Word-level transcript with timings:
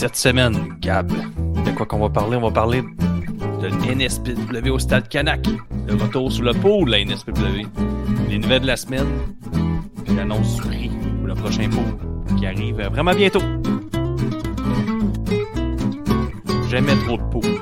Cette 0.00 0.16
semaine, 0.16 0.56
Gab, 0.80 1.12
de 1.12 1.70
quoi 1.72 1.84
qu'on 1.84 1.98
va 1.98 2.08
parler? 2.08 2.38
On 2.38 2.40
va 2.40 2.50
parler 2.50 2.80
de 2.80 3.94
NSPW 3.94 4.70
au 4.70 4.78
Stade 4.78 5.10
Canac, 5.10 5.46
le 5.86 5.94
retour 5.94 6.32
sur 6.32 6.42
le 6.42 6.54
pot 6.54 6.86
de 6.86 6.92
la 6.92 7.04
NSPW, 7.04 7.66
les 8.30 8.38
nouvelles 8.38 8.62
de 8.62 8.66
la 8.68 8.78
semaine, 8.78 9.04
puis 10.02 10.14
l'annonce 10.14 10.56
du 10.56 10.62
prix 10.62 10.90
pour 11.18 11.26
le 11.26 11.34
prochain 11.34 11.68
pot 11.68 12.34
qui 12.38 12.46
arrive 12.46 12.80
vraiment 12.80 13.12
bientôt. 13.12 13.42
Jamais 16.70 16.96
trop 17.04 17.18
de 17.18 17.22
pots. 17.24 17.59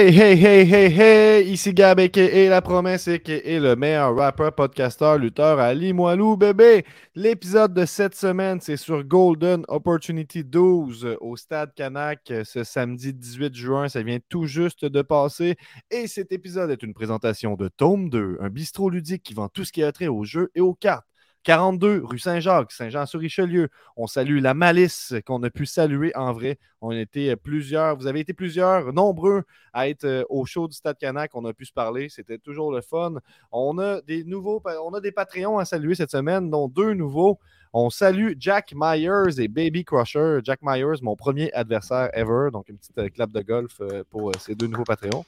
Hey, 0.00 0.18
hey, 0.18 0.34
hey, 0.34 0.64
hey, 0.64 0.90
hey! 0.90 1.52
Ici 1.52 1.74
Gab 1.74 2.00
et 2.00 2.48
La 2.48 2.62
Promesse 2.62 3.06
et 3.06 3.60
le 3.60 3.76
meilleur 3.76 4.16
rapper, 4.16 4.48
podcasteur, 4.56 5.18
lutteur 5.18 5.58
à 5.58 5.74
Limoilou, 5.74 6.38
bébé! 6.38 6.86
L'épisode 7.14 7.74
de 7.74 7.84
cette 7.84 8.14
semaine, 8.14 8.62
c'est 8.62 8.78
sur 8.78 9.04
Golden 9.04 9.62
Opportunity 9.68 10.42
12 10.42 11.18
au 11.20 11.36
Stade 11.36 11.74
Canac 11.74 12.32
ce 12.44 12.64
samedi 12.64 13.12
18 13.12 13.54
juin. 13.54 13.88
Ça 13.90 14.02
vient 14.02 14.20
tout 14.30 14.46
juste 14.46 14.86
de 14.86 15.02
passer. 15.02 15.56
Et 15.90 16.06
cet 16.06 16.32
épisode 16.32 16.70
est 16.70 16.82
une 16.82 16.94
présentation 16.94 17.56
de 17.56 17.68
Tome 17.68 18.08
2, 18.08 18.38
un 18.40 18.48
bistrot 18.48 18.88
ludique 18.88 19.22
qui 19.22 19.34
vend 19.34 19.50
tout 19.50 19.66
ce 19.66 19.72
qui 19.72 19.82
a 19.82 19.92
trait 19.92 20.08
aux 20.08 20.24
jeux 20.24 20.50
et 20.54 20.62
aux 20.62 20.72
cartes. 20.72 21.04
42 21.44 22.02
rue 22.04 22.18
Saint-Jacques, 22.18 22.72
Saint-Jean-sur-Richelieu. 22.72 23.68
On 23.96 24.06
salue 24.06 24.40
la 24.40 24.52
malice 24.52 25.14
qu'on 25.26 25.42
a 25.42 25.50
pu 25.50 25.64
saluer 25.64 26.14
en 26.14 26.32
vrai. 26.32 26.58
On 26.82 26.90
était 26.92 27.34
plusieurs, 27.36 27.96
vous 27.96 28.06
avez 28.06 28.20
été 28.20 28.32
plusieurs, 28.32 28.92
nombreux 28.92 29.42
à 29.72 29.88
être 29.88 30.04
euh, 30.04 30.24
au 30.28 30.44
show 30.44 30.68
du 30.68 30.74
Stade 30.74 30.98
Canac. 30.98 31.30
On 31.34 31.44
a 31.44 31.52
pu 31.52 31.64
se 31.64 31.72
parler, 31.72 32.08
c'était 32.08 32.38
toujours 32.38 32.72
le 32.72 32.80
fun. 32.82 33.14
On 33.52 33.78
a 33.78 34.00
des 34.02 34.24
nouveaux, 34.24 34.62
on 34.84 34.94
a 34.94 35.00
des 35.00 35.12
Patreons 35.12 35.58
à 35.58 35.64
saluer 35.64 35.94
cette 35.94 36.10
semaine, 36.10 36.50
dont 36.50 36.68
deux 36.68 36.94
nouveaux. 36.94 37.38
On 37.72 37.88
salue 37.88 38.32
Jack 38.38 38.72
Myers 38.74 39.38
et 39.38 39.48
Baby 39.48 39.84
Crusher. 39.84 40.40
Jack 40.42 40.60
Myers, 40.62 41.00
mon 41.02 41.16
premier 41.16 41.52
adversaire 41.52 42.10
ever. 42.14 42.48
Donc, 42.52 42.68
une 42.68 42.76
petite 42.76 42.98
euh, 42.98 43.08
clap 43.08 43.30
de 43.30 43.40
golf 43.40 43.80
euh, 43.80 44.02
pour 44.10 44.32
ces 44.40 44.54
deux 44.54 44.66
nouveaux 44.66 44.84
Patreons. 44.84 45.24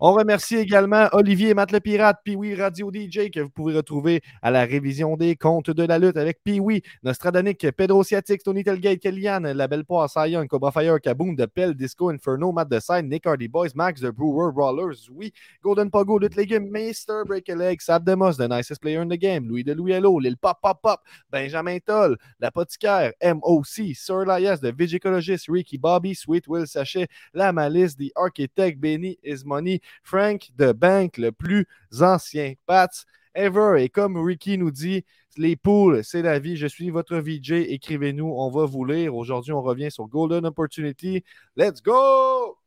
On 0.00 0.12
remercie 0.12 0.54
également 0.54 1.08
Olivier 1.10 1.54
Matt 1.54 1.72
le 1.72 1.80
Pirate, 1.80 2.18
Piwi 2.22 2.54
Radio 2.54 2.88
DJ, 2.94 3.32
que 3.32 3.40
vous 3.40 3.50
pouvez 3.50 3.74
retrouver 3.74 4.22
à 4.42 4.52
la 4.52 4.64
révision 4.64 5.16
des 5.16 5.34
comptes 5.34 5.72
de 5.72 5.82
la 5.82 5.98
lutte 5.98 6.16
avec 6.16 6.38
Piwi, 6.44 6.82
Nostradanic, 7.02 7.72
Pedro 7.72 8.04
Ciatix, 8.04 8.44
Tony 8.44 8.62
Telgate, 8.62 9.00
Kellyanne, 9.00 9.50
La 9.50 9.66
Belle 9.66 9.84
Poire, 9.84 10.08
Sion, 10.08 10.46
Cobra 10.46 10.70
Fire, 10.70 11.00
Kaboom, 11.00 11.34
The 11.34 11.46
Pell, 11.46 11.74
Disco 11.74 12.12
Inferno, 12.12 12.52
Matt 12.52 12.68
The 12.70 13.02
Nick 13.02 13.26
Hardy 13.26 13.48
Boys, 13.48 13.70
Max 13.74 14.00
The 14.00 14.12
Brewer, 14.12 14.52
Brawlers, 14.52 15.10
oui, 15.10 15.32
Golden 15.64 15.90
Pogo, 15.90 16.16
Lutte 16.16 16.36
Légumes, 16.36 16.70
Mr. 16.70 17.26
Break 17.26 17.48
a 17.48 17.56
Leg, 17.56 17.82
Sab 17.82 18.04
Demos, 18.04 18.36
The 18.36 18.46
Nicest 18.48 18.80
Player 18.80 19.02
in 19.02 19.08
the 19.08 19.18
Game, 19.18 19.48
Louis 19.48 19.64
de 19.64 19.74
Louis 19.74 19.94
Hello, 19.94 20.20
Lil 20.20 20.36
Pop 20.36 20.60
Pop 20.62 20.80
Pop, 20.80 21.02
Benjamin 21.28 21.80
Toll, 21.80 22.16
L'Apothicaire, 22.38 23.14
MOC, 23.20 23.96
Sir 23.96 24.24
Lias, 24.24 24.60
The 24.60 24.70
Vigicologist, 24.70 25.48
Ricky 25.48 25.76
Bobby, 25.76 26.14
Sweet 26.14 26.46
Will 26.46 26.68
Sachet, 26.68 27.08
La 27.34 27.50
Malice, 27.50 27.96
The 27.96 28.12
Architect, 28.14 28.80
Benny 28.80 29.18
Is 29.24 29.44
Money, 29.44 29.80
Frank 30.02 30.50
de 30.56 30.72
Bank, 30.72 31.18
le 31.18 31.32
plus 31.32 31.66
ancien 32.00 32.54
Pats 32.66 32.88
ever. 33.34 33.82
Et 33.82 33.88
comme 33.88 34.16
Ricky 34.16 34.58
nous 34.58 34.70
dit, 34.70 35.04
les 35.36 35.56
poules, 35.56 36.02
c'est 36.04 36.22
la 36.22 36.38
vie. 36.38 36.56
Je 36.56 36.66
suis 36.66 36.90
votre 36.90 37.16
VJ. 37.16 37.52
Écrivez-nous, 37.52 38.26
on 38.26 38.50
va 38.50 38.66
vous 38.66 38.84
lire. 38.84 39.14
Aujourd'hui, 39.14 39.52
on 39.52 39.62
revient 39.62 39.90
sur 39.90 40.06
Golden 40.06 40.46
Opportunity. 40.46 41.24
Let's 41.56 41.80
go! 41.80 42.58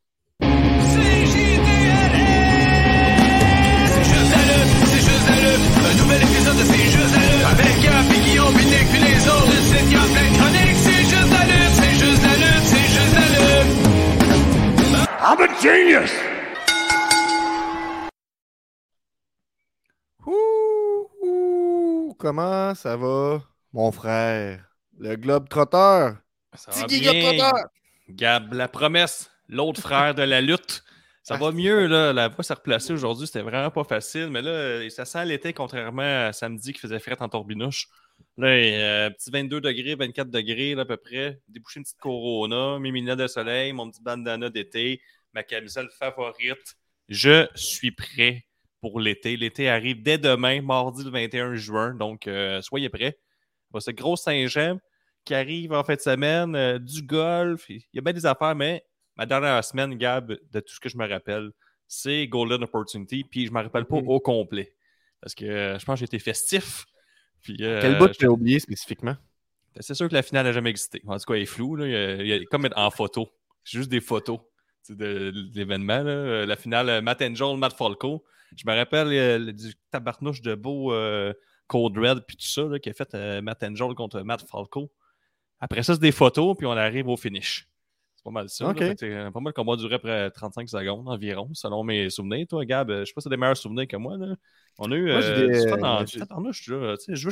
I'm 15.24 15.40
a 15.40 15.62
genius! 15.62 16.31
Ouh, 20.32 22.16
comment 22.18 22.74
ça 22.76 22.96
va, 22.96 23.44
mon 23.74 23.92
frère? 23.92 24.66
Le 24.98 25.16
Globe 25.16 25.50
Trotteur. 25.50 26.18
Ça 26.54 26.72
va 26.72 26.88
bien. 26.88 27.52
Gab, 28.10 28.54
la 28.54 28.68
promesse, 28.68 29.32
l'autre 29.48 29.82
frère 29.82 30.16
de 30.16 30.24
la 30.24 30.42
lutte. 30.42 30.84
Ça 31.24 31.38
va 31.38 31.52
mieux, 31.52 31.86
là. 31.88 32.14
La 32.14 32.30
voix 32.30 32.44
s'est 32.44 32.54
replacée 32.54 32.94
aujourd'hui. 32.94 33.28
C'était 33.28 33.42
vraiment 33.42 33.72
pas 33.72 33.84
facile. 33.84 34.28
Mais 34.30 34.42
là, 34.42 34.90
ça 34.90 35.06
sent 35.06 35.26
l'été, 35.26 35.54
contrairement 35.54 36.28
à 36.28 36.34
samedi 36.34 36.74
qui 36.74 36.80
faisait 36.80 37.00
fret 37.00 37.22
en 37.22 37.30
torbinouche. 37.30 37.88
Là, 38.38 38.48
euh, 38.48 39.10
petit 39.12 39.30
22 39.30 39.62
degrés, 39.62 39.96
24 39.96 40.30
degrés, 40.30 40.74
à 40.74 40.86
peu 40.86 40.98
près. 40.98 41.40
Déboucher 41.48 41.80
une 41.80 41.84
petite 41.84 42.00
corona, 42.00 42.80
mes 42.80 42.92
lunettes 42.92 43.20
de 43.20 43.28
soleil, 43.28 43.72
mon 43.72 43.90
petit 43.90 44.02
bandana 44.02 44.50
d'été, 44.50 45.02
ma 45.34 45.44
camisole 45.44 45.90
favorite. 45.92 46.76
Je 47.08 47.48
suis 47.56 47.92
prêt 47.92 48.46
pour 48.82 49.00
l'été. 49.00 49.38
L'été 49.38 49.70
arrive 49.70 50.02
dès 50.02 50.18
demain, 50.18 50.62
mardi 50.62 51.04
le 51.04 51.12
21 51.12 51.56
juin. 51.56 51.94
Donc, 51.94 52.28
euh, 52.28 52.62
soyez 52.62 52.90
prêts. 52.90 53.18
Ce 53.80 53.92
gros 53.92 54.18
Saint-Jean 54.18 54.80
qui 55.24 55.36
arrive 55.36 55.72
en 55.72 55.84
fin 55.84 55.96
de 55.96 56.02
semaine, 56.02 56.56
euh, 56.56 56.80
du 56.80 57.04
golf. 57.04 57.70
Il 57.70 57.84
y 57.94 58.00
a 58.00 58.02
bien 58.02 58.12
des 58.12 58.26
affaires, 58.26 58.56
mais 58.56 58.84
ma 59.16 59.26
dernière 59.26 59.64
semaine, 59.64 59.96
Gab, 59.96 60.28
de 60.28 60.60
tout 60.60 60.74
ce 60.74 60.80
que 60.80 60.90
je 60.90 60.98
me 60.98 61.08
rappelle, 61.08 61.52
c'est 61.88 62.28
Golden 62.28 62.64
Opportunity. 62.64 63.24
Puis 63.24 63.46
je 63.46 63.52
ne 63.52 63.58
me 63.58 63.64
rappelle 63.64 63.86
pas 63.86 64.02
mm. 64.02 64.08
au 64.10 64.20
complet. 64.20 64.76
Parce 65.22 65.36
que 65.36 65.46
euh, 65.46 65.80
je 65.80 65.86
pense 65.86 65.96
que 65.96 66.00
j'ai 66.00 66.06
été 66.06 66.20
festif. 66.20 66.86
Puis, 67.42 67.58
Quel 67.58 67.98
bout 67.98 68.10
tu 68.10 68.26
as 68.26 68.32
oublié 68.32 68.60
spécifiquement? 68.60 69.16
Ben, 69.76 69.82
c'est 69.82 69.94
sûr 69.94 70.10
que 70.10 70.14
la 70.14 70.24
finale 70.24 70.46
n'a 70.46 70.52
jamais 70.52 70.72
existé. 70.72 71.02
En 71.08 71.18
tout 71.18 71.26
cas, 71.26 71.36
elle 71.36 71.44
est 71.44 71.46
floue. 71.46 71.76
Là. 71.76 72.18
Il, 72.20 72.28
y 72.28 72.34
a, 72.34 72.44
comme 72.46 72.68
en 72.76 72.92
photo. 72.92 73.32
C'est 73.64 73.78
juste 73.78 73.90
des 73.90 74.02
photos 74.02 74.40
de, 74.90 75.32
l'événement. 75.54 76.04
La 76.04 76.56
finale, 76.56 77.02
Matt 77.02 77.22
Angel, 77.22 77.58
Matt 77.58 77.74
Falco. 77.74 78.24
Je 78.56 78.64
me 78.66 78.76
rappelle 78.76 79.08
euh, 79.08 79.52
du 79.52 79.74
tabarnouche 79.92 80.42
de 80.42 80.56
beau 80.56 80.94
euh, 80.94 81.34
Code 81.68 81.98
Red 81.98 82.26
puis 82.28 82.38
tout 82.38 82.46
ça 82.46 82.64
qui 82.80 82.90
a 82.90 82.94
fait 82.94 83.14
euh, 83.14 83.42
Matt 83.42 83.64
Angel 83.64 83.94
contre 83.96 84.22
Matt 84.22 84.46
Falco. 84.50 84.92
Après 85.60 85.84
ça, 85.84 85.94
c'est 85.94 86.02
des 86.02 86.12
photos, 86.12 86.58
puis 86.58 86.66
on 86.66 86.72
arrive 86.72 87.08
au 87.08 87.18
finish. 87.18 87.71
C'est 88.22 88.30
pas 88.30 88.32
mal 88.32 88.50
ça. 88.50 88.68
Okay. 88.68 88.94
Là, 89.10 89.32
pas 89.32 89.40
mal 89.40 89.50
le 89.50 89.54
combat 89.54 89.76
durait 89.76 89.98
près 89.98 90.30
35 90.30 90.70
secondes 90.70 91.10
environ, 91.10 91.50
selon 91.54 91.84
mes 91.84 92.12
souvenirs. 92.12 92.46
Toi, 92.48 92.66
Gab, 92.66 92.92
je 92.92 93.06
sais 93.06 93.14
pas 93.14 93.22
si 93.22 93.24
t'as 93.24 93.32
des 93.32 93.38
meilleurs 93.38 93.58
souvenirs 93.58 93.88
que 93.88 93.98
moi. 93.98 94.16
Là. 94.16 94.36
On 94.78 94.92
a 94.92 94.96
eu. 94.96 95.06
Moi, 95.06 95.24
euh, 95.24 95.48
des... 95.48 95.54
je 97.16 97.26
veux 97.26 97.32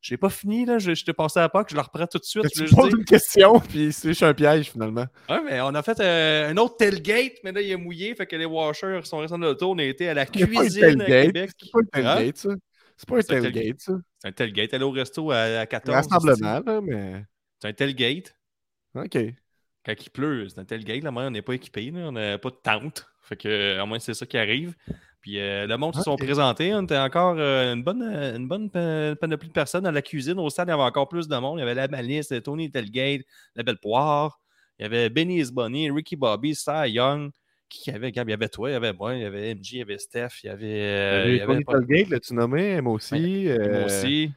je 0.00 0.14
n'ai 0.14 0.18
pas 0.18 0.30
fini, 0.30 0.64
là. 0.64 0.78
Je, 0.78 1.04
t'ai 1.04 1.12
passé 1.12 1.38
à 1.38 1.48
pas 1.48 1.62
que 1.64 1.70
je 1.70 1.76
la 1.76 1.82
reprends 1.82 2.06
tout 2.06 2.18
de 2.18 2.24
suite. 2.24 2.48
Tu 2.50 2.64
poses 2.74 2.92
une 2.92 3.04
question, 3.04 3.60
puis 3.68 3.92
c'est 3.92 4.22
un 4.22 4.34
piège, 4.34 4.70
finalement. 4.70 5.06
Ouais, 5.28 5.40
mais 5.44 5.60
on 5.60 5.74
a 5.74 5.82
fait 5.82 6.00
euh, 6.00 6.50
un 6.50 6.56
autre 6.56 6.76
tailgate, 6.78 7.34
mais 7.44 7.52
là, 7.52 7.60
il 7.60 7.70
est 7.70 7.76
mouillé. 7.76 8.14
Fait 8.14 8.26
que 8.26 8.36
les 8.36 8.44
washers 8.44 9.00
sont 9.04 9.18
restés 9.18 9.38
dans 9.38 9.46
l'auto. 9.46 9.70
On 9.70 9.78
a 9.78 9.84
été 9.84 10.08
à 10.08 10.14
la 10.14 10.26
cuisine 10.26 11.00
à 11.00 11.04
Québec. 11.04 11.50
C'est 11.58 11.70
pas 11.70 11.78
un 11.78 11.84
tailgate, 11.84 12.36
ça. 12.36 12.50
C'est 12.96 13.08
pas 13.08 13.18
un 13.18 13.22
tailgate, 13.22 13.80
ça. 13.80 13.92
C'est 14.18 14.28
un 14.28 14.32
tailgate. 14.32 14.74
Aller 14.74 14.84
au 14.84 14.90
resto 14.90 15.30
à, 15.30 15.66
14. 15.66 15.96
Rassemblement, 15.96 16.60
là, 16.64 16.80
mais. 16.80 17.24
C'est 17.60 17.68
un 17.68 17.72
tailgate. 17.72 18.34
OK. 18.94 19.18
Quand 19.88 19.94
il 20.04 20.10
pleut, 20.10 20.46
c'est 20.50 20.60
un 20.60 20.66
tailgate. 20.66 21.02
Là, 21.02 21.10
moi, 21.10 21.22
on 21.22 21.30
n'est 21.30 21.40
pas 21.40 21.54
équipé. 21.54 21.90
On 21.94 22.12
n'a 22.12 22.36
pas 22.36 22.50
de 22.50 22.56
tente. 22.62 23.06
Fait 23.22 23.36
que, 23.36 23.80
au 23.80 23.86
moins, 23.86 23.98
c'est 23.98 24.12
ça 24.12 24.26
qui 24.26 24.36
arrive. 24.36 24.74
Puis 25.22 25.40
euh, 25.40 25.66
le 25.66 25.78
monde 25.78 25.94
se 25.94 26.02
sont 26.02 26.16
présentés. 26.16 26.74
On 26.74 26.82
était 26.82 26.98
encore 26.98 27.36
euh, 27.38 27.72
une 27.72 27.82
bonne, 27.82 28.02
euh, 28.02 28.36
une 28.36 28.46
bonne 28.46 28.68
panoplie 28.68 29.48
de 29.48 29.52
personnes 29.54 29.84
dans 29.84 29.90
la 29.90 30.02
cuisine. 30.02 30.38
Au 30.38 30.50
stade, 30.50 30.68
il 30.68 30.72
y 30.72 30.74
avait 30.74 30.82
encore 30.82 31.08
plus 31.08 31.26
de 31.26 31.34
monde. 31.38 31.58
Il 31.58 31.60
y 31.60 31.62
avait 31.62 31.74
la 31.74 31.88
Malice, 31.88 32.34
Tony 32.44 32.70
Telgate, 32.70 33.22
la 33.56 33.62
Belle 33.62 33.78
Poire. 33.78 34.38
Il 34.78 34.82
y 34.82 34.84
avait 34.84 35.08
Benny 35.08 35.42
Bonnie, 35.50 35.90
Ricky 35.90 36.16
Bobby, 36.16 36.54
Cy 36.54 36.90
Young. 36.90 37.30
Qui 37.70 37.90
y 37.90 37.94
avait, 37.94 38.10
Il 38.10 38.16
y 38.16 38.32
avait 38.32 38.48
toi, 38.48 38.68
il 38.68 38.72
y 38.74 38.76
avait 38.76 38.92
moi, 38.92 39.14
il 39.14 39.22
y 39.22 39.24
avait 39.24 39.54
MJ, 39.54 39.72
il 39.72 39.78
y 39.78 39.82
avait 39.82 39.98
Steph, 39.98 40.42
il 40.42 40.48
y 40.48 40.50
avait. 40.50 41.30
il 41.30 41.36
y 41.36 41.40
avait 41.40 41.62
Tony 41.62 41.64
Telgate, 41.64 42.10
l'as-tu 42.10 42.34
nommé? 42.34 42.80
Moi 42.82 42.92
aussi. 42.92 43.46
Moi 43.46 43.84
aussi. 43.86 44.32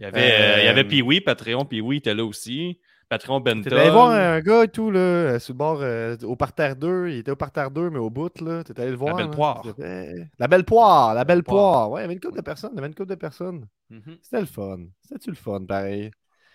Il 0.00 0.02
y 0.02 0.06
avait, 0.06 0.62
il 0.62 0.64
y 0.64 0.68
avait 0.68 0.84
Pee-Wee, 0.84 1.20
Patreon, 1.20 1.64
Pee-Wee 1.64 1.98
était 1.98 2.14
là 2.14 2.24
aussi. 2.24 2.80
Patron 3.14 3.38
Benton. 3.38 3.70
T'es 3.70 3.76
allé 3.76 3.90
voir 3.90 4.10
un 4.10 4.40
gars 4.40 4.64
et 4.64 4.68
tout, 4.68 4.90
là, 4.90 4.98
euh, 4.98 5.38
sur 5.38 5.54
le 5.54 5.58
bord, 5.58 5.78
euh, 5.82 6.16
au 6.24 6.34
parterre 6.34 6.74
2. 6.74 7.10
Il 7.10 7.18
était 7.18 7.30
au 7.30 7.36
parterre 7.36 7.70
2, 7.70 7.88
mais 7.90 8.00
au 8.00 8.10
bout, 8.10 8.40
là. 8.40 8.64
T'es 8.64 8.78
allé 8.80 8.90
le 8.90 8.96
voir. 8.96 9.16
La 9.16 9.24
belle 9.24 9.30
poire. 9.30 9.64
La 10.38 10.48
belle 10.48 10.64
poire, 10.64 11.14
la 11.14 11.24
belle 11.24 11.44
poire. 11.44 11.90
Ouais, 11.92 12.00
il 12.00 12.02
y 12.02 12.04
avait 12.06 12.14
une 12.14 12.20
couple 12.20 12.36
de 12.36 12.42
personnes. 12.42 12.70
Il 12.72 12.76
y 12.76 12.78
avait 12.78 12.88
une 12.88 12.94
couple 12.94 13.10
de 13.10 13.14
personnes. 13.14 13.68
Mm-hmm. 13.92 14.18
C'était 14.20 14.40
le 14.40 14.46
fun. 14.46 14.78
C'était-tu 15.02 15.30
le 15.30 15.36
fun, 15.36 15.64
pareil? 15.64 16.10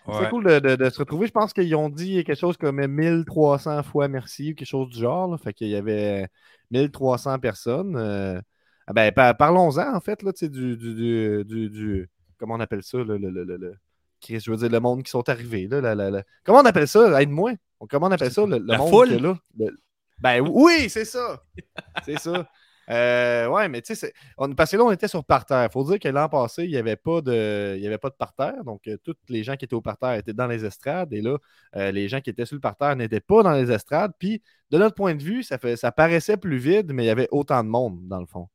C'est 0.06 0.28
cool 0.28 0.44
de, 0.44 0.76
de, 0.76 0.90
se 0.90 0.98
retrouver. 0.98 1.28
Je 1.28 1.32
pense 1.32 1.52
qu'ils 1.54 1.74
ont 1.76 1.88
dit 1.88 2.24
quelque 2.24 2.38
chose 2.38 2.56
comme 2.56 2.84
1300 2.84 3.82
fois 3.82 4.08
merci 4.08 4.52
ou 4.52 4.54
quelque 4.54 4.68
chose 4.68 4.90
du 4.90 4.98
genre. 4.98 5.30
Là. 5.30 5.38
Fait 5.38 5.54
qu'il 5.54 5.68
y 5.68 5.76
avait 5.76 6.28
1300 6.72 7.38
personnes. 7.38 7.96
Euh, 7.96 8.40
ah 8.86 8.92
ben, 8.92 9.12
parlons-en, 9.12 9.94
en 9.94 10.00
fait, 10.00 10.22
là, 10.22 10.32
du, 10.32 10.48
du, 10.48 11.44
du, 11.44 11.70
du, 11.70 12.10
Comment 12.38 12.54
on 12.54 12.60
appelle 12.60 12.82
ça? 12.82 12.98
le, 12.98 13.16
le, 13.16 13.30
le 13.30 13.74
je 14.28 14.50
veux 14.50 14.56
dire, 14.56 14.68
le 14.68 14.80
monde 14.80 15.02
qui 15.02 15.10
sont 15.10 15.28
arrivés. 15.28 15.66
Là, 15.68 16.22
Comment 16.44 16.60
on 16.60 16.64
appelle 16.64 16.88
ça? 16.88 17.20
Aide-moi. 17.20 17.52
Comment 17.88 18.08
on 18.08 18.12
appelle 18.12 18.32
ça? 18.32 18.44
Le, 18.46 18.58
la 18.58 18.78
monde 18.78 18.90
foule? 18.90 19.08
là. 19.14 19.38
Ben 20.20 20.40
oui, 20.46 20.90
c'est 20.90 21.06
ça. 21.06 21.42
C'est 22.04 22.18
ça. 22.18 22.46
Euh, 22.90 23.46
ouais, 23.46 23.68
mais 23.68 23.80
tu 23.82 23.94
sais, 23.94 24.12
parce 24.56 24.72
que 24.72 24.76
là, 24.76 24.82
on 24.82 24.90
était 24.90 25.06
sur 25.06 25.24
parterre. 25.24 25.68
Il 25.70 25.72
faut 25.72 25.84
dire 25.84 26.00
que 26.00 26.08
l'an 26.08 26.28
passé, 26.28 26.64
il 26.64 26.70
n'y 26.70 26.76
avait, 26.76 26.96
pas 26.96 27.20
de... 27.20 27.76
Il 27.78 27.86
avait 27.86 27.98
pas 27.98 28.10
de 28.10 28.16
parterre. 28.16 28.64
Donc, 28.64 28.88
euh, 28.88 28.96
tous 29.04 29.14
les 29.28 29.44
gens 29.44 29.56
qui 29.56 29.64
étaient 29.64 29.74
au 29.74 29.80
parterre 29.80 30.14
étaient 30.14 30.32
dans 30.32 30.48
les 30.48 30.64
estrades. 30.64 31.12
Et 31.12 31.20
là, 31.22 31.38
euh, 31.76 31.92
les 31.92 32.08
gens 32.08 32.20
qui 32.20 32.30
étaient 32.30 32.46
sur 32.46 32.56
le 32.56 32.60
parterre 32.60 32.96
n'étaient 32.96 33.20
pas 33.20 33.44
dans 33.44 33.52
les 33.52 33.70
estrades. 33.70 34.12
Puis, 34.18 34.42
de 34.70 34.78
notre 34.78 34.96
point 34.96 35.14
de 35.14 35.22
vue, 35.22 35.44
ça, 35.44 35.56
fait... 35.58 35.76
ça 35.76 35.92
paraissait 35.92 36.36
plus 36.36 36.58
vide, 36.58 36.92
mais 36.92 37.04
il 37.04 37.06
y 37.06 37.10
avait 37.10 37.28
autant 37.30 37.62
de 37.62 37.68
monde, 37.68 38.08
dans 38.08 38.20
le 38.20 38.26
fond 38.26 38.48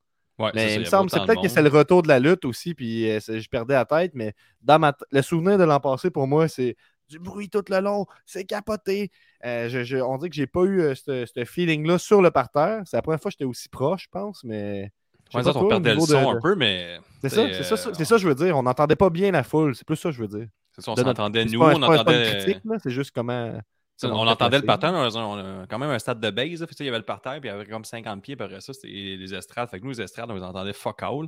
mais 0.53 0.75
il 0.75 0.79
me 0.81 0.85
semble, 0.85 1.09
c'est 1.09 1.23
peut-être 1.25 1.41
que 1.41 1.47
c'est 1.47 1.61
le 1.61 1.69
retour 1.69 2.01
de 2.03 2.07
la 2.07 2.19
lutte 2.19 2.45
aussi, 2.45 2.73
puis 2.73 3.09
euh, 3.09 3.19
je 3.19 3.47
perdais 3.47 3.73
la 3.73 3.85
tête, 3.85 4.11
mais 4.13 4.33
dans 4.61 4.79
ma 4.79 4.93
le 5.11 5.21
souvenir 5.21 5.57
de 5.57 5.63
l'an 5.63 5.79
passé, 5.79 6.09
pour 6.09 6.27
moi, 6.27 6.47
c'est 6.47 6.75
du 7.09 7.19
bruit 7.19 7.49
tout 7.49 7.63
le 7.69 7.79
long, 7.79 8.05
c'est 8.25 8.45
capoté. 8.45 9.11
Euh, 9.45 9.69
je, 9.69 9.97
on 9.97 10.17
dit 10.17 10.29
que 10.29 10.35
j'ai 10.35 10.47
pas 10.47 10.63
eu 10.63 10.81
euh, 10.81 10.95
ce 10.95 11.45
feeling-là 11.45 11.97
sur 11.97 12.21
le 12.21 12.31
parterre. 12.31 12.81
C'est 12.85 12.97
la 12.97 13.01
première 13.01 13.21
fois 13.21 13.29
que 13.29 13.33
j'étais 13.33 13.45
aussi 13.45 13.69
proche, 13.69 14.03
je 14.03 14.09
pense, 14.11 14.43
mais. 14.43 14.91
Ouais, 15.33 15.43
ça, 15.43 15.51
on 15.55 15.67
perdait 15.67 15.95
le 15.95 15.99
son 16.01 16.29
un 16.29 16.39
peu, 16.39 16.55
mais. 16.55 16.99
C'est 17.21 17.29
ça, 17.29 17.47
c'est 17.51 17.63
ça, 17.63 17.93
c'est 17.93 18.05
ça, 18.05 18.17
je 18.17 18.27
veux 18.27 18.35
dire. 18.35 18.57
On 18.57 18.63
n'entendait 18.63 18.95
pas 18.95 19.09
bien 19.09 19.31
la 19.31 19.43
foule. 19.43 19.75
C'est 19.75 19.85
plus 19.85 19.95
ça 19.95 20.09
que 20.09 20.15
je 20.15 20.21
veux 20.21 20.27
dire. 20.27 20.47
C'est 20.73 20.83
ça, 20.83 20.91
on 20.91 20.95
s'entendait, 20.95 21.45
nous, 21.45 21.61
on 21.61 21.81
entendait. 21.81 22.41
C'est 22.83 22.91
juste 22.91 23.11
comment. 23.13 23.57
On, 24.03 24.27
entendait 24.27 24.59
le 24.59 24.65
parterre, 24.65 24.93
on 24.93 25.37
a 25.37 25.65
quand 25.67 25.79
même 25.79 25.89
un 25.89 25.99
stade 25.99 26.19
de 26.19 26.29
base. 26.29 26.65
il 26.79 26.85
y 26.85 26.89
avait 26.89 26.97
le 26.97 27.05
parterre, 27.05 27.39
puis 27.39 27.49
il 27.49 27.53
y 27.53 27.55
avait 27.55 27.65
comme 27.65 27.85
50 27.85 28.21
pieds, 28.21 28.35
après 28.39 28.61
ça, 28.61 28.73
c'était 28.73 28.87
les 28.87 29.33
estrades. 29.33 29.69
Fait 29.69 29.79
que 29.79 29.85
nous, 29.85 29.91
les 29.91 30.01
estrades, 30.01 30.29
on 30.29 30.35
les 30.35 30.43
entendait 30.43 30.73
fuck 30.73 31.01
all. 31.03 31.27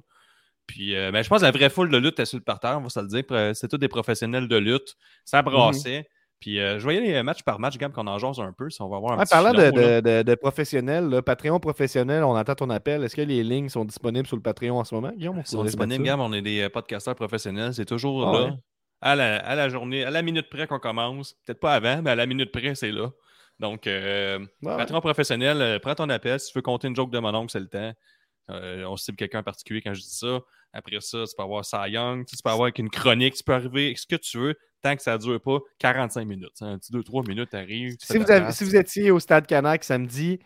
Puis, 0.65 0.95
euh, 0.95 1.11
ben, 1.11 1.23
je 1.23 1.29
pense 1.29 1.39
que 1.39 1.45
la 1.45 1.51
vraie 1.51 1.69
foule 1.69 1.89
de 1.89 1.97
lutte 1.97 2.13
était 2.13 2.25
sur 2.25 2.37
le 2.37 2.43
parterre, 2.43 2.77
on 2.77 2.81
va 2.81 2.89
se 2.89 2.99
le 2.99 3.07
dire. 3.07 3.23
C'était 3.55 3.69
tous 3.69 3.77
des 3.77 3.87
professionnels 3.87 4.49
de 4.49 4.57
lutte. 4.57 4.95
Ça 5.23 5.41
brassait. 5.41 5.99
Mhm. 5.99 6.05
Puis, 6.39 6.59
euh, 6.59 6.77
je 6.77 6.83
voyais 6.83 6.99
les 6.99 7.23
matchs 7.23 7.41
par 7.41 7.57
match, 7.57 7.77
Gab, 7.77 7.91
qu'on 7.93 8.05
en 8.05 8.19
jase 8.19 8.39
un 8.39 8.51
peu. 8.51 8.69
Si 8.69 8.81
on 8.81 8.89
va 8.89 8.99
voir 8.99 9.13
un 9.13 9.23
petit 9.23 9.31
Parlant 9.31 9.53
de, 9.53 10.01
de, 10.01 10.21
de, 10.21 10.35
professionnels, 10.35 11.21
Patreon 11.25 11.59
professionnel, 11.59 12.23
on 12.23 12.35
attend 12.35 12.53
ton 12.53 12.69
appel. 12.69 13.03
Est-ce 13.03 13.15
que 13.15 13.21
les 13.21 13.43
lignes 13.43 13.69
sont 13.69 13.85
disponibles 13.85 14.27
sur 14.27 14.35
le 14.35 14.43
Patreon 14.43 14.77
en 14.77 14.83
ce 14.83 14.93
moment, 14.93 15.11
Guillaume? 15.15 15.39
Ils 15.39 15.47
sont 15.47 15.63
disponibles, 15.63 16.03
Gab. 16.03 16.19
On 16.19 16.33
est 16.33 16.43
des 16.43 16.61
euh, 16.61 16.69
podcasteurs 16.69 17.15
professionnels. 17.15 17.73
C'est 17.73 17.85
toujours 17.85 18.27
ah 18.27 18.39
là 18.39 18.57
à 19.01 19.15
la, 19.15 19.69
journée, 19.69 20.03
à 20.03 20.09
la 20.09 20.21
minute 20.21 20.49
près 20.49 20.67
qu'on 20.67 20.79
commence. 20.79 21.33
Peut-être 21.45 21.59
pas 21.59 21.73
avant, 21.73 22.01
mais 22.01 22.11
à 22.11 22.15
la 22.15 22.25
minute 22.25 22.51
près, 22.51 22.75
c'est 22.75 22.91
là. 22.91 23.09
Donc, 23.59 23.87
euh, 23.87 24.45
patron 24.61 25.01
professionnel, 25.01 25.61
euh, 25.61 25.79
prends 25.79 25.95
ton 25.95 26.09
appel. 26.09 26.39
Si 26.39 26.51
tu 26.51 26.57
veux 26.57 26.61
compter 26.61 26.87
une 26.87 26.95
joke 26.95 27.11
de 27.11 27.19
mon 27.19 27.33
oncle, 27.33 27.51
c'est 27.51 27.59
le 27.59 27.67
temps. 27.67 27.93
Euh, 28.49 28.85
on 28.85 28.95
cible 28.97 29.17
quelqu'un 29.17 29.39
en 29.39 29.43
particulier 29.43 29.81
quand 29.81 29.93
je 29.93 30.01
dis 30.01 30.15
ça. 30.15 30.39
Après 30.73 30.97
ça, 30.99 31.23
tu 31.27 31.35
peux 31.35 31.43
avoir 31.43 31.65
Cy 31.65 31.89
Young, 31.89 32.25
tu 32.25 32.35
peux 32.43 32.49
avoir 32.49 32.65
avec 32.65 32.77
une 32.77 32.89
chronique, 32.89 33.33
tu 33.33 33.43
peux 33.43 33.53
arriver 33.53 33.95
ce 33.95 34.05
que 34.05 34.15
tu 34.15 34.37
veux, 34.37 34.55
tant 34.83 34.95
que 34.95 35.01
ça 35.01 35.13
ne 35.13 35.17
dure 35.17 35.41
pas 35.41 35.57
45 35.79 36.25
minutes. 36.25 36.61
Un 36.61 36.77
petit 36.77 36.91
2-3 36.91 37.27
minutes, 37.27 37.53
arrive. 37.53 37.95
Si 37.99 38.17
vous, 38.17 38.25
si 38.51 38.63
vous 38.63 38.75
étiez 38.75 39.09
au 39.09 39.19
Stade 39.19 39.47
Canac 39.47 39.83
samedi, 39.83 40.39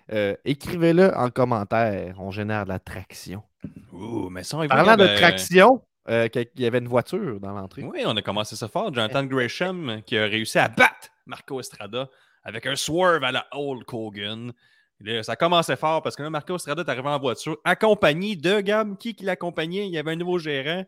écrivez-le 0.46 1.16
en 1.18 1.30
commentaire. 1.30 2.16
On 2.20 2.32
génère 2.32 2.64
de 2.64 2.70
la 2.70 2.80
traction. 2.80 3.44
Ouh, 3.92 4.30
mais 4.30 4.44
ça, 4.44 4.58
Parlant 4.68 4.96
de 4.96 5.08
traction, 5.18 5.82
euh, 6.10 6.28
qu'il 6.30 6.48
y 6.58 6.66
avait 6.66 6.80
une 6.80 6.88
voiture 6.88 7.40
dans 7.40 7.52
l'entrée. 7.52 7.84
Oui, 7.84 8.02
on 8.06 8.18
a 8.18 8.22
commencé 8.22 8.56
ça 8.56 8.68
fort. 8.68 8.94
Jonathan 8.94 9.24
Gresham 9.24 10.02
qui 10.06 10.18
a 10.18 10.26
réussi 10.26 10.58
à 10.58 10.68
battre 10.68 11.10
Marco 11.28 11.60
Estrada 11.60 12.10
avec 12.44 12.66
un 12.66 12.76
swerve 12.76 13.24
à 13.24 13.32
la 13.32 13.46
Old 13.52 13.84
Hogan. 13.92 14.52
ça 15.22 15.36
commençait 15.36 15.76
fort 15.76 16.02
parce 16.02 16.16
que 16.16 16.24
là, 16.24 16.32
Marco 16.32 16.56
Estrada 16.56 16.82
est 16.82 16.90
arrivé 16.90 17.08
en 17.08 17.20
voiture 17.20 17.58
accompagné 17.64 18.36
de 18.36 18.62
Gab. 18.62 18.98
Qui, 18.98 19.14
qui 19.14 19.26
l'accompagnait? 19.26 19.86
Il 19.86 19.92
y 19.92 20.00
avait 20.00 20.12
un 20.12 20.16
nouveau 20.16 20.40
gérant. 20.40 20.84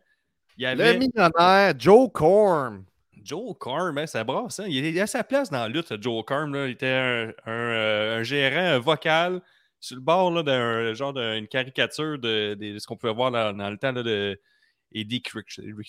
Il 0.56 0.64
y 0.64 0.66
avait... 0.66 0.94
Le 0.94 0.98
millionnaire 0.98 1.74
Joe 1.78 2.08
Corm. 2.12 2.84
Joe 3.22 3.54
Corm, 3.58 3.96
hein, 3.96 4.06
ça 4.06 4.24
brasse. 4.24 4.58
Hein? 4.58 4.66
Il 4.68 5.00
a 5.00 5.06
sa 5.06 5.22
place 5.22 5.48
dans 5.48 5.60
la 5.60 5.68
lutte, 5.68 6.02
Joe 6.02 6.24
Corm. 6.24 6.56
Il 6.56 6.70
était 6.72 6.86
un, 6.88 7.32
euh, 7.46 8.24
gérant 8.24 8.80
vocal 8.80 9.40
sur 9.78 9.94
le 9.94 10.02
bord 10.02 10.42
d'un 10.42 10.92
genre 10.94 11.12
d'une 11.12 11.46
caricature 11.46 12.18
de, 12.18 12.56
ce 12.78 12.86
qu'on 12.86 12.96
pouvait 12.96 13.14
voir 13.14 13.30
dans 13.30 13.70
le 13.70 13.76
temps 13.76 13.92
de 13.92 14.38
Eddie 14.94 15.22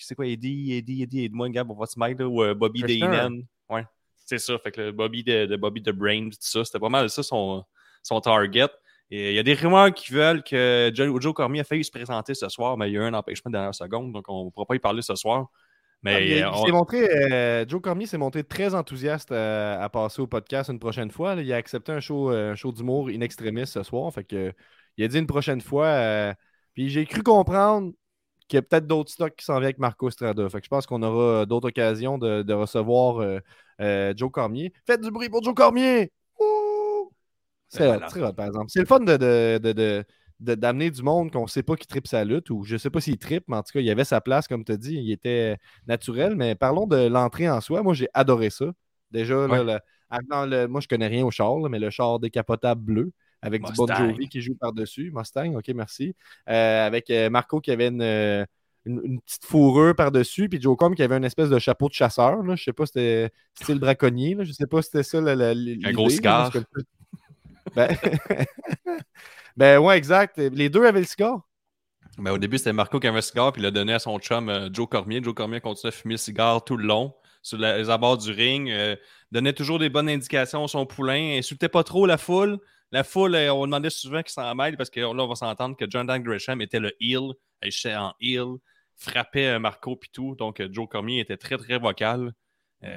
C'est 0.00 0.14
quoi 0.14 0.26
Eddie, 0.26 0.74
Eddie, 0.74 1.02
Eddie, 1.02 1.24
aide-moi, 1.24 1.48
Gab, 1.48 1.70
on 1.70 1.74
va 1.74 1.86
se 1.86 1.98
mettre, 1.98 2.24
ou 2.24 2.42
euh, 2.42 2.54
Bobby 2.54 2.82
Daynan. 2.82 3.38
Ouais, 3.70 3.84
c'est 4.16 4.38
ça. 4.38 4.58
Fait 4.58 4.72
que 4.72 4.80
le 4.80 4.92
Bobby 4.92 5.22
de, 5.22 5.46
de, 5.46 5.56
Bobby 5.56 5.82
the 5.82 5.90
Brain, 5.90 6.30
tout 6.30 6.36
ça, 6.40 6.64
c'était 6.64 6.80
pas 6.80 6.88
mal 6.88 7.08
ça 7.08 7.22
son, 7.22 7.64
son 8.02 8.20
target. 8.20 8.68
Et 9.10 9.30
il 9.30 9.36
y 9.36 9.38
a 9.38 9.44
des 9.44 9.54
rumeurs 9.54 9.94
qui 9.94 10.12
veulent 10.12 10.42
que 10.42 10.90
Joe, 10.92 11.20
Joe 11.20 11.32
Cormier 11.32 11.60
a 11.60 11.64
failli 11.64 11.84
se 11.84 11.92
présenter 11.92 12.34
ce 12.34 12.48
soir, 12.48 12.76
mais 12.76 12.90
il 12.90 12.94
y 12.94 12.98
a 12.98 13.02
eu 13.02 13.04
un 13.04 13.14
empêchement 13.14 13.50
de 13.50 13.54
dernière 13.54 13.74
seconde, 13.74 14.12
donc 14.12 14.24
on 14.28 14.46
ne 14.46 14.50
pourra 14.50 14.66
pas 14.66 14.74
y 14.74 14.80
parler 14.80 15.02
ce 15.02 15.14
soir. 15.14 15.46
Mais 16.02 16.42
ah, 16.42 16.52
il, 16.66 16.72
montré, 16.72 17.08
euh, 17.08 17.64
Joe 17.66 17.80
Cormier 17.80 18.06
s'est 18.06 18.18
montré 18.18 18.44
très 18.44 18.74
enthousiaste 18.74 19.32
euh, 19.32 19.80
à, 19.80 19.88
passer 19.88 20.20
au 20.20 20.26
podcast 20.26 20.70
une 20.70 20.78
prochaine 20.78 21.10
fois. 21.10 21.34
Il 21.34 21.52
a 21.52 21.56
accepté 21.56 21.92
un 21.92 22.00
show, 22.00 22.30
un 22.30 22.54
show 22.54 22.70
d'humour 22.72 23.08
in 23.08 23.20
extremis 23.20 23.66
ce 23.66 23.82
soir. 23.82 24.12
Fait 24.12 24.24
que, 24.24 24.52
il 24.96 25.04
a 25.04 25.08
dit 25.08 25.18
une 25.18 25.26
prochaine 25.26 25.60
fois. 25.60 26.34
puis 26.74 26.90
j'ai 26.90 27.06
cru 27.06 27.22
comprendre 27.22 27.92
qu'il 28.48 28.56
y 28.56 28.58
a 28.58 28.62
peut-être 28.62 28.86
d'autres 28.86 29.10
stocks 29.10 29.34
qui 29.36 29.44
s'en 29.44 29.54
viennent 29.54 29.64
avec 29.64 29.78
Marco 29.78 30.10
Strada. 30.10 30.48
Fait 30.48 30.60
que 30.60 30.64
je 30.64 30.70
pense 30.70 30.86
qu'on 30.86 31.02
aura 31.02 31.22
euh, 31.22 31.46
d'autres 31.46 31.68
occasions 31.68 32.18
de, 32.18 32.52
recevoir 32.52 33.18
euh, 33.18 33.40
euh, 33.80 34.14
Joe 34.16 34.30
Cormier. 34.30 34.72
Faites 34.86 35.00
du 35.00 35.10
bruit 35.10 35.28
pour 35.28 35.42
Joe 35.42 35.54
Cormier! 35.54 36.12
C'est 37.68 37.88
hot, 37.88 38.32
par 38.32 38.46
exemple. 38.46 38.66
C'est 38.68 38.80
le 38.80 38.86
fun 38.86 39.00
de, 39.00 40.04
d'amener 40.38 40.90
du 40.90 41.02
monde 41.02 41.32
qu'on 41.32 41.42
ne 41.42 41.48
sait 41.48 41.64
pas 41.64 41.74
qui 41.76 41.86
tripe 41.86 42.06
sa 42.06 42.24
lutte, 42.24 42.50
ou 42.50 42.62
je 42.62 42.74
ne 42.74 42.78
sais 42.78 42.90
pas 42.90 43.00
s'il 43.00 43.18
tripe, 43.18 43.44
mais 43.48 43.56
en 43.56 43.62
tout 43.62 43.72
cas, 43.72 43.80
il 43.80 43.86
y 43.86 43.90
avait 43.90 44.04
sa 44.04 44.20
place, 44.20 44.46
comme 44.46 44.64
tu 44.64 44.72
as 44.72 44.76
dit, 44.76 44.94
il 44.94 45.10
était 45.10 45.56
naturel. 45.86 46.36
Mais 46.36 46.54
parlons 46.54 46.86
de 46.86 47.08
l'entrée 47.08 47.50
en 47.50 47.60
soi. 47.60 47.82
Moi, 47.82 47.94
j'ai 47.94 48.08
adoré 48.14 48.50
ça. 48.50 48.66
Déjà, 49.10 49.46
là, 49.48 49.80
le, 50.10 50.66
moi, 50.68 50.80
je 50.80 50.88
connais 50.88 51.08
rien 51.08 51.24
au 51.24 51.30
char, 51.32 51.56
mais 51.68 51.80
le 51.80 51.90
char 51.90 52.20
décapotable 52.20 52.80
bleu 52.80 53.12
avec 53.42 53.62
du 53.64 53.72
Bon 53.72 53.86
Jovi 53.86 54.28
qui 54.28 54.40
joue 54.40 54.54
par-dessus. 54.54 55.10
Mustang, 55.14 55.54
ok, 55.54 55.68
merci. 55.68 56.14
Euh, 56.48 56.86
avec 56.86 57.10
euh, 57.10 57.30
Marco 57.30 57.60
qui 57.60 57.70
avait 57.70 57.90
euh, 57.92 58.44
une, 58.84 59.20
petite 59.20 59.44
fourrure 59.44 59.94
par-dessus, 59.94 60.48
puis 60.48 60.60
Joe 60.60 60.76
Com 60.76 60.94
qui 60.94 61.02
avait 61.02 61.16
une 61.16 61.24
espèce 61.24 61.50
de 61.50 61.58
chapeau 61.58 61.88
de 61.88 61.94
chasseur. 61.94 62.42
Là. 62.42 62.56
Je 62.56 62.64
sais 62.64 62.72
pas, 62.72 62.86
c'était 62.86 63.30
style 63.54 63.78
braconnier. 63.78 64.34
Là. 64.34 64.44
Je 64.44 64.52
sais 64.52 64.66
pas 64.66 64.82
si 64.82 64.90
c'était 64.90 65.02
ça. 65.02 65.20
La, 65.20 65.50
Un 65.50 65.92
gros 65.92 66.08
cigare. 66.08 66.52
Ben... 67.74 67.88
ben... 69.56 69.78
ouais, 69.78 69.96
exact. 69.98 70.38
Les 70.38 70.68
deux 70.68 70.84
avaient 70.84 71.00
le 71.00 71.06
cigare? 71.06 71.40
Ben, 72.18 72.32
au 72.32 72.38
début, 72.38 72.56
c'était 72.58 72.72
Marco 72.72 72.98
qui 72.98 73.06
avait 73.06 73.16
le 73.16 73.22
cigare, 73.22 73.52
puis 73.52 73.60
il 73.60 73.64
l'a 73.64 73.70
donné 73.70 73.92
à 73.92 73.98
son 73.98 74.18
chum 74.18 74.70
Joe 74.72 74.88
Cormier. 74.88 75.22
Joe 75.22 75.34
Cormier 75.34 75.60
continue 75.60 75.88
à 75.88 75.92
fumer 75.92 76.14
le 76.14 76.18
cigare 76.18 76.64
tout 76.64 76.76
le 76.76 76.86
long 76.86 77.14
sur 77.42 77.58
les 77.58 77.90
abords 77.90 78.18
du 78.18 78.32
ring. 78.32 78.72
donnait 79.30 79.52
toujours 79.52 79.78
des 79.78 79.90
bonnes 79.90 80.08
indications 80.08 80.64
à 80.64 80.68
son 80.68 80.86
poulain. 80.86 81.36
Insultait 81.38 81.68
pas 81.68 81.84
trop 81.84 82.06
la 82.06 82.16
foule. 82.16 82.58
La 82.92 83.04
foule, 83.04 83.34
on 83.34 83.66
demandait 83.66 83.90
souvent 83.90 84.22
qu'il 84.22 84.30
s'en 84.32 84.54
mêle 84.54 84.76
parce 84.76 84.90
que 84.90 85.00
là, 85.00 85.08
on 85.08 85.28
va 85.28 85.34
s'entendre 85.34 85.76
que 85.76 85.90
Jonathan 85.90 86.20
Gresham 86.20 86.60
était 86.60 86.80
le 86.80 86.92
heel. 87.00 87.32
Il 87.62 87.68
était 87.68 87.94
en 87.94 88.14
heel, 88.20 88.56
frappait 88.96 89.58
Marco 89.58 89.98
et 90.02 90.08
tout. 90.12 90.34
Donc, 90.36 90.62
Joe 90.70 90.88
Cormier 90.88 91.20
était 91.20 91.36
très, 91.36 91.56
très 91.56 91.78
vocal. 91.78 92.32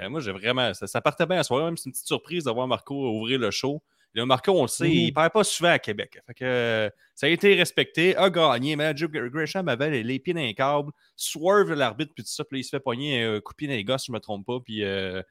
moi, 0.09 0.19
j'ai 0.19 0.31
vraiment. 0.31 0.73
Ça, 0.73 1.01
partait 1.01 1.25
bien 1.25 1.39
à 1.39 1.43
soir. 1.43 1.65
Même 1.65 1.77
c'est 1.77 1.85
une 1.85 1.93
petite 1.93 2.07
surprise 2.07 2.43
de 2.43 2.51
voir 2.51 2.67
Marco 2.67 2.95
ouvrir 2.95 3.39
le 3.39 3.51
show. 3.51 3.81
Le 4.13 4.25
Marco, 4.25 4.51
on 4.51 4.63
le 4.63 4.67
sait, 4.67 4.89
il 4.89 5.07
ne 5.07 5.11
perd 5.11 5.31
pas 5.31 5.43
souvent 5.43 5.69
à 5.69 5.79
Québec. 5.79 6.19
Fait 6.25 6.33
que, 6.33 6.91
ça 7.13 7.27
a 7.27 7.29
été 7.29 7.53
respecté, 7.53 8.15
a 8.15 8.29
gagné. 8.29 8.75
Mais 8.75 8.95
Joe 8.95 9.09
Gresham 9.09 9.67
avait 9.67 10.01
les, 10.01 10.19
pieds 10.19 10.33
dans 10.33 10.39
les 10.39 10.55
câbles, 10.55 10.91
swerve 11.15 11.73
l'arbitre, 11.73 12.13
puis 12.15 12.23
tout 12.23 12.31
ça. 12.31 12.43
Puis 12.43 12.61
il 12.61 12.63
se 12.63 12.69
fait 12.69 12.79
pogner 12.79 13.23
un 13.23 13.39
coup 13.39 13.53
de 13.53 13.55
pied 13.55 13.67
dans 13.67 13.73
les 13.73 13.83
gars, 13.83 13.99
si 13.99 14.07
je 14.07 14.11
ne 14.11 14.17
me 14.17 14.19
trompe 14.19 14.47
pas. 14.47 14.59
Puis, 14.59 14.83
euh, 14.83 15.21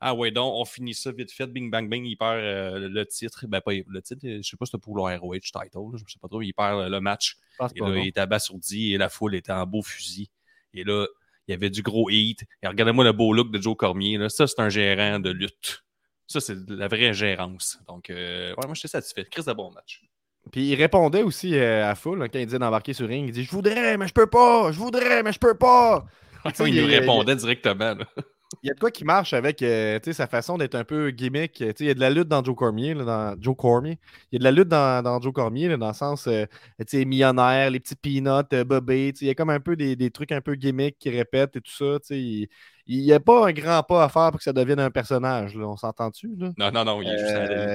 ah 0.00 0.14
ouais, 0.14 0.30
donc, 0.30 0.52
on 0.54 0.64
finit 0.64 0.94
ça 0.94 1.10
vite 1.10 1.32
fait. 1.32 1.46
Bing, 1.46 1.70
bang, 1.70 1.88
bang, 1.88 2.04
il 2.04 2.16
perd 2.16 2.36
euh, 2.36 2.88
le 2.88 3.06
titre. 3.06 3.46
Ben, 3.46 3.60
pas 3.60 3.72
le 3.72 4.02
titre, 4.02 4.20
je 4.22 4.36
ne 4.36 4.42
sais 4.42 4.56
pas 4.56 4.66
si 4.66 4.72
c'était 4.72 4.82
pour 4.82 4.96
le 4.96 5.02
ROH 5.16 5.38
title. 5.38 5.96
je 5.96 6.02
ne 6.02 6.08
sais 6.08 6.18
pas 6.20 6.28
trop. 6.28 6.42
Il 6.42 6.52
perd 6.52 6.90
le 6.90 7.00
match. 7.00 7.36
Et 7.74 7.80
là, 7.80 7.96
il 7.96 8.08
était 8.08 8.20
abasourdi 8.20 8.92
et 8.92 8.98
la 8.98 9.08
foule 9.08 9.34
était 9.34 9.52
en 9.52 9.66
beau 9.66 9.82
fusil. 9.82 10.30
Et 10.74 10.84
là, 10.84 11.06
il 11.48 11.52
y 11.52 11.54
avait 11.54 11.70
du 11.70 11.82
gros 11.82 12.10
heat. 12.10 12.44
Et 12.62 12.68
regardez-moi 12.68 13.04
le 13.04 13.12
beau 13.12 13.32
look 13.32 13.50
de 13.50 13.60
Joe 13.60 13.76
Cormier. 13.76 14.18
Là. 14.18 14.28
Ça, 14.28 14.46
c'est 14.46 14.60
un 14.60 14.68
gérant 14.68 15.18
de 15.18 15.30
lutte. 15.30 15.84
Ça, 16.26 16.40
c'est 16.40 16.56
la 16.68 16.88
vraie 16.88 17.14
gérance. 17.14 17.78
Donc, 17.88 18.10
euh, 18.10 18.50
ouais, 18.50 18.66
moi, 18.66 18.74
je 18.74 18.80
suis 18.80 18.88
satisfait. 18.88 19.26
Chris 19.30 19.44
de 19.46 19.52
bon 19.52 19.70
match. 19.70 20.02
Puis 20.52 20.68
il 20.68 20.74
répondait 20.76 21.22
aussi 21.22 21.56
euh, 21.56 21.90
à 21.90 21.94
Full 21.94 22.28
quand 22.30 22.38
il 22.38 22.46
disait 22.46 22.58
d'embarquer 22.58 22.92
sur 22.92 23.08
ring. 23.08 23.28
Il 23.28 23.32
dit 23.32 23.44
Je 23.44 23.50
voudrais, 23.50 23.96
mais 23.96 24.06
je 24.06 24.12
peux 24.12 24.28
pas. 24.28 24.70
Je 24.72 24.78
voudrais, 24.78 25.22
mais 25.22 25.32
je 25.32 25.38
peux 25.38 25.56
pas. 25.56 26.06
il, 26.60 26.74
il, 26.74 26.84
répondait 26.84 27.34
directement. 27.34 27.96
Il 28.62 28.68
y 28.68 28.70
a 28.70 28.74
de 28.74 28.78
quoi 28.80 28.92
qui 28.92 29.04
marche 29.04 29.32
avec 29.32 29.60
euh, 29.62 29.98
sa 30.12 30.28
façon 30.28 30.56
d'être 30.56 30.76
un 30.76 30.84
peu 30.84 31.10
gimmick. 31.10 31.58
il 31.60 31.86
y 31.86 31.90
a 31.90 31.94
de 31.94 32.00
la 32.00 32.10
lutte 32.10 32.28
dans 32.28 32.44
Joe 32.44 32.54
Cormier, 32.54 32.94
dans 32.94 33.34
Joe 33.40 33.56
Cormier. 33.56 33.98
Il 34.30 34.34
y 34.34 34.36
a 34.36 34.38
de 34.38 34.44
la 34.44 34.52
lutte 34.52 34.68
dans, 34.68 35.20
Joe 35.20 35.32
Cormier, 35.32 35.76
dans 35.76 35.88
le 35.88 35.94
sens 35.94 36.28
euh, 36.28 36.46
millionnaire, 36.94 37.70
les 37.70 37.80
petits 37.80 37.96
peanuts, 37.96 38.46
euh, 38.52 38.64
bobé. 38.64 39.12
Il 39.20 39.26
y 39.26 39.30
a 39.30 39.34
comme 39.34 39.50
un 39.50 39.58
peu 39.58 39.74
des, 39.74 40.10
trucs 40.10 40.30
un 40.30 40.40
peu 40.40 40.54
gimmick 40.54 40.96
qui 40.98 41.10
répètent 41.10 41.56
et 41.56 41.60
tout 41.60 41.72
ça. 41.72 41.98
Il 42.10 42.48
n'y 42.88 43.12
a 43.12 43.18
pas 43.18 43.48
un 43.48 43.52
grand 43.52 43.82
pas 43.82 44.04
à 44.04 44.08
faire 44.08 44.30
pour 44.30 44.38
que 44.38 44.44
ça 44.44 44.52
devienne 44.52 44.78
un 44.78 44.92
personnage. 44.92 45.56
On 45.56 45.76
s'entend-tu? 45.76 46.36
Non, 46.56 46.70
non, 46.70 46.84
non. 46.84 47.00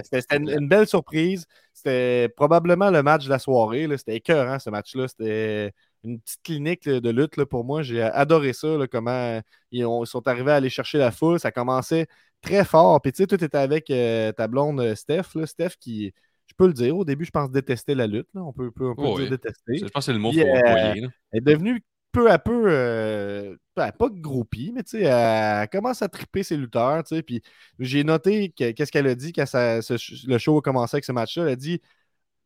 C'était 0.03 0.37
une, 0.37 0.69
belle 0.69 0.87
surprise. 0.87 1.45
C'était 1.73 2.29
probablement 2.29 2.89
le 2.91 3.03
match 3.03 3.25
de 3.25 3.29
la 3.29 3.39
soirée. 3.39 3.89
C'était 3.97 4.15
écœurant 4.15 4.57
ce 4.57 4.69
match-là. 4.69 5.09
C'était 5.09 5.73
une 6.03 6.19
petite 6.19 6.41
clinique 6.43 6.89
de 6.89 7.09
lutte 7.09 7.43
pour 7.45 7.63
moi. 7.63 7.83
J'ai 7.83 8.01
adoré 8.01 8.53
ça, 8.53 8.75
comment 8.91 9.41
ils, 9.71 9.85
sont 10.05 10.27
arrivés 10.27 10.51
à 10.51 10.55
aller 10.55 10.69
chercher 10.69 10.97
la 10.97 11.11
foule. 11.11 11.39
Ça 11.39 11.51
commençait 11.51 12.07
très 12.41 12.65
fort. 12.65 13.01
Puis 13.01 13.11
tu 13.11 13.17
sais, 13.23 13.27
tout 13.27 13.43
était 13.43 13.57
avec 13.57 13.89
euh, 13.89 14.31
ta 14.31 14.47
blonde 14.47 14.79
euh, 14.79 14.95
Steph. 14.95 15.45
Steph 15.45 15.77
qui, 15.79 16.13
je 16.47 16.53
peux 16.57 16.67
le 16.67 16.73
dire, 16.73 16.97
au 16.97 17.05
début, 17.05 17.25
je 17.25 17.31
pense 17.31 17.51
détester 17.51 17.95
la 17.95 18.07
lutte. 18.07 18.27
On 18.35 18.53
peut, 18.53 18.71
peut, 18.71 18.93
dire 18.95 19.29
détester. 19.29 19.77
Je 19.77 19.85
pense 19.85 19.91
que 19.93 20.01
c'est 20.01 20.13
le 20.13 20.19
mot 20.19 20.31
qu'il 20.31 20.41
faut 20.41 20.47
employer. 20.47 21.07
Elle 21.31 21.37
est 21.37 21.41
devenue 21.41 21.83
peu 22.11 22.29
à 22.29 22.39
peu, 22.39 22.65
euh, 22.67 23.55
ben, 23.75 23.91
pas 23.91 24.09
groupie, 24.09 24.71
mais 24.73 24.83
tu 24.83 24.97
sais, 24.97 25.03
elle 25.03 25.69
commence 25.69 26.01
à 26.01 26.09
triper 26.09 26.43
ses 26.43 26.57
lutteurs. 26.57 27.03
Puis 27.25 27.41
j'ai 27.79 28.03
noté 28.03 28.49
qu'est-ce 28.49 28.91
qu'elle 28.91 29.07
a 29.07 29.15
dit 29.15 29.31
quand 29.33 29.45
le 29.53 30.37
show 30.37 30.57
a 30.57 30.61
commencé 30.61 30.95
avec 30.95 31.05
ce 31.05 31.11
match-là. 31.11 31.43
Elle 31.43 31.49
a 31.49 31.55
dit 31.55 31.81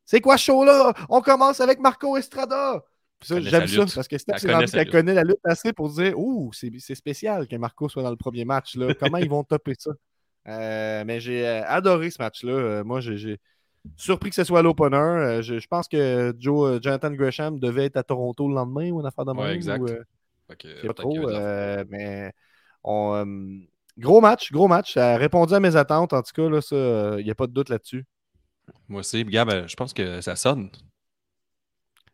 C'est 0.06 0.22
quoi 0.22 0.38
ce 0.38 0.44
show-là? 0.46 0.94
On 1.10 1.22
commence 1.22 1.62
avec 1.62 1.80
Marco 1.80 2.16
Estrada. 2.18 2.84
J'aime 3.28 3.68
ça 3.68 3.86
parce 3.96 4.08
que 4.08 4.18
Steph, 4.18 4.38
c'est 4.40 4.72
qu'elle 4.72 4.90
connaît 4.90 5.14
la 5.14 5.24
lutte 5.24 5.40
assez 5.44 5.74
pour 5.74 5.90
dire 5.90 6.18
Ouh, 6.18 6.52
c'est 6.54 6.96
spécial 6.96 7.48
que 7.48 7.56
Marco 7.56 7.90
soit 7.90 8.04
dans 8.04 8.10
le 8.10 8.18
premier 8.18 8.46
match. 8.46 8.76
Là. 8.76 8.94
Comment 8.94 9.18
ils 9.18 9.30
vont 9.30 9.44
topper 9.44 9.74
ça? 9.78 9.92
Euh, 10.48 11.04
Mais 11.06 11.20
j'ai 11.20 11.46
euh, 11.46 11.64
adoré 11.66 12.10
ce 12.12 12.22
match-là. 12.22 12.52
Euh, 12.52 12.84
moi, 12.84 13.00
j'ai 13.00 13.40
surpris 13.96 14.30
que 14.30 14.36
ce 14.36 14.44
soit 14.44 14.62
l'opener. 14.62 15.42
Je, 15.42 15.60
je, 15.60 15.68
pense 15.68 15.88
que 15.88 16.34
Joe, 16.38 16.80
Jonathan 16.82 17.12
Gresham 17.12 17.60
devait 17.60 17.86
être 17.86 17.98
à 17.98 18.04
Toronto 18.04 18.48
le 18.48 18.56
lendemain 18.56 18.92
ou 18.92 19.00
une 19.00 19.08
affaire 19.08 19.26
de 19.26 19.32
même. 19.32 19.44
Ouais, 19.44 19.56
exact. 19.56 19.82
Ou, 19.82 20.94
trop, 20.94 21.28
mais 21.90 22.32
on, 22.84 23.26
gros 23.98 24.22
match, 24.22 24.52
gros 24.52 24.68
match. 24.68 24.94
Ça 24.94 25.14
a 25.14 25.18
répondu 25.18 25.54
à 25.54 25.60
mes 25.60 25.76
attentes. 25.76 26.14
En 26.14 26.22
tout 26.22 26.32
cas, 26.34 27.18
il 27.18 27.24
n'y 27.24 27.32
a 27.32 27.36
pas 27.36 27.48
de 27.48 27.54
doute 27.54 27.70
là-dessus. 27.70 28.06
Moi 28.88 29.02
aussi, 29.02 29.24
Gab, 29.26 29.68
je 29.68 29.76
pense 29.76 29.94
que 29.94 30.22
ça 30.22 30.36
sonne. 30.36 30.70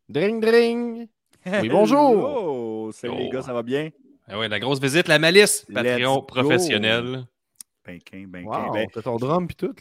Dring, 0.10 0.42
dring. 0.42 1.08
Oui, 1.46 1.70
bonjour. 1.70 2.48
Oh, 2.84 2.92
salut 2.92 3.18
les 3.18 3.30
gars, 3.30 3.42
ça 3.42 3.54
va 3.54 3.64
bien? 3.64 3.90
Ah 4.28 4.38
ouais, 4.38 4.50
la 4.50 4.60
grosse 4.60 4.82
visite, 4.82 5.08
la 5.08 5.20
malice, 5.20 5.66
Patreon 5.74 6.22
professionnel. 6.24 7.26
Benquin, 7.86 8.26
benquin. 8.28 8.66
Wow, 8.66 8.74
ben, 8.74 8.88
t'as 8.92 9.02
ton 9.02 9.16
drum 9.18 9.48
puis 9.48 9.56
tout. 9.56 9.74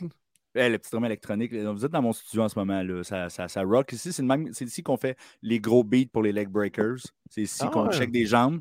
le 0.55 0.77
petit 0.77 0.91
drum 0.91 1.05
électronique. 1.05 1.53
Vous 1.53 1.85
êtes 1.85 1.91
dans 1.91 2.03
mon 2.03 2.13
studio 2.13 2.43
en 2.43 2.49
ce 2.49 2.59
moment. 2.59 2.83
Là. 2.83 3.03
Ça, 3.03 3.29
ça, 3.31 3.49
ça 3.49 3.63
rock. 3.63 3.93
Ici, 3.93 4.13
c'est 4.13 4.65
ici 4.65 4.83
qu'on 4.83 4.97
fait 4.97 5.17
les 5.43 5.59
gros 5.59 5.83
beats 5.83 6.09
pour 6.13 6.23
les 6.23 6.33
leg 6.33 6.49
breakers. 6.49 6.99
C'est 7.29 7.43
ici 7.43 7.67
qu'on 7.73 7.87
ah 7.87 7.91
check 7.93 8.11
des 8.11 8.27
jambes. 8.27 8.61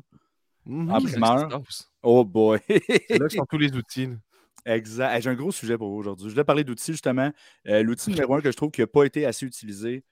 Mm 0.66 0.90
-hmm. 0.90 1.78
Oh 2.02 2.24
boy. 2.24 2.58
c'est 2.68 3.18
là 3.18 3.28
que 3.28 3.34
sont 3.34 3.46
tous 3.50 3.58
les 3.58 3.72
outils. 3.72 4.08
Exact. 4.64 5.22
J'ai 5.22 5.30
un 5.30 5.34
gros 5.34 5.52
sujet 5.52 5.78
pour 5.78 5.90
vous 5.90 5.96
aujourd'hui. 5.96 6.26
Je 6.28 6.32
voulais 6.34 6.44
parler 6.44 6.64
d'outils, 6.64 6.92
justement. 6.92 7.30
Euh, 7.68 7.82
l'outil 7.82 8.10
numéro 8.10 8.34
un 8.34 8.40
que 8.40 8.50
je 8.50 8.56
trouve 8.56 8.70
qui 8.70 8.80
n'a 8.80 8.86
pas 8.86 9.04
été 9.04 9.26
assez 9.26 9.46
utilisé, 9.46 10.04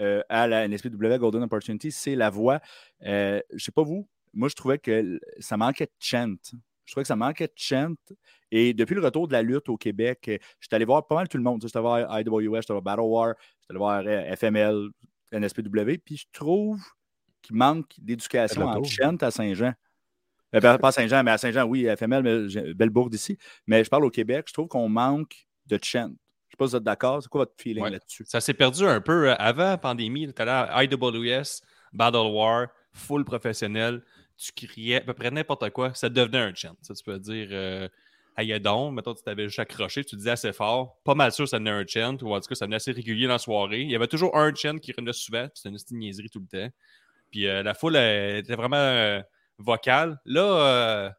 euh, 0.00 0.22
à 0.28 0.46
la 0.46 0.66
NSPW 0.66 1.18
Golden 1.18 1.42
Opportunity, 1.42 1.92
c'est 1.92 2.14
la 2.14 2.30
voix. 2.30 2.60
Euh, 3.04 3.40
je 3.50 3.54
ne 3.54 3.58
sais 3.58 3.72
pas 3.72 3.82
vous, 3.82 4.08
moi 4.32 4.48
je 4.48 4.54
trouvais 4.54 4.78
que 4.78 5.20
ça 5.38 5.56
manquait 5.56 5.86
de 5.86 5.92
chant. 5.98 6.34
Je 6.84 6.92
trouvais 6.92 7.04
que 7.04 7.08
ça 7.08 7.16
manquait 7.16 7.46
de 7.46 7.52
chant. 7.56 7.94
Et 8.50 8.74
depuis 8.74 8.94
le 8.94 9.00
retour 9.00 9.28
de 9.28 9.32
la 9.32 9.42
lutte 9.42 9.68
au 9.68 9.76
Québec, 9.76 10.24
euh, 10.28 10.38
je 10.60 10.66
suis 10.66 10.74
allé 10.74 10.84
voir 10.84 11.06
pas 11.06 11.16
mal 11.16 11.28
tout 11.28 11.36
le 11.36 11.42
monde. 11.42 11.60
Je 11.62 11.68
suis 11.68 11.78
allé 11.78 11.82
voir 11.82 12.20
IWS, 12.20 12.56
je 12.56 12.62
suis 12.62 12.72
allé 12.72 12.80
voir 12.80 12.82
Battle 12.82 13.00
War, 13.00 13.34
je 13.38 13.64
suis 13.64 13.70
allé 13.70 13.78
voir 13.78 14.36
FML, 14.36 14.88
NSPW. 15.32 15.98
Puis 16.04 16.16
je 16.16 16.26
trouve 16.32 16.80
qu'il 17.42 17.56
manque 17.56 17.92
d'éducation 17.98 18.62
en 18.62 18.82
chant 18.84 19.16
à 19.20 19.30
Saint-Jean. 19.30 19.72
pas 20.52 20.78
à 20.82 20.92
Saint-Jean, 20.92 21.22
mais 21.22 21.30
à 21.32 21.38
Saint-Jean, 21.38 21.64
oui, 21.64 21.86
FML, 21.96 22.22
mais 22.22 22.74
Bellebourg 22.74 23.10
d'ici. 23.10 23.38
Mais 23.66 23.84
je 23.84 23.90
parle 23.90 24.04
au 24.04 24.10
Québec, 24.10 24.46
je 24.48 24.52
trouve 24.52 24.68
qu'on 24.68 24.88
manque 24.88 25.46
de 25.66 25.78
chant 25.82 26.12
sais 26.52 26.56
pas 26.58 26.66
si 26.66 26.70
vous 26.70 26.76
êtes 26.76 26.84
d'accord. 26.84 27.22
C'est 27.22 27.28
quoi 27.28 27.42
votre 27.42 27.54
feeling 27.56 27.88
là-dessus? 27.88 28.24
Ça 28.26 28.40
s'est 28.40 28.54
perdu 28.54 28.86
un 28.86 29.00
peu 29.00 29.30
euh, 29.30 29.34
avant 29.36 29.70
la 29.70 29.78
pandémie. 29.78 30.32
Tu 30.32 30.42
à 30.42 30.84
IWS, 30.84 31.62
Battle 31.92 32.30
War, 32.32 32.68
full 32.92 33.24
professionnel. 33.24 34.02
Tu 34.36 34.66
criais 34.66 34.96
à 34.96 35.00
peu 35.00 35.14
près 35.14 35.30
n'importe 35.30 35.70
quoi. 35.70 35.94
Ça 35.94 36.08
devenait 36.08 36.38
un 36.38 36.54
chant. 36.54 36.74
Ça, 36.82 36.94
tu 36.94 37.04
peux 37.04 37.18
dire 37.18 37.48
euh, 37.50 37.88
Ayadon, 38.36 38.90
mettons, 38.90 39.14
tu 39.14 39.22
t'avais 39.22 39.44
juste 39.44 39.58
accroché, 39.58 40.04
tu 40.04 40.16
disais 40.16 40.30
assez 40.30 40.52
fort. 40.52 41.00
Pas 41.04 41.14
mal 41.14 41.32
sûr 41.32 41.48
ça 41.48 41.58
devenait 41.58 41.70
un 41.70 41.86
chant, 41.86 42.16
ou 42.22 42.34
en 42.34 42.40
tout 42.40 42.48
cas, 42.48 42.54
ça 42.54 42.64
devenait 42.66 42.76
assez 42.76 42.92
régulier 42.92 43.26
dans 43.26 43.34
la 43.34 43.38
soirée. 43.38 43.82
Il 43.82 43.90
y 43.90 43.96
avait 43.96 44.08
toujours 44.08 44.36
un 44.36 44.54
chant 44.54 44.78
qui 44.78 44.92
revenait 44.92 45.12
souvent, 45.12 45.48
c'était 45.54 45.68
une 45.90 45.98
niaiserie 45.98 46.30
tout 46.30 46.40
le 46.40 46.46
temps. 46.46 46.72
Puis 47.30 47.46
euh, 47.46 47.62
la 47.62 47.74
foule 47.74 47.96
était 47.96 48.56
vraiment 48.56 49.22
vocale. 49.58 50.20
Là, 50.24 51.14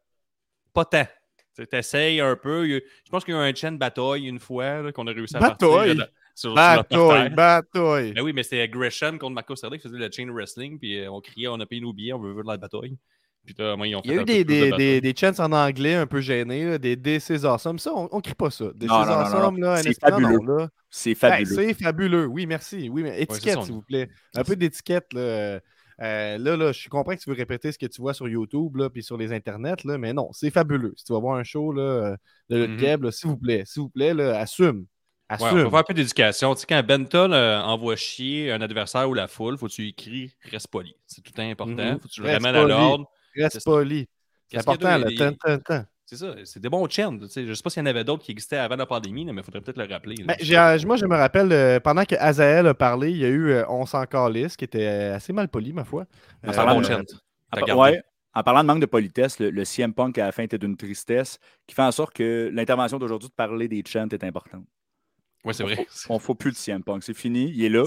pas 0.72 0.84
tant. 0.84 1.06
Tu 1.56 1.66
essayes 1.72 2.20
un 2.20 2.36
peu. 2.36 2.66
Je 2.66 3.10
pense 3.10 3.24
qu'il 3.24 3.34
y 3.34 3.36
a 3.36 3.46
eu 3.46 3.50
un 3.50 3.54
chaîne 3.54 3.78
bataille 3.78 4.26
une 4.26 4.40
fois 4.40 4.92
qu'on 4.92 5.06
a 5.06 5.12
réussi 5.12 5.36
à 5.36 5.40
bataille. 5.40 5.96
partir. 5.96 6.08
Sur, 6.34 6.52
bataille, 6.52 7.30
bataille. 7.30 8.12
Ben 8.12 8.22
oui, 8.22 8.32
mais 8.32 8.42
c'était 8.42 8.68
Gresham 8.68 9.18
contre 9.20 9.34
Marco 9.34 9.54
Serda 9.54 9.76
qui 9.76 9.84
faisait 9.84 9.98
le 9.98 10.10
chain 10.10 10.32
wrestling. 10.32 10.80
Puis 10.80 10.98
euh, 10.98 11.10
on 11.10 11.20
criait, 11.20 11.46
on 11.46 11.60
a 11.60 11.66
payé 11.66 11.80
nos 11.80 11.92
billets, 11.92 12.12
on 12.12 12.18
veut 12.18 12.32
voir 12.32 12.44
la 12.44 12.56
bataille. 12.56 12.96
Puis 13.44 13.54
là, 13.56 13.76
moi, 13.76 13.86
ils 13.86 13.94
ont 13.94 14.02
fait 14.02 14.08
Il 14.08 14.14
y 14.14 14.18
a 14.18 14.22
eu 14.22 14.24
des, 14.24 14.44
des, 14.44 14.72
des, 14.72 15.00
des 15.00 15.14
chants 15.16 15.38
en 15.38 15.52
anglais 15.52 15.94
un 15.94 16.06
peu 16.06 16.20
gênés, 16.20 16.78
des 16.78 16.96
This 16.96 17.28
is 17.28 17.44
awesome. 17.44 17.78
Ça, 17.78 17.92
on, 17.94 18.16
ne 18.16 18.20
crie 18.20 18.34
pas 18.34 18.50
ça. 18.50 18.64
This 18.72 18.88
is 18.88 18.92
awesome, 18.92 19.58
là, 19.60 19.76
c'est 19.76 20.00
fabuleux. 20.00 20.68
C'est 20.90 21.14
fabuleux. 21.14 21.54
c'est 21.54 21.74
fabuleux. 21.74 22.26
Oui, 22.26 22.46
merci. 22.46 22.88
Oui, 22.88 23.02
mais 23.02 23.20
étiquette, 23.20 23.62
s'il 23.62 23.74
vous 23.74 23.82
plaît. 23.82 24.08
Un 24.34 24.42
peu 24.42 24.56
d'étiquette, 24.56 25.12
là. 25.12 25.60
Euh, 26.00 26.38
là, 26.38 26.56
là, 26.56 26.72
je 26.72 26.88
comprends 26.88 27.14
que 27.14 27.20
tu 27.20 27.30
veux 27.30 27.36
répéter 27.36 27.70
ce 27.72 27.78
que 27.78 27.86
tu 27.86 28.00
vois 28.00 28.14
sur 28.14 28.28
YouTube 28.28 28.80
puis 28.92 29.02
sur 29.02 29.16
les 29.16 29.32
internets, 29.32 29.84
là, 29.84 29.98
mais 29.98 30.12
non, 30.12 30.30
c'est 30.32 30.50
fabuleux. 30.50 30.92
Si 30.96 31.04
tu 31.04 31.12
vas 31.12 31.20
voir 31.20 31.36
un 31.36 31.44
show 31.44 31.72
là, 31.72 31.82
euh, 31.82 32.16
de 32.50 32.66
mm 32.66 33.10
s'il 33.12 33.30
vous 33.30 33.36
plaît, 33.36 33.62
s'il 33.64 33.82
vous 33.82 33.88
plaît, 33.88 34.14
là, 34.14 34.38
assume. 34.40 34.86
Assume. 35.28 35.46
Ouais, 35.46 35.52
on 35.52 35.64
va 35.64 35.70
faire 35.70 35.78
un 35.78 35.84
peu 35.84 35.94
d'éducation. 35.94 36.54
Tu 36.54 36.60
sais, 36.60 36.66
quand 36.68 36.82
Benton 36.86 37.32
euh, 37.32 37.60
envoie 37.60 37.96
chier 37.96 38.52
un 38.52 38.60
adversaire 38.60 39.08
ou 39.08 39.14
la 39.14 39.28
foule, 39.28 39.56
faut 39.56 39.68
que 39.68 39.72
tu 39.72 39.88
écris 39.88 40.34
reste 40.50 40.68
poli. 40.68 40.94
C'est 41.06 41.22
tout 41.22 41.40
important. 41.40 41.72
Mm 41.72 41.78
-hmm. 41.78 42.00
Faut 42.00 42.08
que 42.08 42.12
tu 42.12 42.22
le 42.22 42.30
ramènes 42.30 42.56
à 42.56 42.64
l'ordre. 42.64 43.10
Reste 43.36 43.64
poli. 43.64 44.08
C'est 44.50 44.58
important, 44.58 44.98
le 44.98 45.93
c'est 46.14 46.26
ça, 46.26 46.34
c'est 46.44 46.60
des 46.60 46.68
bons 46.68 46.88
chants. 46.88 47.18
Je 47.20 47.40
ne 47.40 47.54
sais 47.54 47.62
pas 47.62 47.70
s'il 47.70 47.80
y 47.80 47.82
en 47.82 47.86
avait 47.86 48.04
d'autres 48.04 48.22
qui 48.22 48.32
existaient 48.32 48.56
avant 48.56 48.76
la 48.76 48.86
pandémie, 48.86 49.24
mais 49.24 49.32
il 49.32 49.44
faudrait 49.44 49.60
peut-être 49.60 49.78
le 49.78 49.92
rappeler. 49.92 50.16
Ben, 50.24 50.36
euh, 50.40 50.78
moi, 50.86 50.96
je 50.96 51.06
me 51.06 51.16
rappelle, 51.16 51.52
euh, 51.52 51.80
pendant 51.80 52.04
que 52.04 52.14
Azael 52.16 52.66
a 52.66 52.74
parlé, 52.74 53.10
il 53.10 53.18
y 53.18 53.24
a 53.24 53.28
eu 53.28 53.50
euh, 53.50 53.64
On 53.68 53.86
s'en 53.86 54.04
calisse, 54.06 54.56
qui 54.56 54.64
était 54.64 54.86
assez 54.86 55.32
mal 55.32 55.48
poli, 55.48 55.72
ma 55.72 55.84
foi. 55.84 56.06
En 56.46 56.52
parlant, 56.52 56.80
de, 56.80 58.02
en 58.34 58.42
parlant 58.42 58.62
de 58.62 58.66
manque 58.66 58.80
de 58.80 58.86
politesse, 58.86 59.38
le, 59.38 59.64
CM 59.64 59.92
Punk 59.92 60.18
à 60.18 60.26
la 60.26 60.32
fin 60.32 60.42
était 60.42 60.58
d'une 60.58 60.76
tristesse 60.76 61.38
qui 61.66 61.74
fait 61.74 61.82
en 61.82 61.92
sorte 61.92 62.14
que 62.14 62.50
l'intervention 62.52 62.98
d'aujourd'hui 62.98 63.28
de 63.28 63.34
parler 63.34 63.68
des 63.68 63.82
chants 63.86 64.08
est 64.08 64.24
importante. 64.24 64.64
Oui, 65.44 65.54
c'est 65.54 65.62
vrai. 65.62 65.86
On 66.08 66.14
ne 66.14 66.18
faut 66.18 66.34
plus 66.34 66.52
de 66.52 66.56
CM 66.56 66.82
Punk. 66.82 67.02
C'est 67.02 67.14
fini, 67.14 67.52
il 67.54 67.64
est 67.64 67.68
là. 67.68 67.84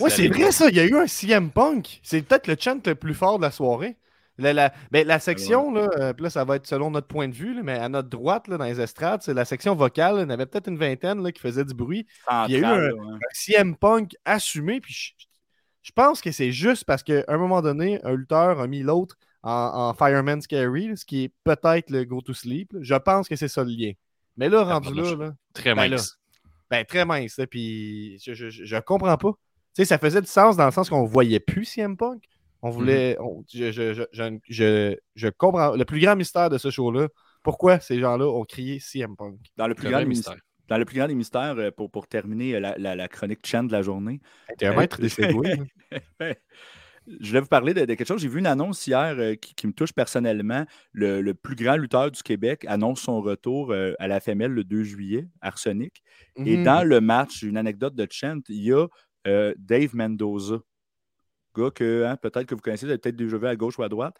Oui, 0.00 0.10
c'est 0.10 0.28
vrai 0.28 0.50
ça. 0.50 0.68
Il 0.68 0.76
y 0.76 0.80
a 0.80 0.84
eu 0.84 0.96
un 0.96 1.06
CM 1.06 1.50
Punk. 1.50 2.00
C'est 2.02 2.22
peut-être 2.22 2.46
le 2.46 2.56
chant 2.58 2.78
le 2.84 2.94
plus 2.94 3.14
fort 3.14 3.38
de 3.38 3.42
la 3.42 3.50
soirée. 3.50 3.96
La, 4.36 4.52
la, 4.52 4.72
ben, 4.90 5.06
la 5.06 5.20
section, 5.20 5.72
là, 5.72 5.88
euh, 5.98 6.12
là, 6.18 6.30
ça 6.30 6.44
va 6.44 6.56
être 6.56 6.66
selon 6.66 6.90
notre 6.90 7.06
point 7.06 7.28
de 7.28 7.34
vue, 7.34 7.62
mais 7.62 7.78
à 7.78 7.88
notre 7.88 8.08
droite, 8.08 8.48
là, 8.48 8.58
dans 8.58 8.64
les 8.64 8.80
estrades, 8.80 9.22
c'est 9.22 9.34
la 9.34 9.44
section 9.44 9.76
vocale. 9.76 10.16
Il 10.16 10.20
y 10.22 10.24
en 10.24 10.30
avait 10.30 10.46
peut-être 10.46 10.68
une 10.68 10.78
vingtaine 10.78 11.22
là, 11.22 11.30
qui 11.30 11.40
faisait 11.40 11.64
du 11.64 11.74
bruit. 11.74 12.06
il 12.48 12.52
y 12.52 12.56
a 12.56 12.58
eu 12.58 12.64
un, 12.64 12.90
CM 13.32 13.76
Punk 13.76 14.16
assumé. 14.24 14.80
Puis 14.80 15.14
je, 15.82 15.92
pense 15.92 16.20
que 16.20 16.32
c'est 16.32 16.50
juste 16.50 16.84
parce 16.84 17.04
qu'à 17.04 17.22
un 17.28 17.38
moment 17.38 17.62
donné, 17.62 18.00
un 18.02 18.14
lutteur 18.14 18.60
a 18.60 18.66
mis 18.66 18.82
l'autre 18.82 19.16
en, 19.44 19.94
Fireman's 19.94 20.48
Carry, 20.48 20.96
ce 20.96 21.04
qui 21.04 21.24
est 21.24 21.32
peut-être 21.44 21.90
le 21.90 22.04
Go 22.04 22.20
to 22.20 22.34
Sleep. 22.34 22.74
Je 22.80 22.94
pense 22.94 23.28
que 23.28 23.36
c'est 23.36 23.48
ça 23.48 23.62
le 23.62 23.70
lien. 23.70 23.92
Mais 24.36 24.48
là, 24.48 24.64
rendu 24.64 24.92
là, 24.92 25.32
Très 25.52 25.76
ben 25.76 25.90
mince. 25.90 26.18
ben, 26.68 26.84
très 26.84 27.04
mince. 27.04 27.38
Puis 27.48 28.18
je, 28.18 28.34
je, 28.34 28.48
je, 28.48 28.76
comprends 28.78 29.16
pas. 29.16 29.30
Tu 29.30 29.82
sais, 29.82 29.84
ça 29.84 29.98
faisait 29.98 30.20
du 30.20 30.26
sens 30.26 30.56
dans 30.56 30.64
le 30.64 30.72
sens 30.72 30.90
qu'on 30.90 31.04
voyait 31.04 31.38
plus 31.38 31.66
CM 31.66 31.96
Punk. 31.96 32.24
On 32.64 32.68
mhm. 32.68 32.74
voulait. 32.74 33.18
je, 33.52 34.06
je, 34.48 35.28
comprends. 35.28 35.76
Le 35.76 35.84
plus 35.84 36.00
grand 36.00 36.16
mystère 36.16 36.48
de 36.48 36.56
ce 36.56 36.70
show-là, 36.70 37.08
pourquoi 37.42 37.78
ces 37.78 38.00
gens-là 38.00 38.26
ont 38.26 38.44
crié 38.44 38.80
CM 38.80 39.16
Punk? 39.16 39.38
Dans 39.58 39.68
le 39.68 39.74
plus 39.74 39.90
grand 39.90 40.04
mystère. 40.06 40.38
Dans 40.68 40.78
le 40.78 40.86
plus 40.86 40.96
grand 40.96 41.06
des 41.06 41.14
mystères, 41.14 41.58
euh, 41.58 41.70
pour, 41.70 41.90
pour 41.90 42.06
terminer 42.06 42.54
euh, 42.54 42.74
la, 42.78 42.96
la, 42.96 43.06
chronique 43.08 43.46
Chen 43.46 43.66
de 43.66 43.72
la 43.72 43.82
journée. 43.82 44.22
T'es 44.56 44.64
un 44.64 44.72
euh, 44.72 44.76
maître 44.76 44.98
des 44.98 45.10
Je 47.06 47.28
voulais 47.28 47.40
vous 47.40 47.48
parler 47.48 47.74
de, 47.74 47.84
quelque 47.84 48.06
chose. 48.06 48.22
J'ai 48.22 48.28
vu 48.28 48.38
une 48.38 48.46
annonce 48.46 48.86
hier 48.86 49.14
qui, 49.38 49.66
me 49.66 49.74
touche 49.74 49.92
personnellement. 49.92 50.64
Le, 50.92 51.32
plus 51.32 51.54
grand 51.54 51.76
lutteur 51.76 52.10
du 52.10 52.22
Québec 52.22 52.64
annonce 52.66 53.02
son 53.02 53.20
retour 53.20 53.74
à 53.74 54.08
la 54.08 54.20
FML 54.20 54.50
le 54.50 54.64
2 54.64 54.84
juillet, 54.84 55.28
Arsenic. 55.42 56.02
Et 56.36 56.56
mhm. 56.56 56.64
dans 56.64 56.82
le 56.82 57.02
match, 57.02 57.42
une 57.42 57.58
anecdote 57.58 57.94
de 57.94 58.08
Chant, 58.10 58.40
il 58.48 58.64
y 58.64 58.72
a 58.72 58.86
Dave 59.58 59.94
Mendoza, 59.94 60.60
gars 61.54 61.70
que 61.70 62.04
hein, 62.04 62.16
peut-être 62.16 62.46
que 62.46 62.54
vous 62.54 62.60
connaissez, 62.60 62.86
vous 62.86 62.90
avez 62.90 62.98
peut-être 62.98 63.16
déjà 63.16 63.38
vu 63.38 63.46
à 63.46 63.56
gauche 63.56 63.78
ou 63.78 63.82
à 63.82 63.88
droite. 63.88 64.16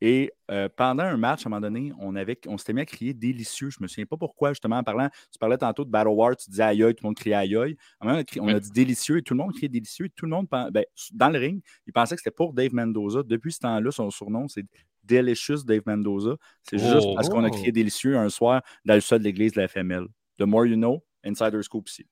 Et 0.00 0.30
euh, 0.50 0.68
pendant 0.76 1.04
un 1.04 1.16
match, 1.16 1.46
à 1.46 1.48
un 1.48 1.50
moment 1.50 1.60
donné, 1.60 1.92
on, 1.98 2.14
avait, 2.16 2.38
on 2.46 2.58
s'était 2.58 2.74
mis 2.74 2.82
à 2.82 2.84
crier 2.84 3.14
délicieux. 3.14 3.70
Je 3.70 3.78
ne 3.80 3.84
me 3.84 3.88
souviens 3.88 4.04
pas 4.04 4.18
pourquoi, 4.18 4.50
justement, 4.50 4.76
en 4.76 4.82
parlant. 4.82 5.08
Tu 5.32 5.38
parlais 5.38 5.56
tantôt 5.56 5.84
de 5.84 5.90
Battle 5.90 6.08
War, 6.08 6.36
tu 6.36 6.50
disais 6.50 6.64
aïe 6.64 6.82
aïe, 6.82 6.94
tout 6.94 7.04
le 7.04 7.08
monde 7.08 7.16
criait 7.16 7.34
aïe 7.34 7.56
aïe. 7.56 7.76
On 8.00 8.08
a, 8.08 8.60
dit 8.60 8.70
délicieux 8.70 9.18
et 9.18 9.22
tout 9.22 9.32
le 9.32 9.38
monde 9.38 9.54
criait 9.54 9.68
délicieux. 9.68 10.08
tout 10.14 10.26
le 10.26 10.32
monde, 10.32 10.48
ben, 10.50 10.84
dans 11.12 11.30
le 11.30 11.38
ring, 11.38 11.62
il 11.86 11.92
pensait 11.92 12.14
que 12.14 12.20
c'était 12.20 12.34
pour 12.34 12.52
Dave 12.52 12.74
Mendoza. 12.74 13.22
Depuis 13.22 13.52
ce 13.52 13.60
temps-là, 13.60 13.90
son 13.90 14.10
surnom, 14.10 14.48
c'est 14.48 14.66
Delicious 15.02 15.62
Dave 15.64 15.82
Mendoza. 15.86 16.36
C'est 16.62 16.78
juste 16.78 17.06
parce 17.14 17.28
qu'on 17.28 17.44
a 17.44 17.50
crié 17.50 17.68
oh! 17.68 17.72
délicieux 17.72 18.18
un 18.18 18.28
soir 18.28 18.62
dans 18.84 18.94
le 18.94 19.00
sol 19.00 19.20
de 19.20 19.24
l'église 19.24 19.52
de 19.52 19.60
la 19.60 19.68
FML. 19.68 20.06
The 20.38 20.42
more 20.42 20.66
you 20.66 20.76
know, 20.76 21.02
Insider 21.24 21.62
Scoop 21.62 21.88
ici. 21.88 22.06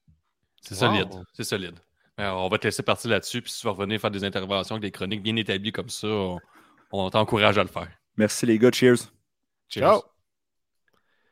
C'est 0.63 0.75
solide. 0.75 1.11
C'est 1.35 1.45
solide. 1.45 1.79
Ben, 2.17 2.33
on 2.33 2.49
va 2.49 2.59
te 2.59 2.67
laisser 2.67 2.83
partir 2.83 3.11
là-dessus, 3.11 3.43
puis 3.43 3.51
si 3.51 3.61
tu 3.61 3.67
vas 3.67 3.73
revenir 3.73 4.01
faire 4.01 4.11
des 4.11 4.23
interventions 4.23 4.77
avec 4.77 4.83
des 4.83 4.93
chroniques 4.93 5.23
bien 5.23 5.35
établies 5.35 5.73
comme 5.73 5.89
ça, 5.89 6.09
on, 6.93 7.11
t'encourage 7.11 7.59
à 7.59 7.63
le 7.63 7.69
faire. 7.69 7.89
Merci 8.17 8.47
les 8.47 8.59
gars, 8.59 8.71
cheers. 8.71 9.13
Ciao. 9.69 10.03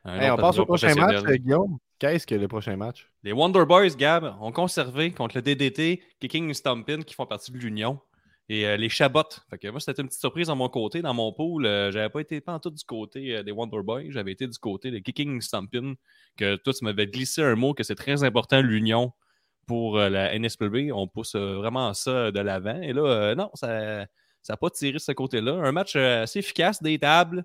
on 0.04 0.36
passe 0.36 0.58
au 0.58 0.66
prochain 0.66 0.94
match, 0.94 1.22
Guillaume. 1.24 1.78
Qu'est-ce 2.00 2.26
que 2.26 2.34
le 2.34 2.48
prochain 2.48 2.74
match? 2.74 3.08
Les 3.22 3.30
Wonder 3.30 3.64
Boys, 3.64 3.90
Gab, 3.90 4.34
ont 4.40 4.50
conservé 4.50 5.12
contre 5.12 5.36
le 5.36 5.42
DDT, 5.42 6.02
Kicking 6.18 6.50
et 6.50 6.54
Stompin, 6.54 7.02
qui 7.02 7.14
font 7.14 7.26
partie 7.26 7.52
de 7.52 7.58
l'Union. 7.58 8.00
Et 8.48 8.66
euh, 8.66 8.76
les 8.76 8.88
Chabot. 8.88 9.22
Fait 9.50 9.58
que 9.58 9.68
moi, 9.68 9.78
c'était 9.78 10.02
une 10.02 10.08
petite 10.08 10.20
surprise 10.20 10.48
dans 10.48 10.56
mon 10.56 10.68
côté, 10.68 11.00
dans 11.00 11.14
mon 11.14 11.32
pool. 11.32 11.64
Euh, 11.64 11.92
j'avais 11.92 12.08
pas 12.08 12.20
été 12.20 12.40
pas 12.40 12.54
en 12.54 12.58
tout 12.58 12.70
du 12.70 12.82
côté 12.82 13.36
euh, 13.36 13.44
des 13.44 13.52
Wonder 13.52 13.82
Boys, 13.84 14.10
j'avais 14.10 14.32
été 14.32 14.48
du 14.48 14.58
côté 14.58 14.90
des 14.90 15.00
Kicking 15.00 15.40
Stompin, 15.40 15.94
que 16.36 16.56
toi, 16.56 16.72
tu 16.72 16.84
m'avais 16.84 17.06
glissé 17.06 17.40
un 17.40 17.54
mot 17.54 17.72
que 17.72 17.84
c'est 17.84 17.94
très 17.94 18.24
important, 18.24 18.60
l'Union 18.60 19.12
pour 19.66 19.98
euh, 19.98 20.08
la 20.08 20.38
NSPB. 20.38 20.92
On 20.92 21.06
pousse 21.06 21.34
euh, 21.34 21.56
vraiment 21.56 21.94
ça 21.94 22.30
de 22.30 22.40
l'avant. 22.40 22.80
Et 22.80 22.92
là, 22.92 23.02
euh, 23.02 23.34
non, 23.34 23.50
ça 23.54 24.06
n'a 24.48 24.56
pas 24.56 24.70
tiré 24.70 24.94
de 24.94 24.98
ce 24.98 25.12
côté-là. 25.12 25.52
Un 25.52 25.72
match 25.72 25.96
assez 25.96 26.40
efficace, 26.40 26.82
des 26.82 26.98
tables. 26.98 27.44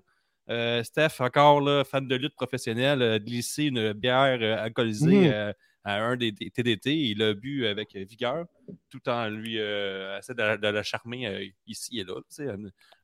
Steph, 0.82 1.20
encore 1.20 1.60
là, 1.60 1.84
fan 1.84 2.08
de 2.08 2.16
lutte 2.16 2.34
professionnelle, 2.34 3.02
a 3.02 3.18
glissé 3.18 3.64
une 3.64 3.92
bière 3.92 4.60
alcoolisée 4.62 5.30
mmh. 5.30 5.52
À 5.88 6.04
un 6.04 6.16
des, 6.16 6.32
TDT. 6.32 6.96
Il 6.96 7.22
a 7.22 7.34
bu 7.34 7.66
avec 7.66 7.94
vigueur, 7.94 8.46
tout 8.90 9.08
en 9.08 9.28
lui 9.28 9.56
essaie 9.56 10.34
de, 10.34 10.68
la 10.68 10.82
charmer 10.82 11.52
ici 11.66 12.00
et 12.00 12.04
là. 12.04 12.14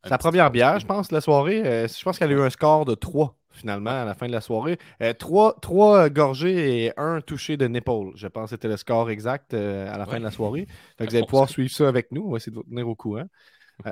Sa 0.04 0.18
première 0.18 0.50
bière, 0.50 0.78
je 0.78 0.86
pense, 0.86 1.12
la 1.12 1.20
soirée. 1.20 1.62
je 1.88 2.02
pense 2.02 2.18
qu'elle 2.18 2.30
a 2.30 2.34
eu 2.34 2.40
un 2.40 2.50
score 2.50 2.84
de 2.84 2.94
3 2.94 3.36
finalement, 3.54 3.90
à 3.90 4.04
la 4.04 4.14
fin 4.14 4.26
de 4.26 4.32
la 4.32 4.40
soirée. 4.40 4.78
Euh, 5.00 5.14
trois, 5.14 5.56
trois, 5.60 6.10
gorgées 6.10 6.84
et 6.84 6.92
un 6.98 7.20
touché 7.20 7.56
de 7.56 7.66
nipple. 7.66 8.10
Je 8.16 8.26
pense 8.26 8.50
c'était 8.50 8.68
le 8.68 8.76
score 8.76 9.10
exact 9.10 9.54
euh, 9.54 9.92
à 9.92 9.96
la 9.96 10.06
fin 10.06 10.18
de 10.18 10.24
la 10.24 10.30
soirée. 10.30 10.66
vous 10.98 11.06
allez 11.06 11.24
pouvoir 11.24 11.48
suivre 11.48 11.70
ça 11.70 11.88
avec 11.88 12.12
nous. 12.12 12.24
On 12.26 12.30
va 12.30 12.36
essayer 12.36 12.52
de 12.52 12.56
vous 12.56 12.64
tenir 12.64 12.88
au 12.88 12.94
courant. 12.94 13.26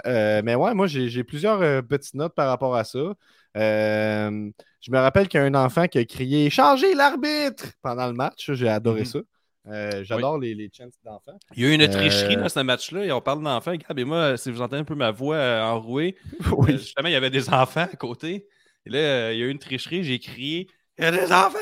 Euh, 0.07 0.43
mais 0.45 0.55
ouais, 0.55 0.75
moi, 0.75 0.87
j'ai 0.87 1.25
plusieurs 1.25 1.83
petites 1.85 2.15
notes 2.15 2.35
par 2.35 2.49
rapport 2.49 2.77
à 2.77 2.85
ça. 2.85 3.15
Je 3.55 4.91
me 4.91 4.99
rappelle 4.99 5.29
qu'il 5.29 5.41
y 5.41 5.43
a 5.43 5.47
un 5.47 5.55
enfant 5.55 5.87
qui 5.87 5.99
a 5.99 6.05
crié 6.05 6.51
Changez 6.51 6.95
l'arbitre 6.95 7.67
pendant 7.83 8.07
le 8.07 8.15
match. 8.15 8.53
J'ai 8.53 8.69
adoré 8.69 9.03
mm-hmm. 9.03 9.25
ça. 9.67 10.03
J'adore 10.03 10.39
les, 10.39 10.55
les 10.55 10.71
chants 10.73 10.89
d'enfants. 11.05 11.39
Il 11.55 11.63
y 11.63 11.67
a 11.67 11.71
eu 11.71 11.75
une 11.75 11.89
tricherie 11.89 12.37
dans 12.37 12.49
ce 12.49 12.61
match-là 12.61 13.05
et 13.05 13.13
on 13.13 13.21
parle 13.21 13.43
d'enfants. 13.43 13.75
Gab 13.75 13.99
et 13.99 14.05
moi, 14.05 14.37
si 14.37 14.51
vous 14.51 14.61
entendez 14.61 14.81
un 14.81 14.85
peu 14.85 14.95
ma 14.95 15.11
voix 15.11 15.63
enrouée, 15.63 16.17
oui. 16.57 16.73
justement, 16.73 17.09
il 17.09 17.13
y 17.13 17.17
avait 17.17 17.31
des 17.31 17.49
enfants 17.51 17.89
à 17.93 17.97
côté. 17.97 18.49
Et 18.87 18.91
là, 18.91 18.99
euh, 18.99 19.33
il 19.33 19.39
y 19.39 19.43
a 19.43 19.47
eu 19.47 19.51
une 19.51 19.59
tricherie, 19.59 20.03
j'ai 20.05 20.19
crié 20.19 20.69
Il 20.99 21.05
y 21.05 21.07
a 21.07 21.11
des 21.11 21.33
enfants 21.33 21.59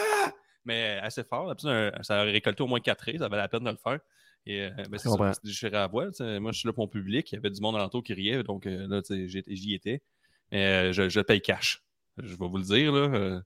Mais 0.65 0.99
assez 1.03 1.25
fort. 1.25 1.55
ça 1.59 2.21
a 2.21 2.23
récolté 2.23 2.63
au 2.63 2.67
moins 2.67 2.81
4 2.81 3.01
rires, 3.03 3.21
ça 3.21 3.29
valait 3.29 3.43
la 3.43 3.49
peine 3.49 3.65
de 3.65 3.71
le 3.71 3.77
faire. 3.77 3.99
Et 4.47 4.63
euh, 4.63 4.71
ben, 4.89 4.99
c'est 4.99 5.09
ça, 5.09 5.83
à 5.83 5.87
voix. 5.87 6.07
Moi, 6.41 6.53
je 6.53 6.59
suis 6.59 6.67
là 6.67 6.73
pour 6.73 6.85
mon 6.85 6.89
public. 6.89 7.31
Il 7.31 7.35
y 7.35 7.39
avait 7.39 7.51
du 7.51 7.61
monde 7.61 7.77
alentour 7.77 8.03
qui 8.03 8.15
riait, 8.15 8.43
donc 8.43 8.67
euh, 8.67 8.87
là, 8.89 9.03
j'y 9.07 9.75
étais. 9.75 10.03
Mais 10.53 10.93
je, 10.93 11.09
je, 11.09 11.21
paye 11.21 11.41
cash. 11.41 11.83
Je 12.19 12.37
vais 12.37 12.49
vous 12.49 12.59
le 12.59 12.65
dire. 12.65 12.93
Là, 12.93 13.41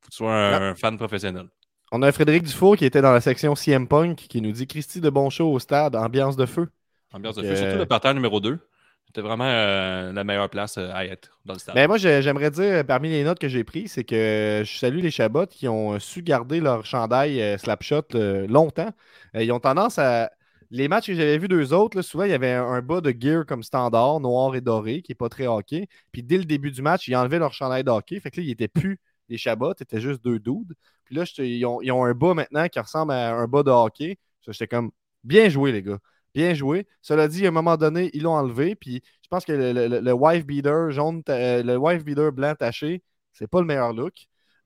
faut 0.00 0.06
que 0.06 0.10
tu 0.10 0.16
sois 0.16 0.34
un, 0.34 0.74
fan 0.74 0.96
professionnel. 0.96 1.46
On 1.92 2.02
a 2.02 2.10
Frédéric 2.12 2.42
Dufour 2.42 2.76
qui 2.76 2.84
était 2.84 3.00
dans 3.00 3.12
la 3.12 3.20
section 3.20 3.54
CM 3.54 3.86
Punk 3.86 4.16
qui 4.16 4.40
nous 4.40 4.52
dit 4.52 4.66
Christy 4.66 5.00
de 5.00 5.10
bon 5.10 5.30
show 5.30 5.52
au 5.52 5.58
stade, 5.58 5.94
ambiance 5.94 6.36
de 6.36 6.46
feu. 6.46 6.68
Ambiance 7.12 7.36
de 7.36 7.42
feu, 7.42 7.56
surtout 7.56 7.78
le 7.78 7.86
parterre 7.86 8.14
numéro 8.14 8.40
2. 8.40 8.58
C'était 9.06 9.20
vraiment 9.20 9.46
euh, 9.46 10.12
la 10.12 10.24
meilleure 10.24 10.50
place 10.50 10.78
euh, 10.78 10.90
à 10.92 11.06
être 11.06 11.38
dans 11.44 11.54
le 11.54 11.58
stade. 11.58 11.76
Mais 11.76 11.82
ben, 11.82 11.88
moi, 11.88 11.96
j'aimerais 11.96 12.50
dire, 12.50 12.84
parmi 12.84 13.08
les 13.08 13.22
notes 13.22 13.38
que 13.38 13.48
j'ai 13.48 13.62
prises, 13.62 13.92
c'est 13.92 14.04
que 14.04 14.62
je 14.64 14.78
salue 14.78 14.98
les 14.98 15.12
Chabots 15.12 15.46
qui 15.46 15.68
ont 15.68 15.98
su 16.00 16.22
garder 16.22 16.60
leur 16.60 16.84
chandail 16.84 17.40
euh, 17.40 17.56
Slapshot 17.56 18.08
longtemps. 18.48 18.90
ils 19.34 19.52
ont 19.52 19.60
tendance 19.60 19.98
à. 19.98 20.30
Les 20.70 20.88
matchs 20.88 21.06
que 21.06 21.14
j'avais 21.14 21.38
vus 21.38 21.48
d'eux 21.48 21.72
autres, 21.72 22.02
souvent, 22.02 22.24
il 22.24 22.30
y 22.30 22.34
avait 22.34 22.52
un, 22.52 22.82
bas 22.82 23.00
de 23.00 23.14
gear 23.18 23.46
comme 23.46 23.62
standard, 23.62 24.20
noir 24.20 24.54
et 24.56 24.60
doré, 24.60 25.02
qui 25.02 25.12
n'est 25.12 25.16
pas 25.16 25.28
très 25.28 25.46
hockey. 25.46 25.88
Puis 26.12 26.22
dès 26.22 26.38
le 26.38 26.44
début 26.44 26.70
du 26.70 26.82
match, 26.82 27.08
ils 27.08 27.16
enlevaient 27.16 27.38
leur 27.38 27.52
chandail 27.52 27.84
de 27.84 27.90
hockey. 27.90 28.18
Fait 28.20 28.30
que 28.30 28.40
là, 28.40 28.44
ils 28.44 28.48
n'étaient 28.48 28.68
plus 28.68 29.00
des 29.28 29.38
Chabots, 29.38 29.74
étaient 29.74 30.00
juste 30.00 30.22
deux 30.24 30.38
dudes. 30.38 30.74
Puis 31.04 31.14
là, 31.14 31.24
ils 31.38 31.64
ont, 31.66 31.80
ils 31.82 31.92
ont, 31.92 32.04
un 32.04 32.14
bas 32.14 32.34
maintenant 32.34 32.68
qui 32.68 32.80
ressemble 32.80 33.12
à 33.12 33.34
un 33.34 33.46
bas 33.46 33.62
de 33.62 33.70
hockey. 33.70 34.18
J'étais 34.46 34.66
comme, 34.68 34.90
bien 35.24 35.48
joué, 35.48 35.72
les 35.72 35.82
gars. 35.82 35.98
Bien 36.34 36.54
joué. 36.54 36.86
Cela 37.02 37.28
dit, 37.28 37.44
à 37.46 37.48
un 37.48 37.52
moment 37.52 37.76
donné, 37.76 38.10
ils 38.12 38.22
l'ont 38.22 38.34
enlevé. 38.34 38.74
Puis 38.74 39.02
je 39.22 39.28
pense 39.28 39.44
que 39.44 39.52
le, 39.52 40.12
wife 40.12 40.46
beater 40.46 40.90
jaune, 40.90 41.22
euh, 41.28 41.62
le 41.62 41.76
wife 41.76 42.04
beater 42.04 42.32
blanc 42.32 42.54
taché, 42.54 43.02
c'est 43.32 43.48
pas 43.48 43.60
le 43.60 43.66
meilleur 43.66 43.92
look. 43.92 44.14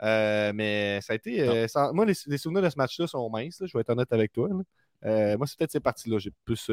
Euh, 0.02 0.52
mais 0.54 1.00
ça 1.02 1.12
a 1.12 1.16
été. 1.16 1.42
Euh, 1.42 1.66
moi, 1.92 2.06
les, 2.06 2.14
souvenirs 2.14 2.62
de 2.62 2.70
ce 2.70 2.76
match-là 2.76 3.06
sont 3.06 3.28
minces. 3.30 3.62
je 3.64 3.72
vais 3.76 3.80
être 3.80 3.90
honnête 3.90 4.12
avec 4.12 4.32
toi. 4.32 4.48
Moi, 5.02 5.46
c'est 5.46 5.58
peut-être 5.58 5.72
ces 5.72 5.80
parties-là. 5.80 6.18
J'ai 6.18 6.32
plus. 6.44 6.70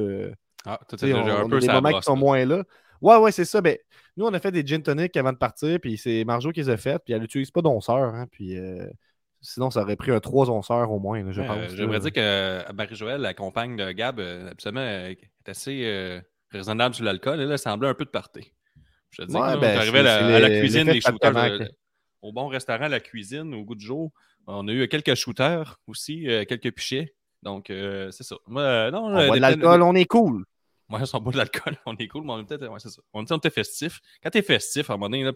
ah, 0.65 0.79
tu 0.89 0.97
sais, 0.97 1.13
un 1.13 1.49
peu 1.49 1.59
des 1.59 1.67
moments 1.67 1.91
qui 1.91 2.03
sont 2.03 2.15
moins 2.15 2.45
là. 2.45 2.63
Ouais, 2.99 3.17
ouais, 3.17 3.31
c'est 3.31 3.45
ça. 3.45 3.61
Ben, 3.61 3.77
nous, 4.15 4.25
on 4.25 4.33
a 4.33 4.39
fait 4.39 4.51
des 4.51 4.65
gin 4.65 4.81
tonic 4.81 5.15
avant 5.17 5.31
de 5.31 5.37
partir. 5.37 5.79
Puis 5.79 5.97
c'est 5.97 6.23
Marjo 6.25 6.51
qui 6.51 6.61
les 6.61 6.69
a 6.69 6.77
fait. 6.77 6.99
Puis 7.03 7.13
elle 7.13 7.21
n'utilise 7.21 7.51
pas 7.51 7.61
d'onceur. 7.61 8.15
Hein, 8.15 8.25
puis 8.31 8.57
Sinon, 9.41 9.69
ça 9.69 9.81
aurait 9.81 9.95
pris 9.95 10.11
un 10.11 10.19
3 10.19 10.49
onceurs 10.49 10.91
au 10.91 10.99
moins, 10.99 11.31
je 11.31 11.41
pense. 11.41 11.75
J'aimerais 11.75 11.99
dire 11.99 12.11
que 12.11 12.71
Marie-Joëlle, 12.73 13.21
la 13.21 13.33
compagne 13.33 13.77
de 13.77 13.91
Gab, 13.91 14.19
euh, 14.19 14.49
absolument, 14.49 14.81
est 14.81 15.19
assez 15.45 15.83
euh, 15.85 16.19
raisonnable 16.51 16.95
sur 16.95 17.05
l'alcool. 17.05 17.39
Elle, 17.39 17.57
semblait 17.57 17.87
un 17.87 17.93
peu 17.93 18.05
de 18.05 18.09
party. 18.09 18.51
Je 19.11 19.21
te 19.21 19.27
dis, 19.27 19.35
ouais, 19.35 19.57
ben, 19.57 19.79
à, 19.79 20.39
la, 20.39 20.59
cuisine, 20.59 20.89
les 20.89 21.01
shooters. 21.01 21.37
Euh, 21.37 21.65
au 22.21 22.33
bon 22.33 22.47
restaurant, 22.47 22.85
à 22.85 22.89
la 22.89 22.99
cuisine, 22.99 23.53
au 23.53 23.63
goût 23.63 23.75
du 23.75 23.85
jour, 23.85 24.11
on 24.47 24.67
a 24.67 24.71
eu 24.71 24.87
quelques 24.87 25.15
shooters 25.15 25.79
aussi, 25.87 26.27
quelques 26.47 26.71
pichets. 26.71 27.13
Donc, 27.43 27.65
c'est 27.67 28.23
ça. 28.23 28.36
non, 28.47 28.58
on 28.58 29.28
boit 29.28 29.36
de 29.36 29.41
l'alcool, 29.41 29.82
on 29.82 29.95
est 29.95 30.06
cool. 30.06 30.45
Moi, 30.89 31.02
on 31.13 31.19
boit 31.19 31.34
de 31.34 31.38
l'alcool, 31.38 31.78
on 31.86 31.95
est 31.97 32.08
cool, 32.08 32.23
mais 32.23 32.34
on 32.34 32.39
est 32.39 32.45
peut-être. 32.45 32.67
Ouais, 32.69 32.80
c'est 32.80 32.89
ça. 32.89 33.02
On, 33.13 33.23
on 33.30 33.38
était 33.38 33.50
festif. 33.50 34.00
Quand 34.23 34.30
t'es 34.30 34.41
festif, 34.41 34.89
à 34.89 34.93
un 34.93 34.97
moment 34.97 35.10
donné, 35.10 35.23
là, 35.23 35.32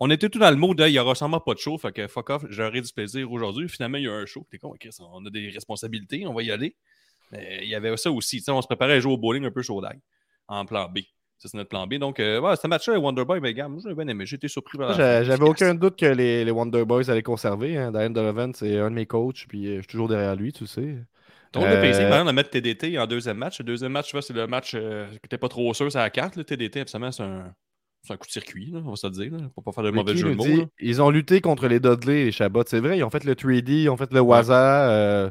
on 0.00 0.10
était 0.10 0.28
tout 0.28 0.38
dans 0.38 0.50
le 0.50 0.56
mode, 0.56 0.80
il 0.86 0.92
n'y 0.92 0.98
aura 0.98 1.14
sûrement 1.16 1.40
pas 1.40 1.54
de 1.54 1.58
show, 1.58 1.76
fait 1.76 1.92
que 1.92 2.06
fuck 2.06 2.30
off, 2.30 2.44
j'aurai 2.48 2.80
du 2.80 2.92
plaisir 2.92 3.30
aujourd'hui. 3.32 3.68
Finalement, 3.68 3.98
il 3.98 4.04
y 4.04 4.08
a 4.08 4.12
un 4.12 4.26
show. 4.26 4.46
T'es 4.48 4.58
con, 4.58 4.74
on 5.00 5.26
a 5.26 5.30
des 5.30 5.50
responsabilités, 5.50 6.26
on 6.26 6.34
va 6.34 6.42
y 6.42 6.52
aller. 6.52 6.76
Mais 7.32 7.60
il 7.62 7.68
y 7.68 7.74
avait 7.74 7.96
ça 7.96 8.10
aussi. 8.10 8.42
On 8.48 8.62
se 8.62 8.66
préparait 8.66 8.94
à 8.94 9.00
jouer 9.00 9.12
au 9.12 9.18
bowling 9.18 9.44
un 9.44 9.50
peu 9.50 9.62
chaud 9.62 9.80
d'ail 9.80 10.00
en 10.46 10.64
plan 10.64 10.88
B. 10.88 11.00
Ça, 11.38 11.48
c'est 11.48 11.56
notre 11.56 11.68
plan 11.68 11.86
B. 11.86 11.94
Donc, 11.94 12.18
euh, 12.18 12.40
ouais, 12.40 12.56
ce 12.56 12.66
match-là, 12.66 12.98
Wonderboy, 12.98 13.40
mais 13.40 13.54
gars, 13.54 13.68
moi, 13.68 13.80
j'ai 13.84 13.94
bien 13.94 14.08
aimé. 14.08 14.26
J'ai 14.26 14.36
été 14.36 14.48
surpris 14.48 14.76
par 14.76 14.94
J'avais 14.94 15.44
aucun 15.44 15.74
doute 15.74 15.96
que 15.96 16.06
les, 16.06 16.44
les 16.44 16.50
Wonder 16.50 16.84
Boys 16.84 17.08
allaient 17.10 17.22
conserver. 17.22 17.76
Hein. 17.76 17.92
Diane 17.92 18.12
Donovan, 18.12 18.52
c'est 18.54 18.76
un 18.78 18.90
de 18.90 18.96
mes 18.96 19.06
coachs, 19.06 19.46
puis 19.48 19.66
euh, 19.66 19.76
je 19.76 19.80
suis 19.82 19.86
toujours 19.86 20.08
derrière 20.08 20.34
lui, 20.34 20.52
tu 20.52 20.66
sais. 20.66 20.96
Donc, 21.52 21.64
euh... 21.64 21.74
le 21.76 21.80
PC, 21.80 22.00
par 22.08 22.18
exemple, 22.20 22.32
mettre 22.34 22.50
TDT 22.50 22.98
en 22.98 23.06
deuxième 23.06 23.38
match. 23.38 23.58
Le 23.58 23.64
deuxième 23.64 23.92
match, 23.92 24.14
c'est 24.20 24.32
le 24.34 24.46
match 24.46 24.72
euh, 24.74 25.06
qui 25.08 25.14
n'était 25.24 25.38
pas 25.38 25.48
trop 25.48 25.72
sûr, 25.74 25.90
c'est 25.90 25.98
la 25.98 26.10
carte. 26.10 26.36
Le 26.36 26.44
TDT, 26.44 26.80
absolument, 26.80 27.12
c'est 27.12 27.22
un, 27.22 27.54
c'est 28.02 28.12
un 28.12 28.16
coup 28.16 28.26
de 28.26 28.32
circuit, 28.32 28.72
on 28.74 28.90
va 28.90 28.96
se 28.96 29.06
dire, 29.08 29.32
pour 29.54 29.64
pas 29.64 29.72
faire 29.72 29.84
de 29.84 29.90
mauvais 29.90 30.16
jeu 30.16 30.28
de 30.28 30.34
mots. 30.34 30.48
dit, 30.48 30.56
là. 30.56 30.66
ils 30.78 31.02
ont 31.02 31.10
lutté 31.10 31.40
contre 31.40 31.68
les 31.68 31.80
Dudley 31.80 32.22
et 32.22 32.24
les 32.26 32.32
Chabot. 32.32 32.62
C'est 32.66 32.80
vrai, 32.80 32.98
ils 32.98 33.04
ont 33.04 33.10
fait 33.10 33.24
le 33.24 33.34
3D, 33.34 33.82
ils 33.84 33.88
ont 33.90 33.96
fait 33.96 34.12
le 34.12 34.20
Waza. 34.20 34.90
euh, 34.90 35.30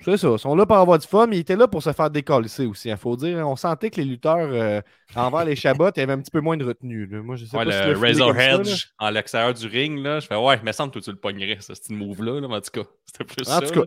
c'est 0.00 0.16
ça. 0.18 0.28
Ils 0.32 0.38
sont 0.38 0.56
là 0.56 0.66
pour 0.66 0.76
avoir 0.78 0.98
du 0.98 1.06
fun, 1.06 1.26
mais 1.28 1.36
ils 1.38 1.40
étaient 1.40 1.56
là 1.56 1.68
pour 1.68 1.82
se 1.82 1.92
faire 1.92 2.10
décalisser 2.10 2.66
aussi. 2.66 2.88
Il 2.90 2.96
faut 2.98 3.16
dire, 3.16 3.38
on 3.48 3.56
sentait 3.56 3.90
que 3.90 3.96
les 4.00 4.04
lutteurs 4.06 4.38
euh, 4.52 4.80
envers 5.16 5.44
les 5.44 5.56
Chabot, 5.56 5.86
avait 5.86 6.12
un 6.12 6.20
petit 6.20 6.30
peu 6.30 6.40
moins 6.40 6.56
de 6.56 6.64
retenue. 6.64 7.06
là. 7.06 7.22
Moi, 7.22 7.36
je 7.36 7.46
sais 7.46 7.58
Ouais, 7.58 7.64
pas 7.64 7.72
si 7.72 7.84
le 7.84 7.92
l'as 7.92 7.96
filé 7.96 8.22
Razor 8.22 8.32
là. 8.32 8.62
Hedge 8.62 8.88
en 8.98 9.10
l'extérieur 9.10 9.54
du 9.54 9.66
ring, 9.66 9.98
là, 10.02 10.20
je 10.20 10.26
fais 10.26 10.36
ouais, 10.36 10.60
mais 10.62 10.72
semble 10.72 10.92
que 10.92 10.98
tu 11.00 11.10
le 11.10 11.18
pognerais, 11.18 11.58
ce 11.60 11.92
move-là, 11.92 12.40
là, 12.40 12.48
mais 12.48 12.54
en 12.56 12.60
tout 12.60 12.70
cas. 12.70 12.88
C'était 13.06 13.24
plus 13.24 13.46
En 13.46 13.60
ça. 13.60 13.66
tout 13.66 13.72
cas, 13.72 13.80
là. 13.80 13.86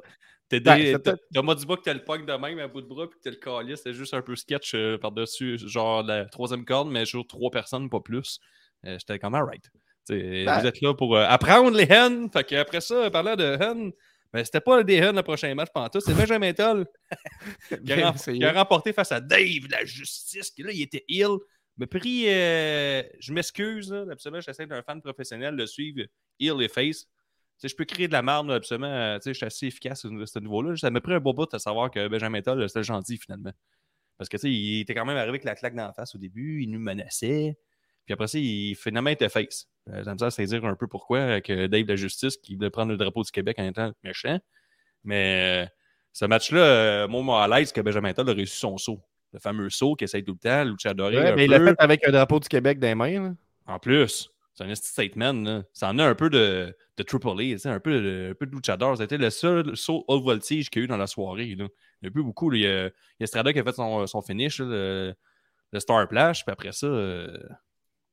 T'es 0.51 0.59
ben, 0.59 0.77
dit 0.79 1.65
pas 1.65 1.77
que 1.77 1.81
t'as 1.81 1.93
le 1.93 2.03
pogne 2.03 2.25
de 2.25 2.33
même 2.33 2.59
à 2.59 2.67
bout 2.67 2.81
de 2.81 2.85
bras 2.85 3.09
puis 3.09 3.17
que 3.17 3.23
t'as 3.23 3.29
le 3.29 3.37
calice, 3.37 3.77
c'était 3.77 3.93
juste 3.93 4.13
un 4.13 4.21
peu 4.21 4.35
sketch 4.35 4.73
euh, 4.75 4.97
par-dessus, 4.97 5.57
genre 5.57 6.03
la 6.03 6.25
troisième 6.25 6.65
corde, 6.65 6.91
mais 6.91 7.05
sur 7.05 7.25
trois 7.25 7.49
personnes, 7.51 7.89
pas 7.89 8.01
plus. 8.01 8.41
Euh, 8.85 8.97
J'étais 8.99 9.17
comme 9.17 9.33
alright. 9.33 9.71
Ben- 10.09 10.59
Vous 10.59 10.67
êtes 10.67 10.81
là 10.81 10.93
pour 10.93 11.15
euh, 11.15 11.23
apprendre 11.25 11.71
les 11.71 11.89
hennes. 11.89 12.29
Fait 12.29 12.43
que 12.43 12.55
après 12.55 12.81
ça, 12.81 13.09
parlant 13.09 13.37
de 13.37 13.45
hennes, 13.61 13.93
ben, 14.33 14.43
c'était 14.43 14.59
pas 14.59 14.83
des 14.83 14.95
hennes 14.97 15.15
le 15.15 15.23
prochain 15.23 15.55
match 15.55 15.69
pendant 15.73 15.87
tout, 15.87 16.01
c'est 16.01 16.13
Benjamin 16.13 16.51
Toll 16.51 16.85
qui 17.85 17.93
a, 17.93 18.11
qui 18.11 18.45
remporté 18.45 18.91
face 18.91 19.13
à 19.13 19.21
Dave, 19.21 19.69
la 19.69 19.85
justice, 19.85 20.51
qui 20.51 20.63
là, 20.63 20.71
il 20.73 20.81
était 20.81 21.05
ill. 21.07 21.37
Me 21.77 21.85
pris, 21.85 22.25
euh, 22.27 23.03
je 23.19 23.31
m'excuse, 23.31 23.89
là, 23.89 24.05
absolument, 24.11 24.41
j'essaie 24.41 24.65
d'un 24.65 24.83
fan 24.83 25.01
professionnel 25.01 25.55
de 25.55 25.65
suivre 25.65 26.01
ill 26.39 26.61
et 26.61 26.67
face. 26.67 27.07
Je 27.63 27.75
peux 27.75 27.85
créer 27.85 28.07
de 28.07 28.13
la 28.13 28.21
merde, 28.21 28.47
là, 28.47 28.55
absolument. 28.55 28.87
euh, 28.87 29.17
tu 29.17 29.23
sais, 29.23 29.29
je 29.33 29.37
suis 29.37 29.45
assez 29.45 29.67
efficace 29.67 30.05
à 30.05 30.25
ce 30.25 30.39
niveau-là. 30.39 30.75
Ça 30.77 30.89
m'a 30.89 31.01
pris 31.01 31.13
un 31.13 31.19
beau 31.19 31.33
bout 31.33 31.51
de 31.51 31.57
savoir 31.57 31.91
que 31.91 32.07
Benjamin 32.07 32.41
Toll, 32.41 32.67
c'était 32.67 32.83
gentil 32.83 33.17
finalement. 33.17 33.51
Parce 34.17 34.29
que 34.29 34.37
tu 34.37 34.41
sais, 34.41 34.51
il 34.51 34.81
était 34.81 34.93
quand 34.93 35.05
même 35.05 35.17
arrivé 35.17 35.29
avec 35.29 35.43
la 35.43 35.55
claque 35.55 35.75
dans 35.75 35.87
la 35.87 35.93
face 35.93 36.13
au 36.15 36.17
début, 36.17 36.61
il 36.61 36.69
nous 36.69 36.79
menaçait. 36.79 37.57
Puis 38.05 38.13
après 38.13 38.27
ça, 38.27 38.37
il 38.39 38.75
finalement 38.75 39.09
était 39.09 39.29
face. 39.29 39.67
Euh, 39.89 40.03
J'aime 40.03 40.17
ça 40.19 40.29
saisir 40.31 40.63
un 40.65 40.75
peu 40.75 40.87
pourquoi 40.87 41.17
euh, 41.19 41.39
que 41.39 41.67
Dave 41.67 41.85
la 41.87 41.95
Justice, 41.95 42.37
qui 42.37 42.55
voulait 42.55 42.69
prendre 42.69 42.91
le 42.91 42.97
drapeau 42.97 43.23
du 43.23 43.31
Québec 43.31 43.57
en 43.59 43.65
étant 43.65 43.91
méchant. 44.03 44.39
Mais 45.03 45.65
euh, 45.65 45.69
ce 46.13 46.25
match-là, 46.25 46.59
euh, 46.59 47.07
moi, 47.07 47.21
moi, 47.23 47.43
à 47.43 47.47
l'aise 47.47 47.71
que 47.71 47.81
Benjamin 47.81 48.13
Toll 48.13 48.29
a 48.29 48.33
réussi 48.33 48.57
son 48.57 48.77
saut. 48.77 49.01
Le 49.33 49.39
fameux 49.39 49.69
saut 49.69 49.95
qu'il 49.95 50.05
essaye 50.05 50.23
tout 50.23 50.33
le 50.33 50.39
temps, 50.39 50.63
Luchador. 50.65 51.09
Ouais, 51.11 51.33
mais 51.35 51.45
il 51.45 51.51
l'a 51.51 51.59
fait 51.59 51.75
avec 51.79 52.07
un 52.07 52.11
drapeau 52.11 52.39
du 52.39 52.49
Québec 52.49 52.79
dans 52.79 52.87
les 52.87 52.95
mains. 52.95 53.23
là. 53.23 53.33
En 53.65 53.79
plus, 53.79 54.29
c'est 54.53 54.63
un 54.63 54.75
statement. 54.75 55.33
Là. 55.33 55.63
Ça 55.73 55.89
en 55.89 55.99
a 55.99 56.05
un 56.05 56.15
peu 56.15 56.29
de, 56.29 56.75
de 56.97 57.03
Triple 57.03 57.29
A, 57.29 57.35
tu 57.35 57.59
sais, 57.59 57.69
un 57.69 57.79
peu 57.79 58.01
de, 58.01 58.29
un 58.31 58.35
peu 58.35 58.45
de 58.45 58.51
Luchador. 58.51 58.97
C'était 58.97 59.17
le 59.17 59.29
seul 59.29 59.75
saut 59.75 60.03
haut 60.07 60.21
voltige 60.21 60.69
qu'il 60.69 60.81
y 60.81 60.83
a 60.83 60.85
eu 60.85 60.87
dans 60.87 60.97
la 60.97 61.07
soirée. 61.07 61.55
Là. 61.55 61.67
Il 62.01 62.05
y 62.05 62.07
a 62.07 62.11
plus 62.11 62.23
beaucoup. 62.23 62.49
là. 62.49 62.57
Il 62.57 62.61
y 62.61 62.67
a, 62.67 62.85
il 62.87 63.21
y 63.21 63.23
a 63.23 63.27
Strada 63.27 63.53
qui 63.53 63.59
a 63.59 63.63
fait 63.63 63.73
son, 63.73 64.05
son 64.07 64.21
finish, 64.21 64.59
là, 64.59 64.65
le, 64.65 65.13
le 65.71 65.79
Star 65.79 66.05
Splash, 66.05 66.45
puis 66.45 66.51
après 66.51 66.71
ça, 66.71 66.87
euh, 66.87 67.37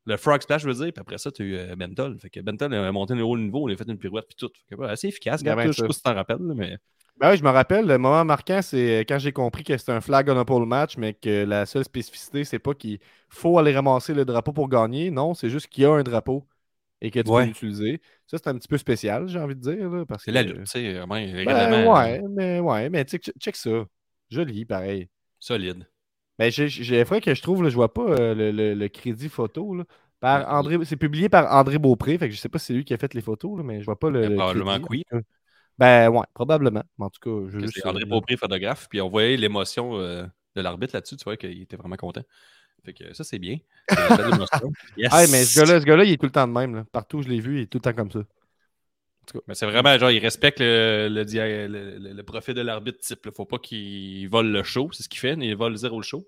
le 0.07 0.16
Frog 0.16 0.40
Splash, 0.42 0.62
je 0.62 0.68
veux 0.68 0.74
dire, 0.74 0.92
puis 0.92 1.01
après 1.01 1.18
ça, 1.18 1.31
tu 1.31 1.42
as 1.42 1.44
eu 1.44 1.57
euh, 1.57 1.77
Bentol. 1.77 2.18
Fait 2.18 2.31
que 2.31 2.40
Bentol 2.40 2.72
a 2.72 2.92
monté 2.92 3.14
un 3.14 3.20
haut 3.20 3.37
niveau, 3.37 3.68
il 3.68 3.74
a 3.74 3.77
fait 3.77 3.88
une 3.88 3.98
pirouette, 3.98 4.27
puis 4.27 4.37
tout. 4.37 4.51
Fait 4.68 4.77
que, 4.77 4.83
assez 4.83 5.09
efficace. 5.09 5.40
Avait 5.42 5.51
Regarde, 5.53 5.72
je 5.72 5.72
sais 5.72 5.87
pas 5.87 5.92
si 5.92 5.98
tu 5.98 6.05
t'en 6.05 6.14
rappelles, 6.14 6.38
mais 6.38 6.79
Ben 7.20 7.31
oui, 7.33 7.37
je 7.37 7.42
me 7.42 7.50
rappelle, 7.50 7.85
le 7.87 7.98
moment 7.98 8.24
marquant, 8.24 8.62
c'est 8.62 9.00
quand 9.09 9.18
j'ai 9.18 9.33
compris 9.33 9.64
que 9.64 9.76
c'était 9.76 9.90
un 9.90 10.00
flag 10.00 10.28
on 10.31 10.38
a 10.38 10.44
pole 10.44 10.66
match, 10.66 10.96
mais 10.96 11.14
que 11.14 11.44
la 11.44 11.66
seule 11.66 11.83
spécificité, 11.85 12.44
c'est 12.44 12.61
pas 12.61 12.74
qu'il 12.74 13.00
faut 13.28 13.59
aller 13.59 13.74
ramasser 13.74 14.14
le 14.14 14.24
drapeau 14.24 14.52
pour 14.52 14.68
gagner. 14.68 15.11
Non, 15.11 15.35
c'est 15.35 15.50
juste 15.50 15.66
qu'il 15.66 15.83
y 15.83 15.87
a 15.87 15.90
un 15.92 16.04
drapeau 16.04 16.46
et 17.00 17.11
que 17.11 17.20
tu 17.20 17.31
Ouais. 17.31 17.42
peux 17.42 17.48
l'utiliser. 17.48 18.00
Ça, 18.26 18.38
c'est 18.38 18.48
un 18.48 18.54
petit 18.57 18.68
peu 18.68 18.78
spécial, 18.78 19.28
j'ai 19.28 19.40
envie 19.40 19.57
de 19.57 19.61
dire. 19.61 19.90
là, 19.90 20.07
parce 20.07 20.24
c'est 20.24 20.33
la 20.33 20.42
lutte, 20.42 20.59
tu 20.64 20.66
sais, 20.66 21.00
Ben, 21.44 21.87
ouais, 21.87 22.22
mais 22.28 22.61
ouais, 22.61 22.90
mais 22.90 23.04
sais, 23.09 23.18
check 23.18 23.57
ça. 23.57 23.87
Joli, 24.31 24.64
pareil. 24.64 25.09
solide. 25.40 25.87
Ben, 26.38 26.50
j'ai, 26.52 27.04
faudrait 27.04 27.20
que 27.20 27.35
je 27.35 27.42
trouve, 27.42 27.62
là, 27.64 27.68
je 27.68 27.74
vois 27.74 27.92
pas 27.92 28.02
euh, 28.02 28.35
le, 28.35 28.52
le- 28.52 28.74
le 28.74 28.88
crédit 28.88 29.28
photo. 29.28 29.74
Là, 29.74 29.85
par. 30.20 30.48
André, 30.54 30.78
c'est 30.85 30.96
publié 30.96 31.28
par 31.28 31.52
André 31.52 31.78
Beaupré, 31.78 32.16
fait 32.18 32.28
que 32.28 32.35
je 32.35 32.40
sais 32.40 32.48
pas 32.48 32.59
si 32.61 32.66
c'est 32.66 32.74
lui 32.74 32.85
qui 32.85 32.94
a 32.94 32.98
fait 32.98 33.12
les 33.14 33.22
photos, 33.22 33.57
là, 33.59 33.64
mais 33.64 33.81
je 33.81 33.85
vois 33.87 33.98
pas 33.98 34.11
le. 34.11 34.20
Ben, 34.22 34.28
le 34.28 34.35
probablement 34.35 34.81
oui. 34.88 35.04
En 35.78 35.84
tout 35.86 36.02
cas. 36.02 36.08
Ben 36.08 36.08
ouais, 36.10 36.26
probablement. 36.34 36.84
Mais 36.98 37.04
en 37.04 37.10
tout 37.10 37.20
cas, 37.20 37.50
je 37.52 37.58
juste, 37.60 37.84
André 37.86 38.02
euh, 38.02 38.06
Beaupré, 38.06 38.36
photographe, 38.36 38.88
puis 38.90 39.00
on 39.00 39.08
voyait 39.08 39.36
l'émotion 39.36 39.98
euh, 39.98 40.24
de 40.56 40.60
l'arbitre 40.60 40.94
là-dessus, 40.94 41.16
tu 41.16 41.24
vois 41.24 41.36
qu'il 41.36 41.62
était 41.62 41.76
vraiment 41.76 41.96
content. 41.96 42.22
Fait 42.84 42.92
que 42.92 43.12
ça, 43.12 43.24
c'est 43.24 43.38
bien. 43.38 43.58
Yes! 44.96 45.08
Ah, 45.12 45.24
mais 45.30 45.44
ce 45.44 45.58
gars-là, 45.60 45.80
ce 45.80 45.84
gars-là, 45.84 46.04
il 46.04 46.12
est 46.12 46.16
tout 46.16 46.26
le 46.26 46.32
temps 46.32 46.46
de 46.48 46.52
même. 46.52 46.74
là. 46.76 46.84
Partout 46.92 47.18
où 47.18 47.22
je 47.22 47.28
l'ai 47.28 47.40
vu, 47.40 47.58
il 47.58 47.62
est 47.62 47.66
tout 47.66 47.78
le 47.78 47.82
temps 47.82 47.92
comme 47.92 48.10
ça. 48.10 48.20
Mais 49.46 49.54
c'est 49.54 49.66
vraiment 49.66 49.96
genre, 49.98 50.10
il 50.10 50.20
respecte 50.20 50.58
le, 50.60 51.08
le, 51.10 51.22
le- 51.24 51.98
le- 51.98 52.12
le 52.14 52.22
profil 52.22 52.54
de 52.54 52.62
l'arbitre 52.62 52.98
type. 53.00 53.26
là. 53.26 53.32
Faut 53.34 53.44
pas 53.44 53.58
qu'il 53.58 54.26
vole 54.28 54.46
le 54.50 54.62
show, 54.62 54.88
c'est 54.92 55.02
ce 55.02 55.08
qu'il 55.08 55.18
fait, 55.18 55.36
mais 55.36 55.48
il 55.48 55.56
vole 55.56 55.76
zéro 55.76 55.98
le 55.98 56.02
show. 56.04 56.26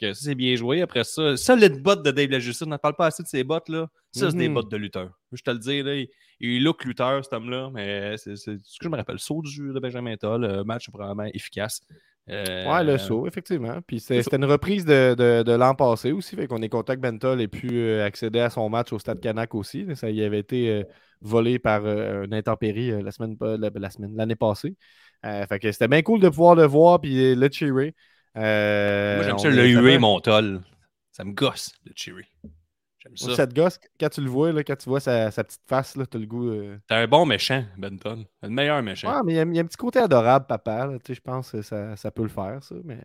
Fait 0.00 0.08
que 0.08 0.14
ça, 0.14 0.24
c'est 0.24 0.34
bien 0.34 0.56
joué. 0.56 0.82
Après 0.82 1.04
ça, 1.04 1.36
solide 1.36 1.80
botte 1.82 2.02
de 2.04 2.10
Dave 2.10 2.30
la 2.30 2.40
Justice. 2.40 2.62
On 2.66 2.70
n'en 2.70 2.78
parle 2.78 2.96
pas 2.96 3.06
assez 3.06 3.22
de 3.22 3.28
ces 3.28 3.44
bottes 3.44 3.68
là. 3.68 3.88
Ça, 4.10 4.30
c'est 4.30 4.36
des 4.36 4.48
Mhm. 4.48 4.54
bottes 4.54 4.70
de 4.72 4.76
lutteur. 4.76 5.10
Je 5.30 5.42
te 5.42 5.50
le 5.52 5.58
dis, 5.58 5.82
là, 5.82 5.94
il, 5.94 6.08
il 6.42 6.64
look 6.64 6.84
lutteur, 6.84 7.24
cet 7.24 7.32
homme-là, 7.34 7.70
mais 7.72 8.16
c'est 8.18 8.36
ce 8.36 8.50
que 8.52 8.58
je 8.82 8.88
me 8.88 8.96
rappelle. 8.96 9.18
Saut 9.18 9.42
du 9.42 9.72
de 9.72 9.78
Benjamin 9.80 10.16
Toll, 10.16 10.44
euh, 10.44 10.64
match 10.64 10.90
vraiment 10.92 11.24
efficace. 11.24 11.80
Euh, 12.28 12.70
Ouais, 12.70 12.84
le 12.84 12.98
saut, 12.98 13.26
effectivement. 13.26 13.80
Puis 13.86 14.00
c'était 14.00 14.36
une 14.36 14.44
reprise 14.44 14.84
de, 14.84 15.14
de- 15.18 15.42
de 15.42 15.52
l'an 15.52 15.74
passé 15.74 16.12
aussi. 16.12 16.36
Fait 16.36 16.46
qu'on 16.46 16.62
est 16.62 16.68
content 16.68 16.94
que 16.94 17.00
Bentol 17.00 17.40
ait 17.40 17.48
pu 17.48 17.68
euh, 17.72 18.04
accéder 18.06 18.40
à 18.40 18.50
son 18.50 18.68
match 18.68 18.92
au 18.92 18.98
Stade 18.98 19.20
Canac 19.20 19.54
aussi. 19.54 19.86
Ça 19.96 20.10
y 20.10 20.22
avait 20.22 20.38
été 20.40 20.68
euh, 20.70 20.84
volé 21.20 21.58
par 21.58 21.84
euh, 21.84 22.24
une 22.24 22.34
intempérie 22.34 22.90
la 23.02 23.10
semaine 23.10 23.36
pas- 23.36 23.56
la, 23.56 23.70
la 23.74 23.90
semaine 23.90 24.14
l'année 24.16 24.36
passée. 24.36 24.76
Euh, 25.24 25.46
fait 25.46 25.58
que 25.58 25.70
c'était 25.72 25.88
bien 25.88 26.02
cool 26.02 26.20
de 26.20 26.28
pouvoir 26.28 26.54
le 26.54 26.64
voir 26.64 27.00
puis 27.00 27.34
le 27.34 27.48
cheerer. 27.50 27.94
Euh, 28.36 29.16
Moi, 29.16 29.24
j'aime 29.24 29.38
ça 29.38 29.50
le 29.50 29.66
huer 29.68 29.98
mon 29.98 30.20
Toll. 30.20 30.62
Ça 31.12 31.24
me 31.24 31.32
gosse, 31.32 31.72
le 31.84 31.92
cheery. 31.94 32.24
J'aime 33.02 33.16
ça. 33.16 33.34
Cette 33.34 33.54
gosse, 33.54 33.80
quand 33.98 34.08
tu 34.08 34.20
le 34.20 34.30
vois, 34.30 34.52
là, 34.52 34.62
quand 34.62 34.76
tu 34.76 34.88
vois 34.88 35.00
sa, 35.00 35.30
sa 35.30 35.42
petite 35.42 35.62
face, 35.66 35.98
t'as 36.10 36.18
le 36.18 36.26
goût. 36.26 36.48
euh, 36.50 36.78
T'es 36.88 36.94
un 36.94 37.08
bon 37.08 37.26
méchant, 37.26 37.64
Ben 37.76 37.98
Toll. 37.98 38.24
Le 38.42 38.48
meilleur 38.48 38.80
méchant. 38.82 39.12
Ouais, 39.12 39.20
mais 39.24 39.32
il 39.32 39.52
y, 39.52 39.56
y 39.56 39.58
a 39.58 39.62
un 39.62 39.66
petit 39.66 39.76
côté 39.76 39.98
adorable, 39.98 40.46
papa. 40.46 40.90
Je 41.08 41.20
pense 41.20 41.50
que 41.50 41.62
ça, 41.62 41.96
ça 41.96 42.10
peut 42.12 42.22
le 42.22 42.28
faire, 42.28 42.62
ça. 42.62 42.76
Mais 42.84 42.98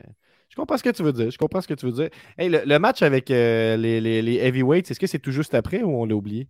je 0.49 0.55
comprends 0.55 0.77
ce 0.77 0.83
que 0.83 0.91
tu 0.91 1.01
veux 1.01 1.13
dire. 1.13 1.31
Je 1.31 1.37
comprends 1.37 1.61
ce 1.61 1.67
que 1.67 1.73
tu 1.73 1.87
veux 1.87 1.91
dire. 1.91 2.09
Hey, 2.37 2.49
le, 2.49 2.61
le 2.65 2.79
match 2.79 3.01
avec 3.01 3.31
euh, 3.31 3.75
les, 3.75 3.99
les, 3.99 4.21
les 4.21 4.35
heavyweights, 4.35 4.91
est-ce 4.91 4.99
que 4.99 5.07
c'est 5.07 5.19
tout 5.19 5.31
juste 5.31 5.55
après 5.55 5.81
ou 5.81 5.89
on 6.01 6.05
l'a 6.05 6.15
oublié? 6.15 6.47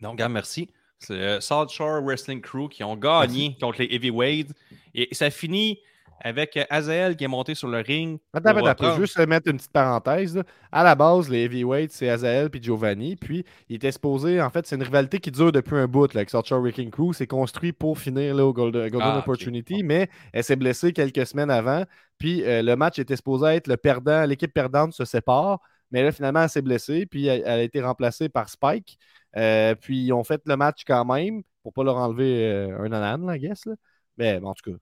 Donc, 0.00 0.18
gars, 0.18 0.28
merci. 0.28 0.68
C'est 0.98 1.14
euh, 1.14 1.40
South 1.40 1.70
Shore 1.70 2.00
Wrestling 2.02 2.40
Crew 2.40 2.68
qui 2.70 2.84
ont 2.84 2.96
gagné 2.96 3.56
contre 3.60 3.80
les 3.80 3.88
Heavyweights. 3.92 4.52
Et 4.94 5.12
ça 5.12 5.30
finit 5.30 5.80
avec 6.24 6.56
euh, 6.56 6.64
Azael 6.70 7.16
qui 7.16 7.24
est 7.24 7.28
monté 7.28 7.54
sur 7.54 7.68
le 7.68 7.78
ring. 7.80 8.18
Attends, 8.32 8.50
attends, 8.50 8.64
reprendre- 8.68 8.96
juste 9.00 9.18
mettre 9.26 9.50
une 9.50 9.56
petite 9.58 9.72
parenthèse. 9.72 10.36
là. 10.36 10.44
À 10.70 10.84
la 10.84 10.94
base, 10.94 11.28
les 11.28 11.44
heavyweights, 11.44 11.92
c'est 11.92 12.08
Azael 12.08 12.48
puis 12.48 12.62
Giovanni. 12.62 13.16
Puis, 13.16 13.44
il 13.68 13.76
était 13.76 13.92
supposé, 13.92 14.40
en 14.40 14.48
fait, 14.50 14.66
c'est 14.66 14.76
une 14.76 14.82
rivalité 14.82 15.18
qui 15.18 15.30
dure 15.30 15.52
depuis 15.52 15.76
un 15.76 15.86
bout 15.86 16.14
là, 16.14 16.20
avec 16.20 16.30
Shore 16.30 16.60
Wrestling 16.60 16.90
Crew. 16.90 17.12
C'est 17.12 17.26
construit 17.26 17.72
pour 17.72 17.98
finir 17.98 18.34
là, 18.34 18.46
au 18.46 18.52
Golden, 18.52 18.88
Golden 18.88 19.10
Ah. 19.14 19.18
Opportunity, 19.18 19.82
mais 19.82 20.08
elle 20.32 20.44
s'est 20.44 20.56
blessée 20.56 20.92
quelques 20.92 21.26
semaines 21.26 21.50
avant. 21.50 21.84
Puis, 22.18 22.42
euh, 22.44 22.62
le 22.62 22.76
match 22.76 22.98
était 22.98 23.16
supposé 23.16 23.46
être 23.56 23.66
le 23.66 23.76
perdant. 23.76 24.24
L'équipe 24.24 24.52
perdante 24.54 24.92
se 24.94 25.04
sépare. 25.04 25.58
Mais 25.90 26.02
là, 26.02 26.12
finalement, 26.12 26.42
elle 26.42 26.48
s'est 26.48 26.62
blessée. 26.62 27.04
Puis, 27.04 27.26
elle, 27.26 27.42
elle 27.44 27.60
a 27.60 27.62
été 27.62 27.82
remplacée 27.82 28.28
par 28.28 28.48
Spike. 28.48 28.96
Euh, 29.36 29.74
puis, 29.74 30.04
ils 30.04 30.12
ont 30.12 30.24
fait 30.24 30.40
le 30.46 30.56
match 30.56 30.84
quand 30.86 31.04
même 31.04 31.42
pour 31.62 31.72
pas 31.72 31.84
leur 31.84 31.96
enlever 31.96 32.46
euh, 32.48 32.78
un 32.80 32.92
anan, 32.92 33.28
I 33.34 33.38
guess. 33.38 33.66
Là. 33.66 33.74
Mais 34.18 34.40
bon, 34.40 34.48
en 34.48 34.54
tout 34.54 34.70
cas, 34.72 34.76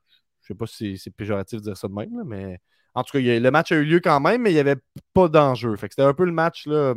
je 0.50 0.54
sais 0.54 0.58
pas 0.58 0.66
si 0.66 0.98
c'est 0.98 1.10
péjoratif 1.10 1.60
de 1.60 1.64
dire 1.64 1.76
ça 1.76 1.88
de 1.88 1.92
même, 1.94 2.16
là, 2.16 2.24
mais 2.26 2.58
en 2.94 3.04
tout 3.04 3.12
cas, 3.12 3.18
a- 3.18 3.38
le 3.40 3.50
match 3.52 3.72
a 3.72 3.76
eu 3.76 3.84
lieu 3.84 4.00
quand 4.00 4.20
même, 4.20 4.42
mais 4.42 4.50
il 4.50 4.54
n'y 4.54 4.60
avait 4.60 4.76
pas 5.14 5.28
d'enjeu. 5.28 5.76
Fait 5.76 5.88
que 5.88 5.94
c'était 5.94 6.06
un 6.08 6.14
peu 6.14 6.24
le 6.24 6.32
match 6.32 6.66
là, 6.66 6.94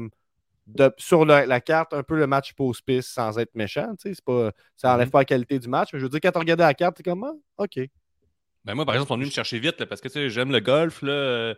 de- 0.68 0.92
sur 0.98 1.26
la, 1.26 1.46
la 1.46 1.62
carte, 1.62 1.94
un 1.94 2.04
peu 2.04 2.18
le 2.18 2.28
match 2.28 2.54
post-piste 2.54 3.10
sans 3.10 3.38
être 3.39 3.54
méchant. 3.56 3.94
c'est 4.00 4.20
Pas, 4.24 4.52
ça 4.78 4.89
n'enlève 4.89 5.08
Mhm. 5.08 5.12
pas 5.12 5.20
la 5.20 5.26
qualité 5.26 5.60
du 5.60 5.68
match. 5.70 5.89
Mais 5.94 6.00
je 6.00 6.06
veux 6.06 6.10
dire, 6.10 6.22
quand 6.22 6.32
tu 6.32 6.39
regardais 6.39 6.63
la 6.63 6.74
carte, 6.74 6.98
t'es 6.98 7.04
comme 7.04 7.24
ah, 7.26 7.34
OK. 7.63 7.80
Ben 8.66 8.76
moi, 8.76 8.86
par 8.86 8.96
exemple, 8.96 9.08
ils 9.08 9.10
sont 9.10 9.16
venus 9.16 9.28
me 9.28 9.34
chercher 9.34 9.60
vite 9.60 9.80
là, 9.80 9.86
parce 9.86 10.00
que 10.00 10.08
tu 10.08 10.13
sais, 10.13 10.30
j'aime 10.30 10.52
le 10.52 10.62
golf. 10.62 11.02
Là, 11.02 11.12
euh, 11.12 11.56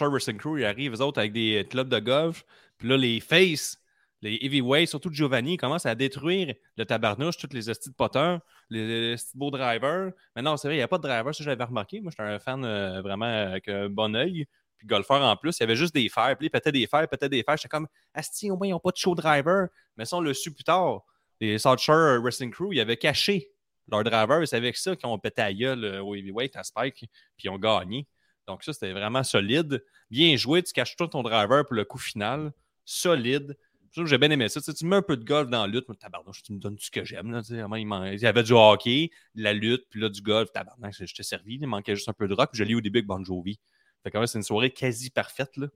Wrestling 0.00 0.38
Crew, 0.38 0.58
ils 0.58 0.64
arrivent, 0.64 0.92
eux 0.94 1.02
autres, 1.02 1.18
avec 1.20 1.32
des 1.32 1.64
clubs 1.70 1.88
de 1.88 2.00
golf. 2.00 2.44
Puis 2.78 2.88
là, 2.88 2.96
les 2.96 3.20
Face, 3.20 3.78
les 4.22 4.38
Heavyweights, 4.42 4.88
surtout 4.88 5.12
Giovanni, 5.12 5.56
commencent 5.56 5.86
à 5.86 5.94
détruire 5.94 6.54
le 6.76 6.84
tabarnouche, 6.84 7.36
tous 7.36 7.52
les 7.52 7.70
estis 7.70 7.90
de 7.90 7.94
poteurs, 7.94 8.40
les, 8.70 9.12
les 9.12 9.16
beaux 9.34 9.50
drivers. 9.50 10.10
Mais 10.34 10.42
non, 10.42 10.56
c'est 10.56 10.68
vrai, 10.68 10.74
il 10.74 10.78
n'y 10.78 10.82
a 10.82 10.88
pas 10.88 10.98
de 10.98 11.02
driver, 11.02 11.34
ça 11.34 11.44
j'avais 11.44 11.64
remarqué. 11.64 12.00
Moi, 12.00 12.10
j'étais 12.10 12.22
un 12.22 12.38
fan 12.38 12.64
euh, 12.64 13.00
vraiment 13.00 13.26
avec 13.26 13.68
un 13.68 13.88
bon 13.88 14.14
œil. 14.16 14.46
Puis 14.78 14.86
golfeur 14.86 15.22
en 15.22 15.36
plus, 15.36 15.58
il 15.58 15.60
y 15.60 15.64
avait 15.64 15.76
juste 15.76 15.94
des 15.94 16.08
fers. 16.08 16.36
Puis 16.36 16.46
ils 16.46 16.50
pétaient 16.50 16.72
des 16.72 16.86
fers, 16.86 17.06
pétaient 17.08 17.28
des 17.28 17.42
fers. 17.42 17.56
J'étais 17.56 17.68
comme, 17.68 17.88
Asti, 18.14 18.50
au 18.50 18.56
moins, 18.56 18.68
ils 18.68 18.70
n'ont 18.70 18.80
pas 18.80 18.92
de 18.92 18.96
show 18.96 19.14
driver. 19.14 19.68
Mais 19.96 20.04
ça, 20.04 20.16
on 20.16 20.20
le 20.20 20.32
su 20.32 20.52
plus 20.52 20.64
tard. 20.64 21.02
Les 21.40 21.58
Shore 21.58 22.20
Wrestling 22.20 22.50
Crew, 22.50 22.72
ils 22.72 22.80
avaient 22.80 22.96
caché 22.96 23.50
leur 23.90 24.04
driver. 24.04 24.46
C'est 24.46 24.56
avec 24.56 24.76
ça 24.76 24.94
qu'ils 24.94 25.08
ont 25.08 25.18
pété 25.18 25.42
à 25.42 25.52
gueule 25.52 25.84
euh, 25.84 26.02
au 26.02 26.14
heavyweight 26.14 26.56
à 26.56 26.62
Spike. 26.62 26.98
Puis 27.36 27.44
ils 27.44 27.50
ont 27.50 27.58
gagné. 27.58 28.06
Donc 28.46 28.62
ça, 28.62 28.72
c'était 28.72 28.92
vraiment 28.92 29.24
solide. 29.24 29.84
Bien 30.10 30.36
joué. 30.36 30.62
Tu 30.62 30.72
caches 30.72 30.96
tout 30.96 31.08
ton 31.08 31.22
driver 31.22 31.66
pour 31.66 31.74
le 31.74 31.84
coup 31.84 31.98
final. 31.98 32.52
Solide. 32.84 33.56
J'ai 34.06 34.18
bien 34.18 34.30
aimé 34.30 34.48
ça. 34.48 34.60
Tu, 34.60 34.84
mets 34.86 34.96
un 34.96 35.02
peu 35.02 35.16
de 35.16 35.24
golf 35.24 35.50
dans 35.50 35.62
la 35.62 35.72
lutte. 35.72 35.86
Mais 35.88 35.94
tabarnouche, 35.94 36.42
tu 36.42 36.52
me 36.52 36.58
donnes 36.58 36.76
tout 36.76 36.84
ce 36.84 36.90
que 36.90 37.04
j'aime. 37.04 37.40
Il, 37.48 38.18
y 38.20 38.26
avait 38.26 38.42
du 38.42 38.52
hockey, 38.52 39.10
de 39.34 39.42
la 39.42 39.52
lutte, 39.52 39.86
puis 39.90 40.00
là, 40.00 40.08
du 40.08 40.22
golf. 40.22 40.50
Tabarnak, 40.52 40.94
je 40.98 41.14
t'ai 41.14 41.22
servi. 41.22 41.58
Il 41.60 41.66
manquait 41.66 41.96
juste 41.96 42.08
un 42.08 42.12
peu 42.12 42.28
de 42.28 42.34
rock. 42.34 42.50
puis 42.52 42.58
Je 42.58 42.64
l'ai 42.64 42.74
au 42.74 42.80
début 42.80 42.98
avec 42.98 43.06
Bon 43.06 43.22
Jovi. 43.24 43.58
Fait 44.02 44.10
que 44.10 44.26
c'est 44.26 44.38
une 44.38 44.44
soirée 44.44 44.70
quasi 44.70 45.10
parfaite. 45.10 45.56
Là. 45.56 45.68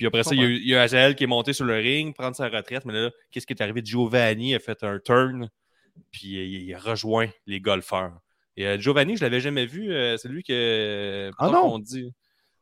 Puis 0.00 0.06
après 0.06 0.24
ça, 0.24 0.34
il 0.34 0.40
y, 0.66 0.74
a, 0.74 0.86
y 0.86 0.96
a 0.96 1.14
qui 1.14 1.24
est 1.24 1.26
monté 1.26 1.52
sur 1.52 1.66
le 1.66 1.74
ring, 1.74 2.14
prendre 2.14 2.34
sa 2.34 2.48
retraite. 2.48 2.86
Mais 2.86 2.94
là, 2.94 3.10
qu'est-ce 3.30 3.46
qui 3.46 3.52
est 3.52 3.62
arrivé? 3.62 3.82
Giovanni 3.84 4.54
a 4.54 4.58
fait 4.58 4.82
un 4.82 4.98
turn, 4.98 5.50
puis 6.10 6.28
il, 6.28 6.74
a 6.74 6.78
rejoint 6.78 7.28
les 7.46 7.60
golfeurs. 7.60 8.18
Et 8.56 8.66
euh, 8.66 8.78
Giovanni, 8.78 9.18
je 9.18 9.22
l'avais 9.22 9.40
jamais 9.40 9.66
vu. 9.66 9.92
euh, 9.92 10.16
c'est 10.16 10.28
lui 10.28 10.42
que. 10.42 11.30
Ah 11.38 11.50
non? 11.50 11.78
dit. 11.78 12.14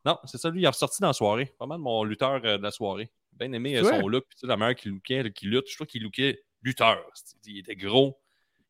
Non, 0.04 0.18
c'est 0.24 0.38
ça, 0.38 0.50
lui, 0.50 0.62
il 0.62 0.64
est 0.64 0.68
ressorti 0.68 1.00
dans 1.00 1.08
la 1.08 1.12
soirée. 1.12 1.54
Pas 1.58 1.66
mal 1.66 1.78
mon 1.78 2.02
lutteur 2.02 2.40
euh, 2.44 2.58
de 2.58 2.62
la 2.62 2.72
soirée. 2.72 3.11
Bien 3.32 3.52
aimé 3.52 3.76
euh, 3.76 3.84
son 3.84 4.08
look. 4.08 4.24
Puis, 4.28 4.36
tu 4.36 4.40
sais, 4.40 4.46
la 4.46 4.56
manière 4.56 4.74
qu'il 4.74 4.92
lookait, 4.92 5.30
qu'il 5.30 5.50
lutte, 5.50 5.68
je 5.68 5.74
trouve 5.76 5.86
qu'il 5.86 6.02
lookait 6.02 6.40
lutteur. 6.62 6.98
Il 7.46 7.58
était 7.58 7.76
gros, 7.76 8.18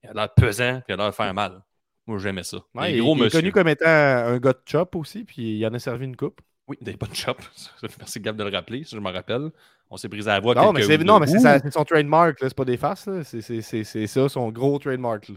il 0.02 0.10
a 0.10 0.12
l'air 0.12 0.34
pesant, 0.34 0.80
puis 0.80 0.84
il 0.90 0.92
a 0.94 0.96
l'air 0.96 1.10
de 1.10 1.14
faire 1.14 1.32
mal. 1.34 1.62
Moi, 2.06 2.18
j'aimais 2.18 2.42
ça. 2.42 2.58
Ouais, 2.74 2.94
il, 2.94 3.00
gros 3.00 3.16
il 3.16 3.24
est 3.24 3.30
connu 3.30 3.52
comme 3.52 3.68
étant 3.68 3.86
un 3.86 4.38
gars 4.38 4.52
de 4.52 4.60
chop 4.66 4.96
aussi, 4.96 5.24
puis 5.24 5.58
il 5.58 5.66
en 5.66 5.74
a 5.74 5.78
servi 5.78 6.04
une 6.04 6.16
coupe. 6.16 6.40
Oui, 6.66 6.76
des 6.80 6.94
bonnes 6.94 7.14
chops. 7.14 7.50
Merci 7.98 8.20
Gab 8.20 8.36
de 8.36 8.44
le 8.44 8.50
rappeler, 8.50 8.84
ça 8.84 8.96
je 8.96 9.00
me 9.00 9.10
rappelle. 9.10 9.50
On 9.90 9.96
s'est 9.96 10.08
brisé 10.08 10.28
la 10.28 10.40
voix. 10.40 10.54
Non, 10.54 10.72
mais 10.72 10.82
c'est 10.82 10.98
non, 10.98 11.18
mais 11.18 11.26
c'est 11.26 11.70
son 11.72 11.84
trademark, 11.84 12.40
là, 12.40 12.48
c'est 12.48 12.56
pas 12.56 12.66
des 12.66 12.76
faces. 12.76 13.08
C'est- 13.22 14.06
ça, 14.06 14.28
son 14.28 14.50
gros 14.50 14.78
trademark. 14.78 15.28
Là. 15.28 15.36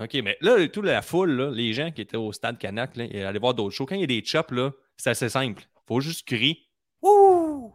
OK, 0.00 0.14
mais 0.22 0.36
là, 0.40 0.68
toute 0.68 0.84
la 0.84 1.02
foule, 1.02 1.32
là, 1.32 1.50
les 1.50 1.72
gens 1.72 1.90
qui 1.90 2.00
étaient 2.00 2.16
au 2.16 2.32
stade 2.32 2.58
Canac, 2.58 2.96
là, 2.96 3.04
et 3.10 3.24
aller 3.24 3.40
voir 3.40 3.54
d'autres 3.54 3.74
shows, 3.74 3.86
quand 3.86 3.96
il 3.96 4.02
y 4.02 4.04
a 4.04 4.06
des 4.06 4.24
chops, 4.24 4.52
là, 4.52 4.70
c'est 4.96 5.10
assez 5.10 5.28
simple. 5.28 5.64
faut 5.86 6.00
juste 6.00 6.24
crier. 6.26 6.60
Ouh! 7.02 7.72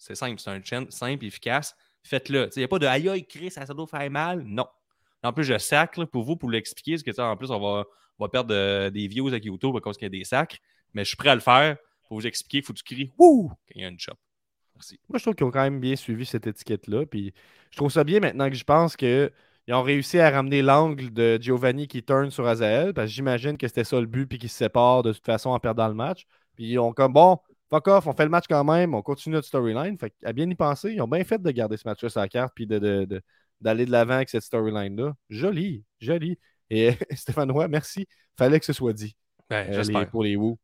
C'est 0.00 0.14
simple, 0.14 0.40
c'est 0.40 0.50
un 0.50 0.62
chant 0.64 0.86
simple, 0.88 1.26
efficace. 1.26 1.76
Faites-le. 2.02 2.48
Il 2.56 2.60
n'y 2.60 2.64
a 2.64 2.68
pas 2.68 2.78
de 2.78 2.86
aïe 2.86 3.06
aïe, 3.10 3.26
crie, 3.26 3.50
ça, 3.50 3.66
doit 3.66 3.86
faire 3.86 4.10
mal. 4.10 4.42
Non. 4.46 4.66
En 5.22 5.34
plus, 5.34 5.44
je 5.44 5.58
sac 5.58 5.98
là, 5.98 6.06
pour 6.06 6.24
vous, 6.24 6.36
pour 6.36 6.48
l'expliquer, 6.48 6.92
parce 6.92 7.02
que 7.02 7.20
en 7.20 7.36
plus, 7.36 7.50
on 7.50 7.60
va, 7.60 7.84
on 8.18 8.24
va 8.24 8.28
perdre 8.30 8.54
euh, 8.54 8.88
des 8.88 9.06
views 9.08 9.28
avec 9.28 9.44
YouTube 9.44 9.76
à 9.76 9.80
cause 9.80 9.98
qu'il 9.98 10.06
y 10.06 10.06
a 10.06 10.18
des 10.18 10.24
sacs. 10.24 10.58
Mais 10.94 11.04
je 11.04 11.08
suis 11.08 11.18
prêt 11.18 11.28
à 11.28 11.34
le 11.34 11.42
faire 11.42 11.76
pour 12.08 12.18
vous 12.18 12.26
expliquer. 12.26 12.58
Il 12.58 12.64
faut 12.64 12.72
que 12.72 12.78
tu 12.78 12.94
cries 12.94 13.12
Ouh! 13.18 13.50
quand 13.50 13.74
il 13.74 13.82
y 13.82 13.84
a 13.84 13.88
une 13.88 13.98
chop. 13.98 14.16
Merci. 14.74 14.98
Moi, 15.10 15.18
je 15.18 15.24
trouve 15.24 15.34
qu'ils 15.34 15.46
ont 15.46 15.50
quand 15.50 15.62
même 15.62 15.80
bien 15.80 15.96
suivi 15.96 16.24
cette 16.24 16.46
étiquette-là. 16.46 17.04
Puis 17.04 17.34
je 17.70 17.76
trouve 17.76 17.92
ça 17.92 18.02
bien 18.02 18.20
maintenant 18.20 18.48
que 18.48 18.56
je 18.56 18.64
pense 18.64 18.96
qu'ils 18.96 19.30
ont 19.68 19.82
réussi 19.82 20.18
à 20.18 20.30
ramener 20.30 20.62
l'angle 20.62 21.12
de 21.12 21.38
Giovanni 21.38 21.86
qui 21.86 22.02
turn 22.02 22.30
sur 22.30 22.46
Azael. 22.46 22.94
Parce 22.94 23.08
que 23.08 23.12
j'imagine 23.12 23.58
que 23.58 23.68
c'était 23.68 23.84
ça 23.84 24.00
le 24.00 24.06
but, 24.06 24.26
puis 24.26 24.38
qu'ils 24.38 24.48
se 24.48 24.56
séparent 24.56 25.02
de 25.02 25.12
toute 25.12 25.26
façon 25.26 25.50
en 25.50 25.60
perdant 25.60 25.88
le 25.88 25.94
match. 25.94 26.26
Puis 26.54 26.70
ils 26.70 26.78
ont 26.78 26.94
comme 26.94 27.12
bon, 27.12 27.38
fuck 27.70 27.86
off, 27.88 28.06
on 28.06 28.12
fait 28.12 28.24
le 28.24 28.30
match 28.30 28.44
quand 28.48 28.64
même, 28.64 28.94
on 28.94 29.02
continue 29.02 29.34
notre 29.36 29.46
storyline. 29.46 29.96
Fait 29.98 30.12
à 30.24 30.32
bien 30.32 30.48
y 30.50 30.54
penser, 30.54 30.92
ils 30.92 31.00
ont 31.00 31.08
bien 31.08 31.24
fait 31.24 31.40
de 31.40 31.50
garder 31.50 31.76
ce 31.76 31.86
match-là 31.88 32.08
sur 32.08 32.20
la 32.20 32.28
carte, 32.28 32.52
puis 32.54 32.66
de, 32.66 32.78
de- 32.78 33.04
de- 33.04 33.22
d'aller 33.60 33.86
de 33.86 33.90
l'avant 33.90 34.14
avec 34.14 34.28
cette 34.28 34.42
storyline-là. 34.42 35.14
Joli, 35.28 35.84
joli. 36.00 36.38
Et 36.70 36.92
Stéphane 37.12 37.50
Roy, 37.50 37.68
merci. 37.68 38.06
Fallait 38.36 38.58
que 38.60 38.66
ce 38.66 38.72
soit 38.72 38.92
dit 38.92 39.16
Ben, 39.48 39.68
euh, 39.70 39.72
J'espère. 39.74 40.00
les- 40.00 40.06
pour 40.06 40.22
les 40.24 40.36
Woo. 40.36 40.58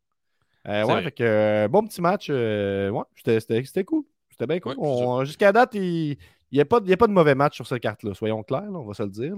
Euh, 0.69 0.85
ouais, 0.85 1.03
fait 1.05 1.13
que, 1.13 1.23
euh, 1.23 1.69
bon 1.69 1.87
petit 1.87 2.01
match. 2.01 2.27
euh, 2.31 2.91
ouais, 2.91 3.03
c'était- 3.41 3.85
cool. 3.85 4.03
C'était 4.31 4.47
bien 4.47 4.59
cool. 4.61 4.75
Ouais, 4.77 5.25
Jusqu'à 5.25 5.53
date, 5.53 5.75
il 5.75 6.17
n'y 6.53 6.61
a, 6.61 6.65
pas 6.65 6.81
de- 6.81 6.87
il 6.87 6.91
y 6.91 6.93
a 6.93 6.97
pas 6.97 7.07
de 7.07 7.13
mauvais 7.13 7.35
match 7.35 7.55
sur 7.55 7.67
cette 7.67 7.81
carte-là. 7.83 8.15
Soyons 8.15 8.43
clairs, 8.43 8.63
là, 8.71 8.79
on 8.79 8.85
va 8.85 8.95
se 8.95 9.03
le 9.05 9.09
dire. 9.11 9.35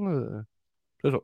C'est 1.03 1.11
ça. 1.11 1.19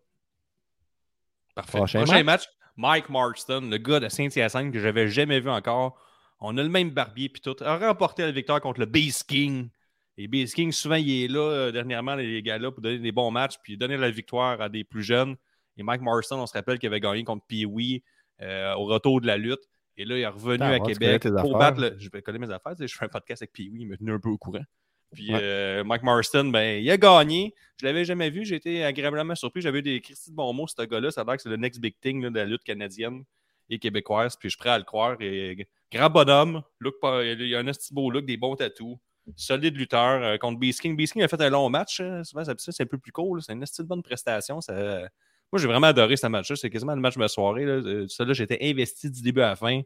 Parfait. 1.55 1.79
Prochain 1.79 2.05
Prochain, 2.05 2.25
match. 2.25 2.49
Mike 2.77 3.09
Marston, 3.09 3.69
le 3.71 3.79
gars 3.79 4.01
de 4.01 4.09
Saint-Hyacinthe 4.09 4.73
que 4.73 4.81
j'avais 4.81 5.09
jamais 5.09 5.39
vu 5.41 5.49
encore. 5.51 5.97
On 6.41 6.57
a 6.59 6.63
le 6.63 6.69
même 6.69 6.91
barbier 6.91 7.29
puis 7.29 7.41
tout. 7.41 7.57
A 7.61 7.79
remporté 7.79 8.23
la 8.23 8.33
victoire 8.33 8.61
contre 8.61 8.81
le 8.81 8.87
Base 8.87 9.23
King. 9.23 9.69
Et 10.17 10.29
Base 10.29 10.53
King, 10.53 10.71
souvent, 10.73 10.97
il 10.97 11.25
est 11.25 11.29
là 11.29 11.41
euh, 11.41 11.73
dernièrement, 11.73 12.15
les 12.15 12.43
gars-là, 12.43 12.71
pour 12.71 12.81
donner 12.83 12.99
des 12.99 13.13
bons 13.13 13.31
matchs 13.31 13.55
puis 13.63 13.77
donner 13.77 13.97
la 13.97 14.11
victoire 14.11 14.61
à 14.61 14.69
des 14.69 14.85
plus 14.85 15.03
jeunes. 15.03 15.37
Et 15.77 15.83
Mike 15.83 16.03
Marston, 16.03 16.37
on 16.39 16.47
se 16.47 16.53
rappelle 16.53 16.79
qu'il 16.79 16.87
avait 16.87 17.01
gagné 17.01 17.25
contre 17.25 17.45
Pee-Wee 17.47 18.03
euh, 18.43 18.75
au 18.75 18.85
retour 18.85 19.21
de 19.21 19.27
la 19.27 19.37
lutte. 19.37 19.63
Et 19.97 20.05
là, 20.05 20.17
il 20.17 20.23
est 20.23 20.27
revenu 20.27 20.63
à 20.63 20.79
Québec 20.81 21.23
connais 21.23 21.41
pour 21.41 21.59
battre 21.59 21.81
le... 21.81 21.97
Je 21.99 22.09
vais 22.11 22.23
connaître 22.23 22.47
mes 22.47 22.53
affaires. 22.53 22.75
Je 22.79 22.87
fais 22.87 23.05
un 23.05 23.09
podcast 23.09 23.43
avec 23.43 23.53
Pee-Wee, 23.53 23.83
il 23.83 23.89
m'a 23.89 23.97
tenu 23.97 24.13
un 24.13 24.21
peu 24.21 24.29
au 24.29 24.39
courant. 24.39 24.65
Puis 25.13 25.33
Ouais. 25.33 25.39
euh, 25.41 25.85
Mike 25.85 26.03
Marston, 26.03 26.47
ben, 26.47 26.83
il 26.83 26.91
a 26.91 26.97
gagné. 26.97 27.55
Je 27.81 27.87
l'avais 27.87 28.05
jamais 28.05 28.31
vu. 28.31 28.45
J'ai 28.45 28.57
été 28.57 28.85
agréablement 28.85 29.35
surpris. 29.37 29.61
J'avais 29.63 29.79
eu 29.79 29.83
des 29.83 30.01
Christy 30.01 30.31
de 30.31 30.37
bons 30.37 30.53
mots, 30.53 30.67
ce 30.67 30.83
gars-là. 30.83 31.11
Ça 31.13 31.21
a 31.21 31.25
l'air 31.25 31.37
que 31.37 31.43
c'est 31.43 31.49
le 31.49 31.57
next 31.57 31.81
big 31.81 31.95
thing 32.01 32.23
là, 32.23 32.31
de 32.31 32.37
la 32.37 32.45
lutte 32.45 32.65
canadienne 32.65 33.25
et 33.71 33.79
québécoise. 33.79 34.37
Puis 34.37 34.49
je 34.49 34.57
suis 34.57 34.59
prêt 34.59 34.71
à 34.71 34.79
le 34.79 34.85
croire. 34.85 35.17
Et, 35.21 35.67
grand 35.93 36.11
bonhomme. 36.11 36.63
Look, 36.81 36.95
il 37.03 37.55
a 37.55 37.59
un 37.59 37.65
petit 37.65 37.95
beau 37.95 38.11
look, 38.11 38.25
des 38.27 38.37
bons 38.37 38.57
tatous. 38.57 38.99
Solide 39.37 39.77
lutteur 39.77 40.23
euh, 40.23 40.37
contre 40.37 40.59
Beast 40.59 40.81
King. 40.81 40.97
Beast 40.97 41.15
King 41.15 41.23
a 41.23 41.29
fait 41.29 41.41
un 41.41 41.51
long 41.51 41.71
match. 41.71 42.01
euh, 42.01 42.23
souvent, 42.25 42.45
ça, 42.45 42.55
c'est 42.59 42.83
un 42.83 42.87
peu 42.87 42.99
plus 42.99 43.13
là. 43.17 43.41
C'est 43.41 43.53
une 43.55 43.61
de 43.61 43.83
bonne 43.85 44.03
prestation. 44.03 44.61
Ça, 44.61 45.09
moi, 45.55 45.61
j'ai 45.61 45.69
vraiment 45.69 45.87
adoré 45.87 46.17
ce 46.17 46.27
match-là. 46.27 46.57
C'est 46.57 46.69
quasiment 46.69 46.97
le 46.97 47.01
match 47.01 47.15
de 47.15 47.21
ma 47.21 47.29
soirée. 47.29 47.65
Là. 47.65 47.75
Euh, 47.75 48.07
là, 48.19 48.33
j'étais 48.33 48.59
investi 48.61 49.09
du 49.09 49.23
début 49.23 49.41
à 49.41 49.51
la 49.51 49.57
fin. 49.57 49.83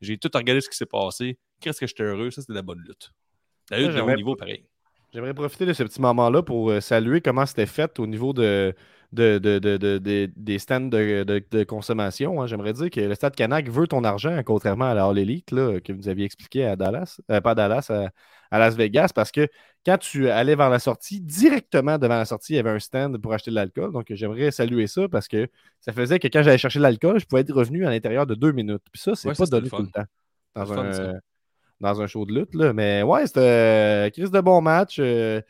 J'ai 0.00 0.18
tout 0.18 0.28
regardé 0.34 0.60
ce 0.60 0.68
qui 0.68 0.76
s'est 0.76 0.86
passé. 0.86 1.38
Qu'est-ce 1.60 1.78
que 1.78 1.86
j'étais 1.86 2.02
heureux. 2.02 2.32
Ça, 2.32 2.40
c'était 2.40 2.52
de 2.52 2.58
la 2.58 2.62
bonne 2.62 2.80
lutte. 2.80 3.12
La 3.70 3.78
lutte 3.78 3.94
de 3.94 4.00
haut 4.00 4.12
niveau, 4.12 4.34
pareil. 4.34 4.64
J'aimerais 5.12 5.32
profiter 5.32 5.66
de 5.66 5.72
ce 5.72 5.84
petit 5.84 6.00
moment-là 6.00 6.42
pour 6.42 6.70
euh, 6.70 6.80
saluer 6.80 7.20
comment 7.20 7.46
c'était 7.46 7.66
fait 7.66 8.00
au 8.00 8.08
niveau 8.08 8.32
de, 8.32 8.74
de- 9.14 9.38
de- 9.38 9.58
de- 9.58 9.76
de- 9.78 9.98
de- 9.98 10.30
des 10.36 10.58
stands 10.58 10.80
de, 10.88 11.62
consommation. 11.64 12.42
hein. 12.42 12.46
J'aimerais 12.46 12.72
dire 12.74 12.90
que 12.90 13.00
le 13.00 13.14
Stade 13.14 13.34
Canac 13.36 13.68
veut 13.68 13.86
ton 13.86 14.04
argent, 14.04 14.38
contrairement 14.44 14.86
à 14.86 14.94
la 14.94 15.06
All 15.06 15.18
Elite 15.18 15.50
là, 15.52 15.80
que 15.80 15.92
vous 15.92 16.08
aviez 16.08 16.24
expliqué 16.26 16.64
à 16.66 16.76
Dallas, 16.76 17.20
euh, 17.30 17.40
pas 17.40 17.52
à 17.52 17.54
Dallas, 17.54 17.86
à, 17.90 18.10
à 18.50 18.58
Las 18.58 18.74
Vegas, 18.76 19.10
parce 19.14 19.30
que 19.32 19.48
quand 19.86 19.98
tu 19.98 20.28
allais 20.30 20.54
vers 20.56 20.70
la 20.70 20.78
sortie, 20.78 21.20
directement 21.20 21.98
devant 21.98 22.16
la 22.16 22.24
sortie, 22.24 22.54
il 22.54 22.56
y 22.56 22.58
avait 22.58 22.70
un 22.70 22.78
stand 22.78 23.18
pour 23.20 23.32
acheter 23.34 23.50
de 23.50 23.56
l'alcool. 23.56 23.92
Donc 23.92 24.06
j'aimerais 24.10 24.50
saluer 24.50 24.86
ça 24.86 25.08
parce 25.08 25.28
que 25.28 25.46
ça 25.80 25.92
faisait 25.92 26.18
que 26.18 26.28
quand 26.28 26.42
j'allais 26.42 26.58
chercher 26.58 26.78
de 26.78 26.84
l'alcool, 26.84 27.20
je 27.20 27.26
pouvais 27.26 27.42
être 27.42 27.52
revenu 27.52 27.86
à 27.86 27.90
l'intérieur 27.90 28.26
de 28.26 28.34
deux 28.34 28.52
minutes. 28.52 28.82
Puis 28.92 29.00
ça, 29.02 29.14
c'est 29.14 29.28
Ouais, 29.28 29.34
pas 29.34 29.46
donné 29.46 29.68
tout 29.68 29.82
le 29.82 29.88
temps. 29.90 30.04
Dans 30.54 30.66
fun, 30.66 30.84
un, 30.86 30.92
ça. 30.92 31.12
dans 31.80 32.00
un 32.00 32.06
show 32.06 32.24
de 32.26 32.34
lutte. 32.34 32.54
Là. 32.54 32.72
Mais 32.72 33.02
ouais, 33.02 33.26
c'était 33.26 33.40
euh, 33.40 34.10
Chris 34.10 34.30
de 34.30 34.40
bon 34.40 34.60
match. 34.62 34.96
euh, 35.00 35.40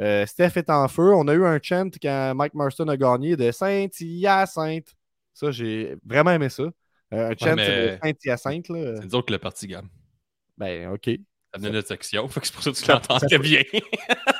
euh, 0.00 0.26
Steph 0.26 0.52
est 0.56 0.70
en 0.70 0.88
feu. 0.88 1.14
On 1.14 1.26
a 1.28 1.34
eu 1.34 1.44
un 1.44 1.58
chant 1.62 1.88
quand 2.02 2.34
Mike 2.34 2.54
Marston 2.54 2.88
a 2.88 2.96
gagné 2.96 3.36
de 3.36 3.50
Saint-Hyacinthe. 3.50 4.94
Ça, 5.34 5.50
j'ai 5.50 5.96
vraiment 6.04 6.30
aimé 6.30 6.48
ça. 6.48 6.64
Euh, 7.12 7.30
un 7.30 7.34
chant 7.38 7.56
de 7.56 7.98
Saint-Hyacinthe. 8.02 8.66
C'est 8.68 9.04
nous 9.04 9.14
autres 9.14 9.32
l'a 9.32 9.38
parti, 9.38 9.66
Gab. 9.66 9.84
Ben, 10.56 10.88
OK. 10.92 11.10
Ça 11.52 11.58
venait 11.58 11.70
de 11.70 11.74
notre 11.76 11.88
section. 11.88 12.26
Fait 12.28 12.40
que 12.40 12.46
c'est 12.46 12.54
pour 12.54 12.62
ça 12.62 12.70
que 12.70 12.76
tu 12.76 13.26
très 13.28 13.38
bien. 13.38 13.62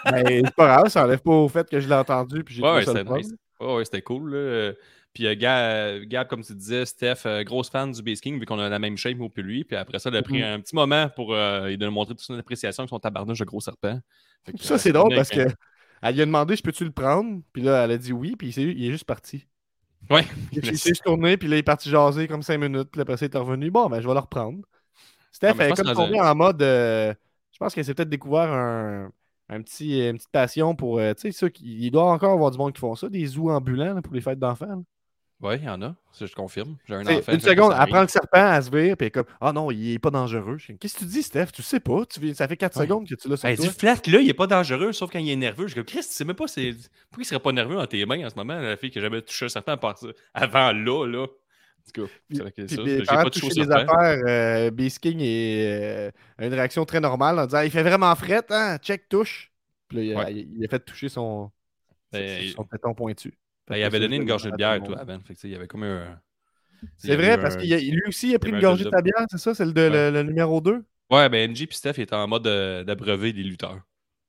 Ben, 0.06 0.42
c'est 0.44 0.54
pas 0.54 0.66
grave, 0.76 0.88
ça 0.88 1.04
enlève 1.04 1.20
pas 1.20 1.30
au 1.32 1.48
fait 1.48 1.68
que 1.68 1.78
je 1.78 1.86
l'ai 1.88 1.94
entendu. 1.94 2.42
Puis 2.42 2.54
j'ai 2.54 2.62
Ouais, 2.62 2.68
trouvé 2.68 2.78
ouais, 2.80 2.84
ça 2.86 2.92
le 2.92 2.98
c'était 3.00 3.10
fun. 3.10 3.16
nice. 3.18 3.34
Ouais, 3.60 3.74
ouais, 3.76 3.84
c'était 3.84 4.02
cool. 4.02 4.34
là. 4.34 4.72
Puis 5.14 5.26
euh, 5.26 5.34
Gab, 5.36 6.02
Gab, 6.04 6.26
comme 6.28 6.42
tu 6.42 6.54
disais, 6.54 6.86
Steph, 6.86 7.26
euh, 7.26 7.42
grosse 7.44 7.68
fan 7.68 7.92
du 7.92 8.02
Base 8.02 8.20
King, 8.20 8.38
vu 8.40 8.46
qu'on 8.46 8.58
a 8.58 8.68
la 8.68 8.78
même 8.78 8.96
shape, 8.96 9.18
moi 9.18 9.28
puis 9.32 9.42
lui. 9.42 9.64
Puis 9.64 9.76
après 9.76 9.98
ça, 9.98 10.08
il 10.10 10.16
a 10.16 10.22
pris 10.22 10.38
Mhm. 10.38 10.44
un 10.44 10.60
petit 10.60 10.74
moment 10.74 11.08
pour 11.10 11.34
euh, 11.34 11.68
lui 11.68 11.76
donner 11.78 11.92
montrer 11.92 12.14
toute 12.14 12.24
son 12.24 12.38
appréciation 12.38 12.82
avec 12.82 12.88
son 12.90 12.98
tabarnouche 12.98 13.38
de 13.38 13.44
gros 13.44 13.60
serpent. 13.60 14.00
Que, 14.46 14.52
Ça, 14.58 14.74
euh, 14.74 14.78
c'est 14.78 14.92
drôle 14.92 15.14
parce 15.14 15.30
avec 15.32 15.48
que 15.48 15.54
elle 16.02 16.14
lui 16.14 16.22
a 16.22 16.26
demandé 16.26 16.56
Je 16.56 16.62
peux-tu 16.62 16.84
le 16.84 16.90
prendre? 16.92 17.42
Puis 17.52 17.62
là, 17.62 17.84
elle 17.84 17.90
a 17.92 17.98
dit 17.98 18.12
oui, 18.12 18.34
puis 18.36 18.48
il, 18.50 18.84
est 18.86 18.90
juste 18.90 19.04
parti. 19.04 19.46
Ouais. 20.10 20.24
Il 20.52 20.76
s'est 20.78 20.92
tourné, 21.04 21.36
puis 21.36 21.46
là, 21.48 21.56
il 21.56 21.58
est 21.60 21.62
parti 21.62 21.88
jaser 21.90 22.26
comme 22.26 22.42
cinq 22.42 22.58
minutes. 22.58 22.88
Puis 22.90 23.00
après 23.00 23.16
ça, 23.16 23.26
il 23.26 23.34
est 23.34 23.38
revenu. 23.38 23.70
Bon, 23.70 23.88
ben, 23.88 24.00
je 24.00 24.08
vais 24.08 24.14
le 24.14 24.20
reprendre. 24.20 24.60
Steph, 25.30 25.54
elle 25.58 25.70
est 25.72 25.74
comme 25.76 25.92
tournée 25.94 26.20
en 26.20 26.34
mode. 26.34 26.60
euh, 26.62 27.14
je 27.52 27.58
pense 27.58 27.74
qu'elle 27.74 27.84
s'est 27.84 27.94
peut-être 27.94 28.08
découvert 28.08 28.50
un, 28.50 29.10
un 29.48 29.62
petit, 29.62 30.00
une 30.08 30.16
petite 30.16 30.30
passion 30.32 30.74
pour. 30.74 30.98
euh, 30.98 31.12
tu 31.14 31.30
sais, 31.30 31.52
il 31.60 31.90
doit 31.90 32.10
encore 32.10 32.32
avoir 32.32 32.50
du 32.50 32.58
monde 32.58 32.72
qui 32.72 32.80
font 32.80 32.94
ça, 32.96 33.08
des 33.08 33.24
zoos 33.26 33.50
ambulants 33.50 33.94
là, 33.94 34.02
pour 34.02 34.14
les 34.14 34.20
fêtes 34.20 34.38
d'enfants. 34.40 34.82
Ouais, 35.42 35.56
il 35.58 35.64
y 35.64 35.68
en 35.68 35.82
a. 35.82 35.96
Ça, 36.12 36.24
je 36.26 36.34
confirme. 36.34 36.76
J'ai 36.86 36.94
un 36.94 37.00
enfant. 37.04 37.32
Une 37.32 37.40
seconde, 37.40 37.74
elle 37.78 37.88
prend 37.88 38.02
le 38.02 38.06
serpent, 38.08 38.54
elle 38.54 38.62
se 38.62 38.70
vire, 38.70 38.96
puis 38.96 39.04
elle 39.04 39.06
est 39.08 39.10
comme 39.10 39.24
Ah 39.40 39.52
non, 39.52 39.72
il 39.72 39.94
est 39.94 39.98
pas 39.98 40.10
dangereux. 40.10 40.56
Qu'est-ce 40.78 40.94
que 40.94 40.98
tu 41.00 41.04
dis, 41.06 41.22
Steph? 41.22 41.46
Tu 41.52 41.62
sais 41.62 41.80
pas. 41.80 42.06
Tu, 42.06 42.32
ça 42.34 42.46
fait 42.46 42.56
4 42.56 42.76
Ouais. 42.76 42.84
secondes 42.84 43.08
que 43.08 43.14
tu 43.16 43.28
l'as 43.28 43.36
sur 43.36 43.48
Elle 43.48 43.56
toi. 43.56 43.66
dit 43.66 43.72
flat, 43.76 43.94
là, 44.06 44.20
il 44.20 44.28
est 44.30 44.34
pas 44.34 44.46
dangereux, 44.46 44.92
sauf 44.92 45.10
quand 45.10 45.18
il 45.18 45.28
est 45.30 45.34
nerveux. 45.36 45.66
Je 45.66 45.74
dis, 45.74 45.84
Chris, 45.84 45.98
tu 46.02 46.12
sais 46.12 46.24
même 46.24 46.36
pas, 46.36 46.46
c'est... 46.46 46.70
pourquoi 47.10 47.22
il 47.22 47.24
serait 47.24 47.40
pas 47.40 47.50
nerveux 47.52 47.74
dans 47.74 47.86
tes 47.86 48.06
mains 48.06 48.24
en 48.24 48.30
ce 48.30 48.36
moment, 48.36 48.54
la 48.58 48.76
fille 48.76 48.90
qui 48.92 48.98
a 49.00 49.02
jamais 49.02 49.20
touché 49.20 49.46
un 49.46 49.48
serpent 49.48 49.72
à 49.72 49.94
avant 50.34 50.72
là, 50.72 51.06
là. 51.06 51.22
En 51.24 51.90
tout 51.92 52.02
cas, 52.06 52.12
Puis- 52.28 52.36
c'est 52.36 52.42
vrai 52.42 52.52
que 52.52 52.62
Puis, 52.62 52.76
ça, 52.76 52.82
puis, 52.82 52.90
j'ai 52.98 53.04
pas 53.04 53.24
de 53.24 53.30
touché 53.30 53.50
serpent. 53.50 53.74
affaires, 53.98 54.20
euh, 54.28 54.70
Beast 54.70 55.00
King 55.00 55.18
est, 55.20 55.66
euh, 55.66 56.10
a 56.38 56.46
une 56.46 56.54
réaction 56.54 56.84
très 56.84 57.00
normale 57.00 57.40
en 57.40 57.46
disant 57.46 57.62
Il 57.62 57.72
fait 57.72 57.82
vraiment 57.82 58.14
fret, 58.14 58.44
hein? 58.50 58.78
Check, 58.80 59.08
touche. 59.08 59.50
Puis 59.88 59.96
là, 59.98 60.04
il, 60.04 60.14
a, 60.14 60.18
Ouais. 60.18 60.32
il- 60.34 60.58
il 60.58 60.64
a 60.64 60.68
fait 60.68 60.78
toucher 60.78 61.08
son, 61.08 61.50
Ben, 62.12 62.48
son 62.54 62.62
téton 62.62 62.94
pointu. 62.94 63.34
Ben, 63.72 63.78
il 63.78 63.84
avait 63.84 64.00
donné 64.00 64.16
une 64.16 64.24
gorgée 64.24 64.50
de 64.50 64.56
bière, 64.56 64.82
toi. 64.82 65.04
Fait 65.24 65.34
que, 65.34 65.40
sais, 65.40 65.48
il 65.48 65.52
y 65.52 65.56
avait 65.56 65.66
comme 65.68 65.82
un. 65.84 66.20
C'est 66.96 67.16
vrai, 67.16 67.40
parce 67.40 67.56
que 67.56 67.62
lui 67.62 68.02
aussi, 68.08 68.30
il 68.30 68.34
a 68.34 68.38
pris 68.38 68.50
une 68.50 68.60
gorgée 68.60 68.84
de 68.84 68.90
ta 68.90 69.02
bière, 69.02 69.26
c'est 69.30 69.38
ça? 69.38 69.54
C'est 69.54 69.64
le, 69.64 69.72
de- 69.72 69.80
Ouais. 69.82 69.90
le, 69.90 70.10
le 70.10 70.22
numéro 70.22 70.60
2 70.60 70.84
Ouais, 71.10 71.28
ben 71.28 71.50
NJ 71.50 71.62
et 71.64 71.68
Steph 71.72 71.98
étaient 72.00 72.14
en 72.14 72.26
mode 72.26 72.46
euh, 72.46 72.84
d'abreuver 72.84 73.32
des 73.34 73.42
lutteurs. 73.42 73.80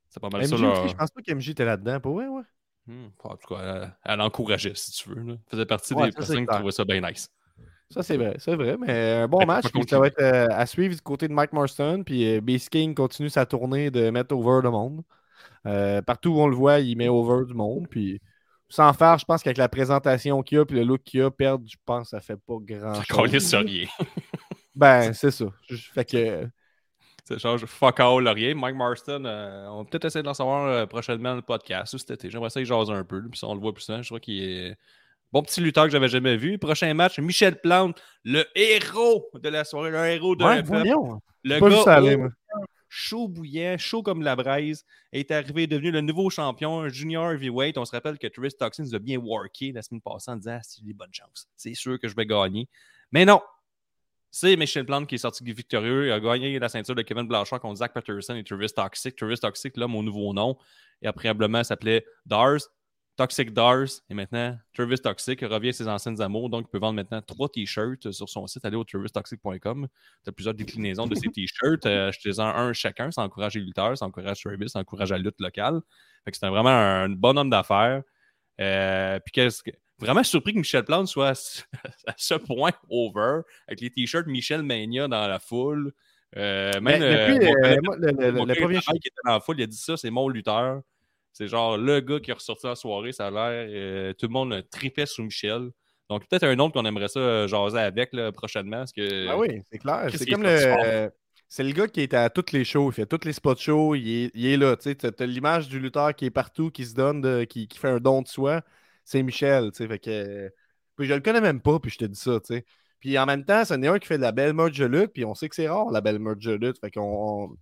C'est 0.10 0.20
pas 0.20 0.30
mal 0.30 0.46
ça, 0.46 0.58
leur. 0.58 0.88
je 0.88 0.94
pense 0.96 1.10
pas 1.12 1.22
qu'MJ 1.22 1.50
était 1.52 1.66
là-dedans. 1.66 2.00
Pour 2.00 2.16
vrai, 2.16 2.28
ouais. 2.28 2.44
Hmm, 2.86 3.08
En 3.24 3.38
tout 3.38 3.56
cas, 3.56 3.62
elle, 3.62 4.14
elle 4.14 4.22
encourageait, 4.22 4.74
si 4.76 4.92
tu 4.92 5.10
veux. 5.10 5.16
Là. 5.24 5.34
Elle 5.34 5.40
faisait 5.50 5.66
partie 5.66 5.94
Ouais, 5.94 6.08
des 6.08 6.12
personnes 6.12 6.46
qui 6.46 6.54
trouvaient 6.54 6.72
ça 6.72 6.84
bien 6.86 7.00
nice. 7.02 7.30
Ça, 7.90 8.04
c'est 8.04 8.18
vrai, 8.18 8.36
c'est 8.40 8.56
vrai. 8.56 8.76
Mais 8.78 9.12
un 9.14 9.28
bon 9.28 9.40
Fait 9.40 9.46
que 9.46 9.48
match. 9.48 9.66
ça 9.90 10.00
va 10.00 10.08
être 10.08 10.20
euh, 10.22 10.48
à 10.52 10.66
suivre 10.66 10.94
du 10.94 11.02
côté 11.02 11.28
de 11.28 11.34
Mike 11.34 11.54
Marston. 11.54 12.04
Puis 12.06 12.26
euh, 12.38 12.42
Beast 12.42 12.70
King 12.70 12.94
continue 12.94 13.30
sa 13.30 13.46
tournée 13.46 13.90
de 13.92 14.10
mettre 14.10 14.36
over 14.36 14.62
le 14.64 14.72
monde. 14.72 15.04
Euh, 15.68 16.02
partout 16.02 16.32
où 16.32 16.40
on 16.42 16.48
le 16.48 16.56
voit, 16.56 16.80
il 16.80 16.98
met 16.98 17.08
over 17.10 17.46
du 17.46 17.54
monde. 17.54 17.88
Puis 17.90 18.20
sans 18.74 18.92
faire, 18.94 19.20
je 19.20 19.26
pense 19.26 19.44
qu'avec 19.44 19.58
la 19.58 19.70
présentation 19.70 20.42
qu'il 20.42 20.58
a 20.58 20.66
puis 20.66 20.76
le 20.78 20.84
look 20.84 21.04
qu'il 21.04 21.22
a, 21.22 21.30
perdre, 21.30 21.64
je 21.70 21.76
pense 21.86 22.06
que 22.06 22.10
ça 22.10 22.22
fait 22.22 22.38
pas 22.38 22.56
grand 22.60 22.94
Qu'on 23.08 23.28
chose. 23.28 23.48
sur 23.48 23.60
rien. 23.60 23.86
Ben, 24.76 25.14
c'est 25.14 25.30
ça. 25.30 25.46
Fait 25.94 26.04
que 26.04 26.48
Ça 27.30 27.38
change 27.38 27.66
fuck 27.66 28.00
all, 28.00 28.28
rien. 28.28 28.56
Mike 28.56 28.76
Marston, 28.76 29.24
euh, 29.26 29.68
on 29.68 29.78
va 29.78 29.84
peut-être 29.84 30.06
essayer 30.06 30.24
d'en 30.24 30.34
savoir 30.34 30.66
euh, 30.66 30.88
prochainement 30.88 31.30
dans 31.30 31.36
le 31.36 31.42
podcast 31.44 31.96
cet 31.96 32.10
été. 32.10 32.32
J'aimerais 32.32 32.50
ça 32.50 32.60
qu'il 32.60 32.66
jase 32.66 32.90
un 32.90 33.04
peu. 33.04 33.22
Puis 33.30 33.40
on 33.44 33.54
le 33.54 33.62
voit 33.62 33.72
plus 33.72 33.84
souvent. 33.84 34.02
Je 34.02 34.08
crois 34.08 34.20
qu'il 34.20 34.42
est. 34.44 34.76
Bon 35.32 35.44
petit 35.44 35.62
lutteur 35.62 35.84
que 35.86 35.92
j'avais 35.92 36.08
jamais 36.08 36.38
vu. 36.38 36.58
Prochain 36.58 36.92
match, 36.96 37.20
Michel 37.20 37.62
Plante, 37.62 38.02
le 38.24 38.44
héros 38.56 39.30
de 39.36 39.50
la 39.50 39.64
soirée, 39.64 39.92
le 39.92 40.08
héros 40.08 40.36
de 40.36 40.44
Ouais, 40.44 40.64
la. 41.44 41.60
Le 41.60 41.60
ça 41.60 41.70
gars 41.70 41.94
aller. 41.94 42.18
Chaud 42.96 43.28
bouillant, 43.28 43.76
chaud 43.80 44.04
comme 44.04 44.22
la 44.22 44.36
braise, 44.36 44.86
est 45.12 45.32
arrivé, 45.32 45.66
devenu 45.66 45.90
le 45.90 46.02
nouveau 46.02 46.30
champion, 46.30 46.82
un 46.82 46.90
junior 46.90 47.32
heavyweight. 47.32 47.80
On 47.80 47.86
se 47.86 47.92
rappelle 47.92 48.20
que 48.20 48.28
Travis 48.28 48.54
Toxin 48.54 48.84
nous 48.84 48.94
a 48.94 49.00
bien 49.00 49.18
worké 49.18 49.72
la 49.72 49.82
semaine 49.82 50.02
passée 50.02 50.30
en 50.30 50.36
disant 50.36 50.58
ah, 50.60 50.62
c'est 50.62 50.84
des 50.86 50.94
bonnes 50.94 51.14
chances. 51.14 51.48
C'est 51.56 51.74
sûr 51.74 52.00
que 52.00 52.08
je 52.08 52.16
vais 52.16 52.28
gagner. 52.28 52.70
Mais 53.12 53.26
non! 53.26 53.42
C'est 54.30 54.56
Michel 54.56 54.86
Plante 54.86 55.08
qui 55.08 55.16
est 55.16 55.20
sorti 55.20 55.44
victorieux. 55.44 56.08
Il 56.08 56.12
a 56.12 56.20
gagné 56.20 56.60
la 56.60 56.70
ceinture 56.70 56.94
de 56.94 57.02
Kevin 57.02 57.28
Blanchard 57.28 57.60
contre 57.60 57.78
Zach 57.78 57.94
Patterson 57.94 58.36
et 58.36 58.44
Travis 58.44 58.70
Toxic. 58.76 59.16
Travis 59.16 59.40
Toxic, 59.40 59.76
là, 59.76 59.88
mon 59.88 60.04
nouveau 60.04 60.32
nom, 60.34 60.58
et 61.02 61.12
préalablement 61.12 61.64
s'appelait 61.64 62.06
Dars. 62.28 62.62
Toxic 63.16 63.54
Dars. 63.54 63.88
Et 64.10 64.14
maintenant, 64.14 64.58
Travis 64.74 64.98
Toxic 64.98 65.42
revient 65.42 65.70
à 65.70 65.74
ses 65.74 65.88
anciennes 65.88 66.22
amours. 66.22 66.50
Donc, 66.50 66.66
il 66.68 66.72
peut 66.72 66.80
vendre 66.80 66.96
maintenant 66.96 67.22
trois 67.22 67.50
t-shirts 67.50 68.12
sur 68.12 68.30
son 68.30 68.48
site. 68.48 68.66
Allez 68.66 68.76
au 68.76 68.84
travistoxic.com. 68.84 69.88
Tu 70.24 70.30
as 70.30 70.32
plusieurs 70.32 70.54
déclinaisons 70.54 71.08
de 71.08 71.16
ces 71.16 71.30
t-shirts. 71.30 71.86
Euh, 71.86 72.10
Achetez-en 72.10 72.46
un 72.46 72.74
chacun. 72.74 73.12
Ça 73.12 73.22
encourage 73.22 73.56
les 73.56 73.62
lutteurs, 73.62 73.98
ça 73.98 74.06
encourage 74.06 74.42
Travis, 74.42 74.70
ça 74.70 74.80
encourage 74.80 75.12
la 75.12 75.18
lutte 75.18 75.40
locale. 75.40 75.82
Fait 76.26 76.32
que 76.32 76.38
c'est 76.38 76.48
vraiment 76.48 76.70
un, 76.70 77.10
bon 77.10 77.38
homme 77.38 77.50
d'affaires. 77.50 78.02
Euh, 78.60 79.20
puis 79.20 79.32
qu'est-ce 79.32 79.64
que- 79.64 79.72
Vraiment 80.00 80.24
surpris 80.24 80.54
que 80.54 80.58
Michel 80.58 80.84
Plante 80.84 81.08
soit 81.08 81.30
à 81.30 81.36
ce, 81.36 81.62
à 82.08 82.14
ce 82.18 82.34
point 82.34 82.72
over 82.90 83.42
avec 83.68 83.82
les 83.82 83.90
t-shirts 83.90 84.28
Michel 84.28 84.64
Mania 84.64 85.08
dans 85.08 85.28
la 85.28 85.40
foule. 85.40 85.94
Euh, 86.36 86.80
même 86.82 87.02
euh, 87.02 87.38
euh, 87.38 87.78
moi, 87.84 87.96
le, 87.98 88.12
collègue 88.12 88.60
premier 88.60 88.80
qui 88.80 89.08
était 89.08 89.22
dans 89.24 89.34
la 89.34 89.40
foule, 89.40 89.60
il 89.60 89.64
a 89.64 89.68
dit 89.68 89.78
ça, 89.78 89.98
c'est 89.98 90.10
mon 90.10 90.30
lutteur. 90.30 90.82
C'est 91.34 91.48
genre 91.48 91.78
le 91.78 92.00
gars 92.00 92.20
qui 92.20 92.32
est 92.32 92.34
ressorti 92.36 92.68
la 92.68 92.76
soirée, 92.76 93.12
ça 93.12 93.28
a 93.28 93.32
l'air. 93.32 93.68
euh, 93.70 94.14
tout 94.14 94.28
le 94.28 94.32
monde 94.34 94.64
tripait 94.72 95.06
sur 95.08 95.24
Michel. 95.24 95.70
Donc 96.10 96.28
peut-être 96.28 96.44
un 96.44 96.58
autre 96.60 96.74
qu'on 96.74 96.86
aimerait 96.86 97.08
ça 97.08 97.20
euh, 97.20 97.48
jaser 97.48 97.80
avec 97.80 98.14
là, 98.14 98.32
prochainement. 98.32 98.78
Parce 98.78 98.92
que, 98.92 99.28
Ah 99.30 99.38
oui, 99.38 99.62
c'est 99.72 99.80
clair. 99.80 100.08
C'est 100.14 100.26
comme 100.28 100.44
le. 100.44 100.50
euh, 100.50 101.10
C'est 101.48 101.64
le 101.64 101.72
gars 101.72 101.88
qui 101.88 102.02
est 102.02 102.14
à 102.14 102.30
toutes 102.30 102.52
les 102.52 102.64
shows, 102.64 102.92
il 102.92 102.94
fait 102.94 103.06
toutes 103.06 103.26
les 103.26 103.34
spots 103.34 103.56
shows, 103.56 103.96
il 103.96 104.08
est, 104.26 104.32
il 104.36 104.46
est 104.46 104.58
là. 104.58 104.76
Tu 104.76 104.96
t'as 104.96 105.26
l'image 105.26 105.68
du 105.70 105.80
lutteur 105.80 106.14
qui 106.16 106.26
est 106.26 106.32
partout, 106.32 106.70
qui 106.72 106.86
se 106.86 106.94
donne, 106.94 107.22
de- 107.22 107.44
qui, 107.46 107.68
qui 107.68 107.80
fait 107.80 107.90
un 107.90 108.00
don 108.00 108.22
de 108.22 108.28
soi. 108.28 108.62
C'est 109.06 109.24
Michel, 109.24 109.72
tu 109.72 109.78
sais. 109.78 109.88
Fait 109.88 110.00
que. 110.00 110.52
Puis 110.98 111.08
je 111.08 111.14
le 111.16 111.20
connais 111.22 111.42
même 111.42 111.62
pas, 111.62 111.80
puis 111.80 111.90
je 111.90 111.98
te 111.98 112.06
dis 112.06 112.20
ça, 112.20 112.40
tu 112.40 112.54
sais. 112.56 112.66
Puis 113.00 113.18
en 113.18 113.26
même 113.26 113.44
temps, 113.44 113.66
c'en 113.66 113.82
est 113.82 113.88
un 113.88 113.98
qui 114.00 114.08
fait 114.08 114.18
de 114.18 114.22
la 114.22 114.32
belle 114.32 114.54
merch 114.54 114.78
de 114.78 114.86
lutte, 114.86 115.12
puis 115.14 115.26
on 115.26 115.34
sait 115.34 115.50
que 115.50 115.56
c'est 115.56 115.68
rare, 115.68 115.90
la 115.92 116.00
belle 116.02 116.20
merch 116.20 116.40
de 116.46 116.54
lutte. 116.54 116.80
Fait 116.80 116.92
qu'on. 116.92 117.02
on- 117.50 117.58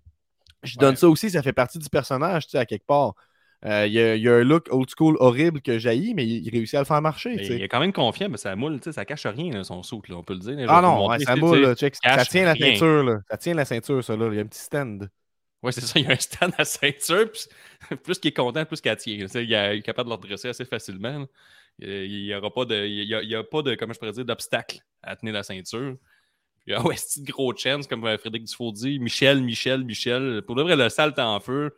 Je 0.63 0.77
donne 0.77 0.91
Ouais. 0.91 0.95
ça 0.97 1.07
aussi, 1.09 1.29
ça 1.31 1.41
fait 1.41 1.53
partie 1.53 1.79
du 1.79 1.89
personnage, 1.89 2.45
tu 2.45 2.51
sais, 2.51 2.57
à 2.59 2.65
quelque 2.65 2.85
part. 2.85 3.13
Euh, 3.65 3.85
Il 3.85 3.93
y, 3.93 3.99
a, 3.99 4.15
il 4.15 4.23
y 4.23 4.27
a 4.27 4.33
un 4.33 4.43
look 4.43 4.67
old 4.71 4.89
school 4.89 5.17
horrible 5.19 5.61
que 5.61 5.77
jaillit, 5.77 6.15
mais 6.15 6.25
il, 6.25 6.45
il 6.45 6.49
réussit 6.49 6.75
à 6.75 6.79
le 6.79 6.85
faire 6.85 7.01
marcher, 7.01 7.33
il 7.33 7.61
est 7.61 7.67
quand 7.67 7.79
même 7.79 7.93
confiant, 7.93 8.27
mais 8.29 8.37
ça 8.37 8.55
moule, 8.55 8.79
tu 8.79 8.85
sais, 8.85 8.91
ça 8.93 9.05
cache 9.05 9.27
rien, 9.27 9.51
là, 9.53 9.63
son 9.63 9.81
là, 9.81 10.15
on 10.15 10.23
peut 10.23 10.33
le 10.33 10.39
dire. 10.39 10.55
là. 10.55 10.65
Ah 10.67 10.81
non, 10.81 11.07
ouais, 11.07 11.19
ça 11.19 11.35
moule, 11.35 11.75
check. 11.75 11.95
Ça 11.95 12.25
tient 12.25 12.45
la 12.45 12.53
rien. 12.53 12.71
ceinture, 12.73 13.03
là. 13.03 13.19
Ça 13.29 13.37
tient 13.37 13.53
la 13.53 13.65
ceinture, 13.65 14.03
ça, 14.03 14.15
là. 14.15 14.29
Il 14.31 14.35
y 14.35 14.39
a 14.39 14.41
un 14.41 14.47
petit 14.47 14.61
stand. 14.61 15.09
Ouais, 15.61 15.71
c'est 15.71 15.81
ça, 15.81 15.99
il 15.99 16.05
y 16.05 16.09
a 16.09 16.13
un 16.13 16.19
stand 16.19 16.53
à 16.57 16.65
ceinture, 16.65 17.29
puis 17.31 17.97
plus 17.97 18.17
qu'il 18.17 18.29
est 18.29 18.33
content, 18.33 18.65
plus 18.65 18.81
qu'il 18.81 18.95
tient. 18.95 19.13
Il, 19.35 19.53
est 19.53 19.81
capable 19.83 20.09
de 20.09 20.15
le 20.15 20.19
redresser 20.19 20.47
assez 20.47 20.65
facilement. 20.65 21.27
Il 21.77 22.25
n'y 22.25 22.33
aura 22.33 22.51
pas 22.51 22.65
de, 22.65 22.87
il 22.87 23.07
y 23.07 23.13
a, 23.13 23.21
il 23.21 23.29
y 23.29 23.35
a 23.35 23.43
pas 23.43 23.61
de, 23.61 23.75
comment 23.75 23.93
je 23.93 23.99
pourrais 23.99 24.11
dire, 24.11 24.25
d'obstacle 24.25 24.79
à 25.03 25.15
tenir 25.15 25.33
la 25.33 25.43
ceinture. 25.43 25.97
Puis, 26.65 26.73
ah 26.73 26.81
ouais, 26.85 26.95
c'est 26.97 27.19
une 27.19 27.25
grosse 27.25 27.59
chance, 27.59 27.87
comme 27.87 28.05
euh, 28.05 28.17
Frédéric 28.17 28.47
Dufault 28.47 28.71
dit. 28.71 28.99
Michel, 28.99 29.41
Michel, 29.41 29.83
Michel. 29.83 30.41
Pour 30.45 30.55
de 30.55 30.63
vrai, 30.63 30.75
le 30.75 30.89
sale 30.89 31.13
est 31.15 31.21
en 31.21 31.39
feu. 31.39 31.75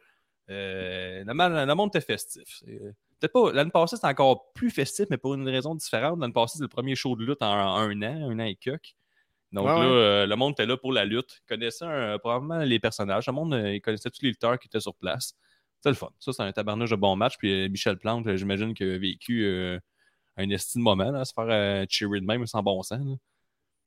Euh, 0.50 1.24
le, 1.26 1.74
monde 1.74 1.90
était 1.90 2.02
festif. 2.02 2.64
Euh, 2.68 2.92
Peut-être 3.20 3.32
pas. 3.32 3.54
L'année 3.54 3.72
passée, 3.72 3.96
c'était 3.96 4.08
encore 4.08 4.52
plus 4.54 4.70
festif, 4.70 5.06
mais 5.10 5.18
pour 5.18 5.34
une 5.34 5.48
raison 5.48 5.76
différente. 5.76 6.20
L'année 6.20 6.34
passée, 6.34 6.58
c'est 6.58 6.64
le 6.64 6.68
premier 6.68 6.96
show 6.96 7.16
de 7.16 7.24
lutte 7.24 7.42
en, 7.42 7.48
en 7.54 7.78
un 7.78 8.02
an, 8.02 8.30
un 8.32 8.40
an 8.40 8.44
et 8.44 8.56
quelques. 8.56 8.96
Donc 9.52 9.68
Ouais, 9.68 9.74
là, 9.74 9.86
euh, 9.86 10.26
le 10.26 10.36
monde 10.36 10.54
était 10.54 10.66
là 10.66 10.76
pour 10.78 10.92
la 10.92 11.06
lutte. 11.06 11.40
Il 11.46 11.48
connaissait 11.48 11.86
euh, 11.86 12.18
probablement 12.18 12.60
les 12.60 12.80
personnages. 12.80 13.28
Le 13.28 13.34
monde, 13.34 13.54
euh, 13.54 13.76
il 13.76 13.82
connaissait 13.82 14.10
tous 14.10 14.22
les 14.24 14.30
lutteurs 14.30 14.60
qui 14.60 14.68
étaient 14.68 14.80
sur 14.82 14.96
place. 14.96 15.34
C'était 15.78 15.90
le 15.90 15.96
fun. 15.96 16.10
Ça, 16.20 16.34
c'est 16.34 16.42
un 16.44 16.52
tabarnouche 16.52 16.90
de 16.90 16.96
bon 16.96 17.16
match. 17.16 17.38
Puis 17.38 17.70
Michel 17.70 17.98
Plante, 17.98 18.36
j'imagine 18.36 18.74
qu'il 18.74 18.90
a 18.90 18.98
vécu 18.98 19.48
un 20.38 20.50
estime 20.50 20.82
moment, 20.82 21.12
là, 21.12 21.22
à 21.22 21.26
se 21.26 21.34
faire 21.34 21.86
cheerer 21.90 22.20
de 22.20 22.26
même 22.26 22.46
sans 22.48 22.64
bon 22.64 22.82
sens. 22.84 23.18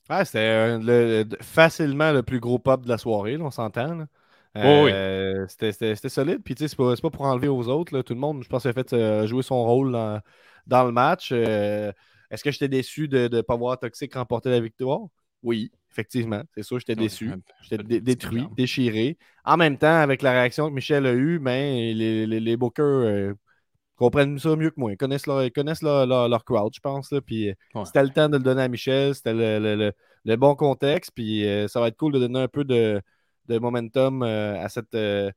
Ouais, 0.09 0.25
c'était 0.25 0.79
le- 0.79 1.25
le- 1.25 1.37
facilement 1.43 2.13
le 2.13 2.23
plus 2.23 2.39
gros 2.39 2.59
pop 2.61 2.83
de 2.83 2.89
la 2.89 2.99
soirée, 2.99 3.37
là, 3.37 3.45
on 3.45 3.51
s'entend. 3.51 4.07
Oui. 4.85 4.91
Euh, 4.93 5.47
c'était- 5.49 6.09
solide. 6.09 6.41
Puis, 6.45 6.55
tu 6.55 6.67
sais, 6.67 6.69
c'est 6.69 6.77
pas, 7.03 7.11
pour 7.11 7.23
enlever 7.23 7.49
aux 7.49 7.69
autres. 7.69 7.95
là. 7.95 8.03
Tout 8.03 8.15
le 8.15 8.21
monde, 8.21 8.43
je 8.43 8.49
pense, 8.49 8.67
a 8.67 8.73
fait 8.73 8.93
euh, 8.93 9.27
jouer 9.27 9.43
son 9.43 9.63
rôle 9.65 9.93
dans, 9.93 10.21
dans 10.67 10.85
le 10.85 10.93
match. 10.93 11.31
Euh, 11.33 11.93
Est-ce 12.31 12.43
que 12.43 12.51
j'étais 12.51 12.69
déçu 12.69 13.09
de 13.09 13.29
ne 13.33 13.41
pas 13.41 13.57
voir 13.57 13.79
Toxic 13.79 14.15
remporter 14.15 14.51
la 14.51 14.61
victoire? 14.61 15.01
Oui, 15.43 15.71
effectivement. 15.91 16.43
C'est 16.55 16.63
sûr, 16.65 16.79
j'étais 16.81 16.97
déçu. 16.97 17.31
J'étais 17.63 17.83
dé- 17.85 18.01
détruit, 18.01 18.49
déchiré. 18.57 19.17
En 19.45 19.57
même 19.57 19.79
temps, 19.79 20.01
avec 20.01 20.23
la 20.23 20.33
réaction 20.33 20.69
que 20.69 20.75
Michel 20.75 21.07
a 21.07 21.13
eue, 21.13 21.39
ben, 21.39 21.95
les, 21.95 22.27
les, 22.27 22.41
les 22.41 22.57
bookers 22.57 23.35
comprennent 23.97 24.39
ça 24.39 24.57
mieux 24.57 24.71
que 24.71 24.79
moi. 24.81 24.93
Ils 24.93 24.97
connaissent 24.97 25.27
leur, 25.27 25.43
ils 25.45 25.53
connaissent 25.53 25.83
leur, 25.83 26.07
leur- 26.07 26.29
leur 26.29 26.45
crowd, 26.45 26.73
je 26.75 26.81
pense. 26.81 27.11
là. 27.13 27.21
Puis, 27.21 27.53
Ouais. 27.75 27.85
c'était 27.85 28.03
le 28.03 28.11
temps 28.11 28.29
de 28.29 28.37
le 28.37 28.43
donner 28.43 28.63
à 28.63 28.69
Michel. 28.69 29.15
C'était 29.15 29.33
le, 29.33 29.59
le- 29.59 29.77
le- 29.77 29.93
le 30.25 30.37
bon 30.37 30.55
contexte. 30.55 31.13
Puis, 31.15 31.47
euh, 31.47 31.69
ça 31.69 31.81
va 31.81 31.89
être 31.89 31.97
cool 31.97 32.13
de 32.13 32.19
donner 32.19 32.41
un 32.41 32.49
peu 32.49 32.65
de, 32.65 33.01
de 33.49 33.59
momentum 33.59 34.23
euh, 34.23 34.61
à 34.63 34.69
cette. 34.69 34.95
euh, 34.95 35.31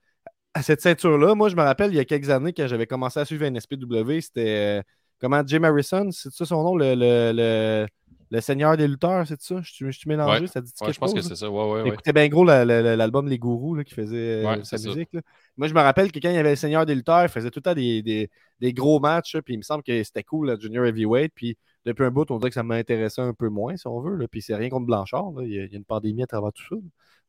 cette 0.64 0.82
ceinture-là, 0.82 1.36
moi, 1.36 1.50
je 1.50 1.56
me 1.56 1.62
rappelle, 1.62 1.92
il 1.92 1.96
y 1.98 2.00
a 2.00 2.06
quelques 2.06 2.30
années, 2.30 2.54
quand 2.54 2.68
j'avais 2.68 2.88
commencé 2.88 3.20
à 3.20 3.26
suivre 3.26 3.46
NSPW, 3.46 4.22
c'était 4.22 4.80
euh, 4.80 4.84
comment? 5.22 5.44
Jim 5.46 5.64
Harrison, 5.64 6.10
c'est 6.12 6.32
ça 6.34 6.46
son 6.46 6.64
nom, 6.64 6.76
le, 6.76 6.96
le, 6.96 7.88
le 8.32 8.42
seigneur 8.42 8.78
des 8.78 8.88
lutteurs, 8.88 9.26
c'est 9.28 9.42
ça? 9.42 9.60
Je 9.64 9.72
suis- 9.92 10.08
mélangé, 10.08 10.42
Ouais. 10.42 10.48
ça 10.48 10.62
dit 10.62 10.72
Ouais, 10.82 10.94
je 10.94 11.00
pense 11.00 11.14
que 11.14 11.22
c'est 11.22 11.36
ça. 11.36 11.50
Ouais, 11.50 11.64
ouais, 11.72 11.82
ouais. 11.82 11.90
Écoutez 11.90 12.14
bien 12.14 12.28
gros 12.28 12.46
la- 12.46 12.64
la- 12.64 12.82
la- 12.82 12.96
l'album 12.96 13.28
Les 13.28 13.40
Gourous 13.40 13.76
là, 13.76 13.84
qui 13.84 13.94
faisait 13.96 14.44
euh, 14.44 14.48
Ouais, 14.58 14.64
sa 14.64 14.78
musique. 14.78 15.10
là. 15.14 15.22
Moi, 15.58 15.68
je 15.68 15.74
me 15.74 15.80
rappelle 15.82 16.12
que 16.12 16.20
quand 16.20 16.30
il 16.30 16.36
y 16.36 16.38
avait 16.38 16.52
le 16.52 16.56
Seigneur 16.56 16.86
des 16.86 16.94
lutteurs, 16.96 17.24
il 17.24 17.30
faisait 17.30 17.50
tout 17.50 17.58
le 17.60 17.64
temps 17.64 17.74
des, 17.74 18.02
des- 18.04 18.30
des 18.60 18.74
gros 18.74 19.00
matchs. 19.00 19.38
Puis 19.44 19.56
il 19.56 19.58
me 19.58 19.64
semble 19.64 19.82
que 19.84 20.04
c'était 20.04 20.24
cool, 20.24 20.48
la 20.48 20.60
Junior 20.60 20.86
Heavyweight. 20.86 21.32
Puis 21.36 21.58
depuis 21.86 22.04
un 22.06 22.12
bout, 22.12 22.30
on 22.32 22.38
dirait 22.38 22.50
que 22.52 22.56
ça 22.56 22.64
m'intéressait 22.64 23.22
un 23.22 23.34
peu 23.34 23.50
moins, 23.50 23.76
si 23.78 23.88
on 23.88 24.00
veut. 24.00 24.16
là. 24.16 24.28
Puis 24.28 24.42
c'est 24.44 24.56
rien 24.56 24.70
contre 24.70 24.86
Blanchard. 24.86 25.32
Il, 25.42 25.50
y 25.52 25.60
a, 25.60 25.64
il 25.66 25.72
y 25.72 25.76
a 25.76 25.78
une 25.78 25.86
pandémie 25.86 26.24
à 26.24 26.28
travers 26.28 26.54
tout 26.54 26.64
ça. 26.70 26.76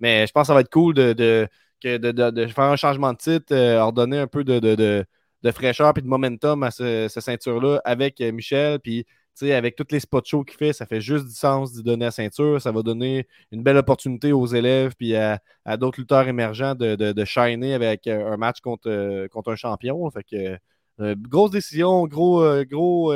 Mais 0.01 0.27
je 0.27 0.33
pense 0.33 0.43
que 0.43 0.47
ça 0.49 0.55
va 0.55 0.61
être 0.61 0.71
cool 0.71 0.95
de, 0.95 1.13
de, 1.13 2.47
faire 2.49 2.65
un 2.65 2.77
changement 2.77 3.13
de 3.13 3.19
titre, 3.19 3.55
euh, 3.55 3.75
leur 3.77 3.93
donner 3.93 4.19
un 4.19 4.27
peu 4.27 4.45
de, 4.45 4.59
de, 4.59 5.51
fraîcheur 5.53 5.93
et 5.97 6.01
de 6.03 6.07
momentum 6.07 6.63
à 6.63 6.71
ce, 6.71 7.07
cette 7.09 7.23
ceinture-là 7.23 7.81
avec 7.85 8.21
euh, 8.21 8.33
Michel. 8.33 8.79
Puis 8.81 9.07
avec 9.43 9.77
tous 9.77 9.87
les 9.91 10.01
spots 10.01 10.23
shows 10.25 10.45
qu'il 10.45 10.57
fait, 10.57 10.73
ça 10.73 10.87
fait 10.87 11.01
juste 11.01 11.27
du 11.27 11.35
sens 11.35 11.73
d'y 11.73 11.83
donner 11.83 12.05
la 12.07 12.11
ceinture. 12.11 12.61
Ça 12.61 12.73
va 12.73 12.83
donner 12.83 13.27
une 13.53 13.63
belle 13.63 13.77
opportunité 13.77 14.33
aux 14.33 14.47
élèves 14.47 14.95
puis 14.97 15.17
à, 15.17 15.41
d'autres 15.79 16.01
lutteurs 16.01 16.29
émergents 16.29 16.75
de, 16.75 16.95
de, 16.95 17.25
shiner 17.25 17.75
avec 17.75 18.07
euh, 18.07 18.33
un 18.33 18.37
match 18.37 18.61
contre, 18.61 18.89
euh, 18.91 19.29
contre 19.29 19.53
un 19.53 19.57
champion. 19.57 20.11
Fait 20.11 20.25
que 20.25 20.59
euh, 21.01 21.15
grosse 21.19 21.51
décision, 21.51 22.07
gros, 22.07 22.45
gros, 22.65 23.15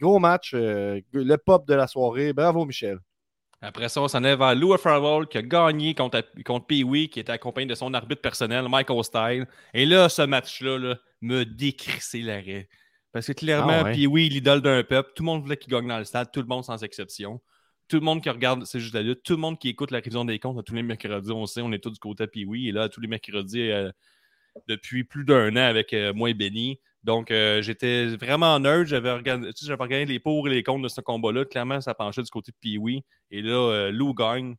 gros 0.00 0.18
match, 0.18 0.52
le 0.54 1.36
pop 1.36 1.66
de 1.66 1.74
la 1.74 1.86
soirée. 1.86 2.32
Bravo, 2.32 2.64
Michel. 2.64 2.98
Après 3.60 3.88
ça, 3.88 4.00
on 4.00 4.08
s'en 4.08 4.22
est 4.22 4.36
vers 4.36 4.54
Louis 4.54 4.78
Farwell 4.78 5.26
qui 5.26 5.38
a 5.38 5.42
gagné 5.42 5.94
contre, 5.94 6.22
contre 6.44 6.66
Pee-Wee, 6.66 7.08
qui 7.08 7.18
était 7.18 7.32
accompagné 7.32 7.66
de 7.66 7.74
son 7.74 7.92
arbitre 7.92 8.22
personnel, 8.22 8.68
Michael 8.68 9.02
Style. 9.02 9.46
Et 9.74 9.84
là, 9.84 10.08
ce 10.08 10.22
match-là 10.22 10.78
là, 10.78 10.96
me 11.20 11.44
décrissé 11.44 12.20
l'arrêt. 12.20 12.68
Parce 13.12 13.26
que 13.26 13.32
clairement, 13.32 13.72
Ah 13.80 13.84
ouais. 13.84 13.92
Pee-Wee, 13.94 14.28
l'idole 14.28 14.60
d'un 14.60 14.82
peuple, 14.82 15.12
tout 15.14 15.22
le 15.22 15.26
monde 15.26 15.42
voulait 15.42 15.56
qu'il 15.56 15.72
gagne 15.72 15.88
dans 15.88 15.98
le 15.98 16.04
stade, 16.04 16.30
tout 16.32 16.40
le 16.40 16.46
monde 16.46 16.64
sans 16.64 16.82
exception. 16.84 17.40
Tout 17.88 17.96
le 17.96 18.02
monde 18.02 18.22
qui 18.22 18.28
regarde 18.28 18.64
C'est 18.66 18.80
juste 18.80 18.94
la 18.94 19.02
lutte, 19.02 19.22
tout 19.22 19.32
le 19.32 19.38
monde 19.38 19.58
qui 19.58 19.70
écoute 19.70 19.90
la 19.90 19.98
révision 19.98 20.24
des 20.26 20.38
comptes 20.38 20.58
à 20.58 20.62
tous 20.62 20.74
les 20.74 20.82
mercredis, 20.82 21.30
on 21.32 21.46
sait, 21.46 21.62
on 21.62 21.72
est 21.72 21.78
tous 21.82 21.92
du 21.92 21.98
côté 21.98 22.24
de 22.26 22.30
Pee-Wee. 22.30 22.68
Et 22.68 22.72
là, 22.72 22.88
tous 22.90 23.00
les 23.00 23.08
mercredis, 23.08 23.70
euh, 23.70 23.90
depuis 24.68 25.04
plus 25.04 25.24
d'un 25.24 25.52
an 25.56 25.60
avec 25.68 25.92
euh, 25.94 26.12
moi 26.12 26.28
et 26.30 26.34
Benny. 26.34 26.80
Donc, 27.04 27.30
euh, 27.30 27.62
j'étais 27.62 28.06
vraiment 28.16 28.58
nerd. 28.60 28.84
J'avais 28.86 29.12
regardé, 29.12 29.52
tu 29.54 29.60
sais, 29.60 29.66
j'avais 29.66 29.82
regardé 29.82 30.04
les 30.04 30.18
pour 30.18 30.46
et 30.48 30.50
les 30.50 30.62
contre 30.62 30.82
de 30.82 30.88
ce 30.88 31.00
combat-là. 31.00 31.44
Clairement, 31.46 31.80
ça 31.80 31.94
penchait 31.94 32.22
du 32.22 32.30
côté 32.30 32.52
de 32.52 32.56
Pee-Wee. 32.60 33.04
Et 33.30 33.40
là, 33.40 33.90
Lou 33.90 34.12
gagne. 34.12 34.56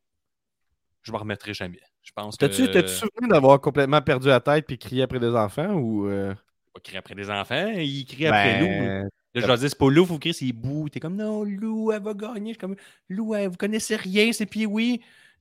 Je 1.02 1.10
ne 1.10 1.12
m'en 1.12 1.20
remettrai 1.20 1.54
jamais. 1.54 1.80
Je 2.02 2.10
pense 2.12 2.36
que. 2.36 2.46
T'as-tu 2.46 2.70
t'as-tu 2.70 2.88
souvenir 2.88 3.28
d'avoir 3.28 3.60
complètement 3.60 4.02
perdu 4.02 4.28
la 4.28 4.40
tête 4.40 4.66
puis 4.66 4.78
crié 4.78 5.02
après 5.02 5.20
des 5.20 5.28
enfants 5.34 5.74
ou. 5.74 6.08
euh, 6.08 6.34
Il 6.76 6.80
crie 6.82 6.96
après 6.96 7.14
des 7.14 7.30
enfants. 7.30 7.68
Il 7.76 8.04
crie 8.06 8.26
après 8.26 8.60
Lou. 8.60 8.66
ben, 8.66 9.08
Là, 9.34 9.40
je 9.42 9.46
leur 9.46 9.58
dis, 9.58 9.68
c'est 9.68 9.78
pas 9.78 9.90
Lou, 9.90 10.04
faut 10.06 10.18
crier, 10.18 10.32
c'est 10.32 10.52
Bou. 10.52 10.88
T'es 10.88 10.98
comme, 11.00 11.16
non, 11.16 11.44
Lou, 11.44 11.92
elle 11.92 12.02
va 12.02 12.14
gagner. 12.14 12.48
Je 12.52 12.54
suis 12.54 12.58
comme, 12.58 12.76
Lou, 13.08 13.34
elle, 13.34 13.48
vous 13.48 13.56
connaissez 13.56 13.96
rien, 13.96 14.32
c'est 14.32 14.46
Pee-Wee. 14.46 15.00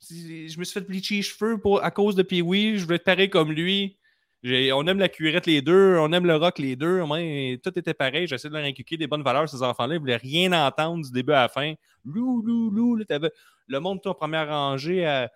Je 0.09 0.57
me 0.59 0.63
suis 0.63 0.73
fait 0.79 0.87
bleacher 0.87 1.15
les 1.15 1.21
cheveux 1.23 1.57
pour, 1.57 1.83
à 1.83 1.91
cause 1.91 2.15
de 2.15 2.23
Pee-Wee. 2.23 2.77
Je 2.77 2.85
veux 2.85 2.95
être 2.95 3.03
pareil 3.03 3.29
comme 3.29 3.51
lui. 3.51 3.97
On 4.43 4.87
aime 4.87 4.99
la 4.99 5.09
cuirette 5.09 5.45
les 5.47 5.61
deux, 5.61 5.97
on 5.99 6.13
aime 6.13 6.25
le 6.25 6.35
rock 6.37 6.59
les 6.59 6.75
deux. 6.75 7.03
Moi, 7.03 7.17
tout 7.61 7.77
était 7.77 7.93
pareil. 7.93 8.25
J'essaie 8.27 8.47
de 8.47 8.53
leur 8.53 8.63
inculquer 8.63 8.95
des 8.95 9.07
bonnes 9.07 9.23
valeurs, 9.23 9.49
ces 9.49 9.61
enfants-là. 9.61 9.95
Ils 9.95 9.99
voulaient 9.99 10.15
rien 10.15 10.53
entendre 10.65 11.03
du 11.03 11.11
début 11.11 11.33
à 11.33 11.41
la 11.41 11.49
fin. 11.49 11.73
Lou, 12.05 12.41
Lou, 12.41 12.69
Lou. 12.69 12.95
Là, 12.95 13.19
le 13.67 13.79
monde, 13.79 14.01
toi, 14.01 14.11
en 14.13 14.15
première 14.15 14.47
rangée, 14.47 15.05
à- 15.05 15.29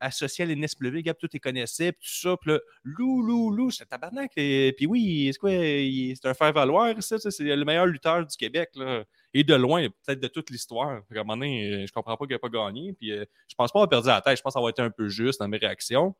associé 0.00 0.44
à 0.44 0.46
l'NSW, 0.46 1.02
Gab, 1.02 1.16
tout 1.16 1.28
les 1.32 1.40
connaissait, 1.40 1.92
puis 1.92 2.06
tout 2.06 2.28
ça. 2.28 2.36
Puis 2.36 2.52
là, 2.52 2.58
Lou, 2.84 3.22
Lou, 3.22 3.50
Lou, 3.50 3.70
c'est 3.70 3.86
tabarnak. 3.86 4.32
Et, 4.36 4.74
puis 4.76 4.86
oui, 4.86 5.30
c'est 5.32 5.38
quoi? 5.38 5.50
C'est 5.50 6.26
un 6.26 6.34
faire-valoir, 6.34 6.94
ça. 7.02 7.18
C'est 7.18 7.42
le 7.42 7.64
meilleur 7.64 7.86
lutteur 7.86 8.24
du 8.26 8.36
Québec, 8.36 8.70
là. 8.74 9.04
Et 9.32 9.44
de 9.44 9.54
loin, 9.54 9.86
peut-être 10.04 10.20
de 10.20 10.28
toute 10.28 10.50
l'histoire. 10.50 10.88
À 10.88 11.14
un 11.14 11.14
moment 11.18 11.36
donné, 11.36 11.86
je 11.86 11.92
comprends 11.92 12.16
pas 12.16 12.26
qu'il 12.26 12.34
n'a 12.34 12.40
pas 12.40 12.48
gagné. 12.48 12.92
Puis 12.92 13.10
je 13.10 13.54
pense 13.56 13.70
pas 13.70 13.78
avoir 13.78 13.88
perdu 13.88 14.08
la 14.08 14.20
tête. 14.20 14.36
Je 14.36 14.42
pense 14.42 14.56
avoir 14.56 14.70
été 14.70 14.82
un 14.82 14.90
peu 14.90 15.08
juste 15.08 15.40
dans 15.40 15.48
mes 15.48 15.58
réactions. 15.58 16.14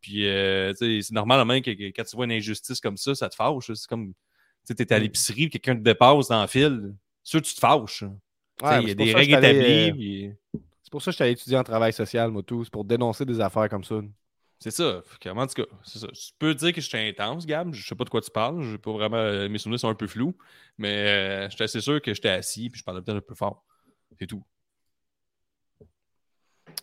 Puis 0.00 0.24
c'est 0.76 1.10
normalement 1.10 1.60
que, 1.60 1.70
quand 1.70 2.04
tu 2.04 2.16
vois 2.16 2.26
une 2.26 2.32
injustice 2.32 2.80
comme 2.80 2.96
ça, 2.96 3.14
ça 3.14 3.28
te 3.28 3.34
fâche. 3.34 3.72
C'est 3.74 3.88
comme 3.88 4.14
tu 4.66 4.74
es 4.80 4.92
à 4.92 4.98
mm. 4.98 5.02
l'épicerie, 5.02 5.50
quelqu'un 5.50 5.74
te 5.74 5.80
dépasse 5.80 6.28
dans 6.28 6.42
le 6.42 6.48
fil. 6.48 6.94
Sûr, 7.22 7.42
tu 7.42 7.54
te 7.54 7.60
fâches. 7.60 8.04
Il 8.62 8.88
y 8.88 8.90
a 8.90 8.94
des 8.94 9.12
règles 9.12 9.34
établies. 9.34 10.32
Euh, 10.54 10.58
pour 10.92 11.02
ça 11.02 11.10
que 11.10 11.22
allé 11.22 11.32
étudier 11.32 11.56
en 11.56 11.64
travail 11.64 11.92
social, 11.92 12.30
moi, 12.30 12.42
tout. 12.42 12.62
C'est 12.62 12.70
pour 12.70 12.84
dénoncer 12.84 13.24
des 13.24 13.40
affaires 13.40 13.68
comme 13.68 13.82
ça. 13.82 13.96
C'est 14.60 14.70
ça. 14.70 15.02
En 15.26 15.46
tout 15.46 15.54
cas, 15.54 15.64
ça. 15.82 16.06
Tu 16.06 16.32
peux 16.38 16.54
dire 16.54 16.72
que 16.72 16.80
je 16.80 16.86
suis 16.86 16.98
intense, 16.98 17.46
Gab. 17.46 17.74
Je 17.74 17.84
sais 17.84 17.96
pas 17.96 18.04
de 18.04 18.10
quoi 18.10 18.20
tu 18.20 18.30
parles. 18.30 18.78
Pas 18.78 18.92
vraiment... 18.92 19.16
Euh, 19.16 19.48
mes 19.48 19.58
souvenirs 19.58 19.80
sont 19.80 19.88
un 19.88 19.94
peu 19.96 20.06
flous. 20.06 20.36
Mais 20.78 21.08
euh, 21.08 21.50
je 21.50 21.56
suis 21.56 21.64
assez 21.64 21.80
sûr 21.80 22.00
que 22.00 22.14
j'étais 22.14 22.28
assis 22.28 22.70
puis 22.70 22.78
je 22.78 22.84
parlais 22.84 23.02
peut-être 23.02 23.16
un 23.16 23.22
peu 23.22 23.34
fort. 23.34 23.64
C'est 24.20 24.26
tout. 24.26 24.44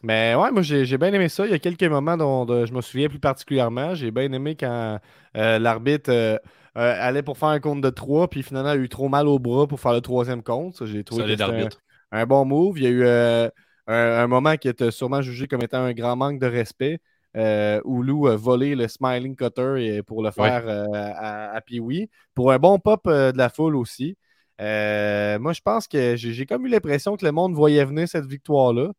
Mais 0.03 0.36
ouais, 0.36 0.51
moi 0.51 0.62
j'ai 0.62 0.97
bien 0.97 1.14
aimé 1.14 1.30
ça. 1.30 1.45
Il 1.45 1.51
y 1.51 1.55
a 1.55 1.60
quelques 1.60 1.84
moments 1.84 2.18
dont 2.18 2.66
je 2.66 2.74
me 2.74 2.82
souviens 2.82 3.07
plus 3.07 3.20
particulièrement. 3.20 3.95
J'ai 3.95 4.12
bien 4.12 4.32
aimé 4.32 4.55
quand 4.55 4.99
l'arbitre 5.34 6.10
euh, 6.12 6.38
allait 6.76 7.24
pour 7.24 7.38
faire 7.38 7.49
un 7.49 7.60
compte 7.60 7.82
de 7.82 7.89
3, 7.89 8.30
puis 8.30 8.43
finalement 8.43 8.70
a 8.70 8.76
eu 8.76 8.89
trop 8.89 9.10
mal 9.10 9.28
au 9.28 9.39
bras 9.39 9.68
pour 9.68 9.80
faire 9.80 9.93
le 9.93 10.01
troisième 10.01 10.43
compte. 10.43 10.86
J'ai 10.86 11.03
trouvé 11.03 11.36
que 11.36 11.43
un, 11.43 11.70
un, 12.12 12.26
bon 12.26 12.45
move. 12.45 12.78
Il 12.78 12.84
y 12.84 12.88
a 12.88 12.89
eu 12.89 13.49
euh, 13.89 14.23
un, 14.23 14.27
moment 14.27 14.55
qui 14.57 14.67
était 14.67 14.91
sûrement 14.91 15.21
jugé 15.21 15.47
comme 15.47 15.61
étant 15.63 15.79
un 15.79 15.93
grand 15.93 16.15
manque 16.15 16.39
de 16.39 16.47
respect. 16.47 16.99
Euh, 17.37 17.79
où 17.85 18.01
Lou 18.01 18.25
a 18.25 18.35
volé 18.35 18.73
le 18.73 18.87
Smiling 18.87 19.35
Cutter 19.35 20.01
pour 20.07 20.23
le 20.23 20.31
faire 20.31 20.67
à, 20.67 21.51
à 21.51 21.61
Pee-Wee. 21.61 22.09
Pour 22.33 22.51
un 22.51 22.57
bon 22.57 22.79
pop 22.79 23.07
de 23.07 23.37
la 23.37 23.49
foule 23.49 23.75
aussi. 23.75 24.17
moi, 24.59 25.53
je 25.53 25.61
pense 25.61 25.87
que 25.87 26.15
j'ai 26.15 26.45
comme 26.47 26.65
eu 26.65 26.69
l'impression 26.69 27.17
que 27.17 27.25
le 27.25 27.31
monde 27.31 27.53
voyait 27.53 27.85
venir 27.85 28.07
cette 28.07 28.25
victoire-là. 28.25 28.91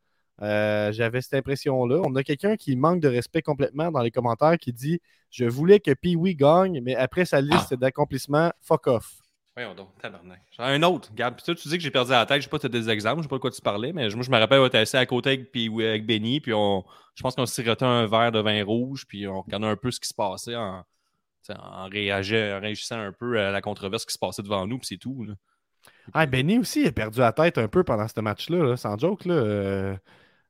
Euh, 0.43 0.91
j'avais 0.93 1.21
cette 1.21 1.35
impression-là. 1.35 2.01
On 2.05 2.15
a 2.15 2.23
quelqu'un 2.23 2.57
qui 2.57 2.77
manque 2.77 3.01
de 3.01 3.09
respect 3.09 3.43
complètement 3.43 3.91
dans 3.91 4.01
les 4.01 4.11
commentaires 4.11 4.59
qui 4.59 4.73
dit 4.73 5.01
Je 5.31 5.45
voulais 5.45 5.81
que 5.81 5.93
Pee-Wee 5.93 6.35
gagne, 6.35 6.81
mais 6.83 6.97
après 6.97 7.25
sa 7.25 7.41
liste 7.41 7.75
d'accomplissements, 7.75 8.51
fuck 8.61 8.87
off. 8.87 9.20
Voyons 9.61 9.75
donc, 9.75 9.91
tabarnak. 10.01 10.41
Un 10.59 10.83
autre, 10.85 11.11
regarde, 11.11 11.39
tu 11.45 11.53
dis 11.53 11.77
que 11.77 11.83
j'ai 11.83 11.91
perdu 11.91 12.13
la 12.13 12.25
tête, 12.25 12.39
je 12.39 12.45
sais 12.45 12.49
pas 12.49 12.59
si 12.59 12.71
des 12.71 12.89
exemples, 12.89 13.19
je 13.19 13.25
sais 13.25 13.29
pas 13.29 13.37
de 13.37 13.41
quoi 13.43 13.51
tu 13.51 13.61
parlais, 13.61 13.93
mais 13.93 14.09
moi 14.09 14.23
je 14.23 14.31
me 14.31 14.39
rappelle, 14.39 14.59
on 14.59 14.67
était 14.67 14.79
assis 14.79 14.97
à 14.97 15.05
côté 15.05 15.29
avec, 15.31 15.53
puis, 15.53 15.69
avec 15.87 16.07
Benny, 16.07 16.41
puis 16.41 16.55
on, 16.55 16.83
je 17.15 17.23
pense 17.23 17.35
qu'on 17.35 17.45
sirotait 17.45 17.85
un 17.85 18.07
verre 18.07 18.33
de 18.33 18.41
vin 18.41 18.65
rouge, 18.65 19.05
puis 19.07 19.29
on 19.29 19.43
regardait 19.43 19.67
un 19.67 19.77
peu 19.77 19.91
ce 19.91 20.01
qui 20.01 20.09
se 20.09 20.15
passait 20.15 20.57
en, 20.57 20.83
en, 21.51 21.89
réagissant, 21.91 23.01
un 23.01 23.13
peu 23.13 23.39
à 23.39 23.51
la 23.51 23.61
controverse 23.61 24.07
qui 24.07 24.15
se 24.15 24.19
passait 24.19 24.43
devant 24.43 24.67
nous, 24.67 24.79
puis 24.79 24.87
c'est 24.87 24.97
tout. 24.97 25.27
Ah, 26.15 26.25
Benny 26.25 26.59
aussi 26.59 26.87
a 26.87 26.93
perdu 26.93 27.19
la 27.19 27.35
tête 27.35 27.59
un 27.59 27.69
peu 27.69 27.85
pendant 27.85 28.09
ce 28.09 28.19
match-là, 28.19 28.79
sans 28.79 28.99
joke. 28.99 29.27
Là. 29.27 29.35
Euh, 29.35 29.97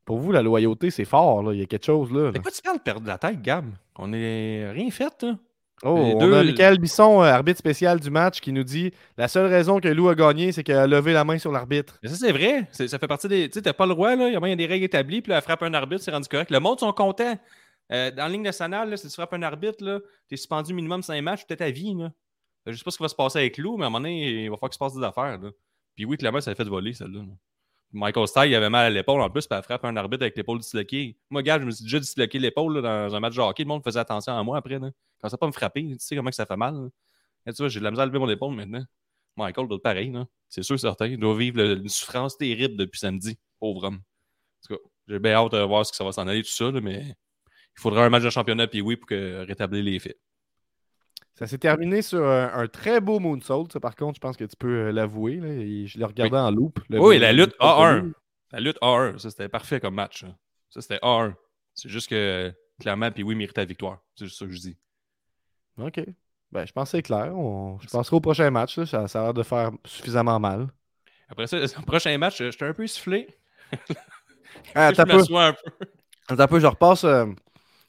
pour 0.05 0.21
vous, 0.21 0.31
la 0.31 0.43
loyauté, 0.43 0.91
c'est 0.91 1.05
fort. 1.05 1.43
Là. 1.43 1.53
Il 1.53 1.59
y 1.59 1.63
a 1.63 1.67
quelque 1.67 1.87
chose 1.87 2.13
là. 2.13 2.31
Mais 2.33 2.39
quoi 2.39 2.53
tu 2.53 2.63
parles 2.63 2.79
de 2.79 2.83
perdre 2.83 3.09
la 3.09 3.19
tête, 3.19 3.43
Gab? 3.43 3.67
On 3.97 4.07
n'est 4.07 4.71
rien 4.71 4.91
fait. 4.93 5.23
Là. 5.23 5.37
Oh, 5.83 5.95
on 5.95 6.33
a 6.33 6.45
Michael 6.45 6.79
Bisson, 6.79 7.23
euh, 7.23 7.27
arbitre 7.27 7.59
spécial 7.59 7.99
du 8.01 8.11
match, 8.11 8.41
qui 8.41 8.53
nous 8.53 8.65
dit 8.65 8.93
la 9.17 9.29
seule 9.29 9.47
raison 9.47 9.81
que 9.81 9.89
Lou 9.89 10.09
a 10.09 10.15
gagné, 10.15 10.53
c'est 10.53 10.63
qu'elle 10.63 10.77
a 10.77 10.87
levé 10.87 11.15
la 11.15 11.25
main 11.25 11.39
sur 11.39 11.51
l'arbitre. 11.53 11.99
Mais 12.03 12.11
ça, 12.11 12.17
c'est 12.17 12.33
vrai. 12.33 12.69
Ça 12.73 12.99
fait 12.99 13.09
partie 13.09 13.29
des. 13.29 13.49
Tu 13.49 13.55
sais, 13.55 13.63
t'as 13.63 13.73
pas 13.73 13.87
le 13.87 13.95
roi, 13.95 14.15
là. 14.15 14.29
Il 14.29 14.35
y 14.35 14.53
a 14.53 14.57
des 14.57 14.67
règles 14.67 14.85
établies, 14.85 15.23
puis 15.23 15.31
là, 15.31 15.37
elle 15.39 15.43
frappe 15.43 15.63
un 15.63 15.73
arbitre, 15.73 16.03
c'est 16.03 16.11
rendu 16.11 16.29
correct. 16.29 16.51
Le 16.51 16.61
monde 16.61 16.79
sont 16.79 16.93
contents. 16.93 17.39
Euh, 17.93 18.11
dans 18.11 18.25
la 18.25 18.29
ligne 18.29 18.43
nationale, 18.43 18.89
là, 18.91 18.97
si 18.97 19.09
tu 19.09 19.15
frappes 19.15 19.33
un 19.33 19.43
arbitre, 19.43 19.83
là, 19.83 19.99
t'es 20.29 20.37
suspendu 20.37 20.73
minimum 20.75 21.03
5 21.03 21.21
matchs, 21.23 21.47
peut-être 21.47 21.63
à 21.63 21.71
vie. 21.71 21.95
Là. 21.95 22.13
Je 22.67 22.77
sais 22.77 22.85
pas 22.85 22.91
ce 22.91 22.99
qui 22.99 23.03
va 23.03 23.09
se 23.09 23.17
passer 23.17 23.39
avec 23.39 23.59
Lou, 23.59 23.77
mais 23.77 23.85
à 23.85 23.87
un 23.87 23.91
moment 23.91 24.01
donné, 24.01 24.45
il 24.45 24.51
va 24.51 24.57
falloir 24.57 24.71
qu'il 24.71 24.75
se 24.75 24.79
passe 24.79 24.95
des 24.95 25.03
affaires. 25.03 25.39
Là. 25.39 25.51
Puis 25.97 26.05
oui, 26.05 26.17
clairement, 26.17 26.41
ça 26.41 26.53
a 26.53 26.55
fait 26.55 26.65
voler, 26.65 26.93
celle-là. 26.93 27.21
là 27.21 27.35
Michael 27.93 28.29
Style, 28.29 28.47
il 28.47 28.55
avait 28.55 28.71
mal 28.71 28.87
à 28.87 28.91
l'épaule 28.91 29.21
en 29.21 29.29
plus, 29.31 29.47
puis 29.47 29.57
elle 29.57 29.65
frappe 29.65 29.85
un 29.85 29.97
arbitre 29.97 30.23
avec 30.23 30.37
l'épaule 30.37 30.61
disloquée. 30.61 31.17
Moi, 31.29 31.43
gars, 31.43 31.59
je 31.59 31.65
me 31.65 31.71
suis 31.73 31.85
déjà 31.85 31.99
disloqué 31.99 32.39
l'épaule 32.39 32.83
dans 32.83 33.15
un 33.15 33.21
match 33.21 33.35
de 33.35 33.41
hockey. 33.41 33.65
Le 33.65 33.69
monde 33.69 33.83
faisait 33.83 33.99
attention 33.99 34.37
à 34.37 34.43
moi 34.45 34.59
après. 34.59 34.79
Quand 35.21 35.29
ça 35.29 35.37
pas 35.37 35.47
me 35.47 35.53
frapper, 35.53 35.83
tu 35.83 35.97
sais 35.99 36.15
comment 36.15 36.31
que 36.31 36.37
ça 36.37 36.47
fait 36.47 36.57
mal. 36.57 36.91
tu 37.47 37.53
vois, 37.59 37.69
j'ai 37.69 37.81
de 37.81 37.85
la 37.85 37.91
misère 37.91 38.05
à 38.05 38.07
lever 38.07 38.19
mon 38.19 38.29
épaule 38.29 38.55
maintenant. 38.55 38.85
Michael 39.37 39.67
doit 39.67 39.77
être 39.77 39.83
pareil. 39.83 40.13
C'est 40.49 40.63
sûr, 40.63 40.79
certain. 40.79 41.07
Il 41.07 41.19
doit 41.19 41.37
vivre 41.37 41.61
une 41.61 41.89
souffrance 41.89 42.37
terrible 42.37 42.77
depuis 42.77 42.99
samedi. 42.99 43.39
Pauvre 43.59 43.85
homme. 43.85 43.97
En 43.97 44.69
tout 44.69 44.75
cas, 44.75 44.81
j'ai 45.09 45.19
bien 45.19 45.33
hâte 45.33 45.53
de 45.53 45.59
voir 45.59 45.85
ce 45.85 45.91
que 45.91 45.97
ça 45.97 46.05
va 46.05 46.13
s'en 46.13 46.29
aller, 46.29 46.43
tout 46.43 46.51
ça, 46.51 46.71
mais 46.71 47.17
il 47.77 47.81
faudra 47.81 48.05
un 48.05 48.11
match 48.11 48.23
de 48.23 48.31
championnat, 48.31 48.69
puis 48.69 48.81
oui, 48.81 48.97
pour 48.97 49.09
que, 49.09 49.45
rétablir 49.47 49.83
les 49.83 49.99
faits. 49.99 50.19
Ça 51.41 51.47
s'est 51.47 51.59
terminé 51.59 52.03
sur 52.03 52.23
un, 52.23 52.69
très 52.69 53.01
beau 53.01 53.19
moonsault. 53.19 53.67
Ça, 53.73 53.81
par 53.81 53.97
contre, 53.97 54.17
je 54.17 54.21
pense 54.21 54.37
que 54.37 54.45
tu 54.45 54.57
peux 54.57 54.89
euh, 54.89 54.93
l'avouer. 54.93 55.87
Je 55.87 55.99
l'ai 55.99 56.05
regardé 56.05 56.37
en 56.37 56.51
loop. 56.51 56.81
Oui, 56.91 57.19
la 57.19 57.33
lutte 57.33 57.57
A1. 57.59 58.13
La 58.53 58.61
lutte 58.61 58.77
A1. 58.83 59.17
Ça, 59.17 59.31
c'était 59.31 59.49
parfait 59.49 59.81
comme 59.81 59.95
match. 59.95 60.27
Ça, 60.69 60.83
c'était 60.83 60.99
A1. 60.99 61.33
C'est 61.75 61.89
juste 61.89 62.11
que, 62.11 62.53
clairement, 62.79 63.11
puis 63.11 63.23
oui, 63.23 63.35
mérite 63.35 63.57
la 63.57 63.65
victoire. 63.65 64.03
C'est 64.17 64.27
juste 64.27 64.39
ça 64.39 64.45
que 64.45 64.53
je 64.53 64.59
dis. 64.59 64.77
OK. 65.79 66.01
Ben, 66.53 66.67
je 66.67 66.73
pense 66.73 66.91
que 66.91 66.99
c'est 66.99 67.03
clair. 67.03 67.33
Je 67.33 67.89
penserai 67.89 68.17
au 68.17 68.21
prochain 68.21 68.51
match. 68.51 68.79
Ça, 68.85 69.09
ça 69.09 69.21
a 69.21 69.25
l'air 69.25 69.35
de 69.35 69.43
faire 69.43 69.71
suffisamment 69.87 70.39
mal. 70.39 70.69
Après 71.31 71.47
ça, 71.47 71.59
le 71.59 71.67
prochain 71.87 72.19
match, 72.19 72.37
j'étais 72.37 72.67
un 72.67 72.75
peu 72.75 72.87
soufflé. 72.87 73.29
ah, 74.75 74.93
t'as 74.95 75.07
peu. 75.07 75.23
un 75.37 75.55
peu. 75.55 75.87
Attends 76.29 76.47
peu, 76.49 76.61
je 76.61 76.67
repasse. 76.67 77.05
Euh, 77.05 77.25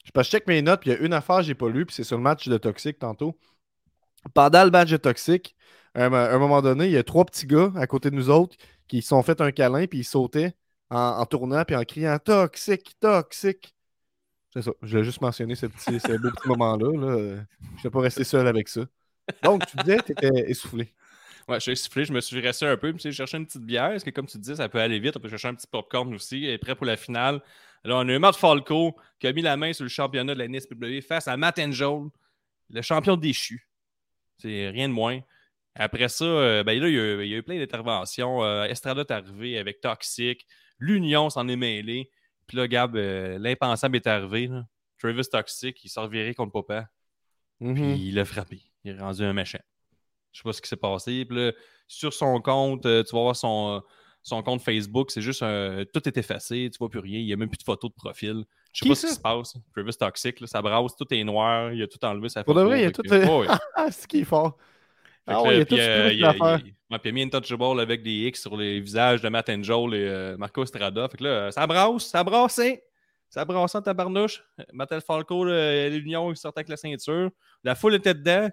je, 0.04 0.22
check 0.22 0.46
mes 0.46 0.62
notes, 0.62 0.80
puis 0.80 0.90
il 0.90 0.94
y 0.94 0.96
a 0.96 1.00
une 1.00 1.12
affaire 1.12 1.38
que 1.38 1.42
j'ai 1.42 1.54
pas 1.54 1.68
lue, 1.68 1.86
puis 1.86 1.94
c'est 1.94 2.04
sur 2.04 2.16
le 2.16 2.22
match 2.22 2.48
de 2.48 2.58
Toxic 2.58 2.98
tantôt. 2.98 3.38
Pendant 4.34 4.64
le 4.64 4.70
match 4.70 4.90
de 4.90 4.96
Toxic, 4.96 5.56
à 5.94 6.06
un, 6.06 6.38
moment 6.38 6.62
donné, 6.62 6.86
il 6.86 6.92
y 6.92 6.96
a 6.96 7.02
trois 7.02 7.24
petits 7.24 7.46
gars 7.46 7.70
à 7.76 7.86
côté 7.86 8.10
de 8.10 8.16
nous 8.16 8.30
autres 8.30 8.56
qui 8.88 9.02
se 9.02 9.08
sont 9.08 9.22
fait 9.22 9.40
un 9.40 9.52
câlin, 9.52 9.86
puis 9.86 10.00
ils 10.00 10.04
sautaient 10.04 10.54
en, 10.90 11.24
tournant, 11.26 11.64
puis 11.64 11.76
en 11.76 11.84
criant 11.84 12.18
Toxic, 12.18 12.98
Toxic. 13.00 13.74
C'est 14.52 14.62
ça. 14.62 14.72
Je 14.82 14.98
vais 14.98 15.04
juste 15.04 15.20
mentionner 15.20 15.54
ce, 15.54 15.66
petit, 15.66 15.92
beau 16.18 16.30
petit 16.30 16.48
moment-là. 16.48 16.92
Là. 16.92 17.16
Je 17.16 17.78
ne 17.78 17.82
vais 17.82 17.90
pas 17.90 18.00
rester 18.00 18.24
seul 18.24 18.46
avec 18.46 18.68
ça. 18.68 18.82
Donc, 19.42 19.64
tu 19.66 19.76
disais, 19.78 19.98
tu 20.04 20.12
étais 20.12 20.50
essoufflé. 20.50 20.92
Ouais, 21.48 21.56
je 21.56 21.60
suis 21.60 21.72
essoufflé, 21.72 22.04
je 22.04 22.12
me 22.12 22.20
suis 22.20 22.38
resté 22.40 22.66
un 22.66 22.76
peu, 22.76 22.92
puis 22.92 23.02
j'ai 23.02 23.12
cherché 23.12 23.36
une 23.36 23.46
petite 23.46 23.62
bière, 23.62 23.90
parce 23.90 24.04
que 24.04 24.10
comme 24.10 24.26
tu 24.26 24.38
dis, 24.38 24.54
ça 24.56 24.68
peut 24.68 24.80
aller 24.80 24.98
vite, 24.98 25.16
on 25.16 25.20
peut 25.20 25.28
chercher 25.28 25.48
un 25.48 25.54
petit 25.54 25.66
popcorn 25.66 26.14
aussi, 26.14 26.46
et 26.46 26.58
prêt 26.58 26.76
pour 26.76 26.86
la 26.86 26.96
finale. 26.96 27.42
Alors, 27.84 28.00
on 28.00 28.08
a 28.08 28.12
eu 28.12 28.18
Matt 28.18 28.36
Falco 28.36 28.96
qui 29.18 29.26
a 29.26 29.32
mis 29.32 29.42
la 29.42 29.56
main 29.56 29.72
sur 29.72 29.84
le 29.84 29.88
championnat 29.88 30.34
de 30.34 30.38
la 30.38 30.48
NSPW 30.48 31.00
face 31.00 31.26
à 31.28 31.36
Matt 31.36 31.58
Angel, 31.58 32.08
le 32.70 32.82
champion 32.82 33.16
déchu. 33.16 33.68
C'est 34.38 34.70
rien 34.70 34.88
de 34.88 34.94
moins. 34.94 35.20
Après 35.74 36.08
ça, 36.08 36.24
euh, 36.24 36.64
ben 36.64 36.78
là, 36.78 36.88
il 36.88 36.94
y, 36.94 37.34
a, 37.34 37.38
eu 37.38 37.42
plein 37.42 37.58
d'interventions. 37.58 38.44
Euh, 38.44 38.64
Estrada 38.64 39.00
est 39.00 39.10
arrivé 39.10 39.58
avec 39.58 39.80
Toxic. 39.80 40.46
L'Union 40.78 41.30
s'en 41.30 41.48
est 41.48 41.56
mêlée. 41.56 42.10
Puis 42.46 42.56
là, 42.56 42.68
Gab, 42.68 42.96
euh, 42.96 43.38
l'impensable 43.38 43.96
est 43.96 44.06
arrivé. 44.06 44.50
Travis 44.98 45.28
Toxic, 45.30 45.82
il 45.84 45.88
s'est 45.88 46.00
reviré 46.00 46.34
contre 46.34 46.52
Papa. 46.52 46.88
Mm-hmm. 47.60 47.74
Puis 47.74 48.08
il 48.08 48.14
l'a 48.14 48.24
frappé. 48.24 48.60
Il 48.84 48.92
est 48.92 49.00
rendu 49.00 49.22
un 49.22 49.32
méchant. 49.32 49.62
Je 50.32 50.38
sais 50.38 50.42
pas 50.44 50.52
ce 50.52 50.60
qui 50.60 50.68
s'est 50.68 50.76
passé. 50.76 51.24
Puis 51.24 51.36
là, 51.36 51.52
sur 51.88 52.12
son 52.12 52.40
compte, 52.40 52.82
tu 52.82 52.88
vas 52.88 53.20
voir 53.20 53.36
son 53.36 53.82
son 54.22 54.42
compte 54.42 54.62
Facebook, 54.62 55.10
c'est 55.10 55.22
juste 55.22 55.42
un... 55.42 55.84
tout 55.92 56.06
est 56.06 56.16
effacé, 56.16 56.68
tu 56.72 56.78
vois 56.78 56.88
plus 56.88 57.00
rien, 57.00 57.18
il 57.18 57.26
n'y 57.26 57.32
a 57.32 57.36
même 57.36 57.48
plus 57.48 57.58
de 57.58 57.64
photos 57.64 57.90
de 57.90 57.96
profil. 57.96 58.44
Je 58.72 58.84
sais 58.84 58.88
pas 58.88 58.94
ce 58.94 59.06
qui 59.06 59.14
se 59.14 59.20
passe. 59.20 59.54
Travis 59.74 59.96
Toxic, 59.96 60.48
ça 60.48 60.62
brasse, 60.62 60.96
tout 60.96 61.12
est 61.12 61.24
noir, 61.24 61.72
il 61.72 61.82
a 61.82 61.86
tout 61.86 62.02
enlevé 62.04 62.28
sa 62.28 62.44
photo. 62.44 62.52
Pour 62.52 62.62
de 62.62 62.66
vrai, 62.66 62.80
il 62.80 62.82
y 62.84 62.86
a 62.86 62.90
tout. 62.90 63.02
Oh, 63.28 63.44
ce 63.90 64.06
qui 64.06 64.20
est 64.20 64.24
fort. 64.24 64.56
Ah 65.26 65.40
il 65.46 65.58
y 65.58 65.60
a 65.60 65.64
tout 65.64 65.76
euh, 65.76 66.10
il, 66.12 66.24
a, 66.24 66.34
il, 66.58 66.74
a 66.90 67.12
mis 67.12 67.22
Intouchable 67.22 67.80
avec 67.80 68.02
des 68.02 68.26
X 68.26 68.40
sur 68.40 68.56
les 68.56 68.80
visages 68.80 69.22
de 69.22 69.28
Matt 69.28 69.48
Angel 69.50 69.94
et 69.94 70.08
euh, 70.08 70.36
Marco 70.36 70.64
Estrada. 70.64 71.08
Fait 71.08 71.16
que 71.16 71.24
là, 71.24 71.52
ça 71.52 71.64
brasse, 71.64 72.06
ça 72.06 72.24
brasse, 72.24 72.60
ça 73.28 73.44
brasse 73.44 73.74
en 73.74 73.82
tabarnouche. 73.82 74.42
Mattel 74.72 75.00
Falco, 75.00 75.44
l'Union, 75.44 76.30
il 76.32 76.36
sortait 76.36 76.60
avec 76.60 76.68
la 76.68 76.76
ceinture. 76.76 77.30
La 77.62 77.76
foule 77.76 77.94
était 77.94 78.14
dedans. 78.14 78.48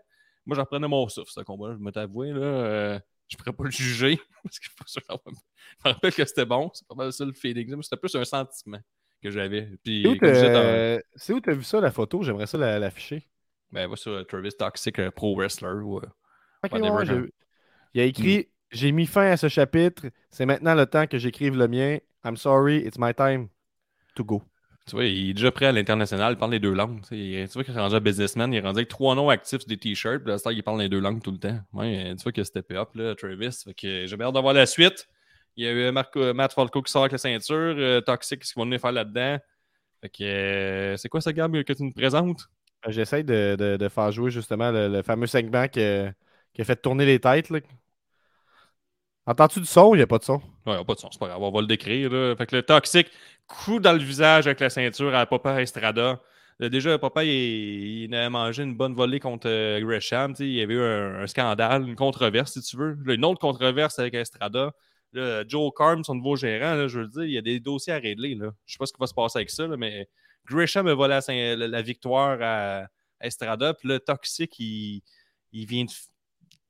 Moi, 0.45 0.55
j'en 0.55 0.65
prenais 0.65 0.87
mon 0.87 1.07
souffle, 1.09 1.31
ce 1.31 1.41
combat-là, 1.41 1.75
je 1.75 1.79
me. 1.79 2.33
Là, 2.33 2.45
euh, 2.45 2.99
je 3.29 3.37
pourrais 3.37 3.53
pas 3.53 3.63
le 3.63 3.71
juger. 3.71 4.19
Parce 4.43 4.59
que 4.59 4.67
je 4.87 4.99
me 5.15 5.91
rappelle 5.91 6.13
que 6.13 6.25
c'était 6.25 6.45
bon. 6.45 6.69
C'est 6.73 6.87
pas 6.87 6.95
mal 6.95 7.13
ça 7.13 7.25
le 7.25 7.33
feeling. 7.33 7.81
C'était 7.81 7.97
plus 7.97 8.15
un 8.15 8.25
sentiment 8.25 8.79
que 9.21 9.29
j'avais. 9.29 9.69
C'est 9.85 11.33
où 11.33 11.39
tu 11.41 11.49
as 11.49 11.53
vu 11.53 11.63
ça, 11.63 11.79
la 11.79 11.91
photo? 11.91 12.23
J'aimerais 12.23 12.47
ça 12.47 12.57
l'afficher. 12.57 13.27
Ben, 13.71 13.87
va 13.87 13.95
sur 13.95 14.25
Travis 14.25 14.53
Toxic, 14.57 15.09
Pro 15.11 15.35
Wrestler. 15.35 15.81
Ou, 15.83 15.99
euh, 15.99 17.27
il 17.93 18.01
a 18.01 18.03
écrit 18.03 18.39
hmm. 18.39 18.43
J'ai 18.71 18.91
mis 18.91 19.07
fin 19.07 19.31
à 19.31 19.37
ce 19.37 19.47
chapitre. 19.47 20.11
C'est 20.29 20.45
maintenant 20.45 20.75
le 20.75 20.85
temps 20.85 21.07
que 21.07 21.17
j'écrive 21.17 21.55
le 21.55 21.67
mien. 21.67 21.97
I'm 22.23 22.37
sorry, 22.37 22.85
it's 22.85 22.99
my 22.99 23.13
time 23.13 23.49
to 24.15 24.23
go. 24.23 24.43
Tu 24.89 24.95
vois, 24.95 25.05
il 25.05 25.29
est 25.29 25.33
déjà 25.33 25.51
prêt 25.51 25.67
à 25.67 25.71
l'international, 25.71 26.33
il 26.33 26.37
parle 26.37 26.51
les 26.51 26.59
deux 26.59 26.73
langues. 26.73 27.01
Tu, 27.07 27.45
vois 27.53 27.63
qu'il 27.63 27.75
est 27.75 27.79
rendu 27.79 27.95
un 27.95 27.99
businessman, 27.99 28.51
il 28.51 28.57
est 28.57 28.61
rendu 28.61 28.79
avec 28.79 28.89
trois 28.89 29.13
noms 29.13 29.29
actifs 29.29 29.65
des 29.67 29.77
t-shirts, 29.77 30.23
puis 30.23 30.33
là, 30.33 30.37
il 30.51 30.63
parle 30.63 30.81
les 30.81 30.89
deux 30.89 30.99
langues 30.99 31.21
tout 31.21 31.31
le 31.31 31.37
temps. 31.37 31.59
Ouais, 31.73 32.15
tu 32.17 32.23
vois 32.23 32.31
a 32.35 32.43
steppé 32.43 32.75
up, 32.75 32.89
là, 32.95 33.13
Travis. 33.13 33.61
Fait 33.63 33.73
que 33.73 34.05
j'ai 34.07 34.21
hâte 34.21 34.33
d'avoir 34.33 34.53
la 34.53 34.65
suite. 34.65 35.07
Il 35.55 35.65
y 35.65 35.67
a 35.67 35.71
eu 35.71 35.91
Marco, 35.91 36.33
Matt 36.33 36.53
Falco 36.53 36.81
qui 36.81 36.91
sort 36.91 37.03
avec 37.03 37.11
la 37.11 37.17
ceinture, 37.17 37.55
euh, 37.77 38.01
Toxic 38.01 38.41
qui 38.41 38.53
va 38.55 38.63
venir 38.63 38.79
faire 38.79 38.91
là-dedans. 38.91 39.37
Fait 40.01 40.09
que 40.09 40.23
euh, 40.23 40.97
c'est 40.97 41.09
quoi 41.09 41.21
ça, 41.21 41.33
Gab, 41.33 41.51
que 41.63 41.73
tu 41.73 41.83
nous 41.83 41.91
présentes? 41.91 42.49
J'essaie 42.87 43.23
de, 43.23 43.55
de, 43.77 43.89
faire 43.89 44.11
jouer 44.11 44.31
justement 44.31 44.71
le, 44.71 45.01
fameux 45.03 45.27
segment 45.27 45.67
qui 45.67 45.81
qui 46.53 46.61
a 46.61 46.65
fait 46.65 46.75
tourner 46.75 47.05
les 47.05 47.19
têtes. 47.19 47.49
Là. 47.49 47.59
Entends-tu 49.29 49.59
du 49.59 49.67
son 49.67 49.89
ou 49.89 49.93
il 49.93 49.99
n'y 49.99 50.03
a 50.03 50.07
pas 50.07 50.17
de 50.17 50.23
son? 50.23 50.37
Ouais, 50.37 50.41
il 50.65 50.71
n'y 50.71 50.77
a 50.79 50.83
pas 50.83 50.95
de 50.95 50.99
son, 50.99 51.11
c'est 51.11 51.19
pas 51.19 51.27
grave, 51.27 51.39
on 51.39 51.51
va 51.51 51.61
le 51.61 51.67
décrire. 51.67 52.09
Fait 52.35 52.47
que 52.47 52.55
le 52.55 52.63
toxique, 52.63 53.11
coup 53.45 53.79
dans 53.79 53.93
le 53.93 53.99
visage 53.99 54.47
avec 54.47 54.59
la 54.59 54.71
ceinture 54.71 55.13
à 55.13 55.27
Papa 55.27 55.61
Estrada. 55.61 56.19
Déjà, 56.59 56.97
Papa, 56.97 57.23
il, 57.23 58.05
il, 58.05 58.15
a 58.15 58.27
mangé 58.31 58.63
une 58.63 58.75
bonne 58.75 58.95
volée 58.95 59.19
contre 59.19 59.47
euh, 59.47 59.79
Gresham. 59.81 60.33
Il 60.39 60.51
y 60.53 60.61
avait 60.63 60.73
eu 60.73 60.81
un, 60.81 61.27
scandale, 61.27 61.87
une 61.87 61.95
controverse, 61.95 62.53
si 62.53 62.61
tu 62.63 62.75
veux. 62.75 62.97
Une 63.05 63.23
autre 63.23 63.39
controverse 63.39 63.99
avec 63.99 64.15
Estrada. 64.15 64.73
Joe 65.13 65.71
Carm, 65.77 66.03
son 66.03 66.15
nouveau 66.15 66.35
gérant, 66.35 66.87
je 66.87 67.01
veux 67.01 67.07
dire, 67.07 67.23
il 67.23 67.31
y 67.31 67.37
a 67.37 67.41
des 67.43 67.59
dossiers 67.59 67.93
à 67.93 67.99
régler. 67.99 68.35
Je 68.35 68.45
ne 68.45 68.51
sais 68.65 68.77
pas 68.79 68.87
ce 68.87 68.93
qui 68.93 68.99
va 68.99 69.05
se 69.05 69.13
passer 69.13 69.37
avec 69.37 69.51
ça, 69.51 69.67
mais 69.67 70.09
Gresham 70.49 70.87
a 70.87 70.95
volé 70.95 71.19
la, 71.55 71.81
victoire 71.83 72.39
à, 72.41 72.87
Estrada. 73.21 73.75
Puis 73.75 73.87
le 73.89 73.99
toxique, 73.99 74.59
il 74.59 75.03
vient 75.53 75.85
de, 75.85 75.91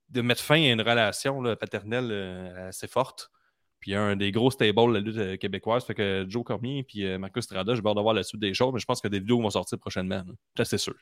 de, 0.09 0.21
mettre 0.21 0.41
fin 0.41 0.61
à 0.61 0.71
une 0.71 0.81
relation 0.81 1.41
là, 1.41 1.55
paternelle 1.55 2.09
euh, 2.11 2.69
assez 2.69 2.87
forte. 2.87 3.31
Puis 3.79 3.95
un 3.95 4.15
des 4.15 4.31
gros 4.31 4.51
stables 4.51 4.73
de 4.75 4.93
la 4.93 4.99
lutte 4.99 5.39
québécoise. 5.39 5.85
Fait 5.85 5.95
que 5.95 6.25
Joe 6.27 6.43
Cormier 6.43 6.85
et 6.95 7.05
euh, 7.05 7.17
Marcus 7.17 7.45
Strada, 7.45 7.75
j'ai 7.75 7.81
peur 7.81 7.95
de 7.95 8.01
voir 8.01 8.13
la 8.13 8.23
suite 8.23 8.41
des 8.41 8.53
choses, 8.53 8.73
mais 8.73 8.79
je 8.79 8.85
pense 8.85 8.99
que 8.99 9.07
des 9.07 9.19
vidéos 9.19 9.41
vont 9.41 9.49
sortir 9.49 9.79
prochainement. 9.79 10.23
Ça, 10.57 10.65
c'est 10.65 10.77
sûr. 10.77 10.95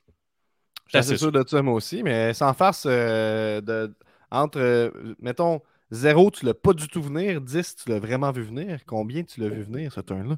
Je 0.94 1.02
suis 1.02 1.18
sûr 1.18 1.32
de 1.32 1.44
ça, 1.46 1.62
moi 1.62 1.74
aussi, 1.74 2.04
mais 2.04 2.34
sans 2.34 2.54
farce, 2.54 2.86
euh, 2.88 3.62
de, 3.62 3.94
entre, 4.32 4.60
euh, 4.60 5.16
mettons, 5.20 5.62
0, 5.92 6.32
tu 6.32 6.46
l'as 6.46 6.54
pas 6.54 6.74
du 6.74 6.88
tout 6.88 7.02
venir, 7.02 7.42
10, 7.42 7.76
tu 7.76 7.90
l'as 7.90 8.00
vraiment 8.00 8.32
vu 8.32 8.44
venir. 8.44 8.80
Combien 8.86 9.24
tu 9.24 9.42
l'as 9.42 9.50
vu 9.50 9.64
venir, 9.64 9.92
ce 9.92 10.02
turn-là? 10.02 10.38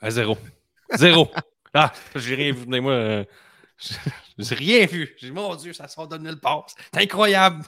À 0.00 0.10
zéro. 0.10 0.38
Zéro. 0.94 1.30
ah, 1.74 1.92
j'ai 2.14 2.34
rien 2.34 2.52
vu 2.52 2.64
venir, 2.64 2.82
moi. 2.82 2.92
Euh, 2.92 3.24
j'ai 4.38 4.54
rien 4.54 4.86
vu. 4.86 5.14
J'ai 5.18 5.30
mon 5.30 5.54
Dieu, 5.56 5.72
ça 5.72 5.88
sort 5.88 6.08
de 6.08 6.18
nulle 6.18 6.38
part. 6.38 6.66
C'est 6.92 7.02
incroyable. 7.02 7.64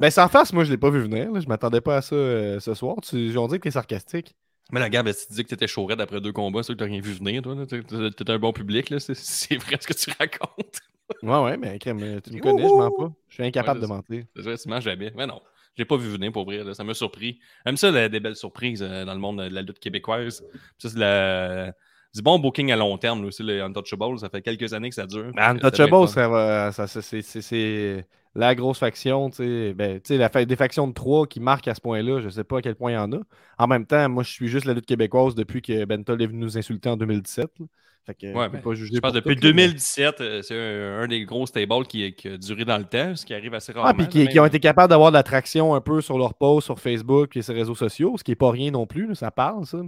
Ben, 0.00 0.10
sans 0.10 0.28
face, 0.28 0.52
moi, 0.52 0.64
je 0.64 0.70
l'ai 0.70 0.76
pas 0.76 0.90
vu 0.90 1.00
venir. 1.00 1.32
Là. 1.32 1.40
Je 1.40 1.48
m'attendais 1.48 1.80
pas 1.80 1.96
à 1.96 2.02
ça 2.02 2.14
euh, 2.14 2.60
ce 2.60 2.74
soir. 2.74 2.96
Tu, 3.02 3.36
on 3.36 3.48
dit 3.48 3.56
que 3.56 3.62
t'es 3.62 3.70
sarcastique. 3.70 4.34
Mais 4.72 4.80
la 4.80 4.90
Gab, 4.90 5.10
si 5.12 5.28
tu 5.28 5.34
dis 5.34 5.44
que 5.44 5.48
t'étais 5.48 5.68
chaud 5.68 5.88
après 5.90 6.20
deux 6.20 6.32
combats, 6.32 6.62
c'est 6.62 6.72
que 6.72 6.78
t'as 6.78 6.86
rien 6.86 7.00
vu 7.00 7.12
venir, 7.12 7.42
toi. 7.42 7.54
T'es 7.66 8.30
un 8.30 8.38
bon 8.38 8.52
public, 8.52 8.90
là. 8.90 8.98
C'est 8.98 9.56
vrai 9.56 9.78
ce 9.80 9.86
que 9.86 9.94
tu 9.94 10.10
racontes. 10.18 10.80
ouais, 11.22 11.38
ouais, 11.38 11.56
mais 11.56 11.78
crème, 11.78 12.20
tu 12.20 12.32
me 12.32 12.40
connais, 12.40 12.62
je 12.62 12.74
mens 12.74 12.90
pas. 12.90 13.12
Je 13.28 13.34
suis 13.34 13.44
incapable 13.44 13.78
ouais, 13.78 13.86
de 13.86 13.88
mentir. 13.88 14.24
C'est 14.34 14.42
vrai, 14.42 14.56
tu 14.58 14.68
mens 14.68 14.80
jamais. 14.80 15.12
Mais 15.14 15.26
non. 15.26 15.40
Je 15.76 15.82
l'ai 15.82 15.86
pas 15.86 15.96
vu 15.96 16.08
venir 16.08 16.32
pour 16.32 16.46
vrai. 16.46 16.64
Là. 16.64 16.74
Ça 16.74 16.84
m'a 16.84 16.94
surpris. 16.94 17.38
Même 17.64 17.76
ça, 17.76 17.90
là, 17.90 18.08
des 18.08 18.18
belles 18.18 18.36
surprises 18.36 18.82
euh, 18.82 19.04
dans 19.04 19.12
le 19.12 19.20
monde 19.20 19.38
de 19.40 19.54
la 19.54 19.62
lutte 19.62 19.78
québécoise. 19.78 20.42
Ça, 20.78 20.88
c'est 20.88 20.98
la 20.98 21.74
du 22.16 22.22
bon 22.22 22.38
booking 22.38 22.72
à 22.72 22.76
long 22.76 22.96
terme, 22.96 23.24
aussi, 23.24 23.42
le 23.42 23.62
Untouchable. 23.62 24.18
Ça 24.18 24.30
fait 24.30 24.40
quelques 24.40 24.72
années 24.72 24.88
que 24.88 24.94
ça 24.94 25.06
dure. 25.06 25.32
Ben, 25.34 25.50
Untouchable, 25.62 26.08
ça, 26.08 26.72
ça, 26.72 26.86
ça, 26.86 27.02
c'est 27.02 28.06
la 28.34 28.54
grosse 28.54 28.78
faction. 28.78 29.30
Ben, 29.38 30.00
la, 30.08 30.44
des 30.44 30.56
factions 30.56 30.88
de 30.88 30.94
trois 30.94 31.26
qui 31.26 31.40
marquent 31.40 31.68
à 31.68 31.74
ce 31.74 31.80
point-là. 31.80 32.20
Je 32.20 32.26
ne 32.26 32.30
sais 32.30 32.44
pas 32.44 32.58
à 32.58 32.62
quel 32.62 32.74
point 32.74 32.92
il 32.92 32.94
y 32.94 32.98
en 32.98 33.12
a. 33.12 33.18
En 33.58 33.66
même 33.66 33.86
temps, 33.86 34.08
moi, 34.08 34.22
je 34.22 34.30
suis 34.30 34.48
juste 34.48 34.64
la 34.64 34.72
lutte 34.72 34.86
québécoise 34.86 35.34
depuis 35.34 35.60
que 35.60 35.84
Bentol 35.84 36.20
est 36.22 36.26
venu 36.26 36.40
nous 36.40 36.56
insulter 36.56 36.88
en 36.88 36.96
2017. 36.96 37.50
Là. 37.60 37.66
Fait 38.06 38.14
que, 38.14 38.26
ouais, 38.26 38.48
ben, 38.48 38.62
pas 38.62 38.72
juger 38.74 38.94
je 38.94 39.00
pense 39.00 39.12
depuis 39.12 39.34
tout, 39.34 39.40
2017, 39.40 40.20
mais... 40.20 40.42
c'est 40.42 40.56
un, 40.56 41.00
un, 41.00 41.08
des 41.08 41.24
gros 41.24 41.44
stables 41.44 41.86
qui, 41.88 42.14
qui, 42.14 42.28
a 42.28 42.38
duré 42.38 42.64
dans 42.64 42.78
le 42.78 42.84
temps, 42.84 43.16
ce 43.16 43.26
qui 43.26 43.34
arrive 43.34 43.52
assez 43.52 43.72
rarement. 43.72 43.90
Ah, 43.90 43.94
puis 43.94 44.06
qui, 44.06 44.28
qui, 44.28 44.38
ont 44.38 44.46
été 44.46 44.60
capables 44.60 44.90
d'avoir 44.90 45.10
de 45.10 45.16
l'attraction 45.16 45.74
un 45.74 45.80
peu 45.80 46.00
sur 46.00 46.16
leur 46.16 46.34
post 46.34 46.66
sur 46.66 46.78
Facebook 46.78 47.36
et 47.36 47.42
sur 47.42 47.52
les 47.52 47.60
réseaux 47.60 47.74
sociaux, 47.74 48.14
ce 48.16 48.22
qui 48.22 48.30
n'est 48.30 48.36
pas 48.36 48.52
rien 48.52 48.70
non 48.70 48.86
plus. 48.86 49.08
Là, 49.08 49.16
ça 49.16 49.32
parle, 49.32 49.66
ça. 49.66 49.78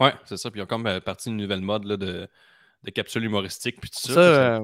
Ouais, 0.00 0.14
c'est 0.24 0.36
ça. 0.36 0.50
Puis 0.50 0.60
ils 0.60 0.62
ont 0.62 0.66
comme 0.66 0.86
euh, 0.86 1.00
parti 1.00 1.28
une 1.28 1.36
nouvelle 1.36 1.60
mode 1.60 1.84
là, 1.84 1.96
de, 1.96 2.28
de 2.82 2.90
capsules 2.90 3.24
humoristiques. 3.24 3.80
Puis 3.80 3.90
tout 3.90 4.00
ça. 4.00 4.14
ça 4.14 4.20
euh, 4.20 4.60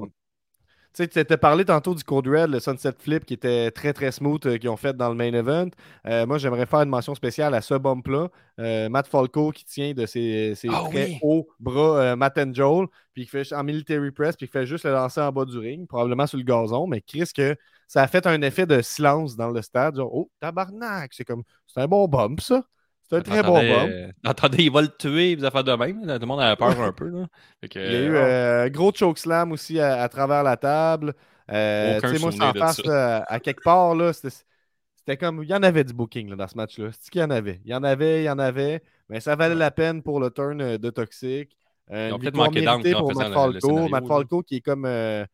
tu 0.97 1.07
sais, 1.11 1.25
tu 1.25 1.37
parlé 1.37 1.63
tantôt 1.63 1.93
du 1.93 2.03
Code 2.03 2.27
Red, 2.27 2.49
le 2.49 2.59
Sunset 2.59 2.93
Flip 2.97 3.23
qui 3.23 3.35
était 3.35 3.69
très 3.69 3.93
très 3.93 4.11
smooth 4.11 4.43
euh, 4.47 4.57
qu'ils 4.57 4.69
ont 4.69 4.77
fait 4.77 4.97
dans 4.97 5.09
le 5.09 5.15
main 5.15 5.31
event. 5.31 5.69
Euh, 6.07 6.25
moi, 6.25 6.39
j'aimerais 6.39 6.65
faire 6.65 6.81
une 6.81 6.89
mention 6.89 7.13
spéciale 7.13 7.53
à 7.53 7.61
ce 7.61 7.75
bump-là. 7.75 8.29
Euh, 8.59 8.89
Matt 8.89 9.07
Falco 9.07 9.51
qui 9.51 9.63
tient 9.63 9.93
de 9.93 10.07
ses, 10.07 10.55
ses 10.55 10.69
oh, 10.69 10.87
très 10.89 11.09
oui. 11.09 11.19
hauts 11.21 11.47
bras, 11.59 12.15
Matt 12.15 12.39
and 12.39 12.51
Joel, 12.53 12.87
puis 13.13 13.25
qui 13.25 13.29
fait 13.29 13.53
en 13.53 13.63
military 13.63 14.09
press, 14.09 14.35
puis 14.35 14.47
qui 14.47 14.51
fait 14.51 14.65
juste 14.65 14.85
le 14.85 14.91
lancer 14.91 15.21
en 15.21 15.31
bas 15.31 15.45
du 15.45 15.59
ring, 15.59 15.87
probablement 15.87 16.25
sur 16.25 16.39
le 16.39 16.43
gazon. 16.43 16.87
Mais 16.87 17.01
Chris, 17.01 17.29
que 17.35 17.55
ça 17.87 18.01
a 18.01 18.07
fait 18.07 18.25
un 18.25 18.41
effet 18.41 18.65
de 18.65 18.81
silence 18.81 19.35
dans 19.35 19.51
le 19.51 19.61
stade. 19.61 19.97
Genre, 19.97 20.09
oh, 20.11 20.31
tabarnak, 20.39 21.13
c'est 21.13 21.25
comme, 21.25 21.43
c'est 21.67 21.79
un 21.79 21.87
bon 21.87 22.07
bump, 22.07 22.41
ça. 22.41 22.63
C'est 23.09 23.15
un 23.17 23.21
très 23.21 23.43
bon. 23.43 23.57
Euh, 23.57 24.11
attendez, 24.25 24.63
il 24.63 24.71
va 24.71 24.81
le 24.81 24.89
tuer, 24.89 25.35
vous 25.35 25.45
affaires 25.45 25.63
de 25.63 25.71
même. 25.73 26.05
Là. 26.05 26.15
Tout 26.15 26.21
le 26.21 26.27
monde 26.27 26.41
a 26.41 26.55
peur 26.55 26.79
un 26.81 26.91
peu. 26.91 27.07
Là. 27.07 27.27
Que, 27.69 27.79
il 27.79 27.91
y 27.91 27.95
a 27.95 28.01
eu 28.01 28.17
un 28.17 28.21
euh, 28.21 28.69
gros 28.69 28.91
chokeslam 28.91 29.51
aussi 29.51 29.79
à, 29.79 30.01
à, 30.01 30.09
travers 30.09 30.43
la 30.43 30.57
table. 30.57 31.13
Euh, 31.49 31.99
sais, 32.01 32.19
moi, 32.19 32.31
sans 32.31 32.51
face, 32.53 32.83
là, 32.83 33.23
à 33.27 33.39
quelque 33.39 33.63
part, 33.63 33.95
là, 33.95 34.11
c'était 34.13 35.17
comme. 35.17 35.41
Il 35.43 35.49
y 35.49 35.53
en 35.53 35.63
avait 35.63 35.85
du 35.85 35.93
booking 35.93 36.29
là, 36.29 36.35
dans 36.35 36.47
ce 36.47 36.57
match-là. 36.57 36.89
C'est 36.99 37.09
qu'il 37.09 37.21
y 37.21 37.23
en 37.23 37.29
avait? 37.29 37.61
Il 37.63 37.71
y 37.71 37.73
en 37.73 37.83
avait, 37.83 38.23
il 38.23 38.25
y 38.25 38.29
en 38.29 38.39
avait. 38.39 38.83
Mais 39.09 39.21
ça 39.21 39.35
valait 39.35 39.55
la 39.55 39.71
peine 39.71 40.03
pour 40.03 40.19
le 40.19 40.29
turn 40.29 40.61
euh, 40.61 40.77
de 40.77 40.89
Toxic. 40.89 41.55
Euh, 41.91 42.17
victoire 42.19 42.51
méritée 42.51 42.91
pour 42.93 43.13
Matt 43.15 43.33
Falco. 43.33 43.87
Matt 43.87 44.07
Falco 44.07 44.43
qui 44.43 44.57
est 44.57 44.61
comme. 44.61 44.85
Euh, 44.85 45.25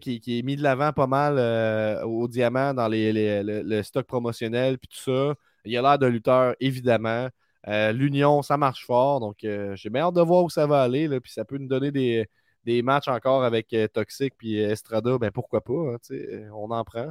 qui, 0.00 0.20
qui, 0.20 0.38
est 0.38 0.42
mis 0.42 0.56
de 0.56 0.62
l'avant 0.62 0.92
pas 0.92 1.06
mal 1.06 1.36
euh, 1.38 2.02
au 2.02 2.26
diamant 2.26 2.74
dans 2.74 2.88
les, 2.88 3.12
les, 3.12 3.42
le, 3.44 3.62
le, 3.62 3.82
stock 3.84 4.04
promotionnel 4.04 4.78
puis 4.78 4.88
tout 4.88 4.98
ça. 4.98 5.34
Il 5.66 5.76
a 5.76 5.82
l'air 5.82 5.98
d'un 5.98 6.08
lutteur, 6.08 6.54
évidemment. 6.60 7.28
Euh, 7.68 7.92
L'union, 7.92 8.42
ça 8.42 8.56
marche 8.56 8.86
fort. 8.86 9.20
Donc, 9.20 9.44
euh, 9.44 9.74
j'ai 9.76 9.90
bien 9.90 10.02
hâte 10.02 10.14
de 10.14 10.20
voir 10.20 10.44
où 10.44 10.50
ça 10.50 10.66
va 10.66 10.82
aller. 10.82 11.08
Là, 11.08 11.20
puis 11.20 11.32
ça 11.32 11.44
peut 11.44 11.58
nous 11.58 11.68
donner 11.68 11.90
des, 11.90 12.26
des 12.64 12.82
matchs 12.82 13.08
encore 13.08 13.44
avec 13.44 13.72
euh, 13.72 13.88
Toxic 13.88 14.34
puis 14.36 14.58
Estrada. 14.58 15.18
Ben 15.18 15.30
pourquoi 15.30 15.62
pas? 15.62 15.94
Hein, 15.94 16.50
on 16.54 16.70
en 16.70 16.84
prend. 16.84 17.10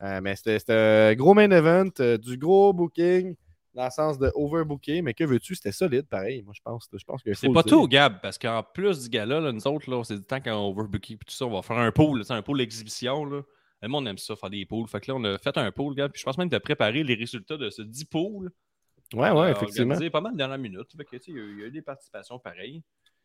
mais 0.00 0.36
c'était 0.36 0.72
un 0.72 1.14
gros 1.14 1.34
main 1.34 1.50
event, 1.50 1.90
du 2.18 2.38
gros 2.38 2.72
booking 2.72 3.34
dans 3.76 3.84
le 3.84 3.90
sens 3.90 4.18
de 4.18 4.32
overbooker, 4.34 5.02
mais 5.02 5.12
que 5.12 5.22
veux-tu, 5.22 5.54
c'était 5.54 5.70
solide, 5.70 6.06
pareil, 6.08 6.42
moi 6.42 6.54
je 6.56 6.62
pense. 6.64 6.88
Je 6.90 7.04
pense 7.04 7.22
que 7.22 7.34
c'est 7.34 7.52
pas 7.52 7.62
tout, 7.62 7.86
Gab, 7.86 8.20
parce 8.22 8.38
qu'en 8.38 8.62
plus 8.62 9.02
du 9.02 9.10
gala, 9.10 9.38
là, 9.38 9.52
nous 9.52 9.66
autres, 9.66 9.90
là, 9.90 10.02
c'est 10.02 10.16
du 10.16 10.24
temps 10.24 10.40
qu'on 10.40 10.70
overbooké 10.70 11.14
et 11.14 11.16
tout 11.18 11.34
ça, 11.34 11.44
on 11.44 11.50
va 11.50 11.60
faire 11.60 11.76
un 11.76 11.92
pool, 11.92 12.22
un 12.26 12.42
pool 12.42 12.58
d'exhibition. 12.58 13.26
Là. 13.26 13.42
Le 13.82 13.88
monde 13.88 14.08
aime 14.08 14.18
ça, 14.18 14.36
faire 14.36 14.50
des 14.50 14.64
pools. 14.64 14.88
Fait 14.88 15.00
que 15.00 15.10
là, 15.10 15.16
on 15.16 15.24
a 15.24 15.38
fait 15.38 15.56
un 15.58 15.70
pool, 15.70 15.94
Gab, 15.94 16.10
puis 16.10 16.20
je 16.20 16.24
pense 16.24 16.38
même 16.38 16.48
de 16.48 16.58
préparer 16.58 17.02
les 17.04 17.14
résultats 17.14 17.56
de 17.56 17.70
ce 17.70 17.82
10 17.82 18.04
pools. 18.06 18.50
Ouais, 19.14 19.30
ouais, 19.30 19.52
effectivement. 19.52 19.96
Pas 20.10 20.20
mal 20.20 20.32
de 20.32 20.38
dernière 20.38 20.58
minute. 20.58 20.88
Fait 20.96 21.04
que, 21.04 21.16
il, 21.28 21.34
y 21.34 21.38
a, 21.38 21.42
il 21.42 21.58
y 21.60 21.62
a 21.62 21.66
eu 21.66 21.70
des 21.70 21.82
participations 21.82 22.38
pareilles. 22.38 22.82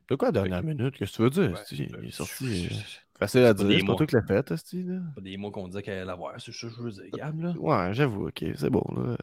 De 0.09 0.15
quoi 0.15 0.31
dernière 0.31 0.63
minute? 0.63 0.97
Qu'est-ce 0.97 1.11
que 1.11 1.15
tu 1.17 1.21
veux 1.23 1.29
dire? 1.29 1.51
Ouais, 1.53 1.99
il 2.01 2.07
est 2.07 2.11
sorti. 2.11 2.67
Euh, 2.69 2.75
facile 3.17 3.45
à 3.45 3.53
dire. 3.53 3.79
C'est 3.79 3.85
pas 3.85 3.95
toi 3.95 4.05
qui 4.05 4.15
l'as 4.15 4.21
fait. 4.23 4.43
Pas 4.43 5.21
des 5.21 5.37
mots 5.37 5.51
qu'on 5.51 5.67
disait 5.67 5.81
qu'elle 5.81 5.97
allait 5.97 6.05
l'avoir, 6.05 6.33
c'est 6.39 6.51
ça 6.51 6.67
que 6.67 6.73
je 6.73 6.81
veux 6.81 6.91
dire, 6.91 7.05
Gab. 7.13 7.41
Là. 7.41 7.53
Ouais, 7.57 7.93
j'avoue, 7.93 8.27
ok, 8.27 8.43
c'est 8.55 8.69
bon. 8.69 8.83
Là. 8.95 9.17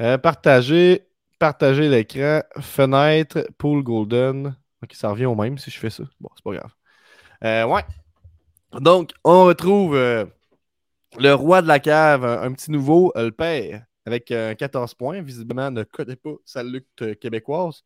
Euh, 0.00 0.18
partager, 0.18 1.06
partager 1.38 1.88
l'écran, 1.88 2.42
fenêtre, 2.60 3.48
pool 3.58 3.82
golden. 3.82 4.54
Ok, 4.82 4.94
ça 4.94 5.10
revient 5.10 5.26
au 5.26 5.34
même 5.34 5.58
si 5.58 5.70
je 5.70 5.78
fais 5.78 5.90
ça. 5.90 6.04
Bon, 6.20 6.28
c'est 6.36 6.44
pas 6.44 6.54
grave. 6.54 6.74
Euh, 7.44 7.64
ouais. 7.66 7.84
Donc, 8.80 9.12
on 9.24 9.44
retrouve 9.44 9.94
euh, 9.94 10.26
le 11.18 11.32
roi 11.32 11.62
de 11.62 11.68
la 11.68 11.80
cave, 11.80 12.24
un, 12.24 12.52
petit 12.52 12.70
nouveau, 12.70 13.12
le 13.16 13.30
père, 13.30 13.84
avec 14.06 14.26
14 14.26 14.94
points. 14.94 15.22
Visiblement, 15.22 15.70
ne 15.70 15.82
connaît 15.82 16.16
pas 16.16 16.34
sa 16.44 16.62
lutte 16.62 17.18
québécoise. 17.18 17.82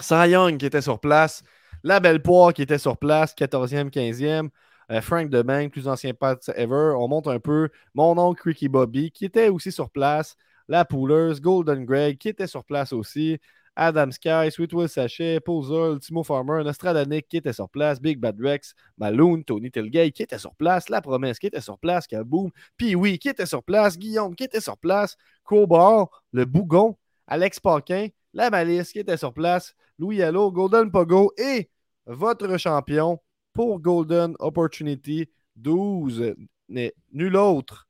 Cy 0.00 0.30
Young 0.30 0.58
qui 0.58 0.66
était 0.66 0.82
sur 0.82 1.00
place. 1.00 1.42
La 1.84 2.00
Belle 2.00 2.22
Poire 2.22 2.52
qui 2.52 2.62
était 2.62 2.78
sur 2.78 2.96
place, 2.96 3.34
14e, 3.34 3.90
15e. 3.90 4.48
Euh, 4.90 5.00
Frank 5.00 5.30
DeBank, 5.30 5.72
plus 5.72 5.88
ancien 5.88 6.14
pote 6.14 6.48
ever. 6.56 6.94
On 6.96 7.08
monte 7.08 7.28
un 7.28 7.40
peu. 7.40 7.68
Mon 7.94 8.16
oncle 8.18 8.42
Ricky 8.44 8.68
Bobby 8.68 9.10
qui 9.10 9.24
était 9.24 9.48
aussi 9.48 9.72
sur 9.72 9.90
place. 9.90 10.36
La 10.68 10.84
Poolers, 10.84 11.40
Golden 11.40 11.84
Greg 11.84 12.18
qui 12.18 12.28
était 12.28 12.46
sur 12.46 12.64
place 12.64 12.92
aussi. 12.92 13.38
Adam 13.74 14.10
Sky, 14.10 14.50
Sweet 14.50 14.72
Will 14.74 14.88
Sachet, 14.88 15.40
Poser, 15.40 15.98
Timo 16.00 16.22
Farmer, 16.22 16.62
Nostradanic 16.62 17.26
qui 17.28 17.38
était 17.38 17.52
sur 17.52 17.68
place, 17.68 18.00
Big 18.00 18.18
Bad 18.18 18.38
Rex, 18.40 18.74
Maloon, 18.98 19.42
Tony 19.42 19.70
Tilgay 19.70 20.12
qui 20.12 20.22
était 20.22 20.38
sur 20.38 20.54
place, 20.54 20.88
La 20.88 21.00
Promesse 21.00 21.38
qui 21.38 21.46
était 21.46 21.60
sur 21.60 21.78
place, 21.78 22.06
Kaboom, 22.06 22.50
Pee-Wee 22.76 23.18
qui 23.18 23.28
était 23.28 23.46
sur 23.46 23.62
place, 23.62 23.98
Guillaume 23.98 24.34
qui 24.34 24.44
était 24.44 24.60
sur 24.60 24.76
place, 24.76 25.16
Cobard, 25.44 26.08
Le 26.32 26.44
Bougon, 26.44 26.98
Alex 27.26 27.60
Paquin, 27.60 28.08
La 28.34 28.50
Malice 28.50 28.92
qui 28.92 28.98
était 28.98 29.16
sur 29.16 29.32
place, 29.32 29.74
Louis 29.98 30.22
Allo, 30.22 30.52
Golden 30.52 30.90
Pogo 30.90 31.32
et 31.38 31.70
votre 32.06 32.58
champion 32.58 33.20
pour 33.52 33.80
Golden 33.80 34.34
Opportunity 34.38 35.28
12 35.56 36.34
n'est 36.68 36.94
nul 37.12 37.36
autre 37.36 37.88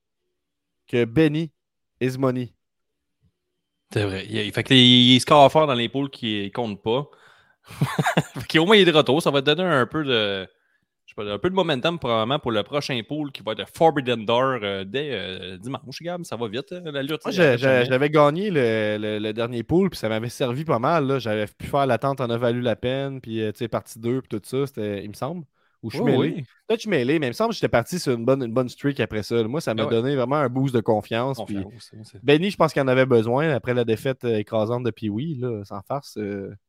que 0.86 1.04
Benny 1.04 1.52
Ismoney. 2.00 2.54
C'est 3.92 4.04
vrai. 4.04 4.26
Il, 4.30 4.52
fait 4.52 4.62
qu'il 4.62 4.76
il 4.76 5.20
score 5.20 5.50
fort 5.52 5.66
dans 5.66 5.74
les 5.74 5.88
poules 5.88 6.10
qui 6.10 6.50
comptent 6.52 6.82
pas. 6.82 7.08
fait 8.48 8.58
au 8.58 8.66
moins, 8.66 8.76
il 8.76 8.88
est 8.88 8.92
de 8.92 8.96
retour. 8.96 9.22
Ça 9.22 9.30
va 9.30 9.42
te 9.42 9.46
donner 9.46 9.62
un 9.62 9.86
peu 9.86 10.02
de. 10.02 10.48
sais 11.06 11.14
pas, 11.14 11.30
un 11.30 11.38
peu 11.38 11.50
de 11.50 11.54
momentum 11.54 11.98
probablement 11.98 12.38
pour 12.38 12.52
le 12.52 12.62
prochain 12.62 12.98
pool 13.06 13.30
qui 13.32 13.42
va 13.42 13.52
être 13.52 13.68
Forbidden 13.74 14.24
Door 14.24 14.60
euh, 14.62 14.84
dès 14.84 15.10
euh, 15.12 15.58
dimanche, 15.58 16.00
Gab. 16.00 16.24
Ça 16.24 16.36
va 16.36 16.48
vite, 16.48 16.72
euh, 16.72 16.90
la 16.90 17.02
lutte. 17.02 17.20
Moi, 17.24 17.32
j'avais 17.32 18.10
gagné 18.10 18.50
le, 18.50 19.18
le, 19.18 19.32
dernier 19.32 19.62
pool, 19.62 19.90
puis 19.90 19.98
ça 19.98 20.08
m'avait 20.08 20.30
servi 20.30 20.64
pas 20.64 20.78
mal. 20.78 21.18
J'avais 21.20 21.46
pu 21.46 21.66
faire 21.66 21.86
l'attente, 21.86 22.20
en 22.20 22.30
a 22.30 22.38
valu 22.38 22.62
la 22.62 22.76
peine, 22.76 23.20
puis 23.20 23.40
tu 23.52 23.52
sais, 23.54 23.68
partie 23.68 23.98
2, 23.98 24.22
puis 24.22 24.40
tout 24.40 24.40
ça, 24.42 24.64
il 24.80 25.08
me 25.08 25.14
semble. 25.14 25.44
Ou 25.82 25.90
je 25.90 25.96
suis 25.96 26.04
mêlé. 26.04 26.18
Oui. 26.18 26.32
Peut-être 26.66 26.78
je 26.78 26.82
suis 26.82 26.90
mêlé, 26.90 27.18
mais 27.18 27.26
il 27.26 27.30
me 27.30 27.34
semble 27.34 27.50
que 27.50 27.56
j'étais 27.56 27.68
parti 27.68 27.98
sur 27.98 28.12
une 28.12 28.24
bonne, 28.24 28.42
une 28.44 28.52
bonne 28.52 28.68
streak 28.68 29.00
après 29.00 29.22
ça. 29.22 29.42
Moi, 29.44 29.60
ça 29.60 29.74
m'a 29.74 29.82
ah 29.84 29.90
donné 29.90 30.14
vraiment 30.14 30.36
un 30.36 30.48
boost 30.48 30.74
de 30.74 30.80
confiance. 30.80 31.40
Benny, 32.22 32.50
je 32.50 32.56
pense 32.56 32.72
qu'il 32.72 32.82
en 32.82 32.88
avait 32.88 33.06
besoin 33.06 33.50
après 33.50 33.74
la 33.74 33.84
défaite 33.84 34.24
écrasante 34.24 34.84
de 34.84 34.90
Pee-Wee, 34.90 35.42
sans 35.64 35.80
farce. 35.82 36.18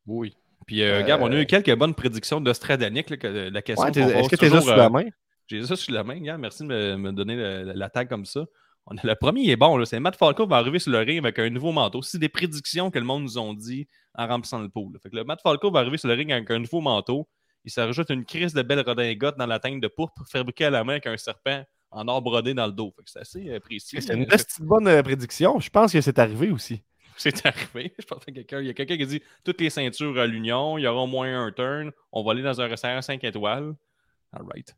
Oui. 0.08 0.36
Puis, 0.66 0.84
euh, 0.84 1.04
Gab, 1.04 1.22
on 1.22 1.32
a 1.32 1.42
eu 1.42 1.46
quelques 1.46 1.76
bonnes 1.76 1.94
prédictions 1.94 2.42
d'Ostradanic. 2.42 3.10
La 3.10 3.62
question 3.62 3.88
Est-ce 3.88 4.30
que 4.30 4.36
tu 4.36 4.46
es 4.46 4.50
là 4.50 4.62
sur 4.62 4.76
la 4.76 4.90
main? 4.90 5.06
J'ai 5.48 5.64
ça 5.64 5.76
sur 5.76 5.94
la 5.94 6.04
main, 6.04 6.20
Gab. 6.20 6.40
Merci 6.40 6.64
de 6.66 6.96
me, 6.96 7.12
donner 7.12 7.36
la, 7.36 7.90
tag 7.90 8.08
comme 8.08 8.26
ça. 8.26 8.46
On 8.86 8.98
a, 8.98 9.02
le 9.04 9.16
premier 9.16 9.50
est 9.50 9.56
bon. 9.56 9.84
C'est 9.86 10.00
Matt 10.00 10.16
Falco 10.16 10.46
va 10.46 10.58
arriver 10.58 10.80
sur 10.80 10.92
le 10.92 11.00
ring 11.00 11.18
avec 11.20 11.40
un 11.40 11.50
nouveau 11.50 11.72
manteau. 11.72 12.02
C'est 12.02 12.18
des 12.18 12.30
prédictions 12.30 12.92
que 12.92 13.00
le 13.00 13.06
monde 13.06 13.24
nous 13.24 13.38
ont 13.38 13.54
dit 13.54 13.88
en 14.16 14.28
remplissant 14.28 14.60
le 14.60 14.70
pool. 14.70 14.98
Fait 15.02 15.10
que 15.10 15.16
le 15.16 15.24
Matt 15.24 15.42
Falco 15.42 15.72
va 15.72 15.80
arriver 15.80 15.98
sur 15.98 16.10
le 16.10 16.16
ring 16.16 16.32
avec 16.32 16.50
un 16.52 16.60
nouveau 16.60 16.82
manteau. 16.82 17.28
Il 17.66 17.72
se 17.72 17.80
rajoute 17.80 18.10
une 18.10 18.26
crise 18.26 18.54
de 18.54 18.62
belle 18.62 18.82
redingote 18.82 19.38
dans 19.38 19.46
la 19.46 19.60
teinte 19.60 19.82
de 19.82 19.88
pourpre 19.88 20.24
fabriquée 20.30 20.66
à 20.66 20.70
la 20.70 20.84
main 20.84 20.94
avec 20.94 21.08
un 21.08 21.18
serpent 21.18 21.64
en 21.92 22.08
or 22.08 22.22
brodé 22.22 22.54
dans 22.54 22.66
le 22.66 22.72
dos. 22.72 22.94
C'est 23.06 23.20
assez 23.20 23.50
euh, 23.50 23.60
précis. 23.60 24.02
C'est 24.02 24.14
une 24.14 24.28
bonne 24.60 24.88
euh, 24.88 25.02
prédiction. 25.04 25.60
Je 25.60 25.70
pense 25.70 25.94
que 25.94 26.02
c'est 26.02 26.20
arrivé 26.20 26.52
aussi. 26.52 26.84
C'est 27.18 27.46
arrivé. 27.46 27.94
Je 28.00 28.06
pense 28.06 28.26
quelqu'un. 28.26 28.60
Il 28.60 28.68
y 28.68 28.70
a 28.70 28.74
quelqu'un 28.74 28.98
qui 28.98 29.06
dit 29.06 29.22
toutes 29.44 29.62
les 29.62 29.70
ceintures 29.70 30.20
à 30.20 30.26
l'union, 30.26 30.78
il 30.78 30.82
y 30.82 30.88
aura 30.88 31.04
au 31.04 31.08
moins 31.08 31.46
un 31.46 31.52
turn. 31.52 31.92
On 32.12 32.24
va 32.24 32.32
aller 32.32 32.42
dans 32.42 32.60
un 32.60 32.68
restaurant 32.68 33.02
5 33.02 33.24
étoiles. 33.24 33.76
All 34.32 34.44
right. 34.52 34.76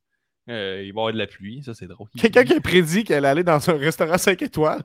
Euh, 0.49 0.83
il 0.85 0.91
va 0.93 0.99
y 0.99 1.01
avoir 1.01 1.13
de 1.13 1.17
la 1.17 1.27
pluie, 1.27 1.63
ça 1.63 1.73
c'est 1.73 1.87
drôle. 1.87 2.07
Quelqu'un 2.19 2.43
qui 2.43 2.53
a 2.53 2.59
prédit 2.59 3.03
qu'elle 3.03 3.25
allait 3.25 3.43
dans 3.43 3.69
un 3.69 3.77
restaurant 3.77 4.17
5 4.17 4.41
étoiles. 4.41 4.83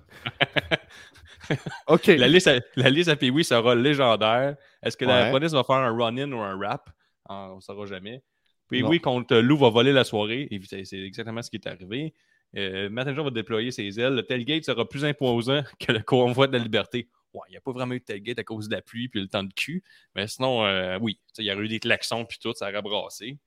OK. 1.89 2.07
La 2.07 2.29
liste 2.29 2.47
à, 2.47 2.61
la 2.77 2.89
liste 2.89 3.11
à 3.11 3.17
Pee-Wee 3.17 3.45
sera 3.45 3.75
légendaire. 3.75 4.57
Est-ce 4.83 4.97
que 4.97 5.05
la 5.05 5.31
police 5.31 5.53
va 5.53 5.65
faire 5.65 5.77
un 5.77 5.95
run-in 5.95 6.31
ou 6.33 6.41
un 6.41 6.57
rap? 6.57 6.89
On 7.31 7.57
ne 7.57 7.61
saura 7.61 7.87
jamais. 7.87 8.23
Puis 8.69 8.83
oui, 8.83 9.01
contre 9.01 9.37
Lou 9.37 9.57
va 9.57 9.71
voler 9.71 9.93
la 9.93 10.05
soirée. 10.05 10.49
C'est 10.65 10.99
exactement 10.99 11.43
ce 11.43 11.51
qui 11.51 11.57
est 11.57 11.67
arrivé. 11.67 12.15
Euh, 12.57 12.89
va 12.91 13.31
déployer 13.31 13.71
ses 13.71 13.99
ailes. 13.99 14.15
Le 14.15 14.23
tailgate 14.23 14.65
sera 14.65 14.89
plus 14.89 15.05
imposant 15.05 15.63
que 15.81 15.93
le 15.93 16.01
convoi 16.01 16.47
de 16.47 16.53
la 16.53 16.63
liberté 16.63 17.09
ouais, 17.35 17.43
il 17.49 17.53
n'y 17.53 17.57
a 17.57 17.61
pas 17.61 17.73
vraiment 17.73 17.95
eu 17.95 18.01
de 18.01 18.05
tailgate 18.05 18.39
à 18.39 18.45
cause 18.45 18.69
de 18.69 18.75
la 18.75 18.83
pluie 18.83 19.09
puis 19.09 19.21
le 19.21 19.29
temps 19.29 19.45
de 19.45 19.53
cul. 19.53 19.83
Mais 20.15 20.27
sinon, 20.27 20.65
euh, 20.65 20.99
oui, 21.01 21.21
il 21.39 21.45
y 21.45 21.51
a 21.51 21.57
eu 21.57 21.69
des 21.69 21.81
klaxons 21.81 22.25
puis 22.25 22.39
tout, 22.41 22.53
ça 22.55 22.67
a 22.67 22.71
rabrassé. 22.71 23.39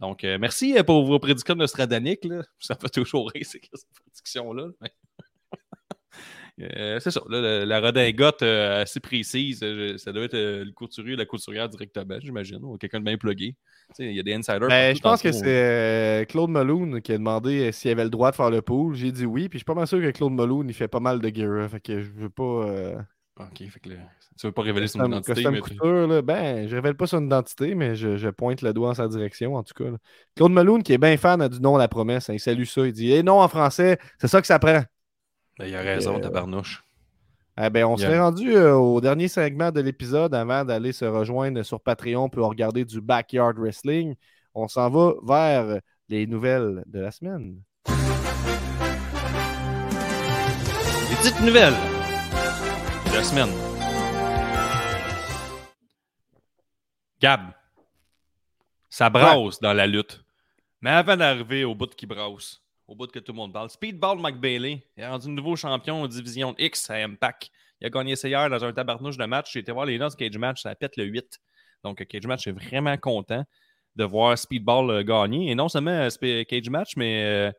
Donc, 0.00 0.24
euh, 0.24 0.38
merci 0.38 0.78
euh, 0.78 0.82
pour 0.82 1.04
vos 1.04 1.18
prédictions 1.18 1.56
de 1.56 1.66
Stradanic. 1.66 2.26
Ça 2.58 2.76
fait 2.76 2.88
toujours 2.88 3.30
rire, 3.30 3.44
ces 3.44 3.60
prédictions-là. 4.04 4.68
C'est 6.58 7.10
ça, 7.10 7.20
la, 7.28 7.80
redingote 7.80 8.42
assez 8.42 9.00
précise, 9.00 9.60
ça 9.96 10.12
doit 10.12 10.24
être 10.24 10.36
le 10.36 10.72
couturier 10.72 11.16
la 11.16 11.24
couturière 11.24 11.68
directement, 11.68 12.18
j'imagine, 12.20 12.60
ou 12.62 12.76
quelqu'un 12.76 13.00
de 13.00 13.04
bien 13.04 13.16
plugué. 13.16 13.54
Il 13.98 14.12
y 14.12 14.20
a 14.20 14.22
des 14.22 14.34
insiders. 14.34 14.68
Ben, 14.68 14.94
je 14.94 15.00
pense 15.00 15.22
que 15.22 15.32
c'est 15.32 16.26
Claude 16.28 16.50
Malone 16.50 17.00
qui 17.00 17.12
a 17.12 17.18
demandé 17.18 17.72
s'il 17.72 17.90
avait 17.90 18.04
le 18.04 18.10
droit 18.10 18.30
de 18.30 18.36
faire 18.36 18.50
le 18.50 18.62
pool. 18.62 18.94
J'ai 18.94 19.12
dit 19.12 19.26
oui, 19.26 19.48
puis 19.48 19.58
je 19.58 19.60
suis 19.60 19.64
pas 19.64 19.74
mal 19.74 19.86
sûr 19.86 20.00
que 20.00 20.10
Claude 20.10 20.32
Malone 20.32 20.68
il 20.68 20.74
fait 20.74 20.88
pas 20.88 21.00
mal 21.00 21.20
de 21.20 21.34
gear. 21.34 21.68
Fait 21.70 21.80
que 21.80 22.00
je 22.00 22.10
veux 22.10 22.30
pas. 22.30 23.06
OK, 23.40 23.58
fait 23.70 23.80
que 23.80 23.90
tu 24.38 24.46
veux 24.46 24.52
pas 24.52 24.62
révéler 24.62 24.86
son 24.86 25.04
identité. 25.04 25.50
Mais 25.50 25.60
couture, 25.60 26.22
ben, 26.22 26.68
je 26.68 26.74
révèle 26.74 26.94
pas 26.94 27.08
son 27.08 27.24
identité, 27.24 27.74
mais 27.74 27.96
je, 27.96 28.30
pointe 28.30 28.62
le 28.62 28.72
doigt 28.72 28.90
en 28.90 28.94
sa 28.94 29.08
direction, 29.08 29.56
en 29.56 29.64
tout 29.64 29.74
cas. 29.74 29.90
Claude 30.36 30.52
Malone, 30.52 30.82
qui 30.82 30.92
est 30.92 30.98
bien 30.98 31.16
fan, 31.16 31.42
a 31.42 31.48
dit 31.48 31.60
non 31.60 31.74
à 31.74 31.78
la 31.78 31.88
promesse. 31.88 32.30
Hein, 32.30 32.34
il 32.34 32.40
salue 32.40 32.64
ça. 32.64 32.86
Il 32.86 32.92
dit 32.92 33.12
Eh 33.12 33.22
non 33.22 33.40
en 33.40 33.48
français, 33.48 33.98
c'est 34.18 34.28
ça 34.28 34.40
que 34.40 34.46
ça 34.46 34.58
prend. 34.58 34.82
Ben, 35.58 35.66
il 35.66 35.74
a 35.74 35.80
raison, 35.80 36.16
euh... 36.16 36.20
tabarnouche. 36.20 36.84
Eh 37.60 37.70
ben, 37.70 37.84
on 37.84 37.96
s'est 37.96 38.18
rendu 38.18 38.54
euh, 38.54 38.76
au 38.76 39.00
dernier 39.00 39.26
segment 39.26 39.72
de 39.72 39.80
l'épisode 39.80 40.32
avant 40.32 40.64
d'aller 40.64 40.92
se 40.92 41.04
rejoindre 41.04 41.64
sur 41.64 41.80
Patreon 41.80 42.28
pour 42.28 42.46
regarder 42.46 42.84
du 42.84 43.00
backyard 43.00 43.58
wrestling. 43.58 44.14
On 44.54 44.68
s'en 44.68 44.88
va 44.88 45.14
vers 45.24 45.80
les 46.08 46.28
nouvelles 46.28 46.84
de 46.86 47.00
la 47.00 47.10
semaine. 47.10 47.60
Les 51.10 51.16
petites 51.16 51.40
nouvelles 51.40 51.74
la 53.12 53.24
semaine. 53.24 53.48
Gab, 57.20 57.40
ça 58.88 59.10
brasse 59.10 59.58
dans 59.60 59.72
la 59.72 59.88
lutte. 59.88 60.22
Mais 60.80 60.90
avant 60.90 61.16
d'arriver 61.16 61.64
au 61.64 61.74
bout 61.74 61.92
qui 61.92 62.06
brasse, 62.06 62.62
au 62.88 62.94
bout 62.94 63.06
que 63.12 63.18
tout 63.18 63.32
le 63.32 63.36
monde 63.36 63.52
parle, 63.52 63.68
Speedball 63.68 64.18
McBailey 64.18 64.82
est 64.96 65.06
rendu 65.06 65.28
nouveau 65.28 65.56
champion 65.56 66.02
en 66.02 66.08
division 66.08 66.54
X 66.58 66.88
à 66.90 66.94
Impact. 66.94 67.50
Il 67.80 67.86
a 67.86 67.90
gagné 67.90 68.16
ça 68.16 68.28
hier 68.28 68.48
dans 68.48 68.64
un 68.64 68.72
tabarnouche 68.72 69.18
de 69.18 69.24
match. 69.26 69.52
J'ai 69.52 69.60
été 69.60 69.70
voir 69.70 69.86
les 69.86 69.98
notes 69.98 70.16
Cage 70.16 70.38
Match, 70.38 70.62
ça 70.62 70.74
pète 70.74 70.96
le 70.96 71.04
8. 71.04 71.38
Donc, 71.84 72.04
Cage 72.06 72.26
Match 72.26 72.46
est 72.46 72.52
vraiment 72.52 72.96
content 72.96 73.44
de 73.94 74.04
voir 74.04 74.36
Speedball 74.38 74.90
euh, 74.90 75.02
gagner. 75.04 75.50
Et 75.50 75.54
non 75.54 75.68
seulement 75.68 76.08
euh, 76.22 76.44
Cage 76.44 76.70
Match, 76.70 76.96
mais 76.96 77.24
euh, 77.24 77.52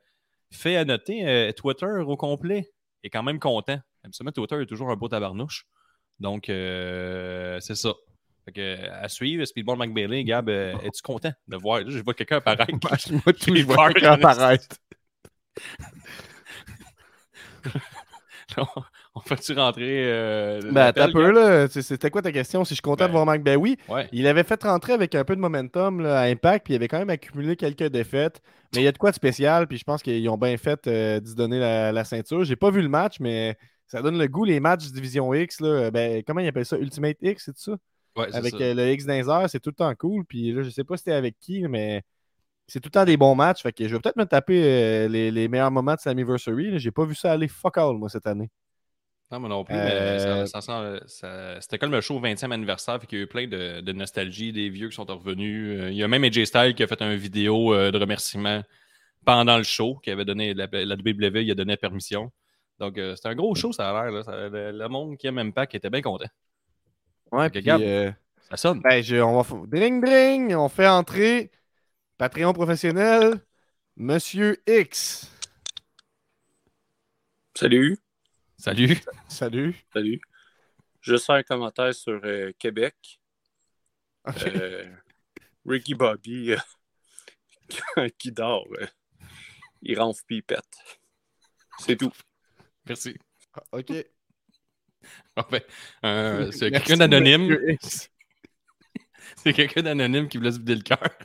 fait 0.52 0.76
à 0.76 0.84
noter, 0.84 1.54
Twitter 1.56 1.86
au 1.86 2.18
complet 2.18 2.72
est 3.04 3.10
quand 3.10 3.24
même 3.24 3.40
content. 3.40 3.80
Absolument, 4.04 4.32
Twitter 4.32 4.60
est 4.62 4.66
toujours 4.66 4.90
un 4.90 4.96
beau 4.96 5.08
tabarnouche. 5.10 5.68
Donc, 6.20 6.50
euh, 6.50 7.60
c'est 7.60 7.76
ça. 7.76 7.94
Fait 8.46 8.52
que, 8.52 8.90
à 8.90 9.08
suivre, 9.10 9.46
Speedball 9.46 9.78
McBailey, 9.78 10.24
Gab, 10.24 10.50
es-tu 10.50 11.02
content 11.04 11.32
de 11.48 11.56
voir? 11.56 11.82
je 11.88 12.00
vois 12.00 12.16
quelqu'un 12.16 12.38
apparaître. 12.38 12.74
Moi, 12.84 12.98
je 12.98 13.64
vois 13.64 13.90
quelqu'un 13.94 14.14
apparaître. 14.14 14.76
On 19.16 19.20
fait-tu 19.22 19.53
rentrer. 19.53 20.03
Euh, 20.12 20.62
ben, 20.72 20.91
t'as 20.91 21.12
peu, 21.12 21.32
là. 21.32 21.68
C'était 21.68 22.10
quoi 22.10 22.22
ta 22.22 22.32
question? 22.32 22.64
Si 22.64 22.70
je 22.70 22.76
suis 22.76 22.82
content 22.82 23.05
de 23.05 23.10
ben, 23.10 23.14
voir 23.14 23.26
Mac, 23.26 23.43
ben 23.43 23.57
oui. 23.57 23.78
Il 24.12 24.28
avait 24.28 24.43
fait 24.43 24.62
rentrer 24.64 24.93
avec 24.93 25.16
un 25.16 25.24
peu 25.24 25.36
de 25.36 25.41
momentum 25.41 26.01
là, 26.01 26.20
à 26.20 26.24
Impact, 26.26 26.66
puis 26.66 26.74
il 26.74 26.76
avait 26.76 26.88
quand 26.88 26.99
même 26.99 27.10
accumulé 27.10 27.55
quelques 27.55 27.88
défaites. 27.88 28.41
Mais 28.74 28.82
il 28.82 28.86
y 28.86 28.88
a 28.88 28.91
de 28.91 28.97
quoi 28.97 29.12
de 29.12 29.16
spécial, 29.16 29.68
puis 29.68 29.78
je 29.78 29.84
pense 29.84 30.03
qu'ils 30.03 30.28
ont 30.30 30.38
bien 30.38 30.55
fait 30.57 30.86
euh, 30.88 31.20
d'y 31.20 31.36
donner 31.36 31.60
la, 31.60 31.91
la 31.91 32.03
ceinture. 32.03 32.43
J'ai 32.43 32.55
pas 32.55 32.70
vu 32.70 32.82
le 32.82 32.89
match, 32.89 33.20
mais 33.20 33.57
ça 33.88 34.01
donne 34.01 34.18
le 34.18 34.28
goût, 34.28 34.45
les 34.45 34.60
matchs 34.60 34.88
Division 34.91 35.34
X. 35.34 35.62
Là, 35.62 35.91
ben, 35.91 36.24
comment 36.26 36.39
ils 36.39 36.47
appellent 36.47 36.66
ça? 36.66 36.78
Ultimate 36.78 37.18
X, 37.22 37.45
c'est 37.45 37.57
ça? 37.57 37.76
Ouais, 38.16 38.28
Avec 38.34 38.55
euh, 38.55 38.74
le 38.74 38.91
X 38.91 39.05
d'un 39.05 39.47
c'est 39.47 39.60
tout 39.60 39.70
le 39.70 39.76
temps 39.76 39.93
cool. 39.95 40.26
Puis 40.26 40.51
là, 40.51 40.64
je 40.64 40.70
sais 40.70 40.84
pas 40.84 40.97
si 40.97 41.03
c'était 41.03 41.16
avec 41.16 41.38
qui, 41.39 41.68
mais 41.68 42.03
c'est 42.70 42.80
tout 42.80 42.88
le 42.88 42.92
temps 42.92 43.06
des 43.06 43.18
bons 43.18 43.36
matchs. 43.36 43.62
Fait 43.62 43.74
que 43.74 43.88
je 43.88 43.94
vais 43.94 44.00
peut-être 44.00 44.16
me 44.16 44.26
taper 44.26 44.62
euh, 44.64 45.08
les, 45.08 45.48
meilleurs 45.48 45.72
moments 45.72 45.96
de 45.96 46.00
Slammiversary. 46.00 46.80
J'ai 46.80 46.92
pas 46.92 47.06
vu 47.06 47.16
ça 47.16 47.34
aller 47.34 47.48
fuck 47.48 47.78
all, 47.78 47.98
moi, 47.98 48.10
cette 48.10 48.28
année. 48.28 48.50
Non, 49.32 49.40
moi 49.40 49.50
non 49.50 49.64
plus, 49.64 49.76
mais 49.76 49.92
euh, 49.92 50.46
c'était 51.60 51.78
comme 51.78 51.92
le 51.92 52.02
show 52.02 52.20
20e 52.20 52.52
anniversaire, 52.52 53.00
fait 53.00 53.06
qu'il 53.06 53.20
y 53.20 53.22
a 53.22 53.26
eu 53.26 53.28
plein 53.28 53.48
de, 53.48 53.92
nostalgie, 53.92 54.52
des 54.52 54.70
vieux 54.70 54.90
qui 54.90 54.96
sont 54.96 55.06
revenus. 55.06 55.90
il 55.90 55.94
y 55.94 56.02
a 56.02 56.08
même 56.08 56.24
AJ 56.24 56.46
Styles 56.46 56.74
qui 56.74 56.82
a 56.82 56.88
fait 56.88 57.00
une 57.02 57.14
vidéo 57.14 57.76
de 57.76 57.98
remerciement 57.98 58.64
pendant 59.26 59.58
le 59.58 59.64
show, 59.64 60.00
qui 60.02 60.10
avait 60.10 60.26
donné, 60.26 60.56
la, 60.56 60.68
la 60.72 60.96
WWE, 60.96 61.44
il 61.44 61.52
a 61.52 61.56
donné 61.56 61.78
permission. 61.78 62.32
Donc, 62.80 62.98
euh, 62.98 63.16
c'est 63.16 63.28
un 63.28 63.36
gros 63.36 63.54
show, 63.56 63.72
ça 63.74 63.90
a 63.90 64.10
l'air. 64.10 64.24
Le, 64.72 64.88
monde 64.88 65.18
qui 65.18 65.28
aime 65.28 65.38
Impact 65.38 65.76
était 65.76 65.90
bien 65.90 66.02
content. 66.02 66.30
Ouais, 67.32 67.50
puis, 67.50 67.64
euh, 67.70 68.12
ça 68.50 68.58
sonne. 68.58 68.82
Ben, 68.82 69.04
on 69.22 69.42
va... 69.42 69.68
Dring, 69.68 70.04
dring! 70.04 70.56
On 70.56 70.70
fait 70.70 70.88
entrer 70.88 71.52
Patreon 72.20 72.52
professionnel, 72.52 73.40
Monsieur 73.96 74.62
X. 74.68 75.32
Salut. 77.56 77.98
Salut. 78.58 79.00
Salut. 79.30 79.74
Salut. 79.94 80.20
Je 81.00 81.16
sers 81.16 81.36
un 81.36 81.44
commentaire 81.44 81.94
sur 81.94 82.20
euh, 82.26 82.52
Québec. 82.60 83.22
Ricky 85.66 85.94
Bobby, 85.96 86.56
qui 88.18 88.34
dort, 88.34 88.68
il 89.82 89.98
ronfle 89.98 90.26
pipette. 90.28 90.78
C'est 91.80 91.96
tout. 91.96 92.12
Merci. 92.86 93.16
Ah, 93.54 93.64
OK. 93.72 93.94
euh, 96.04 96.52
c'est 96.52 96.70
quelqu'un 96.72 96.98
d'anonyme. 96.98 97.58
c'est 99.38 99.54
quelqu'un 99.54 99.84
d'anonyme 99.84 100.28
qui 100.28 100.38
voulait 100.38 100.52
se 100.52 100.60
vider 100.60 100.76
le 100.76 100.82
cœur. 100.82 101.18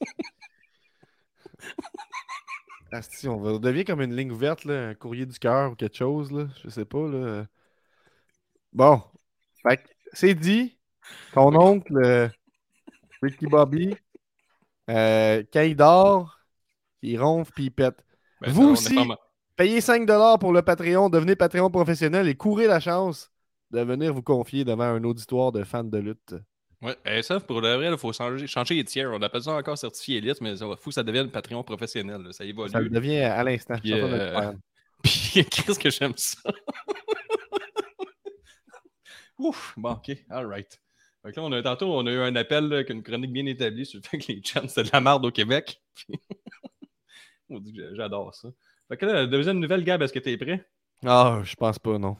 Asti, 2.92 3.28
on 3.28 3.36
va 3.36 3.58
devenir 3.58 3.84
comme 3.84 4.00
une 4.00 4.16
ligne 4.16 4.32
ouverte, 4.32 4.64
là, 4.64 4.88
un 4.88 4.94
courrier 4.94 5.26
du 5.26 5.38
cœur 5.38 5.72
ou 5.72 5.74
quelque 5.76 5.96
chose, 5.96 6.32
là. 6.32 6.48
Je 6.64 6.70
sais 6.70 6.84
pas, 6.84 7.06
là. 7.06 7.46
Bon. 8.72 9.02
c'est 10.12 10.34
dit. 10.34 10.76
Ton 11.32 11.54
oncle, 11.54 11.96
euh, 11.96 12.28
Ricky 13.22 13.46
Bobby, 13.46 13.96
euh, 14.88 15.42
quand 15.52 15.62
il 15.62 15.76
dort, 15.76 16.38
il 17.02 17.20
ronfle 17.20 17.52
puis 17.52 17.64
il 17.64 17.70
pète. 17.70 18.04
Ben, 18.40 18.50
Vous 18.50 18.70
aussi, 18.70 18.96
Payez 19.56 19.82
5 19.82 20.06
pour 20.38 20.54
le 20.54 20.62
Patreon, 20.62 21.10
devenez 21.10 21.36
Patreon 21.36 21.70
professionnel 21.70 22.28
et 22.28 22.34
courez 22.34 22.66
la 22.66 22.80
chance 22.80 23.30
de 23.70 23.82
venir 23.82 24.14
vous 24.14 24.22
confier 24.22 24.64
devant 24.64 24.84
un 24.84 25.04
auditoire 25.04 25.52
de 25.52 25.64
fans 25.64 25.84
de 25.84 25.98
lutte. 25.98 26.34
Ouais, 26.82 26.96
et 27.04 27.22
ça, 27.22 27.38
pour 27.40 27.60
le 27.60 27.74
vrai, 27.74 27.90
il 27.90 27.98
faut 27.98 28.12
changer, 28.12 28.46
changer 28.46 28.74
les 28.74 28.84
tiers. 28.84 29.10
On 29.12 29.20
appelle 29.20 29.42
ça 29.42 29.52
encore 29.52 29.76
certifié 29.76 30.16
élite, 30.16 30.40
mais 30.40 30.52
il 30.52 30.58
faut 30.58 30.76
que 30.90 30.92
ça 30.92 31.02
devienne 31.02 31.30
Patreon 31.30 31.62
professionnel. 31.62 32.22
là. 32.22 32.32
Ça 32.32 32.44
évolue. 32.44 32.70
Ça 32.70 32.80
le 32.80 32.88
devient 32.88 33.18
à 33.18 33.44
l'instant. 33.44 33.76
Puis, 33.78 33.90
le 33.90 34.02
euh. 34.02 34.52
Puis, 35.02 35.44
qu'est-ce 35.44 35.78
que 35.78 35.90
j'aime 35.90 36.14
ça? 36.16 36.38
Ouf, 39.38 39.74
bon, 39.76 39.92
ok, 39.92 40.12
alright. 40.28 40.80
Fait 41.22 41.32
que 41.32 41.40
là, 41.40 41.46
on 41.46 41.52
a, 41.52 41.62
tantôt, 41.62 41.94
on 41.94 42.06
a 42.06 42.10
eu 42.10 42.18
un 42.18 42.34
appel, 42.36 42.68
là, 42.68 42.82
une 42.88 43.02
chronique 43.02 43.32
bien 43.32 43.44
établie 43.46 43.84
sur 43.84 43.98
le 43.98 44.08
fait 44.08 44.18
que 44.18 44.32
les 44.32 44.42
chants, 44.42 44.68
c'est 44.68 44.84
de 44.84 44.90
la 44.92 45.00
merde 45.00 45.24
au 45.24 45.30
Québec. 45.30 45.82
on 47.50 47.58
dit 47.58 47.74
que 47.74 47.94
j'adore 47.94 48.34
ça. 48.34 48.48
Fait 48.88 48.96
que 48.96 49.06
là, 49.06 49.12
la 49.12 49.26
deuxième 49.26 49.58
nouvelle, 49.58 49.84
Gab, 49.84 50.00
est-ce 50.02 50.12
que 50.12 50.18
t'es 50.18 50.36
prêt? 50.36 50.66
Ah, 51.04 51.40
je 51.44 51.54
pense 51.56 51.78
pas, 51.78 51.98
non. 51.98 52.16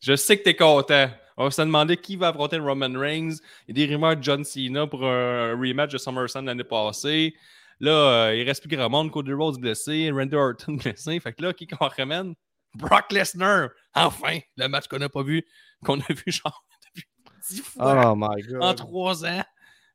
Je 0.00 0.16
sais 0.16 0.38
que 0.38 0.44
t'es 0.44 0.56
content. 0.56 1.10
On 1.40 1.50
s'est 1.50 1.64
demandé 1.64 1.96
qui 1.96 2.16
va 2.16 2.28
affronter 2.28 2.58
Roman 2.58 2.90
Reigns. 2.98 3.36
Il 3.68 3.78
y 3.78 3.82
a 3.82 3.86
des 3.86 3.94
rumeurs 3.94 4.16
de 4.16 4.22
John 4.22 4.42
Cena 4.44 4.86
pour 4.86 5.04
un 5.06 5.52
rematch 5.52 5.92
de 5.92 5.98
SummerSlam 5.98 6.46
l'année 6.46 6.64
passée. 6.64 7.34
Là, 7.80 7.92
euh, 8.26 8.34
il 8.36 8.42
reste 8.44 8.66
plus 8.66 8.76
grand 8.76 8.90
monde. 8.90 9.10
Cody 9.12 9.32
Rhodes 9.32 9.60
blessé, 9.60 10.10
Randy 10.10 10.34
Orton 10.34 10.74
blessé. 10.82 11.20
Fait 11.20 11.32
que 11.32 11.42
là, 11.42 11.52
qui 11.52 11.66
qu'on 11.68 11.86
ramène? 11.86 12.34
Brock 12.74 13.12
Lesnar. 13.12 13.68
Enfin, 13.94 14.38
le 14.56 14.66
match 14.68 14.88
qu'on 14.88 14.98
n'a 14.98 15.08
pas 15.08 15.22
vu, 15.22 15.44
qu'on 15.84 16.00
a 16.00 16.12
vu 16.12 16.24
genre 16.32 16.64
depuis 16.84 17.08
dix 17.48 17.60
fois 17.62 18.12
Oh 18.12 18.16
my 18.16 18.42
god. 18.42 18.62
en 18.62 18.74
trois 18.74 19.24
ans. 19.24 19.42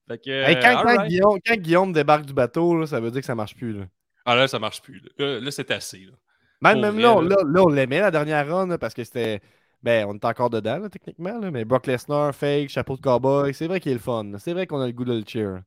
Fait 0.07 0.17
que, 0.17 0.29
Hey, 0.31 0.57
quand. 0.61 1.05
Guillaume, 1.07 1.39
quand 1.45 1.57
Guillaume 1.57 1.91
débarque 1.93 2.25
du 2.25 2.33
bateau, 2.33 2.79
là, 2.79 2.87
ça 2.87 2.99
veut 3.01 3.11
dire 3.11 3.19
que 3.21 3.27
ça 3.27 3.35
marche 3.35 3.55
plus. 3.55 3.73
Là. 3.73 3.85
Ah 4.25 4.35
là, 4.35 4.47
ça 4.47 4.59
marche 4.59 4.81
plus. 4.81 5.01
Là, 5.17 5.51
c'est 5.51 5.69
assez. 5.71 5.99
Là. 6.05 6.13
Même, 6.61 6.73
Pour 6.75 6.81
même 6.83 6.93
vrai, 6.93 7.01
là, 7.03 7.15
on- 7.17 7.21
là. 7.21 7.61
on 7.63 7.67
l'aimait 7.69 7.99
la 7.99 8.11
dernière 8.11 8.47
run 8.47 8.77
parce 8.77 8.93
que 8.93 9.03
c'était. 9.03 9.41
Ben, 9.83 10.05
on 10.07 10.13
est 10.15 10.25
encore 10.25 10.49
dedans, 10.49 10.77
là, 10.79 10.89
techniquement. 10.89 11.37
là, 11.39 11.51
mais 11.51 11.65
Brock 11.65 11.87
Lesnar, 11.87 12.33
fake, 12.33 12.69
chapeau 12.69 12.95
de 12.95 13.01
cowboy, 13.01 13.53
c'est 13.53 13.67
vrai 13.67 13.79
qu'il 13.79 13.91
est 13.91 13.95
le 13.95 13.99
fun. 13.99 14.31
C'est 14.39 14.53
vrai 14.53 14.65
qu'on 14.65 14.79
a 14.79 14.85
le 14.87 14.93
goût 14.93 15.03
de 15.05 15.13
le 15.13 15.23
cheer. 15.27 15.61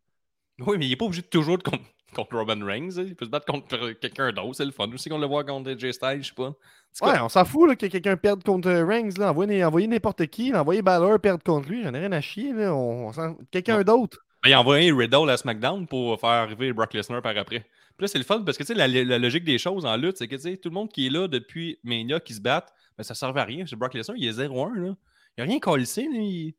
Oui, 0.60 0.78
mais 0.78 0.86
il 0.86 0.90
n'est 0.90 0.96
pas 0.96 1.04
obligé 1.04 1.20
de 1.22 1.26
toujours 1.26 1.58
de 1.58 1.62
contre, 1.62 1.84
contre 2.14 2.34
Roman 2.36 2.64
Reigns. 2.64 2.88
hein. 2.98 3.04
Il 3.06 3.14
peut 3.14 3.26
se 3.26 3.30
battre 3.30 3.44
contre 3.44 3.92
quelqu'un 4.00 4.32
d'autre. 4.32 4.54
C'est 4.56 4.64
le 4.64 4.70
fun. 4.70 4.88
Aussi 4.90 5.10
qu'on 5.10 5.18
le 5.18 5.26
voit 5.26 5.44
contre 5.44 5.70
AJ 5.70 5.92
Styles, 5.92 6.22
je 6.22 6.28
sais 6.28 6.34
pas. 6.34 6.54
Ouais, 7.02 7.20
on 7.20 7.28
s'en 7.28 7.44
fout 7.44 7.68
là, 7.68 7.76
que 7.76 7.84
quelqu'un 7.86 8.16
perde 8.16 8.42
contre 8.42 8.68
euh, 8.70 8.86
Reigns. 8.86 9.10
Là. 9.18 9.30
Envoyez, 9.32 9.62
envoyez 9.62 9.86
n'importe 9.86 10.26
qui. 10.28 10.54
Envoyez 10.54 10.80
Balor 10.80 11.20
perdre 11.20 11.42
contre 11.44 11.68
lui. 11.68 11.82
J'en 11.84 11.92
ai 11.92 11.98
rien 11.98 12.12
à 12.12 12.22
chier. 12.22 12.54
Là. 12.54 12.74
On, 12.74 13.12
Quelqu'un 13.50 13.76
Ouais. 13.76 13.84
d'autre. 13.84 14.24
Ben, 14.42 14.48
il 14.48 14.52
a 14.54 14.60
envoyé 14.60 14.90
Riddle 14.92 15.28
à 15.28 15.36
SmackDown 15.36 15.86
pour 15.86 16.18
faire 16.18 16.30
arriver 16.30 16.72
Brock 16.72 16.94
Lesnar 16.94 17.20
par 17.20 17.36
après. 17.36 17.60
Puis 17.60 18.04
là, 18.04 18.08
c'est 18.08 18.18
le 18.18 18.24
fun 18.24 18.40
parce 18.46 18.56
que 18.56 18.62
tu 18.62 18.68
sais, 18.68 18.74
la, 18.74 18.88
la 18.88 19.18
logique 19.18 19.44
des 19.44 19.58
choses 19.58 19.84
en 19.84 19.96
lutte, 19.96 20.16
c'est 20.16 20.28
que 20.28 20.36
tu 20.36 20.42
sais, 20.42 20.56
tout 20.56 20.70
le 20.70 20.74
monde 20.74 20.90
qui 20.90 21.06
est 21.06 21.10
là 21.10 21.28
depuis 21.28 21.78
Mania 21.84 22.18
qui 22.20 22.32
se 22.34 22.40
battent, 22.40 22.72
ben, 22.96 23.04
ça 23.04 23.14
ne 23.14 23.16
servait 23.16 23.40
à 23.40 23.44
rien. 23.44 23.66
Chez 23.66 23.76
Brock 23.76 23.94
Lesnar, 23.94 24.16
il 24.16 24.26
est 24.26 24.38
0-1. 24.38 24.74
là. 24.74 24.94
Il 25.36 25.44
n'a 25.44 25.50
rien 25.50 25.58
collé. 25.58 25.84
Il... 25.96 26.54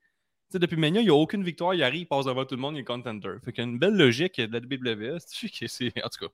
Depuis 0.54 0.78
Mania, 0.78 1.02
il 1.02 1.06
n'y 1.06 1.10
a 1.10 1.16
aucune 1.16 1.44
victoire. 1.44 1.74
Il 1.74 1.84
arrive, 1.84 2.02
il 2.02 2.06
passe 2.06 2.26
devant 2.26 2.46
tout 2.46 2.56
le 2.56 2.62
monde, 2.62 2.76
il 2.76 2.80
est 2.80 2.84
contender. 2.84 3.36
Fait 3.44 3.52
qu'il 3.52 3.64
y 3.64 3.68
a 3.68 3.70
une 3.70 3.80
belle 3.80 3.96
logique 3.96 4.40
de 4.40 4.52
la 4.52 4.60
WWE. 4.60 5.18
c'est 5.68 6.04
En 6.04 6.10
tout 6.10 6.26
cas. 6.26 6.34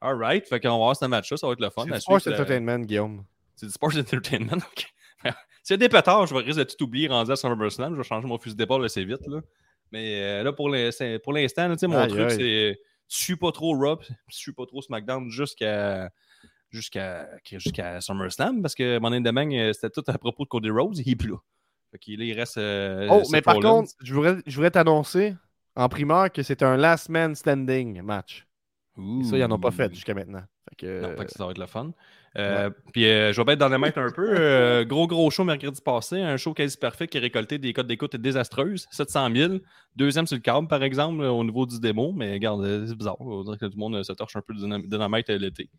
All 0.00 0.16
right. 0.16 0.46
Fait 0.48 0.60
qu'on 0.60 0.70
va 0.70 0.76
voir 0.76 0.96
ce 0.96 1.04
match-là. 1.04 1.36
Ça 1.36 1.46
va 1.46 1.52
être 1.52 1.60
le 1.60 1.70
fun. 1.70 1.84
C'est 1.84 1.94
du 1.94 2.00
Sports 2.00 2.26
euh, 2.26 2.32
Entertainment, 2.32 2.78
Guillaume. 2.78 3.24
C'est 3.54 3.66
du 3.66 3.72
Sports 3.72 3.96
Entertainment. 3.98 4.56
ok. 4.56 4.86
S'il 5.62 5.74
y 5.74 5.74
a 5.74 5.76
des 5.76 5.88
pétards, 5.90 6.26
je 6.26 6.34
vais 6.34 6.40
risque 6.40 6.58
de 6.58 6.64
tout 6.64 6.84
oublier 6.84 7.08
rendu 7.08 7.30
à 7.30 7.36
SummerSlam. 7.36 7.92
Je 7.92 7.98
vais 7.98 8.06
changer 8.06 8.26
mon 8.26 8.38
fusil 8.38 8.56
d'épaule 8.56 8.84
assez 8.84 9.04
vite. 9.04 9.26
Là. 9.26 9.40
Mais 9.92 10.22
euh, 10.22 10.42
là, 10.42 10.52
pour 10.52 10.70
l'instant, 10.70 11.68
là, 11.68 11.76
mon 11.82 12.06
truc, 12.06 12.30
c'est 12.30 12.80
tu 13.10 13.24
suis 13.24 13.36
pas 13.36 13.50
trop 13.50 13.76
Raw, 13.76 13.96
tu 13.96 14.14
suis 14.28 14.52
pas 14.52 14.64
trop 14.64 14.80
SmackDown 14.80 15.28
jusqu'à 15.30 16.10
jusqu'à 16.70 17.28
jusqu'à 17.44 18.00
SummerSlam 18.00 18.62
parce 18.62 18.74
que 18.74 18.98
Money 18.98 19.18
in 19.18 19.22
the 19.22 19.34
Bank, 19.34 19.52
euh, 19.52 19.72
c'était 19.72 19.90
tout 19.90 20.04
à 20.06 20.16
propos 20.18 20.44
de 20.44 20.48
Cody 20.48 20.70
Rhodes. 20.70 20.98
Il 20.98 21.10
est 21.12 21.16
plus 21.16 21.30
là. 21.30 21.36
Fait 21.92 21.98
qu'il 21.98 22.20
il 22.22 22.32
reste. 22.38 22.58
euh, 22.58 23.08
Oh, 23.10 23.22
mais 23.32 23.42
par 23.42 23.54
Rollins. 23.56 23.70
contre, 23.80 23.92
je 24.02 24.14
voudrais, 24.14 24.36
je 24.46 24.54
voudrais 24.54 24.70
t'annoncer 24.70 25.34
en 25.76 25.88
primeur 25.88 26.30
que 26.30 26.42
c'est 26.42 26.62
un 26.62 26.76
last 26.76 27.08
man 27.08 27.34
standing 27.34 28.00
match. 28.02 28.46
Et 28.98 29.24
ça, 29.24 29.38
ils 29.38 29.40
n'en 29.40 29.52
ont 29.52 29.58
pas 29.58 29.70
fait 29.70 29.92
jusqu'à 29.94 30.12
maintenant. 30.14 30.42
Fait 30.68 30.76
que, 30.76 31.00
Non, 31.00 31.16
fait 31.16 31.24
que 31.24 31.30
ça 31.32 31.44
va 31.46 31.52
être 31.52 31.58
le 31.58 31.66
fun. 31.66 31.90
Euh, 32.36 32.70
Puis 32.92 33.06
euh, 33.06 33.32
je 33.32 33.40
vais 33.42 33.54
être 33.54 33.58
dans 33.58 33.68
le 33.68 33.78
maître 33.78 33.98
un 33.98 34.10
peu. 34.10 34.28
Euh, 34.38 34.84
gros, 34.84 35.06
gros 35.06 35.30
show 35.30 35.42
mercredi 35.42 35.80
passé. 35.80 36.20
Un 36.20 36.36
show 36.36 36.52
quasi 36.52 36.76
parfait 36.76 37.08
qui 37.08 37.16
a 37.16 37.20
récolté 37.20 37.58
des 37.58 37.72
codes 37.72 37.86
d'écoute 37.86 38.14
désastreuses. 38.16 38.86
700 38.90 39.34
000. 39.34 39.54
Deuxième 39.96 40.26
sur 40.26 40.36
le 40.36 40.42
câble, 40.42 40.68
par 40.68 40.82
exemple, 40.82 41.22
au 41.24 41.42
niveau 41.42 41.64
du 41.66 41.80
démo. 41.80 42.12
Mais 42.12 42.32
regarde, 42.34 42.86
c'est 42.86 42.94
bizarre. 42.96 43.18
On 43.20 43.42
dirait 43.42 43.56
que 43.56 43.66
tout 43.66 43.72
le 43.74 43.78
monde 43.80 44.02
se 44.02 44.12
torche 44.12 44.36
un 44.36 44.42
peu 44.42 44.52
de 44.54 44.60
dynam- 44.60 44.86
dynamite 44.86 45.28
l'été. 45.30 45.70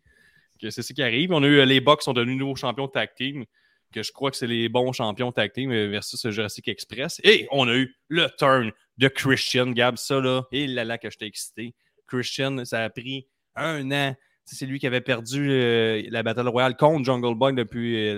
Que 0.62 0.70
C'est 0.70 0.82
ce 0.82 0.92
qui 0.92 1.02
arrive. 1.02 1.32
On 1.32 1.42
a 1.42 1.46
eu 1.46 1.58
euh, 1.58 1.64
les 1.64 1.80
Bucks 1.80 2.02
sont 2.02 2.12
devenus 2.12 2.38
nouveaux 2.38 2.54
champions 2.54 2.86
tag 2.86 3.10
team. 3.16 3.44
Que 3.92 4.04
je 4.04 4.12
crois 4.12 4.30
que 4.30 4.36
c'est 4.36 4.46
les 4.46 4.68
bons 4.68 4.92
champions 4.92 5.32
tag 5.32 5.52
team 5.52 5.72
euh, 5.72 5.88
versus 5.88 6.30
Jurassic 6.30 6.68
Express. 6.68 7.20
Et 7.24 7.48
on 7.50 7.66
a 7.66 7.74
eu 7.74 7.96
le 8.08 8.28
turn 8.38 8.70
de 8.96 9.08
Christian 9.08 9.72
Gab. 9.72 9.96
Ça 9.96 10.20
là, 10.20 10.44
et 10.52 10.68
là 10.68 10.84
là 10.84 10.98
que 10.98 11.10
j'étais 11.10 11.26
excité. 11.26 11.74
Christian, 12.06 12.64
ça 12.64 12.84
a 12.84 12.90
pris 12.90 13.26
un 13.56 13.90
an. 13.90 14.14
C'est 14.44 14.66
lui 14.66 14.78
qui 14.78 14.86
avait 14.86 15.00
perdu 15.00 15.50
euh, 15.50 16.02
la 16.10 16.22
Battle 16.22 16.48
Royale 16.48 16.76
contre 16.76 17.04
Jungle 17.04 17.34
Boy 17.34 17.54
depuis. 17.54 18.16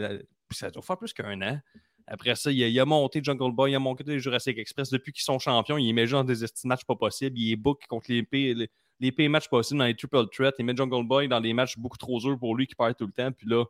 ça 0.51 0.71
doit 0.71 0.83
faire 0.83 0.99
plus 0.99 1.15
qu'un 1.15 1.41
an. 1.41 1.59
Après 2.07 2.35
ça, 2.35 2.51
il 2.51 2.79
a, 2.79 2.85
monté 2.85 3.21
Jungle 3.23 3.53
Boy, 3.53 3.73
il 3.73 3.75
a 3.75 3.79
monté 3.79 4.19
Jurassic 4.19 4.59
Express. 4.59 4.91
Depuis 4.91 5.13
qu'ils 5.13 5.23
sont 5.23 5.39
champions, 5.39 5.79
il 5.79 5.93
met 5.95 6.07
genre 6.07 6.25
des 6.25 6.35
matchs 6.65 6.85
pas 6.85 6.97
possibles. 6.97 7.39
Il 7.39 7.53
est 7.53 7.57
book 7.57 7.83
contre 7.89 8.11
les 8.11 8.27
les, 8.33 8.69
les 9.01 9.13
pires 9.13 9.31
matchs 9.31 9.49
possibles 9.49 9.79
dans 9.79 9.87
les 9.87 9.97
triple 9.97 10.27
threats. 10.33 10.53
Il 10.59 10.65
met 10.65 10.77
Jungle 10.77 11.07
Boy 11.07 11.29
dans 11.29 11.41
des 11.41 11.53
matchs 11.53 11.79
beaucoup 11.79 11.99
trop 11.99 12.19
durs 12.21 12.39
pour 12.39 12.57
lui 12.57 12.67
qui 12.67 12.75
perd 12.75 12.97
tout 12.97 13.07
le 13.07 13.13
temps. 13.13 13.33
Puis 13.33 13.49
là, 13.49 13.65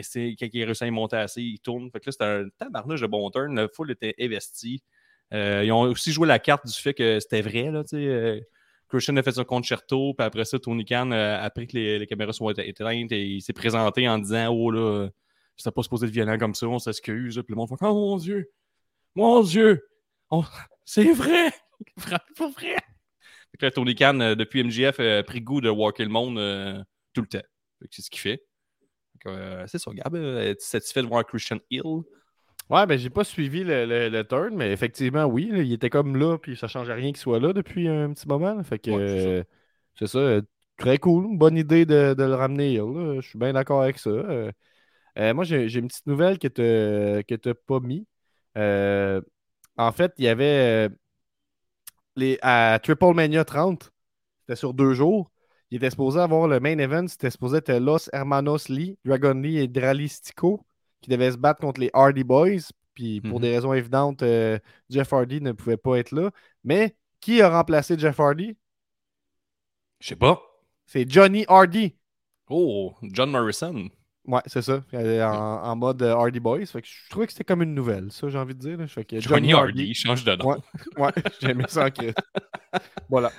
c'est- 0.00 0.34
quand 0.38 0.48
il 0.52 0.62
a 0.62 0.66
réussi 0.66 0.84
à 0.84 0.86
y 0.86 0.90
monter 0.90 1.16
assez, 1.16 1.42
il 1.42 1.58
tourne. 1.60 1.90
Fait 1.90 2.00
que 2.00 2.06
là, 2.06 2.12
c'était 2.12 2.24
un 2.24 2.48
tabarnouche 2.58 3.00
de 3.00 3.06
bon 3.06 3.30
turn. 3.30 3.54
Le 3.54 3.68
full 3.68 3.90
était 3.90 4.14
investi. 4.18 4.82
Euh, 5.32 5.62
ils 5.64 5.72
ont 5.72 5.82
aussi 5.82 6.12
joué 6.12 6.26
la 6.28 6.38
carte 6.38 6.66
du 6.66 6.72
fait 6.72 6.94
que 6.94 7.20
c'était 7.20 7.42
vrai. 7.42 7.70
Là, 7.70 7.82
euh, 7.94 8.40
Christian 8.88 9.16
a 9.16 9.22
fait 9.22 9.32
son 9.32 9.44
concerto, 9.44 10.14
puis 10.14 10.26
après 10.26 10.44
ça, 10.44 10.58
Tony 10.58 10.84
Khan, 10.84 11.10
euh, 11.12 11.38
après 11.40 11.66
que 11.66 11.76
les, 11.76 12.06
caméras 12.06 12.32
soient 12.34 12.52
éteintes, 12.58 13.12
et 13.12 13.24
il 13.24 13.40
s'est 13.40 13.54
présenté 13.54 14.06
en 14.08 14.18
disant 14.18 14.48
Oh 14.48 14.70
là, 14.70 15.08
c'était 15.56 15.70
pas 15.70 15.82
supposé 15.82 16.06
être 16.06 16.12
violent 16.12 16.36
comme 16.38 16.54
ça, 16.54 16.66
on 16.66 16.78
s'excuse. 16.78 17.34
Puis 17.36 17.54
le 17.54 17.56
monde 17.56 17.68
fait 17.68 17.76
Oh 17.80 17.94
mon 17.94 18.16
Dieu, 18.18 18.50
mon 19.14 19.42
Dieu, 19.42 19.82
c'est 20.84 21.12
vrai, 21.12 21.52
pas 22.36 22.48
vrai. 22.50 22.76
Que 23.58 23.66
là, 23.66 23.70
Tony 23.70 23.94
Khan, 23.94 24.18
euh, 24.20 24.34
depuis 24.34 24.60
MGF, 24.60 25.00
euh, 25.00 25.20
a 25.20 25.22
pris 25.22 25.40
goût 25.40 25.60
de 25.60 25.68
walker 25.70 26.04
le 26.04 26.10
monde 26.10 26.38
euh, 26.38 26.82
tout 27.12 27.20
le 27.22 27.26
temps. 27.28 27.46
C'est 27.90 28.02
ce 28.02 28.10
qu'il 28.10 28.20
fait. 28.20 28.42
C'est 29.66 29.78
ça, 29.78 29.90
Gab. 29.94 30.14
Es-tu 30.16 30.64
satisfait 30.64 31.02
de 31.02 31.06
voir 31.06 31.24
Christian 31.24 31.58
Hill? 31.70 32.02
Ouais, 32.70 32.86
ben 32.86 32.98
j'ai 32.98 33.10
pas 33.10 33.24
suivi 33.24 33.64
le, 33.64 33.84
le- 33.86 34.08
le 34.08 34.24
turn, 34.26 34.54
mais 34.54 34.72
effectivement, 34.72 35.24
oui, 35.26 35.48
là, 35.50 35.58
il 35.62 35.72
était 35.72 35.90
comme 35.90 36.16
là, 36.16 36.38
puis 36.38 36.56
ça 36.56 36.68
changeait 36.68 36.94
rien 36.94 37.08
qu'il 37.12 37.18
soit 37.18 37.38
là 37.38 37.52
depuis 37.52 37.86
un 37.88 38.12
petit 38.12 38.26
moment. 38.26 38.54
là. 38.54 38.62
fait 38.62 38.78
que 38.78 38.90
Ouais, 38.90 39.44
c'est 39.98 40.06
ça. 40.06 40.40
très 40.78 40.98
cool, 40.98 41.36
bonne 41.36 41.56
idée 41.56 41.84
de, 41.86 42.14
de 42.14 42.24
le 42.24 42.34
ramener. 42.34 42.76
Je 42.76 43.20
suis 43.20 43.38
bien 43.38 43.52
d'accord 43.52 43.82
avec 43.82 43.98
ça. 43.98 44.10
Euh, 44.10 45.34
moi, 45.34 45.44
j'ai 45.44 45.78
une 45.78 45.88
petite 45.88 46.06
nouvelle 46.06 46.38
que 46.38 46.48
tu 46.48 47.24
que 47.26 47.34
t'as 47.34 47.54
pas 47.54 47.80
mis. 47.80 48.06
Euh, 48.56 49.20
en 49.76 49.92
fait, 49.92 50.12
il 50.18 50.24
y 50.24 50.28
avait 50.28 50.90
les, 52.16 52.38
à 52.42 52.78
Triple 52.82 53.14
Mania 53.14 53.44
30, 53.44 53.90
c'était 54.40 54.56
sur 54.56 54.74
deux 54.74 54.94
jours. 54.94 55.30
Il 55.70 55.76
était 55.76 55.90
supposé 55.90 56.20
avoir 56.20 56.46
le 56.48 56.60
main 56.60 56.76
event, 56.78 57.06
c'était 57.08 57.30
supposé 57.30 57.58
être 57.58 57.72
Los 57.72 58.08
Hermanos 58.12 58.68
Lee, 58.68 58.98
Dragon 59.04 59.34
Lee 59.34 59.58
et 59.58 59.68
Dralistico 59.68 60.66
qui 61.00 61.10
devaient 61.10 61.32
se 61.32 61.36
battre 61.38 61.60
contre 61.60 61.80
les 61.80 61.90
Hardy 61.94 62.24
Boys. 62.24 62.70
Puis 62.94 63.20
pour 63.22 63.36
Mhm. 63.36 63.40
des 63.42 63.54
raisons 63.56 63.72
évidentes, 63.72 64.22
euh, 64.22 64.58
Jeff 64.90 65.12
Hardy 65.12 65.40
ne 65.40 65.52
pouvait 65.52 65.78
pas 65.78 65.96
être 65.98 66.12
là. 66.12 66.30
Mais 66.62 66.94
qui 67.20 67.40
a 67.40 67.48
remplacé 67.48 67.98
Jeff 67.98 68.20
Hardy? 68.20 68.56
Je 70.00 70.08
sais 70.08 70.16
pas. 70.16 70.40
C'est 70.86 71.08
Johnny 71.10 71.44
Hardy. 71.48 71.94
Oh, 72.50 72.94
John 73.02 73.30
Morrison. 73.30 73.88
Ouais, 74.24 74.40
c'est 74.46 74.62
ça. 74.62 74.84
euh, 74.94 75.24
En, 75.24 75.64
en 75.64 75.76
mode 75.76 76.00
euh, 76.02 76.12
Hardy 76.14 76.38
Boys. 76.38 76.66
Fait 76.66 76.80
que 76.80 76.86
je 76.88 77.10
trouvais 77.10 77.26
que 77.26 77.32
c'était 77.32 77.44
comme 77.44 77.62
une 77.62 77.74
nouvelle, 77.74 78.12
ça, 78.12 78.28
j'ai 78.28 78.38
envie 78.38 78.54
de 78.54 78.60
dire. 78.60 78.78
là. 78.78 78.86
Fait 78.86 79.04
que 79.04 79.18
Johnny, 79.20 79.52
Hardy, 79.52 79.94
change 79.94 80.22
de 80.24 80.34
nom. 80.36 80.50
Ouais. 80.50 80.56
Ouais, 80.96 81.10
j'ai 81.40 81.50
aimé 81.50 81.64
ça 81.68 81.86
en 81.86 81.90
crise. 81.90 82.14
Voilà. 83.08 83.32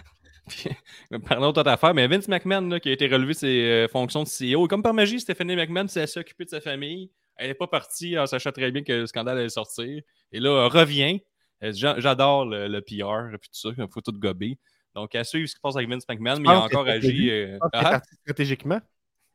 Parlons 1.29 1.51
d'autre 1.53 1.69
affaire, 1.69 1.93
mais 1.93 2.05
Vince 2.07 2.27
McMahon 2.27 2.67
là, 2.67 2.79
qui 2.79 2.89
a 2.89 2.91
été 2.91 3.07
relevé 3.07 3.33
ses 3.33 3.47
euh, 3.47 3.87
fonctions 3.87 4.23
de 4.23 4.27
CEO. 4.55 4.67
Comme 4.67 4.83
par 4.83 4.93
magie, 4.93 5.19
Stephanie 5.19 5.55
McMahon 5.55 5.87
s'est 5.87 6.01
assez 6.01 6.19
occupée 6.19 6.43
de 6.45 6.49
sa 6.49 6.59
famille. 6.61 7.11
Elle 7.37 7.47
n'est 7.47 7.53
pas 7.55 7.67
partie 7.67 8.17
en 8.19 8.25
sachant 8.27 8.51
très 8.51 8.69
bien 8.71 8.83
que 8.83 8.91
le 8.91 9.07
scandale 9.07 9.37
allait 9.37 9.49
sortir. 9.49 10.01
Et 10.33 10.39
là, 10.39 10.65
elle 10.65 10.79
revient. 10.79 11.21
Elle 11.61 11.73
J'adore 11.73 12.45
le, 12.45 12.67
le 12.67 12.81
PR 12.81 13.33
et 13.33 13.37
puis 13.37 13.49
tout 13.49 13.57
ça. 13.57 13.69
Il 13.77 13.87
faut 13.89 14.01
tout 14.01 14.11
gober. 14.11 14.59
Donc, 14.95 15.15
à 15.15 15.23
suivre 15.23 15.47
ce 15.47 15.53
qui 15.53 15.57
se 15.57 15.61
passe 15.61 15.75
avec 15.77 15.89
Vince 15.89 16.03
McMahon, 16.09 16.39
mais 16.39 16.49
il 16.49 16.51
a 16.51 16.59
encore 16.65 16.87
agi. 16.87 17.31
euh, 17.31 17.57
ah, 17.61 17.69
partie 17.81 18.15
stratégiquement. 18.23 18.79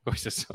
oui, 0.07 0.13
c'est 0.17 0.31
ça. 0.31 0.55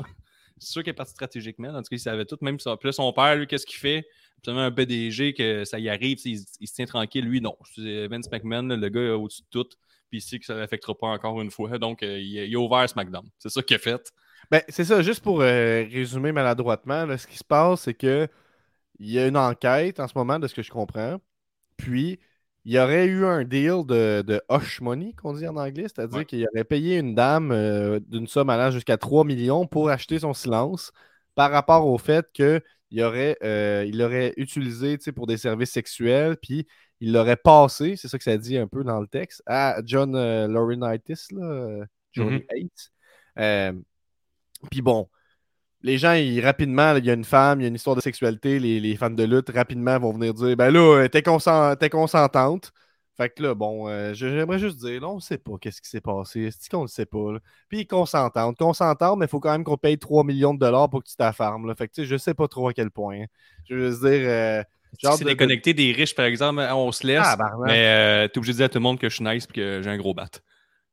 C'est 0.64 0.72
sûr 0.72 0.82
qu'il 0.82 0.90
est 0.90 0.94
parti 0.94 1.12
stratégiquement. 1.12 1.68
En 1.68 1.82
tout 1.82 1.88
cas, 1.90 1.96
il 1.96 2.00
savait 2.00 2.24
tout. 2.24 2.38
Même 2.40 2.58
ça. 2.58 2.76
Son 2.90 3.12
père, 3.12 3.36
lui, 3.36 3.46
qu'est-ce 3.46 3.66
qu'il 3.66 3.78
fait? 3.78 4.06
Absolument 4.38 4.64
un 4.64 4.72
PDG, 4.72 5.34
que 5.34 5.64
ça 5.64 5.78
y 5.78 5.88
arrive, 5.88 6.18
il, 6.24 6.38
se 6.38 6.74
tient 6.74 6.86
tranquille. 6.86 7.24
Lui, 7.24 7.40
non. 7.40 7.56
Vince 7.76 8.30
McMahon, 8.30 8.76
le 8.76 8.88
gars 8.88 9.16
au-dessus 9.16 9.42
de 9.42 9.48
tout. 9.50 9.68
Puis 10.10 10.18
il 10.18 10.20
sait 10.20 10.38
que 10.38 10.44
ça 10.44 10.54
l'affectera 10.54 10.96
pas 10.96 11.08
encore 11.08 11.40
une 11.40 11.50
fois. 11.50 11.78
Donc, 11.78 12.02
euh, 12.02 12.18
il, 12.18 12.54
a- 12.54 12.58
ouvert 12.58 12.88
SmackDown. 12.88 13.28
C'est 13.38 13.48
ça 13.48 13.62
qu'il 13.62 13.76
a 13.76 13.78
fait. 13.78 14.12
Ben, 14.50 14.62
c'est 14.68 14.84
ça, 14.84 15.00
juste 15.02 15.22
pour 15.22 15.40
euh, 15.40 15.84
résumer 15.90 16.32
maladroitement, 16.32 17.06
ce 17.16 17.26
qui 17.26 17.38
se 17.38 17.44
passe, 17.44 17.82
c'est 17.82 17.94
que 17.94 18.28
il 18.98 19.10
y 19.10 19.18
a 19.18 19.26
une 19.26 19.36
enquête 19.36 19.98
en 20.00 20.06
ce 20.06 20.12
moment, 20.16 20.38
de 20.38 20.46
ce 20.46 20.54
que 20.54 20.62
je 20.62 20.70
comprends. 20.70 21.20
Puis, 21.76 22.20
il 22.64 22.72
y 22.74 22.78
aurait 22.78 23.06
eu 23.06 23.24
un 23.26 23.44
deal 23.44 23.84
de, 23.86 24.22
de 24.22 24.40
hush 24.50 24.80
money, 24.80 25.12
qu'on 25.14 25.34
dit 25.34 25.46
en 25.46 25.56
anglais, 25.56 25.84
c'est-à-dire 25.84 26.20
Ouais. 26.20 26.26
qu'il 26.26 26.46
aurait 26.48 26.64
payé 26.64 26.98
une 26.98 27.14
dame 27.14 27.52
euh, 27.52 28.00
d'une 28.08 28.26
somme 28.26 28.50
allant 28.50 28.70
jusqu'à 28.70 28.96
3 28.96 29.24
millions 29.24 29.66
pour 29.66 29.90
acheter 29.90 30.18
son 30.18 30.32
silence 30.34 30.92
par 31.34 31.50
rapport 31.50 31.86
au 31.86 31.98
fait 31.98 32.26
qu'il 32.32 32.62
aurait, 33.02 33.36
euh, 33.42 33.84
il 33.86 34.00
utilisé 34.36 34.98
pour 35.14 35.26
des 35.26 35.36
services 35.36 35.72
sexuels, 35.72 36.36
puis 36.36 36.66
il 37.00 37.12
l'aurait 37.12 37.36
passé, 37.36 37.96
c'est 37.96 38.08
ça 38.08 38.18
que 38.18 38.24
ça 38.24 38.36
dit 38.38 38.56
un 38.56 38.66
peu 38.68 38.84
dans 38.84 39.00
le 39.00 39.06
texte, 39.08 39.42
à 39.46 39.80
John 39.84 40.14
euh, 40.16 40.46
Laurinaitis, 40.48 41.26
là, 41.32 41.42
euh, 41.44 41.84
Johnny 42.12 42.40
Mhm. 42.40 42.48
Hates. 42.50 42.90
Puis 44.70 44.82
bon, 44.82 45.08
les 45.84 45.98
gens, 45.98 46.14
ils, 46.14 46.40
rapidement, 46.44 46.96
il 46.96 47.04
y 47.04 47.10
a 47.10 47.14
une 47.14 47.24
femme, 47.24 47.60
il 47.60 47.64
y 47.64 47.66
a 47.66 47.68
une 47.68 47.74
histoire 47.76 47.94
de 47.94 48.00
sexualité, 48.00 48.58
les, 48.58 48.80
les 48.80 48.96
fans 48.96 49.10
de 49.10 49.22
lutte, 49.22 49.50
rapidement, 49.50 49.96
vont 50.00 50.12
venir 50.12 50.34
dire 50.34 50.56
Ben 50.56 50.70
là, 50.70 50.80
euh, 51.04 51.08
t'es 51.08 51.20
consen- 51.20 51.76
t'es 51.76 51.90
consentante. 51.90 52.72
Fait 53.16 53.28
que 53.30 53.40
là, 53.44 53.54
bon, 53.54 53.86
euh, 53.88 54.12
j'aimerais 54.12 54.58
juste 54.58 54.78
dire, 54.78 55.00
là, 55.02 55.08
on 55.08 55.20
sait 55.20 55.38
pas 55.38 55.52
qu'est-ce 55.60 55.80
qui 55.80 55.88
s'est 55.88 56.00
passé. 56.00 56.48
C'est 56.50 56.68
qu'on 56.68 56.82
le 56.82 56.88
sait 56.88 57.06
pas. 57.06 57.32
là. 57.34 57.38
Puis 57.68 57.86
consentante. 57.86 58.56
Consentante, 58.58 59.18
mais 59.20 59.26
il 59.26 59.28
faut 59.28 59.38
quand 59.38 59.52
même 59.52 59.62
qu'on 59.62 59.76
paye 59.76 59.96
3 59.98 60.24
millions 60.24 60.52
de 60.52 60.58
dollars 60.58 60.90
pour 60.90 61.00
que 61.04 61.08
tu 61.08 61.14
t'affarmes. 61.14 61.72
Fait 61.76 61.86
que 61.86 61.92
tu 61.92 62.02
sais, 62.02 62.06
je 62.08 62.16
sais 62.16 62.34
pas 62.34 62.48
trop 62.48 62.66
à 62.66 62.72
quel 62.74 62.90
point. 62.90 63.20
hein. 63.20 63.26
Je 63.70 63.76
veux 63.76 63.90
dire. 63.90 64.28
euh, 64.28 64.62
c'est 64.98 65.24
de- 65.24 65.28
déconnecté 65.30 65.74
des 65.74 65.92
riches, 65.92 66.14
par 66.16 66.24
exemple, 66.24 66.60
on 66.72 66.90
se 66.90 67.06
laisse. 67.06 67.22
Ah, 67.24 67.36
mais 67.66 67.86
euh, 68.24 68.28
t'es 68.28 68.38
obligé 68.38 68.52
de 68.54 68.56
dire 68.56 68.66
à 68.66 68.68
tout 68.68 68.78
le 68.78 68.82
monde 68.82 68.98
que 68.98 69.08
je 69.08 69.14
suis 69.14 69.24
nice 69.24 69.44
et 69.48 69.52
que 69.52 69.80
j'ai 69.82 69.90
un 69.90 69.96
gros 69.98 70.14
bat. 70.14 70.28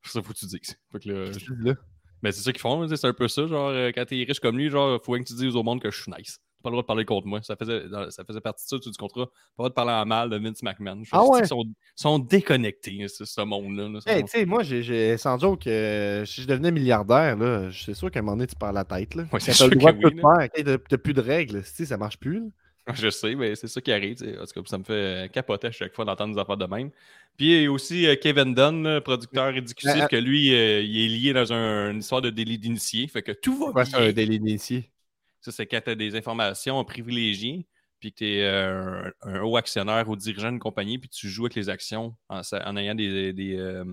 C'est 0.03 0.11
ça 0.11 0.21
faut 0.21 0.33
que 0.33 0.37
tu 0.37 0.45
dises. 0.45 0.77
Fait 0.91 0.99
que 0.99 1.09
là, 1.09 1.73
Ben, 2.21 2.31
c'est 2.31 2.41
ça 2.41 2.51
qu'ils 2.51 2.61
font, 2.61 2.87
c'est 2.87 3.07
un 3.07 3.13
peu 3.13 3.27
ça. 3.27 3.47
Genre, 3.47 3.69
euh, 3.69 3.91
quand 3.93 4.05
t'es 4.05 4.23
riche 4.27 4.39
comme 4.39 4.57
lui, 4.57 4.69
genre, 4.69 4.99
faut 5.03 5.13
que 5.13 5.23
tu 5.23 5.33
dises 5.33 5.55
au 5.55 5.63
monde 5.63 5.81
que 5.81 5.89
je 5.89 6.01
suis 6.01 6.11
nice. 6.11 6.37
T'as 6.59 6.63
pas 6.63 6.69
le 6.69 6.73
droit 6.73 6.83
de 6.83 6.87
parler 6.87 7.05
contre 7.05 7.25
moi. 7.25 7.41
Ça 7.41 7.55
faisait, 7.55 7.83
ça 8.09 8.23
faisait 8.23 8.41
partie 8.41 8.63
de 8.65 8.81
ça, 8.81 8.89
du 8.89 8.95
contrat. 8.97 9.25
Pas 9.25 9.31
le 9.31 9.57
droit 9.57 9.69
de 9.69 9.73
parler 9.73 9.91
en 9.93 10.05
mal 10.05 10.29
de 10.29 10.37
Vince 10.37 10.61
McMahon. 10.61 11.01
Ah 11.11 11.25
ouais? 11.25 11.39
qu'ils 11.39 11.47
sont, 11.47 11.63
sont 11.95 12.19
déconnectés, 12.19 12.99
hein, 13.01 13.07
ce, 13.07 13.41
monde-là. 13.41 13.89
là. 13.89 13.99
Hey, 14.05 14.23
tu 14.23 14.29
sais, 14.29 14.45
moi, 14.45 14.61
j'ai, 14.61 15.17
sans 15.17 15.39
joke, 15.39 15.65
euh, 15.65 16.23
si 16.25 16.43
je 16.43 16.47
devenais 16.47 16.71
milliardaire, 16.71 17.35
là, 17.37 17.71
c'est 17.71 17.95
sûr 17.95 18.11
qu'à 18.11 18.19
un 18.19 18.21
moment 18.21 18.37
donné, 18.37 18.47
tu 18.47 18.55
perds 18.55 18.73
la 18.73 18.85
tête. 18.85 19.15
Là. 19.15 19.23
Ouais, 19.33 19.39
c'est 19.39 19.53
sûr 19.53 19.67
le 19.69 19.75
droit 19.75 19.93
que 19.93 19.97
de 19.97 20.07
oui, 20.07 20.21
faire, 20.21 20.77
t'as, 20.87 20.97
plus 20.97 21.13
de 21.13 21.21
règles, 21.21 21.63
ça 21.63 21.97
marche 21.97 22.17
plus. 22.17 22.41
là. 22.41 22.45
Je 22.93 23.09
sais, 23.09 23.35
mais 23.35 23.55
c'est 23.55 23.67
ça 23.67 23.79
qui 23.81 23.91
arrive. 23.91 24.17
En 24.41 24.45
tout 24.45 24.61
cas, 24.61 24.69
ça 24.69 24.77
me 24.77 24.83
fait 24.83 25.31
capoter 25.31 25.67
à 25.67 25.71
chaque 25.71 25.93
fois 25.93 26.05
d'entendre 26.05 26.33
des 26.33 26.39
affaires 26.41 26.57
de 26.57 26.65
même. 26.65 26.89
Puis 27.37 27.55
il 27.57 27.63
y 27.63 27.65
a 27.65 27.71
aussi 27.71 28.07
euh, 28.07 28.15
Kevin 28.15 28.53
Dunn, 28.53 28.99
producteur 29.01 29.55
exécutif, 29.55 30.03
Euh, 30.03 30.07
que 30.07 30.15
lui, 30.15 30.53
euh, 30.53 30.81
il 30.81 30.97
est 31.05 31.07
lié 31.07 31.33
dans 31.33 31.53
un- 31.53 31.91
une 31.91 31.99
histoire 31.99 32.21
de 32.21 32.29
délit 32.29 32.57
d'initié. 32.57 33.07
Fait 33.07 33.21
que 33.21 33.31
tout 33.31 33.71
va 33.71 33.85
C'est 33.85 33.97
bien. 33.97 34.07
un 34.07 34.11
délit 34.11 34.39
d'initié? 34.39 34.91
Ça, 35.39 35.51
c'est 35.51 35.65
quand 35.65 35.81
tu 35.83 35.89
as 35.91 35.95
des 35.95 36.15
informations 36.15 36.83
privilégiées, 36.83 37.65
puis 37.99 38.11
que 38.11 38.17
tu 38.17 38.25
es 38.27 38.47
un, 38.47 39.11
un 39.21 39.41
haut 39.41 39.57
actionnaire 39.57 40.09
ou 40.09 40.15
dirigeant 40.15 40.49
d'une 40.49 40.59
compagnie, 40.59 40.97
puis 40.97 41.09
tu 41.09 41.29
joues 41.29 41.45
avec 41.45 41.55
les 41.55 41.69
actions 41.69 42.15
en, 42.29 42.41
ayant 42.77 42.95
des, 42.95 43.31
des, 43.31 43.55
euh, 43.57 43.85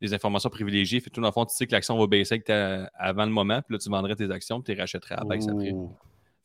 des 0.00 0.12
informations 0.14 0.50
privilégiées. 0.50 1.00
Fait 1.00 1.10
que 1.10 1.14
tout 1.14 1.20
dans 1.20 1.28
le 1.28 1.32
fond, 1.32 1.46
tu 1.46 1.54
sais 1.54 1.66
que 1.66 1.72
l'action 1.72 1.96
va 1.98 2.06
baisser 2.06 2.40
ta- 2.40 2.84
avant 2.94 3.24
le 3.24 3.30
moment, 3.32 3.62
puis 3.62 3.74
là, 3.74 3.78
tu 3.78 3.88
vendrais 3.88 4.14
tes 4.16 4.30
actions, 4.30 4.60
puis 4.60 4.72
tu 4.72 4.76
les 4.76 4.80
rachèterais 4.82 5.14
à 5.14 5.18
la 5.18 5.24
baisse 5.24 5.48
après. 5.48 5.72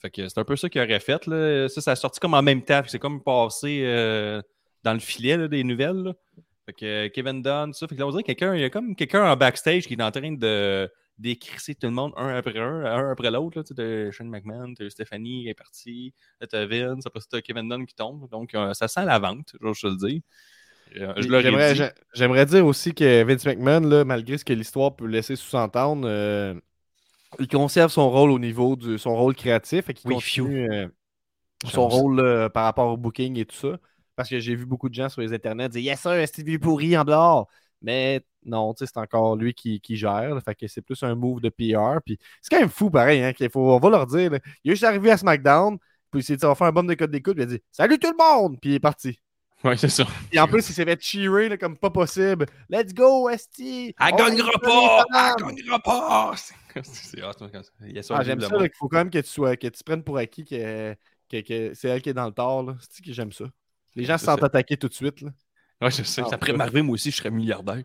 Fait 0.03 0.11
que 0.11 0.27
c'est 0.27 0.37
un 0.37 0.43
peu 0.43 0.57
ça 0.57 0.69
qu'il 0.69 0.81
aurait 0.81 0.99
fait. 0.99 1.25
Là. 1.27 1.69
Ça, 1.69 1.79
ça 1.79 1.91
a 1.91 1.95
sorti 1.95 2.19
comme 2.19 2.33
en 2.33 2.41
même 2.41 2.61
temps. 2.61 2.81
C'est 2.85 2.99
comme 2.99 3.23
passé 3.23 3.83
euh, 3.85 4.41
dans 4.83 4.93
le 4.93 4.99
filet 4.99 5.37
là, 5.37 5.47
des 5.47 5.63
nouvelles. 5.63 6.03
là. 6.03 6.13
Fait 6.65 6.73
que 6.73 6.85
euh, 6.85 7.09
Kevin 7.09 7.41
Dunn, 7.41 7.71
ça. 7.73 7.87
Fait 7.87 7.95
que 7.95 7.99
là, 8.01 8.07
on 8.07 8.11
dirait 8.11 8.23
quelqu'un, 8.23 8.53
il 8.53 8.61
y 8.61 8.65
a 8.65 8.69
comme 8.69 8.95
quelqu'un 8.95 9.31
en 9.31 9.35
backstage 9.37 9.87
qui 9.87 9.93
est 9.93 10.03
en 10.03 10.11
train 10.11 10.33
de 10.33 10.91
d'écrisser 11.19 11.75
tout 11.75 11.87
le 11.87 11.93
monde 11.93 12.11
un 12.17 12.29
après 12.35 12.57
un, 12.57 12.85
un 12.85 13.11
après 13.11 13.31
l'autre. 13.31 13.61
Tu 13.61 13.73
sais, 13.75 14.11
Shane 14.11 14.29
McMahon, 14.29 14.73
t'as 14.73 14.89
Stéphanie 14.89 15.43
qui 15.43 15.49
est 15.49 15.53
partie, 15.53 16.13
t'as 16.49 16.65
Vince, 16.65 17.05
après 17.05 17.19
t'as 17.29 17.41
Kevin 17.41 17.69
Dunn 17.69 17.85
qui 17.85 17.95
tombe. 17.95 18.27
Donc, 18.29 18.53
euh, 18.55 18.73
ça 18.73 18.87
sent 18.87 19.05
la 19.05 19.19
vente, 19.19 19.53
je 19.61 19.81
te 19.81 19.87
le 19.87 19.95
dis. 19.95 20.23
J'aimerais, 22.13 22.45
dire 22.45 22.65
aussi 22.65 22.93
que 22.93 23.23
Vince 23.23 23.45
McMahon, 23.45 23.81
là, 23.81 24.05
malgré 24.05 24.37
ce 24.37 24.45
que 24.45 24.53
l'histoire 24.53 24.95
peut 24.95 25.07
laisser 25.07 25.35
sous-entendre, 25.35 26.07
euh, 26.07 26.53
il 27.39 27.47
conserve 27.47 27.91
son 27.91 28.09
rôle 28.09 28.31
au 28.31 28.39
niveau 28.39 28.75
de 28.75 28.97
son 28.97 29.15
rôle 29.15 29.35
créatif 29.35 29.89
et 29.89 29.93
qu'il 29.93 30.09
Oui, 30.09 30.15
continue 30.15 30.69
euh, 30.71 30.87
son 31.65 31.87
rôle 31.87 32.21
là, 32.21 32.49
par 32.49 32.65
rapport 32.65 32.91
au 32.91 32.97
booking 32.97 33.37
et 33.39 33.45
tout 33.45 33.55
ça. 33.55 33.77
Parce 34.15 34.29
que 34.29 34.39
j'ai 34.39 34.55
vu 34.55 34.65
beaucoup 34.65 34.89
de 34.89 34.93
gens 34.93 35.09
sur 35.09 35.21
les 35.21 35.33
internets 35.33 35.69
dire 35.69 35.81
Yes, 35.81 36.01
sir, 36.01 36.27
Stevie 36.27 36.59
pourri 36.59 36.97
en 36.97 37.03
dehors? 37.03 37.47
Mais 37.81 38.21
non, 38.45 38.73
tu 38.73 38.85
sais, 38.85 38.91
c'est 38.93 38.99
encore 38.99 39.35
lui 39.35 39.53
qui, 39.53 39.81
qui 39.81 39.95
gère. 39.97 40.35
là. 40.35 40.41
fait 40.41 40.55
que 40.55 40.67
c'est 40.67 40.81
plus 40.81 41.01
un 41.03 41.15
move 41.15 41.41
de 41.41 41.49
PR. 41.49 42.01
Puis 42.05 42.17
c'est 42.41 42.49
quand 42.55 42.59
même 42.61 42.69
fou, 42.69 42.89
pareil. 42.89 43.21
Hein, 43.23 43.33
qu'il 43.33 43.49
faut, 43.49 43.73
on 43.73 43.79
va 43.79 43.89
leur 43.89 44.05
dire. 44.07 44.31
là. 44.31 44.39
il 44.63 44.71
est 44.71 44.75
juste 44.75 44.83
arrivé 44.83 45.11
à 45.11 45.17
SmackDown. 45.17 45.77
Puis 46.11 46.21
il 46.21 46.23
s'est 46.23 46.37
dit, 46.37 46.45
on 46.45 46.49
va 46.49 46.55
faire 46.55 46.67
un 46.67 46.71
bombe 46.71 46.87
de 46.89 46.93
code 46.93 47.11
d'écoute. 47.11 47.35
Puis 47.35 47.43
il 47.43 47.47
a 47.47 47.57
dit 47.57 47.63
Salut 47.71 47.97
tout 47.99 48.11
le 48.11 48.17
monde. 48.17 48.57
Puis 48.61 48.71
il 48.71 48.75
est 48.75 48.79
parti. 48.79 49.19
Ouais, 49.63 49.77
c'est 49.77 49.89
ça. 49.89 50.05
Et 50.31 50.39
en 50.39 50.47
plus, 50.47 50.67
il 50.69 50.73
s'est 50.73 50.83
fait 50.83 51.01
cheerer 51.01 51.47
là, 51.49 51.57
comme 51.57 51.77
pas 51.77 51.89
possible. 51.89 52.45
Let's 52.69 52.93
go, 52.93 53.29
Esti! 53.29 53.95
Elle 53.99 54.15
gagnera 54.15 54.51
pas! 54.61 55.03
Elle 55.39 55.45
gagnera 55.45 55.79
pas! 55.79 56.33
C'est- 56.83 57.23
hot, 57.23 57.31
ça- 57.37 57.47
il 57.85 57.95
y 57.95 57.99
a 57.99 58.03
ça, 58.03 58.15
Ah, 58.17 58.23
j'aime 58.23 58.41
ça, 58.41 58.49
qu'il 58.57 58.71
faut 58.77 58.87
quand 58.89 58.97
même 58.97 59.09
que 59.09 59.19
tu 59.19 59.29
sois, 59.29 59.55
que 59.55 59.67
tu 59.67 59.83
prennes 59.83 60.03
pour 60.03 60.17
acquis 60.17 60.43
que, 60.43 60.95
que, 61.29 61.41
que 61.41 61.73
c'est 61.75 61.87
elle 61.87 62.01
qui 62.01 62.09
est 62.09 62.13
dans 62.13 62.25
le 62.25 62.31
tort. 62.33 62.73
C'est 62.89 63.05
que 63.05 63.13
j'aime 63.13 63.31
ça? 63.31 63.45
Les 63.95 64.05
gens 64.05 64.17
se 64.17 64.25
sentent 64.25 64.43
attaqués 64.43 64.75
tout 64.75 64.87
de 64.89 64.93
suite. 64.93 65.21
Là. 65.21 65.29
Ouais, 65.81 65.91
je 65.91 66.01
sais. 66.03 66.23
Ah, 66.25 66.29
ça 66.29 66.37
pourrait 66.37 66.53
m'arriver, 66.53 66.81
moi 66.81 66.95
aussi, 66.95 67.11
je 67.11 67.17
serais 67.17 67.29
milliardaire. 67.31 67.83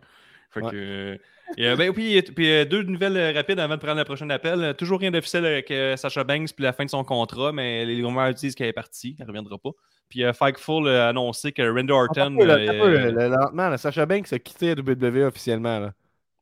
Fait 0.51 0.61
Ouais. 0.63 0.71
que, 0.71 0.75
euh, 0.75 1.17
et, 1.57 1.67
euh, 1.67 1.75
ben, 1.75 1.93
puis, 1.93 2.19
puis, 2.23 2.49
euh, 2.51 2.65
deux 2.65 2.81
nouvelles 2.81 3.15
euh, 3.17 3.31
rapides 3.31 3.59
avant 3.59 3.75
de 3.75 3.79
prendre 3.79 3.99
le 3.99 4.03
prochain 4.05 4.27
appel. 4.31 4.73
Toujours 4.75 4.99
rien 4.99 5.11
d'officiel 5.11 5.45
avec 5.45 5.69
euh, 5.69 5.95
Sacha 5.95 6.23
Banks 6.23 6.53
puis 6.55 6.63
la 6.63 6.73
fin 6.73 6.83
de 6.85 6.89
son 6.89 7.03
contrat, 7.03 7.51
mais 7.51 7.85
les 7.85 8.03
rumeurs 8.03 8.33
disent 8.33 8.55
qu'elle 8.55 8.67
est 8.69 8.73
partie, 8.73 9.15
elle 9.19 9.25
ne 9.25 9.29
reviendra 9.31 9.59
pas. 9.59 9.69
Puis 10.09 10.23
euh, 10.23 10.33
Fightful 10.33 10.87
a 10.87 11.09
annoncé 11.09 11.51
que 11.51 11.61
Randy 11.61 11.91
Orton. 11.91 12.35
un 12.35 12.37
peu, 12.37 12.45
là, 12.45 12.55
euh, 12.55 12.79
peu, 12.79 13.27
lentement, 13.29 13.69
là, 13.69 13.77
Sacha 13.77 14.05
Banks 14.05 14.33
a 14.33 14.39
quitté 14.39 14.73
la 14.73 14.81
WWE 14.81 15.27
officiellement. 15.27 15.79
Là. 15.79 15.93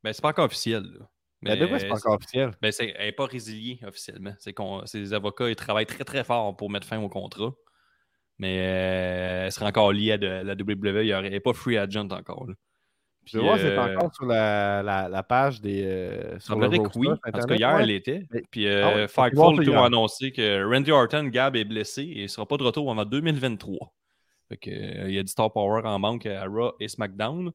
ben, 0.02 0.12
c'est 0.12 0.22
pas 0.22 0.30
encore 0.30 0.46
officiel. 0.46 0.82
Là. 0.82 1.06
Mais 1.42 1.56
de 1.56 1.66
quoi 1.66 1.78
c'est 1.78 1.88
pas 1.88 1.96
encore 1.96 2.14
officiel? 2.14 2.50
Ben, 2.60 2.72
c'est, 2.72 2.94
elle 2.96 3.06
n'est 3.06 3.12
pas 3.12 3.26
résiliée 3.26 3.78
officiellement. 3.86 4.34
C'est 4.38 4.52
qu'on, 4.52 4.84
ses 4.86 5.12
avocats 5.12 5.48
ils 5.48 5.56
travaillent 5.56 5.86
très 5.86 6.04
très 6.04 6.24
fort 6.24 6.56
pour 6.56 6.70
mettre 6.70 6.86
fin 6.86 6.98
au 7.00 7.08
contrat. 7.08 7.52
Mais 8.38 8.58
euh, 8.60 9.44
elle 9.46 9.52
serait 9.52 9.66
encore 9.66 9.92
liée 9.92 10.12
à 10.12 10.18
de- 10.18 10.26
la 10.26 10.54
WWE. 10.54 11.04
Il 11.24 11.30
n'est 11.30 11.40
pas 11.40 11.52
free 11.52 11.76
agent 11.76 12.08
encore. 12.10 12.46
là. 12.46 12.54
Je 13.28 13.38
Puis, 13.38 13.46
voir 13.46 13.56
si 13.58 13.62
c'est 13.64 13.76
euh, 13.78 13.96
encore 13.96 14.14
sur 14.14 14.26
la, 14.26 14.82
la, 14.82 15.08
la 15.08 15.22
page 15.22 15.60
des. 15.60 15.82
euh, 15.84 16.38
sur 16.38 16.58
le 16.58 16.68
que 16.68 16.76
oui. 16.98 17.06
sur 17.06 17.10
En 17.12 17.14
tout 17.16 17.20
Internet. 17.24 17.48
cas, 17.48 17.54
hier, 17.56 17.74
Ouais. 17.76 17.82
elle 17.82 17.90
était. 17.90 18.22
Mais- 18.32 18.42
Puis 18.50 18.66
Ah 18.66 18.70
euh, 18.70 19.08
faut 19.08 19.20
voir 19.34 19.50
Fightful 19.54 19.74
a 19.76 19.84
annoncé 19.84 20.32
que 20.32 20.64
Randy 20.64 20.90
Orton, 20.92 21.24
Gab, 21.24 21.56
est 21.56 21.64
blessé 21.64 22.10
et 22.16 22.22
ne 22.22 22.26
sera 22.28 22.46
pas 22.46 22.56
de 22.56 22.62
retour 22.64 22.90
avant 22.90 23.04
2023. 23.04 23.92
Fait 24.48 24.56
que, 24.56 24.70
euh, 24.70 25.08
il 25.08 25.14
y 25.14 25.18
a 25.18 25.22
du 25.22 25.30
Star 25.30 25.52
Power 25.52 25.82
en 25.84 25.98
manque 25.98 26.26
à 26.26 26.44
Raw 26.46 26.72
et 26.80 26.88
SmackDown. 26.88 27.50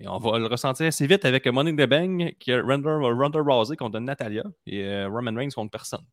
Et 0.00 0.08
on 0.08 0.18
va 0.18 0.38
le 0.38 0.46
ressentir 0.46 0.86
assez 0.86 1.06
vite 1.06 1.24
avec 1.24 1.46
Money 1.46 1.72
the 1.76 1.88
Bank, 1.88 2.34
qui 2.40 2.50
est 2.50 2.60
Ronda, 2.60 2.96
Ronda 2.96 3.40
Rousey 3.40 3.76
contre 3.76 4.00
Natalia 4.00 4.42
et 4.66 4.82
euh, 4.84 5.08
Roman 5.08 5.32
Reigns 5.36 5.50
contre 5.54 5.70
personne. 5.70 6.04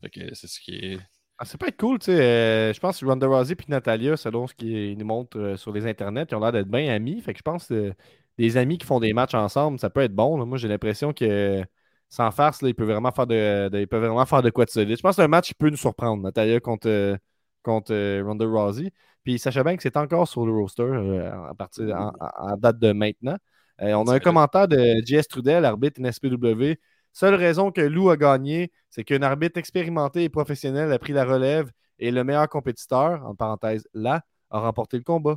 Fait 0.00 0.10
que 0.10 0.34
c'est 0.34 0.46
ce 0.46 0.60
qui 0.60 0.76
est. 0.76 0.98
Ah, 1.38 1.44
ça 1.44 1.58
peut 1.58 1.66
être 1.66 1.76
cool, 1.80 1.98
tu 1.98 2.04
sais. 2.12 2.20
euh, 2.20 2.72
je 2.72 2.78
pense 2.78 3.00
que 3.00 3.06
Ronda 3.06 3.26
Rousey 3.26 3.54
et 3.54 3.64
Natalia, 3.70 4.16
selon 4.16 4.46
ce 4.46 4.54
qu'ils 4.54 4.96
nous 4.96 5.04
montrent 5.06 5.38
euh, 5.40 5.56
sur 5.56 5.72
les 5.72 5.86
internets, 5.88 6.26
ils 6.30 6.34
ont 6.36 6.40
l'air 6.40 6.52
d'être 6.52 6.68
bien 6.68 6.94
amis. 6.94 7.20
Fait 7.20 7.32
que 7.32 7.38
je 7.38 7.42
pense 7.42 7.66
que 7.66 7.92
des 8.38 8.56
amis 8.56 8.78
qui 8.78 8.86
font 8.86 9.00
des 9.00 9.12
matchs 9.12 9.34
ensemble, 9.34 9.78
ça 9.78 9.90
peut 9.90 10.00
être 10.00 10.14
bon. 10.14 10.38
là. 10.38 10.44
Moi, 10.44 10.58
j'ai 10.58 10.68
l'impression 10.68 11.12
que 11.12 11.62
sans 12.08 12.30
farce, 12.30 12.62
là, 12.62 12.68
il 12.68 12.74
peut 12.74 12.84
vraiment 12.84 13.10
faire 13.12 13.26
de, 13.26 13.68
de- 13.68 13.80
il 13.80 13.86
peut 13.88 13.98
vraiment 13.98 14.26
faire 14.26 14.42
de 14.42 14.50
quoi 14.50 14.64
de 14.64 14.70
solide. 14.70 14.96
Je 14.96 15.02
pense 15.02 15.12
que 15.12 15.16
c'est 15.16 15.24
un 15.24 15.28
match 15.28 15.48
qui 15.48 15.54
peut 15.54 15.70
nous 15.70 15.76
surprendre, 15.76 16.22
Natalia 16.22 16.60
contre, 16.60 16.88
euh, 16.88 17.16
contre 17.62 17.92
euh, 17.94 18.22
Ronda 18.26 18.44
Rousey. 18.46 18.92
Puis 19.24 19.38
Sacha 19.38 19.62
Banks 19.62 19.84
est 19.86 19.96
encore 19.96 20.26
sur 20.28 20.44
le 20.46 20.52
roster 20.52 20.82
euh, 20.82 21.48
à 21.50 21.54
partir 21.54 21.94
en, 21.96 22.12
en- 22.20 22.56
date 22.56 22.78
de 22.78 22.92
maintenant. 22.92 23.36
Euh, 23.80 23.94
on 23.94 24.04
a 24.06 24.12
un 24.12 24.14
C'est- 24.14 24.20
commentaire 24.20 24.68
de 24.68 24.76
JS 25.06 25.28
Trudel, 25.28 25.64
arbitre 25.64 26.00
NSPW. 26.00 26.76
Seule 27.12 27.34
raison 27.34 27.70
que 27.70 27.80
Lou 27.82 28.10
a 28.10 28.16
gagné, 28.16 28.72
c'est 28.90 29.04
qu'un 29.04 29.22
arbitre 29.22 29.58
expérimenté 29.58 30.24
et 30.24 30.28
professionnel 30.28 30.92
a 30.92 30.98
pris 30.98 31.12
la 31.12 31.24
relève 31.24 31.70
et 31.98 32.10
le 32.10 32.24
meilleur 32.24 32.48
compétiteur, 32.48 33.24
en 33.26 33.34
parenthèse 33.34 33.86
là, 33.94 34.22
a 34.50 34.60
remporté 34.60 34.96
le 34.96 35.02
combat. 35.04 35.36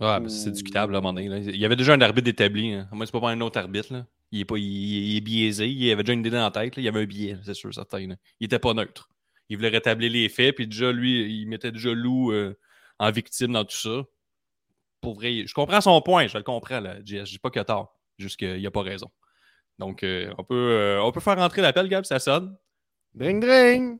Ouais, 0.00 0.28
c'est 0.28 0.50
discutable 0.50 0.94
à 0.94 0.98
un 0.98 1.00
moment 1.02 1.12
donné. 1.12 1.28
là. 1.28 1.38
Il 1.38 1.56
y 1.56 1.64
avait 1.64 1.76
déjà 1.76 1.92
un 1.92 2.00
arbitre 2.00 2.28
établi. 2.28 2.72
Hein. 2.72 2.88
Moi, 2.92 3.04
c'est 3.06 3.12
pas 3.12 3.18
pour 3.18 3.28
un 3.28 3.40
autre 3.42 3.58
arbitre. 3.58 3.92
Là. 3.92 4.06
Il, 4.32 4.40
est 4.40 4.44
pas, 4.46 4.56
il, 4.56 4.64
il 4.64 5.16
est 5.18 5.20
biaisé. 5.20 5.68
Il 5.68 5.90
avait 5.92 6.02
déjà 6.02 6.14
une 6.14 6.20
idée 6.20 6.30
dans 6.30 6.40
la 6.42 6.50
tête. 6.50 6.76
là. 6.76 6.82
Il 6.82 6.84
y 6.84 6.88
avait 6.88 7.02
un 7.02 7.06
biais, 7.06 7.36
c'est 7.44 7.54
sûr, 7.54 7.72
certain. 7.74 8.06
là. 8.06 8.16
Il 8.40 8.46
était 8.46 8.58
pas 8.58 8.72
neutre. 8.72 9.10
Il 9.50 9.56
voulait 9.56 9.68
rétablir 9.68 10.10
les 10.10 10.28
faits. 10.28 10.56
Puis 10.56 10.66
déjà, 10.66 10.90
lui, 10.90 11.40
il 11.40 11.46
mettait 11.46 11.72
déjà 11.72 11.92
Lou 11.92 12.32
euh, 12.32 12.56
en 12.98 13.10
victime 13.10 13.52
dans 13.52 13.64
tout 13.64 13.76
ça. 13.76 14.04
Pour 15.02 15.14
vrai, 15.14 15.44
je 15.46 15.52
comprends 15.52 15.80
son 15.80 16.00
point. 16.00 16.26
Je 16.28 16.38
le 16.38 16.44
comprends, 16.44 16.80
là, 16.80 16.96
JS. 17.04 17.24
Je 17.26 17.32
dis 17.32 17.38
pas 17.38 17.50
qu'il 17.50 17.60
a 17.60 17.64
tort. 17.64 17.98
Juste 18.18 18.38
qu'il 18.38 18.66
a 18.66 18.70
pas 18.70 18.82
raison. 18.82 19.10
Donc, 19.78 20.02
euh, 20.02 20.32
on, 20.38 20.44
peut, 20.44 20.54
euh, 20.54 21.02
on 21.02 21.10
peut 21.10 21.20
faire 21.20 21.36
rentrer 21.36 21.62
l'appel, 21.62 21.88
Gab, 21.88 22.04
ça 22.04 22.18
sonne. 22.18 22.56
Dring 23.14 23.40
dring! 23.40 23.98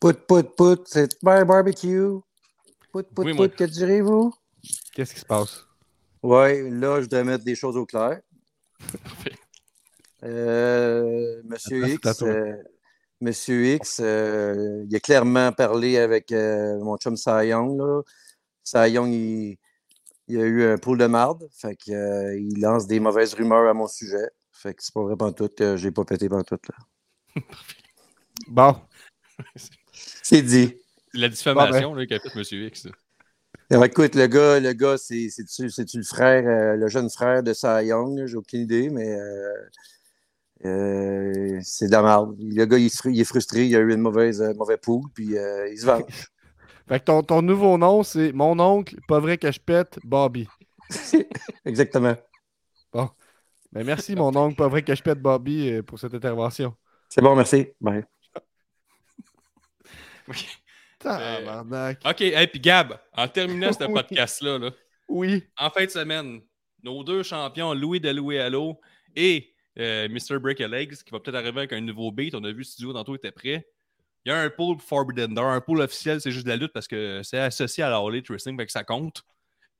Put, 0.00 0.14
put, 0.28 0.42
put, 0.56 0.82
c'est 0.84 1.16
Bar 1.22 1.46
Barbecue. 1.46 2.18
Oui, 3.18 3.50
que 3.50 3.64
direz-vous? 3.64 4.32
Qu'est-ce 4.92 5.14
qui 5.14 5.20
se 5.20 5.26
passe? 5.26 5.64
Ouais, 6.22 6.68
là, 6.70 7.00
je 7.00 7.06
dois 7.06 7.24
mettre 7.24 7.44
des 7.44 7.54
choses 7.54 7.76
au 7.76 7.86
clair. 7.86 8.20
Parfait. 9.02 9.32
Euh, 10.24 11.42
Monsieur 11.44 11.88
X, 11.88 12.22
euh, 12.22 12.56
Monsieur 13.20 13.74
X, 13.74 14.00
euh, 14.02 14.84
il 14.88 14.96
a 14.96 15.00
clairement 15.00 15.52
parlé 15.52 15.98
avec 15.98 16.32
euh, 16.32 16.78
mon 16.78 16.96
chum 16.96 17.16
Cy 17.16 17.48
Young, 17.48 17.78
là. 17.78 18.02
Cy 18.64 18.90
Young, 18.92 19.12
il, 19.12 19.58
Il 20.28 20.40
a 20.40 20.44
eu 20.44 20.64
un 20.64 20.78
pool 20.78 20.98
de 20.98 21.06
marde. 21.06 21.46
Fait 21.52 21.76
que, 21.76 21.92
euh, 21.92 22.36
il 22.38 22.60
lance 22.60 22.86
des 22.86 22.98
mauvaises 22.98 23.34
rumeurs 23.34 23.68
à 23.68 23.74
mon 23.74 23.86
sujet. 23.86 24.28
Fait 24.52 24.74
que 24.74 24.82
c'est 24.82 24.92
pas 24.92 25.02
vrai 25.02 25.32
tout 25.32 25.50
que 25.56 25.76
j'ai 25.76 25.90
pas 25.90 26.04
pété 26.04 26.28
tout 26.28 26.58
là. 26.68 26.76
Bon. 28.48 28.76
c'est 29.92 30.42
dit. 30.42 30.76
La 31.16 31.28
diffamation 31.28 31.94
ben. 31.94 32.06
qu'a 32.06 32.18
fait 32.20 32.30
M. 32.34 32.42
X. 32.66 32.88
Alors, 33.70 33.84
écoute, 33.84 34.14
le 34.14 34.26
gars, 34.28 34.60
le 34.60 34.72
gars, 34.74 34.96
c'est-tu 34.96 35.98
le 35.98 36.02
frère, 36.04 36.46
euh, 36.46 36.76
le 36.76 36.88
jeune 36.88 37.10
frère 37.10 37.42
de 37.42 37.52
Cy 37.52 37.86
Young? 37.86 38.26
J'ai 38.26 38.36
aucune 38.36 38.60
idée, 38.60 38.90
mais 38.90 39.10
euh, 39.18 39.52
euh, 40.66 41.58
c'est 41.62 41.86
de 41.86 41.92
la 41.92 42.02
merde. 42.02 42.36
Le 42.38 42.64
gars, 42.64 42.78
il, 42.78 42.86
est 42.86 43.24
frustré, 43.24 43.66
il 43.66 43.74
a 43.74 43.80
eu 43.80 43.92
une 43.92 44.00
mauvaise 44.00 44.40
mauvais 44.56 44.76
poule, 44.76 45.10
puis 45.12 45.30
il 45.34 45.78
se 45.78 45.86
venge. 45.86 46.04
fait 46.88 47.00
que 47.00 47.04
ton, 47.04 47.22
ton 47.22 47.42
nouveau 47.42 47.76
nom, 47.76 48.04
c'est 48.04 48.32
Mon 48.32 48.58
oncle, 48.60 48.96
pas 49.08 49.18
vrai 49.18 49.36
que 49.36 49.50
je 49.50 49.58
pète, 49.58 49.98
Bobby. 50.04 50.46
Exactement. 51.64 52.14
Bon. 52.92 53.10
Ben, 53.72 53.84
merci, 53.84 54.14
mon 54.14 54.34
oncle, 54.36 54.54
pas 54.54 54.68
vrai 54.68 54.82
que 54.82 54.94
je 54.94 55.02
pète, 55.02 55.20
Bobby, 55.20 55.82
pour 55.82 55.98
cette 55.98 56.14
intervention. 56.14 56.72
C'est 57.08 57.20
bon, 57.20 57.34
merci. 57.34 57.66
Bye. 57.80 58.04
OK, 61.06 62.20
et 62.20 62.46
puis 62.46 62.60
Gab, 62.60 62.98
en 63.12 63.28
terminant 63.28 63.72
ce 63.72 63.84
podcast-là, 63.92 64.70
oui. 65.08 65.44
en 65.58 65.70
fin 65.70 65.84
de 65.84 65.90
semaine, 65.90 66.40
nos 66.82 67.04
deux 67.04 67.22
champions, 67.22 67.74
Louis 67.74 68.00
de 68.00 68.10
Louis 68.10 68.38
Allo 68.38 68.80
et 69.14 69.54
euh, 69.78 70.08
Mr. 70.08 70.38
Break 70.38 70.60
a 70.60 70.68
Legs, 70.68 70.96
qui 71.04 71.10
va 71.10 71.20
peut-être 71.20 71.36
arriver 71.36 71.58
avec 71.58 71.72
un 71.72 71.80
nouveau 71.80 72.10
beat. 72.10 72.34
On 72.34 72.44
a 72.44 72.52
vu 72.52 72.64
Studio 72.64 72.92
tantôt 72.92 73.14
était 73.14 73.32
prêt. 73.32 73.66
Il 74.24 74.30
y 74.30 74.32
a 74.32 74.40
un 74.40 74.50
pool 74.50 74.78
Forbidden 74.80 75.34
Door. 75.34 75.46
Un 75.46 75.60
pool 75.60 75.80
officiel, 75.80 76.20
c'est 76.20 76.30
juste 76.30 76.46
de 76.46 76.50
la 76.50 76.56
lutte 76.56 76.72
parce 76.72 76.88
que 76.88 77.20
c'est 77.22 77.38
associé 77.38 77.84
à 77.84 77.90
la 77.90 78.00
Elite 78.00 78.28
Wrestling, 78.28 78.56
que 78.56 78.72
ça 78.72 78.84
compte. 78.84 79.22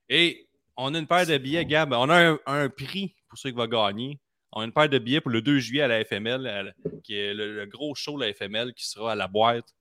Et 0.09 0.49
on 0.77 0.95
a 0.95 0.99
une 0.99 1.07
paire 1.07 1.27
de 1.27 1.37
billets, 1.39 1.65
Gab. 1.65 1.93
On 1.93 2.09
a 2.11 2.37
un, 2.47 2.69
prix 2.69 3.15
pour 3.29 3.39
ceux 3.39 3.51
qui 3.51 3.57
vont 3.57 3.67
gagner. 3.67 4.21
On 4.53 4.61
a 4.61 4.65
une 4.65 4.73
paire 4.73 4.89
de 4.89 4.99
billets 4.99 5.21
pour 5.21 5.31
le 5.31 5.43
2 5.43 5.59
juillet 5.59 5.83
à 5.83 5.89
la 5.89 6.05
FML, 6.05 6.75
qui 7.03 7.17
est 7.17 7.35
le, 7.35 7.57
le, 7.57 7.67
gros 7.67 7.95
show 7.95 8.19
de 8.19 8.25
la 8.25 8.33
FML 8.33 8.73
qui 8.75 8.87
sera 8.89 9.13
à 9.13 9.15
la 9.15 9.27
boîte 9.27 9.75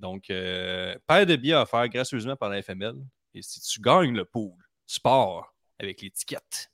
donc, 0.00 0.30
euh, 0.30 0.96
paire 1.06 1.26
de 1.26 1.36
billets 1.36 1.64
faire 1.66 1.88
gracieusement 1.88 2.34
par 2.34 2.48
la 2.48 2.62
FML. 2.62 2.94
Et 3.34 3.42
si 3.42 3.60
tu 3.60 3.80
gagnes 3.80 4.14
le 4.14 4.24
pool 4.24 4.52
sport 4.86 5.54
avec 5.78 6.00
l'étiquette, 6.00 6.72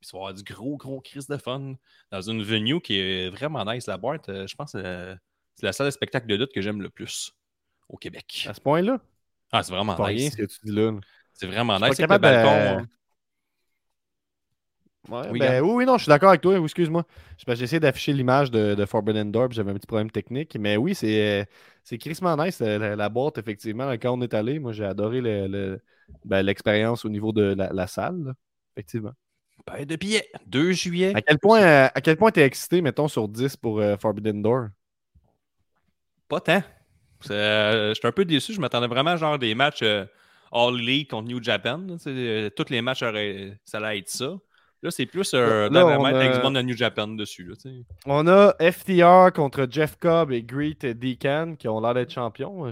tu 0.00 0.10
vas 0.12 0.18
avoir 0.18 0.34
du 0.34 0.44
gros, 0.44 0.76
gros 0.76 1.00
crise 1.00 1.26
de 1.26 1.36
fun 1.36 1.74
dans 2.10 2.22
une 2.22 2.42
venue 2.42 2.80
qui 2.80 2.98
est 2.98 3.28
vraiment 3.28 3.64
nice. 3.64 3.86
La 3.86 3.98
boîte, 3.98 4.28
euh, 4.28 4.46
je 4.46 4.54
pense 4.54 4.72
que 4.72 5.16
c'est 5.56 5.66
la 5.66 5.72
salle 5.72 5.88
de 5.88 5.90
spectacle 5.90 6.26
de 6.28 6.36
lutte 6.36 6.52
que 6.52 6.60
j'aime 6.60 6.80
le 6.80 6.88
plus 6.88 7.32
au 7.88 7.96
Québec. 7.96 8.46
À 8.48 8.54
ce 8.54 8.60
point-là? 8.60 9.00
Ah, 9.50 9.62
c'est 9.62 9.72
vraiment 9.72 9.96
nice. 10.08 10.32
ce 10.32 10.36
que 10.36 10.44
tu 10.44 10.58
dis 10.64 10.72
là. 10.72 10.92
C'est 11.32 11.46
vraiment 11.46 11.78
nice. 11.80 11.94
C'est 11.94 12.06
le 12.06 12.18
balcon. 12.18 12.86
Oui, 15.10 15.38
ben, 15.38 15.62
oui, 15.62 15.86
non, 15.86 15.96
je 15.96 16.02
suis 16.02 16.10
d'accord 16.10 16.30
avec 16.30 16.40
toi. 16.40 16.58
Excuse-moi. 16.58 17.04
J'ai 17.46 17.64
essayé 17.64 17.80
d'afficher 17.80 18.12
l'image 18.12 18.50
de, 18.50 18.74
de, 18.74 18.84
Forbidden 18.84 19.30
Door, 19.30 19.52
j'avais 19.52 19.70
un 19.70 19.74
petit 19.74 19.86
problème 19.86 20.10
technique. 20.10 20.56
Mais 20.58 20.76
oui, 20.76 20.94
c'est 20.94 21.46
c'est 21.82 21.96
crissement 21.96 22.36
nice, 22.36 22.60
la, 22.60 23.08
boîte, 23.08 23.38
effectivement. 23.38 23.90
Quand 23.92 24.18
on 24.18 24.20
est 24.20 24.34
allé, 24.34 24.58
moi, 24.58 24.72
j'ai 24.72 24.84
adoré 24.84 25.22
ben, 26.24 26.42
l'expérience 26.42 27.04
au 27.04 27.08
niveau 27.08 27.32
de 27.32 27.54
la, 27.56 27.86
salle, 27.86 28.34
effectivement. 28.76 29.12
Ben, 29.66 29.84
de 29.84 29.96
billets, 29.96 30.28
2 30.46 30.72
juillet. 30.72 31.12
À 31.14 31.22
quel 31.22 31.38
point 31.38 31.60
euh, 31.60 31.88
à 31.94 32.00
quel 32.00 32.16
point 32.16 32.30
t'es 32.30 32.42
excité, 32.42 32.82
mettons, 32.82 33.08
sur 33.08 33.28
10 33.28 33.56
pour 33.56 33.80
euh, 33.80 33.96
Forbidden 33.96 34.42
Door? 34.42 34.68
Pas 36.28 36.40
tant. 36.40 36.62
Euh, 37.30 37.94
J'étais 37.94 38.06
un 38.06 38.12
peu 38.12 38.24
déçu. 38.24 38.52
Je 38.52 38.60
m'attendais 38.60 38.86
vraiment 38.86 39.10
à 39.10 39.16
genre 39.16 39.38
des 39.38 39.54
matchs 39.54 39.82
All 39.82 40.76
League 40.76 41.08
contre 41.08 41.28
New 41.28 41.42
Japan. 41.42 41.86
tous 41.88 42.70
les 42.70 42.82
matchs, 42.82 43.00
ça 43.00 43.08
allait 43.78 43.98
être 43.98 44.08
ça. 44.08 44.36
Là, 44.82 44.90
c'est 44.90 45.06
plus 45.06 45.34
un 45.34 45.68
Dynamite 45.68 46.42
de 46.42 46.62
New 46.62 46.76
Japan 46.76 47.08
dessus. 47.08 47.52
on 48.06 48.26
a 48.28 48.54
FTR 48.60 49.32
contre 49.34 49.66
Jeff 49.68 49.96
Cobb 49.98 50.30
et 50.30 50.42
Greet 50.42 50.86
Deacon 50.86 51.56
qui 51.58 51.68
ont 51.68 51.80
l'air 51.80 51.94
d'être 51.94 52.12
champions. 52.12 52.70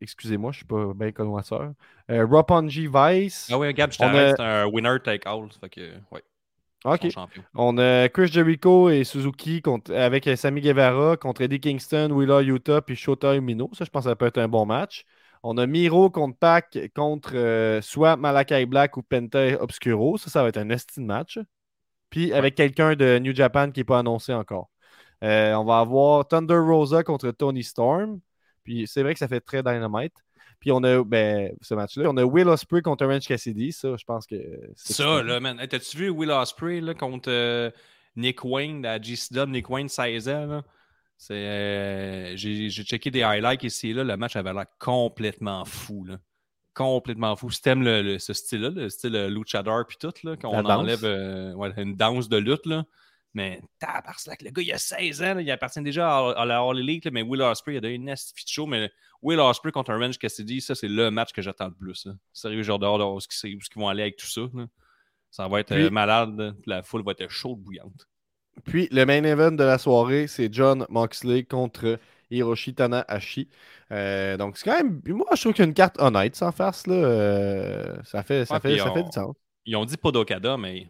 Excusez-moi, 0.00 0.52
je 0.52 0.56
ne 0.56 0.58
suis 0.58 0.64
pas 0.64 0.92
bien 0.94 1.12
connoisseur. 1.12 1.72
Euh, 2.10 2.24
Roppongi 2.24 2.86
Vice. 2.86 3.48
Ah 3.50 3.58
oui, 3.58 3.72
Gab, 3.74 3.90
je 3.90 3.98
t'arrête, 3.98 4.36
c'est 4.36 4.42
un 4.42 4.66
winner 4.66 4.98
take 5.02 5.28
all. 5.28 5.48
Fait 5.60 5.68
que, 5.68 5.80
ouais. 6.12 6.22
OK. 6.84 7.08
On 7.54 7.78
a 7.78 8.08
Chris 8.08 8.28
Jericho 8.28 8.90
et 8.90 9.02
Suzuki 9.02 9.60
contre, 9.60 9.92
avec 9.92 10.28
Sammy 10.36 10.60
Guevara 10.60 11.16
contre 11.16 11.40
Eddie 11.42 11.58
Kingston, 11.58 12.10
Willa 12.12 12.42
Utah 12.42 12.80
puis 12.80 12.94
Shota 12.94 13.34
Umino. 13.34 13.70
Ça, 13.72 13.84
je 13.84 13.90
pense 13.90 14.04
que 14.04 14.10
ça 14.10 14.16
peut 14.16 14.26
être 14.26 14.38
un 14.38 14.46
bon 14.46 14.66
match. 14.66 15.04
On 15.48 15.58
a 15.58 15.66
Miro 15.68 16.10
contre 16.10 16.36
Pac 16.36 16.76
contre 16.92 17.36
euh, 17.36 17.80
soit 17.80 18.16
Malakai 18.16 18.66
Black 18.66 18.96
ou 18.96 19.02
Penta 19.02 19.62
Obscuro. 19.62 20.18
Ça, 20.18 20.28
ça 20.28 20.42
va 20.42 20.48
être 20.48 20.56
un 20.56 20.70
estime 20.70 21.06
match. 21.06 21.38
Puis 22.10 22.32
avec 22.32 22.56
quelqu'un 22.56 22.96
de 22.96 23.20
New 23.20 23.32
Japan 23.32 23.70
qui 23.70 23.78
n'est 23.78 23.84
pas 23.84 24.00
annoncé 24.00 24.32
encore. 24.34 24.70
Euh, 25.22 25.54
on 25.54 25.64
va 25.64 25.78
avoir 25.78 26.26
Thunder 26.26 26.58
Rosa 26.58 27.04
contre 27.04 27.30
Tony 27.30 27.62
Storm. 27.62 28.18
Puis 28.64 28.88
c'est 28.88 29.04
vrai 29.04 29.12
que 29.12 29.20
ça 29.20 29.28
fait 29.28 29.40
très 29.40 29.62
dynamite. 29.62 30.14
Puis 30.58 30.72
on 30.72 30.82
a 30.82 31.04
ben, 31.04 31.52
ce 31.62 31.74
match-là. 31.74 32.10
On 32.10 32.16
a 32.16 32.24
Will 32.24 32.48
Ospreay 32.48 32.82
contre 32.82 33.04
Orange 33.06 33.28
Cassidy. 33.28 33.70
Ça, 33.70 33.96
je 33.96 34.04
pense 34.04 34.26
que. 34.26 34.36
Ça, 34.74 35.22
là, 35.22 35.38
man. 35.38 35.64
T'as-tu 35.68 35.96
vu 35.96 36.08
Will 36.10 36.32
Ospreay 36.32 36.80
là, 36.80 36.94
contre 36.94 37.30
euh, 37.30 37.70
Nick 38.16 38.44
Wayne, 38.44 38.82
la 38.82 39.00
GCW, 39.00 39.46
Nick 39.46 39.70
Wayne 39.70 39.88
16 39.88 40.28
ans? 40.28 40.46
Là? 40.46 40.64
Euh, 41.30 42.32
j'ai, 42.36 42.70
checké 42.70 43.10
des 43.10 43.22
highlights 43.22 43.64
ici 43.64 43.90
et 43.90 43.92
là. 43.92 44.04
Le 44.04 44.16
match 44.16 44.36
avait 44.36 44.52
l'air 44.52 44.66
complètement 44.78 45.64
fou. 45.64 46.04
Là. 46.04 46.18
Complètement 46.74 47.36
fou. 47.36 47.50
Si 47.50 47.62
t'aimes 47.62 47.82
le, 47.82 48.18
ce 48.18 48.32
style-là, 48.32 48.70
le 48.70 48.88
style 48.88 49.16
euh, 49.16 49.28
luchador 49.28 49.86
puis 49.86 49.96
tout, 49.98 50.12
là, 50.24 50.36
quand 50.36 50.50
on 50.50 50.64
enlève 50.64 51.04
euh, 51.04 51.72
une 51.76 51.96
danse 51.96 52.28
de 52.28 52.36
lutte, 52.36 52.66
là. 52.66 52.84
Mais 53.34 53.60
tabarnak, 53.78 54.40
le 54.40 54.50
gars, 54.50 54.62
il 54.62 54.72
a 54.72 54.78
16 54.78 55.22
ans, 55.22 55.38
il 55.38 55.50
appartient 55.50 55.82
déjà 55.82 56.30
à, 56.30 56.46
la 56.46 56.58
All 56.58 56.78
Elite, 56.78 57.06
mais 57.12 57.20
Will 57.20 57.42
Ospreay, 57.42 57.74
il 57.74 57.78
a 57.78 57.80
donné 57.82 57.94
une 57.94 58.04
nest 58.04 58.32
show, 58.46 58.64
mais 58.64 58.90
Will 59.20 59.40
Ospreay 59.40 59.72
contre 59.72 59.90
un 59.90 59.98
Range 59.98 60.16
Cassidy, 60.16 60.62
ça, 60.62 60.74
c'est 60.74 60.88
le 60.88 61.10
match 61.10 61.34
que 61.34 61.42
j'attends 61.42 61.68
le 61.68 61.74
plus. 61.74 62.08
Sérieux, 62.32 62.62
j'ai 62.62 62.72
hâte 62.72 62.80
de 62.80 62.86
voir 62.86 63.14
où 63.14 63.18
ils 63.44 63.58
vont 63.74 63.88
aller 63.88 64.02
avec 64.02 64.16
tout 64.16 64.26
ça. 64.26 64.40
Ça 65.30 65.48
va 65.48 65.60
être 65.60 65.76
malade, 65.90 66.56
la 66.64 66.82
foule 66.82 67.04
va 67.04 67.12
être 67.12 67.28
chaude, 67.28 67.58
bouillante. 67.58 68.08
Puis 68.64 68.88
le 68.90 69.04
main 69.04 69.22
event 69.24 69.52
de 69.52 69.64
la 69.64 69.78
soirée, 69.78 70.26
c'est 70.26 70.52
John 70.52 70.86
Moxley 70.88 71.44
contre 71.44 71.98
Hiroshi 72.30 72.74
Tanahashi. 72.74 73.48
Euh, 73.92 74.36
donc, 74.36 74.56
c'est 74.56 74.68
quand 74.68 74.76
même. 74.76 75.00
Moi, 75.06 75.26
je 75.34 75.40
trouve 75.40 75.52
qu'il 75.52 75.62
y 75.62 75.66
a 75.66 75.68
une 75.68 75.74
carte 75.74 76.00
honnête 76.00 76.34
sans 76.34 76.52
face. 76.52 76.86
Là. 76.86 76.94
Euh, 76.94 77.96
ça 78.04 78.22
fait, 78.22 78.44
ça 78.44 78.60
fait, 78.60 78.78
ça 78.78 78.92
fait 78.92 79.02
du 79.02 79.12
sens. 79.12 79.34
Ils 79.64 79.76
ont 79.76 79.84
dit 79.84 79.96
pas 79.96 80.10
d'Okada, 80.10 80.56
mais 80.56 80.88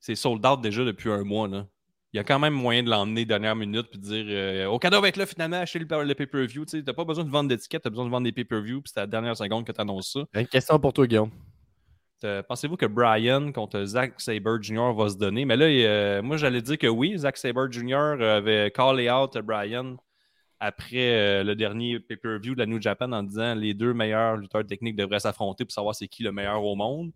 c'est 0.00 0.14
sold 0.14 0.44
out 0.46 0.60
déjà 0.60 0.84
depuis 0.84 1.10
un 1.10 1.24
mois. 1.24 1.48
Là. 1.48 1.66
Il 2.12 2.18
y 2.18 2.20
a 2.20 2.24
quand 2.24 2.38
même 2.38 2.52
moyen 2.52 2.82
de 2.82 2.90
l'emmener 2.90 3.24
dernière 3.24 3.56
minute 3.56 3.86
et 3.94 3.96
de 3.96 4.02
dire 4.02 4.24
euh, 4.28 4.66
Okada 4.66 5.00
va 5.00 5.08
être 5.08 5.16
là 5.16 5.24
finalement, 5.24 5.56
acheter 5.56 5.78
le, 5.78 6.04
le 6.04 6.14
pay-per-view. 6.14 6.66
Tu 6.66 6.82
n'as 6.82 6.92
pas 6.92 7.04
besoin 7.04 7.24
de 7.24 7.30
vendre 7.30 7.48
d'étiquette, 7.48 7.82
tu 7.82 7.88
as 7.88 7.90
besoin 7.90 8.04
de 8.04 8.10
vendre 8.10 8.24
des 8.24 8.32
pay-per-view, 8.32 8.82
puis 8.82 8.92
c'est 8.94 9.00
à 9.00 9.04
la 9.04 9.06
dernière 9.06 9.36
seconde 9.36 9.64
que 9.64 9.72
tu 9.72 9.80
annonces 9.80 10.12
ça. 10.12 10.20
Une 10.38 10.46
question 10.46 10.78
pour 10.78 10.92
toi, 10.92 11.06
Guillaume. 11.06 11.30
Euh, 12.24 12.42
pensez-vous 12.42 12.76
que 12.76 12.86
Brian 12.86 13.52
contre 13.52 13.84
Zack 13.84 14.20
Saber 14.20 14.56
Jr. 14.60 14.92
va 14.94 15.08
se 15.08 15.16
donner? 15.16 15.44
Mais 15.44 15.56
là, 15.56 15.66
euh, 15.66 16.22
moi, 16.22 16.36
j'allais 16.36 16.62
dire 16.62 16.78
que 16.78 16.86
oui, 16.86 17.16
Zack 17.18 17.36
Saber 17.36 17.66
Jr. 17.70 18.22
avait 18.22 18.70
callé 18.70 19.10
out 19.10 19.36
Brian 19.38 19.96
après 20.60 21.40
euh, 21.40 21.44
le 21.44 21.56
dernier 21.56 21.98
pay-per-view 22.00 22.54
de 22.54 22.60
la 22.60 22.66
New 22.66 22.80
Japan 22.80 23.10
en 23.12 23.22
disant 23.22 23.54
les 23.54 23.74
deux 23.74 23.92
meilleurs 23.94 24.36
lutteurs 24.36 24.66
techniques 24.66 24.96
devraient 24.96 25.20
s'affronter 25.20 25.64
pour 25.64 25.72
savoir 25.72 25.94
c'est 25.94 26.08
qui 26.08 26.22
le 26.22 26.32
meilleur 26.32 26.64
au 26.64 26.76
monde. 26.76 27.10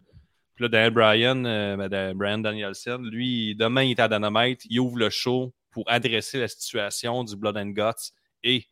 Puis 0.54 0.64
là, 0.64 0.68
Daniel 0.68 0.90
Bryan, 0.90 1.42
ben, 1.76 2.14
Brian 2.14 2.38
Danielson, 2.38 2.98
lui, 3.02 3.54
demain, 3.54 3.82
il 3.82 3.90
est 3.92 4.00
à 4.00 4.08
Dynamite, 4.08 4.62
il 4.70 4.80
ouvre 4.80 4.98
le 4.98 5.10
show 5.10 5.54
pour 5.70 5.84
adresser 5.86 6.40
la 6.40 6.48
situation 6.48 7.22
du 7.24 7.36
Blood 7.36 7.58
and 7.58 7.66
Guts 7.66 8.12
et 8.42 8.64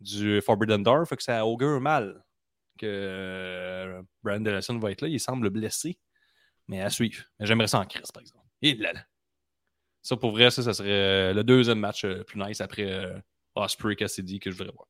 du 0.00 0.40
Forbidden 0.40 0.82
Door. 0.84 1.08
Fait 1.08 1.16
que 1.16 1.22
ça 1.24 1.44
augure 1.44 1.80
mal 1.80 2.24
que 2.76 2.86
euh, 2.86 4.02
Brian 4.22 4.40
Dennison 4.40 4.78
va 4.78 4.90
être 4.90 5.02
là. 5.02 5.08
Il 5.08 5.20
semble 5.20 5.50
blessé, 5.50 5.98
mais 6.68 6.80
à 6.80 6.90
suivre. 6.90 7.24
J'aimerais 7.40 7.68
ça 7.68 7.80
en 7.80 7.84
crise, 7.84 8.10
par 8.12 8.20
exemple. 8.20 8.44
Et 8.62 8.74
là, 8.74 8.92
Ça, 10.02 10.16
pour 10.16 10.32
vrai, 10.32 10.50
ça, 10.50 10.62
ça 10.62 10.72
serait 10.72 10.90
euh, 10.90 11.34
le 11.34 11.44
deuxième 11.44 11.78
match 11.78 12.04
euh, 12.04 12.22
plus 12.24 12.40
nice 12.40 12.60
après 12.60 13.22
Osprey 13.54 13.96
Cassidy 13.96 14.38
que 14.38 14.50
je 14.50 14.56
voudrais 14.56 14.72
voir. 14.72 14.88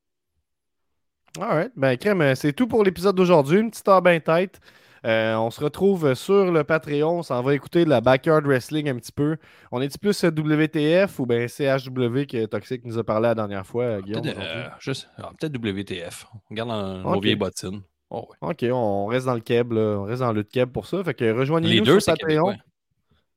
Alright. 1.39 1.73
Ben, 1.77 1.97
crème, 1.97 2.35
c'est 2.35 2.53
tout 2.53 2.67
pour 2.67 2.83
l'épisode 2.83 3.15
d'aujourd'hui. 3.15 3.61
Une 3.61 3.71
petite 3.71 3.87
heure 3.89 4.03
bien 4.03 4.21
tête. 4.21 4.61
On 5.07 5.51
se 5.51 5.63
retrouve 5.63 6.15
sur 6.15 6.51
le 6.51 6.65
Patreon. 6.65 7.19
On 7.19 7.23
s'en 7.23 7.43
va 7.43 7.55
écouter 7.55 7.85
de 7.85 7.91
la 7.91 8.01
Backyard 8.01 8.45
Wrestling 8.45 8.89
un 8.89 8.97
petit 8.97 9.13
peu. 9.13 9.37
On 9.73 9.81
est-tu 9.81 9.99
plus 9.99 10.25
WTF 10.25 11.19
ou 11.21 11.27
bien 11.27 11.47
CHW 11.47 12.27
que 12.27 12.47
Toxic 12.47 12.85
nous 12.85 12.99
a 12.99 13.05
parlé 13.05 13.29
la 13.29 13.35
dernière 13.35 13.67
fois, 13.67 14.01
Guillaume? 14.03 14.23
Peut-être 14.23 15.09
ah, 15.19 15.31
WTF. 15.43 16.27
On 16.33 16.39
regarde 16.51 16.69
dans 16.69 17.13
nos 17.15 17.21
vieilles 17.21 17.37
bottines. 17.37 17.83
Oh, 18.11 18.29
OK, 18.41 18.65
on 18.71 19.07
reste 19.07 19.27
dans 19.27 19.35
le 19.35 19.41
keb, 19.41 19.73
on 19.73 20.05
reste 20.05 20.21
dans 20.21 20.33
le 20.33 20.45
keb 20.45 20.71
pour 20.71 20.87
ça. 20.87 21.03
Fait 21.03 21.15
que 21.15 21.31
rejoignez-nous 21.33 21.85
deux, 21.85 22.01
sur 22.01 22.13
Patreon. 22.13 22.57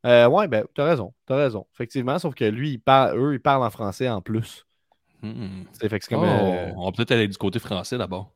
Euh, 0.05 0.27
ouais, 0.27 0.47
ben, 0.47 0.65
t'as 0.73 0.85
raison, 0.85 1.13
t'as 1.25 1.35
raison. 1.35 1.65
Effectivement, 1.73 2.19
sauf 2.19 2.35
que 2.35 2.45
lui, 2.45 2.73
il 2.73 2.77
parle, 2.79 3.17
eux, 3.17 3.33
ils 3.33 3.41
parlent 3.41 3.63
en 3.63 3.69
français 3.69 4.07
en 4.07 4.21
plus. 4.21 4.65
Hmm. 5.21 5.63
Fait 5.73 5.99
que 5.99 6.07
comme, 6.07 6.21
oh, 6.21 6.25
euh, 6.25 6.71
On 6.77 6.85
va 6.85 6.91
peut-être 6.93 7.11
aller 7.11 7.27
du 7.27 7.37
côté 7.37 7.59
français 7.59 7.97
d'abord. 7.97 8.31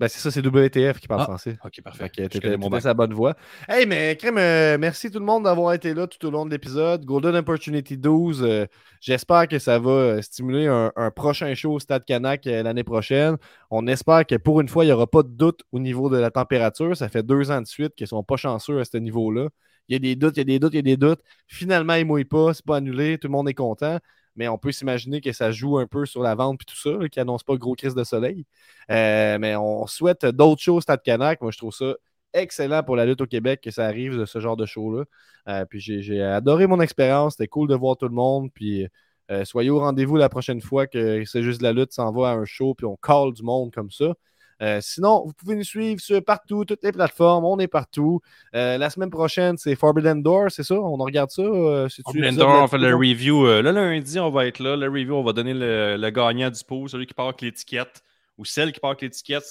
Ben, 0.00 0.06
c'est 0.06 0.20
ça, 0.20 0.30
c'est 0.30 0.46
WTF 0.46 1.00
qui 1.00 1.08
parle 1.08 1.22
Ah, 1.22 1.24
français. 1.24 1.58
Ok, 1.64 1.80
parfait. 1.82 2.08
T'étais 2.08 2.56
bac. 2.56 2.82
sa 2.82 2.94
bonne 2.94 3.12
voie. 3.12 3.34
Hey, 3.68 3.84
mais 3.84 4.16
crème, 4.16 4.38
euh, 4.38 4.78
merci 4.78 5.10
tout 5.10 5.18
le 5.18 5.24
monde 5.24 5.42
d'avoir 5.44 5.72
été 5.74 5.92
là 5.92 6.06
tout 6.06 6.24
au 6.24 6.30
long 6.30 6.46
de 6.46 6.50
l'épisode. 6.52 7.04
Golden 7.04 7.34
Opportunity 7.34 7.96
12, 7.98 8.44
euh, 8.44 8.66
j'espère 9.00 9.48
que 9.48 9.58
ça 9.58 9.80
va 9.80 9.90
euh, 9.90 10.22
stimuler 10.22 10.68
un, 10.68 10.92
un 10.94 11.10
prochain 11.10 11.52
show 11.54 11.72
au 11.72 11.80
Stade 11.80 12.04
Canac 12.04 12.46
euh, 12.46 12.62
l'année 12.62 12.84
prochaine. 12.84 13.36
On 13.72 13.88
espère 13.88 14.24
que 14.24 14.36
pour 14.36 14.60
une 14.60 14.68
fois, 14.68 14.84
il 14.84 14.88
n'y 14.88 14.92
aura 14.92 15.08
pas 15.08 15.24
de 15.24 15.30
doute 15.30 15.62
au 15.72 15.80
niveau 15.80 16.08
de 16.08 16.16
la 16.16 16.30
température. 16.30 16.96
Ça 16.96 17.08
fait 17.08 17.24
deux 17.24 17.50
ans 17.50 17.60
de 17.60 17.66
suite 17.66 17.96
qu'ils 17.96 18.04
ne 18.04 18.08
sont 18.10 18.22
pas 18.22 18.36
chanceux 18.36 18.78
à 18.78 18.84
ce 18.84 18.98
niveau-là. 18.98 19.48
Il 19.88 19.94
y 19.94 19.96
a 19.96 19.98
des 19.98 20.14
doutes, 20.16 20.36
il 20.36 20.40
y 20.40 20.42
a 20.42 20.44
des 20.44 20.58
doutes, 20.60 20.74
il 20.74 20.76
y 20.76 20.78
a 20.78 20.82
des 20.82 20.96
doutes. 20.96 21.20
Finalement, 21.48 21.94
ils 21.94 22.02
ne 22.02 22.04
mouillent 22.08 22.24
pas, 22.24 22.54
c'est 22.54 22.64
pas 22.64 22.76
annulé, 22.76 23.18
tout 23.18 23.26
le 23.26 23.32
monde 23.32 23.48
est 23.48 23.54
content. 23.54 23.98
Mais 24.36 24.48
on 24.48 24.58
peut 24.58 24.72
s'imaginer 24.72 25.20
que 25.20 25.32
ça 25.32 25.50
joue 25.50 25.78
un 25.78 25.86
peu 25.86 26.06
sur 26.06 26.22
la 26.22 26.34
vente 26.34 26.62
et 26.62 26.64
tout 26.64 26.76
ça, 26.76 27.08
qui 27.08 27.20
annonce 27.20 27.42
pas 27.42 27.56
gros 27.56 27.74
crise 27.74 27.94
de 27.94 28.04
soleil. 28.04 28.46
Euh, 28.90 29.38
mais 29.38 29.56
on 29.56 29.86
souhaite 29.86 30.26
d'autres 30.26 30.62
choses 30.62 30.84
Stade 30.84 31.02
Canac. 31.02 31.40
Moi, 31.40 31.50
je 31.50 31.58
trouve 31.58 31.74
ça 31.74 31.94
excellent 32.34 32.82
pour 32.82 32.96
la 32.96 33.06
lutte 33.06 33.20
au 33.20 33.26
Québec 33.26 33.60
que 33.62 33.70
ça 33.70 33.86
arrive 33.86 34.16
de 34.18 34.24
ce 34.24 34.40
genre 34.40 34.56
de 34.56 34.66
show-là. 34.66 35.04
Euh, 35.48 35.64
puis 35.64 35.80
j'ai 35.80 36.02
j'ai 36.02 36.22
adoré 36.22 36.66
mon 36.66 36.80
expérience. 36.80 37.34
C'était 37.34 37.48
cool 37.48 37.68
de 37.68 37.74
voir 37.74 37.96
tout 37.96 38.08
le 38.08 38.14
monde. 38.14 38.50
Puis 38.52 38.86
euh, 39.30 39.44
soyez 39.44 39.70
au 39.70 39.80
rendez-vous 39.80 40.16
la 40.16 40.28
prochaine 40.28 40.60
fois 40.60 40.86
que 40.86 41.24
c'est 41.24 41.42
juste 41.42 41.62
la 41.62 41.72
lutte 41.72 41.92
s'en 41.92 42.12
va 42.12 42.30
à 42.30 42.32
un 42.34 42.44
show 42.44 42.74
puis 42.74 42.86
on 42.86 42.96
call 42.96 43.32
du 43.32 43.42
monde 43.42 43.72
comme 43.72 43.90
ça. 43.90 44.14
Euh, 44.60 44.80
sinon, 44.80 45.24
vous 45.24 45.32
pouvez 45.32 45.54
nous 45.54 45.62
suivre 45.64 46.00
sur 46.00 46.22
partout, 46.24 46.64
toutes 46.64 46.82
les 46.82 46.92
plateformes. 46.92 47.44
On 47.44 47.58
est 47.58 47.68
partout. 47.68 48.20
Euh, 48.54 48.76
la 48.78 48.90
semaine 48.90 49.10
prochaine, 49.10 49.56
c'est 49.56 49.74
Forbidden 49.76 50.22
Door, 50.22 50.50
c'est 50.50 50.64
ça? 50.64 50.74
On 50.74 50.96
regarde 50.96 51.30
ça? 51.30 51.42
euh, 51.42 51.88
Blender, 52.12 52.26
l'épisode 52.28 52.46
on 52.46 52.66
fait 52.68 52.78
le 52.78 52.94
review. 52.94 53.44
le 53.46 53.60
lundi, 53.70 54.18
on 54.18 54.30
va 54.30 54.46
être 54.46 54.58
là. 54.58 54.76
Le 54.76 54.86
review, 54.88 55.14
on 55.14 55.22
va 55.22 55.32
donner 55.32 55.54
le, 55.54 55.96
le 55.96 56.10
gagnant 56.10 56.50
du 56.50 56.64
pot, 56.64 56.88
celui 56.88 57.06
qui 57.06 57.14
part 57.14 57.26
avec 57.28 57.40
l'étiquette 57.42 58.02
ou 58.36 58.44
celle 58.44 58.72
qui 58.72 58.80
part 58.80 58.90
avec 58.90 59.02
l'étiquette. 59.02 59.44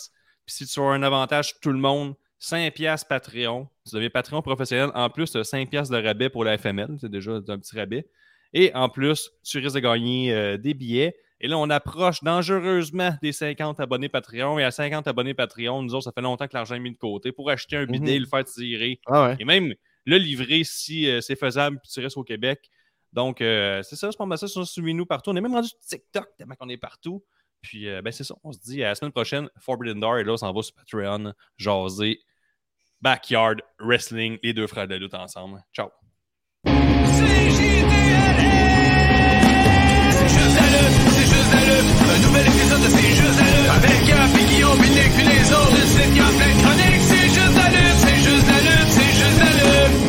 Puis 0.46 0.56
si 0.56 0.66
tu 0.66 0.80
as 0.80 0.84
un 0.84 1.04
avantage, 1.04 1.60
tout 1.62 1.72
le 1.72 1.80
monde, 1.80 2.16
5$ 2.42 2.72
piastres 2.72 3.08
Patreon. 3.08 3.68
Tu 3.88 3.96
deviens 3.96 4.10
Patreon 4.10 4.42
professionnel. 4.42 4.92
En 4.94 5.10
plus, 5.10 5.32
tu 5.32 5.38
as 5.38 5.42
5$ 5.42 5.68
piastres 5.68 5.94
de 5.94 6.02
rabais 6.02 6.30
pour 6.30 6.44
la 6.44 6.58
FML. 6.58 6.98
C'est 7.02 7.10
déjà 7.12 7.32
un 7.34 7.42
petit 7.60 7.78
rabais. 7.78 8.08
Et 8.54 8.72
en 8.74 8.88
plus, 8.90 9.32
tu 9.44 9.58
risques 9.60 9.76
de 9.76 9.82
gagner 9.82 10.34
euh, 10.34 10.58
des 10.58 10.74
billets. 10.74 11.16
Et 11.40 11.48
là, 11.48 11.58
on 11.58 11.70
approche 11.70 12.24
dangereusement 12.24 13.16
des 13.22 13.32
50 13.32 13.80
abonnés 13.80 14.10
Patreon. 14.10 14.58
Et 14.60 14.64
à 14.64 14.72
50 14.72 15.08
abonnés 15.08 15.34
Patreon, 15.34 15.84
nous 15.84 15.94
autres, 15.94 16.06
ça 16.06 16.12
fait 16.12 16.22
longtemps 16.22 16.48
que 16.48 16.54
l'argent 16.54 16.76
est 16.76 16.80
mis 16.80 16.92
de 16.92 16.98
côté 16.98 17.32
pour 17.32 17.50
acheter 17.50 17.78
un 17.78 17.86
bidet 17.86 18.16
et 18.16 18.20
le 18.20 18.26
faire 18.26 18.44
tirer. 18.44 19.00
Ah 19.06 19.28
ouais. 19.28 19.36
Et 19.40 19.46
même 19.46 19.74
le 20.06 20.18
livrer 20.18 20.64
si 20.64 21.10
euh, 21.10 21.22
c'est 21.22 21.36
faisable, 21.36 21.80
puis 21.84 21.92
tu 21.92 22.00
restes 22.00 22.18
au 22.18 22.24
Québec. 22.24 22.70
Donc, 23.14 23.42
euh, 23.42 23.84
c'est 23.84 23.96
ça, 23.96 24.12
c'est 24.12 24.18
pas 24.18 24.26
mal 24.26 24.38
ça. 24.38 24.48
Suivez-nous 24.48 25.06
partout. 25.06 25.30
On 25.30 25.36
est 25.36 25.42
même 25.42 25.54
rendu 25.54 25.70
TikTok, 25.88 26.28
tellement 26.38 26.56
qu'on 26.56 26.70
est 26.70 26.78
partout. 26.78 27.24
Puis, 27.62 27.88
euh, 27.90 28.02
ben, 28.02 28.12
c'est 28.12 28.24
ça. 28.24 28.36
On 28.44 28.52
se 28.52 28.60
dit 28.60 28.84
à 28.84 28.90
la 28.90 28.96
semaine 28.96 29.12
prochaine, 29.12 29.50
Forbidden 29.60 30.00
Door. 30.00 30.20
Et 30.20 30.24
là, 30.24 30.34
on 30.34 30.38
s'en 30.38 30.54
va 30.54 30.62
sur 30.62 30.76
Patreon, 30.76 31.34
jaser, 31.58 32.20
Backyard 33.02 33.58
Wrestling, 33.80 34.38
les 34.44 34.54
deux 34.54 34.68
frères 34.68 34.88
de 34.88 34.96
lutte 34.96 35.14
ensemble. 35.14 35.64
Ciao. 35.74 35.90
C'est 42.84 43.16
juste 43.16 43.40
la 43.40 43.46
lutte 43.46 43.70
Avec 43.76 44.02
et 44.02 44.46
Guillaume, 44.46 44.78
Binic 44.80 45.12
puis 45.16 45.26
les 45.26 45.52
autres 45.52 45.72
Le 45.72 45.86
site 45.86 46.14
qui 46.14 46.20
a 46.20 46.30
plein 46.38 46.52
de 46.54 46.60
chroniques 46.62 47.04
C'est 47.10 47.28
juste 47.28 47.56
la 47.56 47.68
lutte, 47.70 47.98
c'est 48.04 48.20
juste 48.28 48.48
la 48.48 48.60
lutte, 48.62 48.90
c'est 48.90 49.14
juste 49.18 49.40
la 49.40 49.46
lutte 49.46 50.08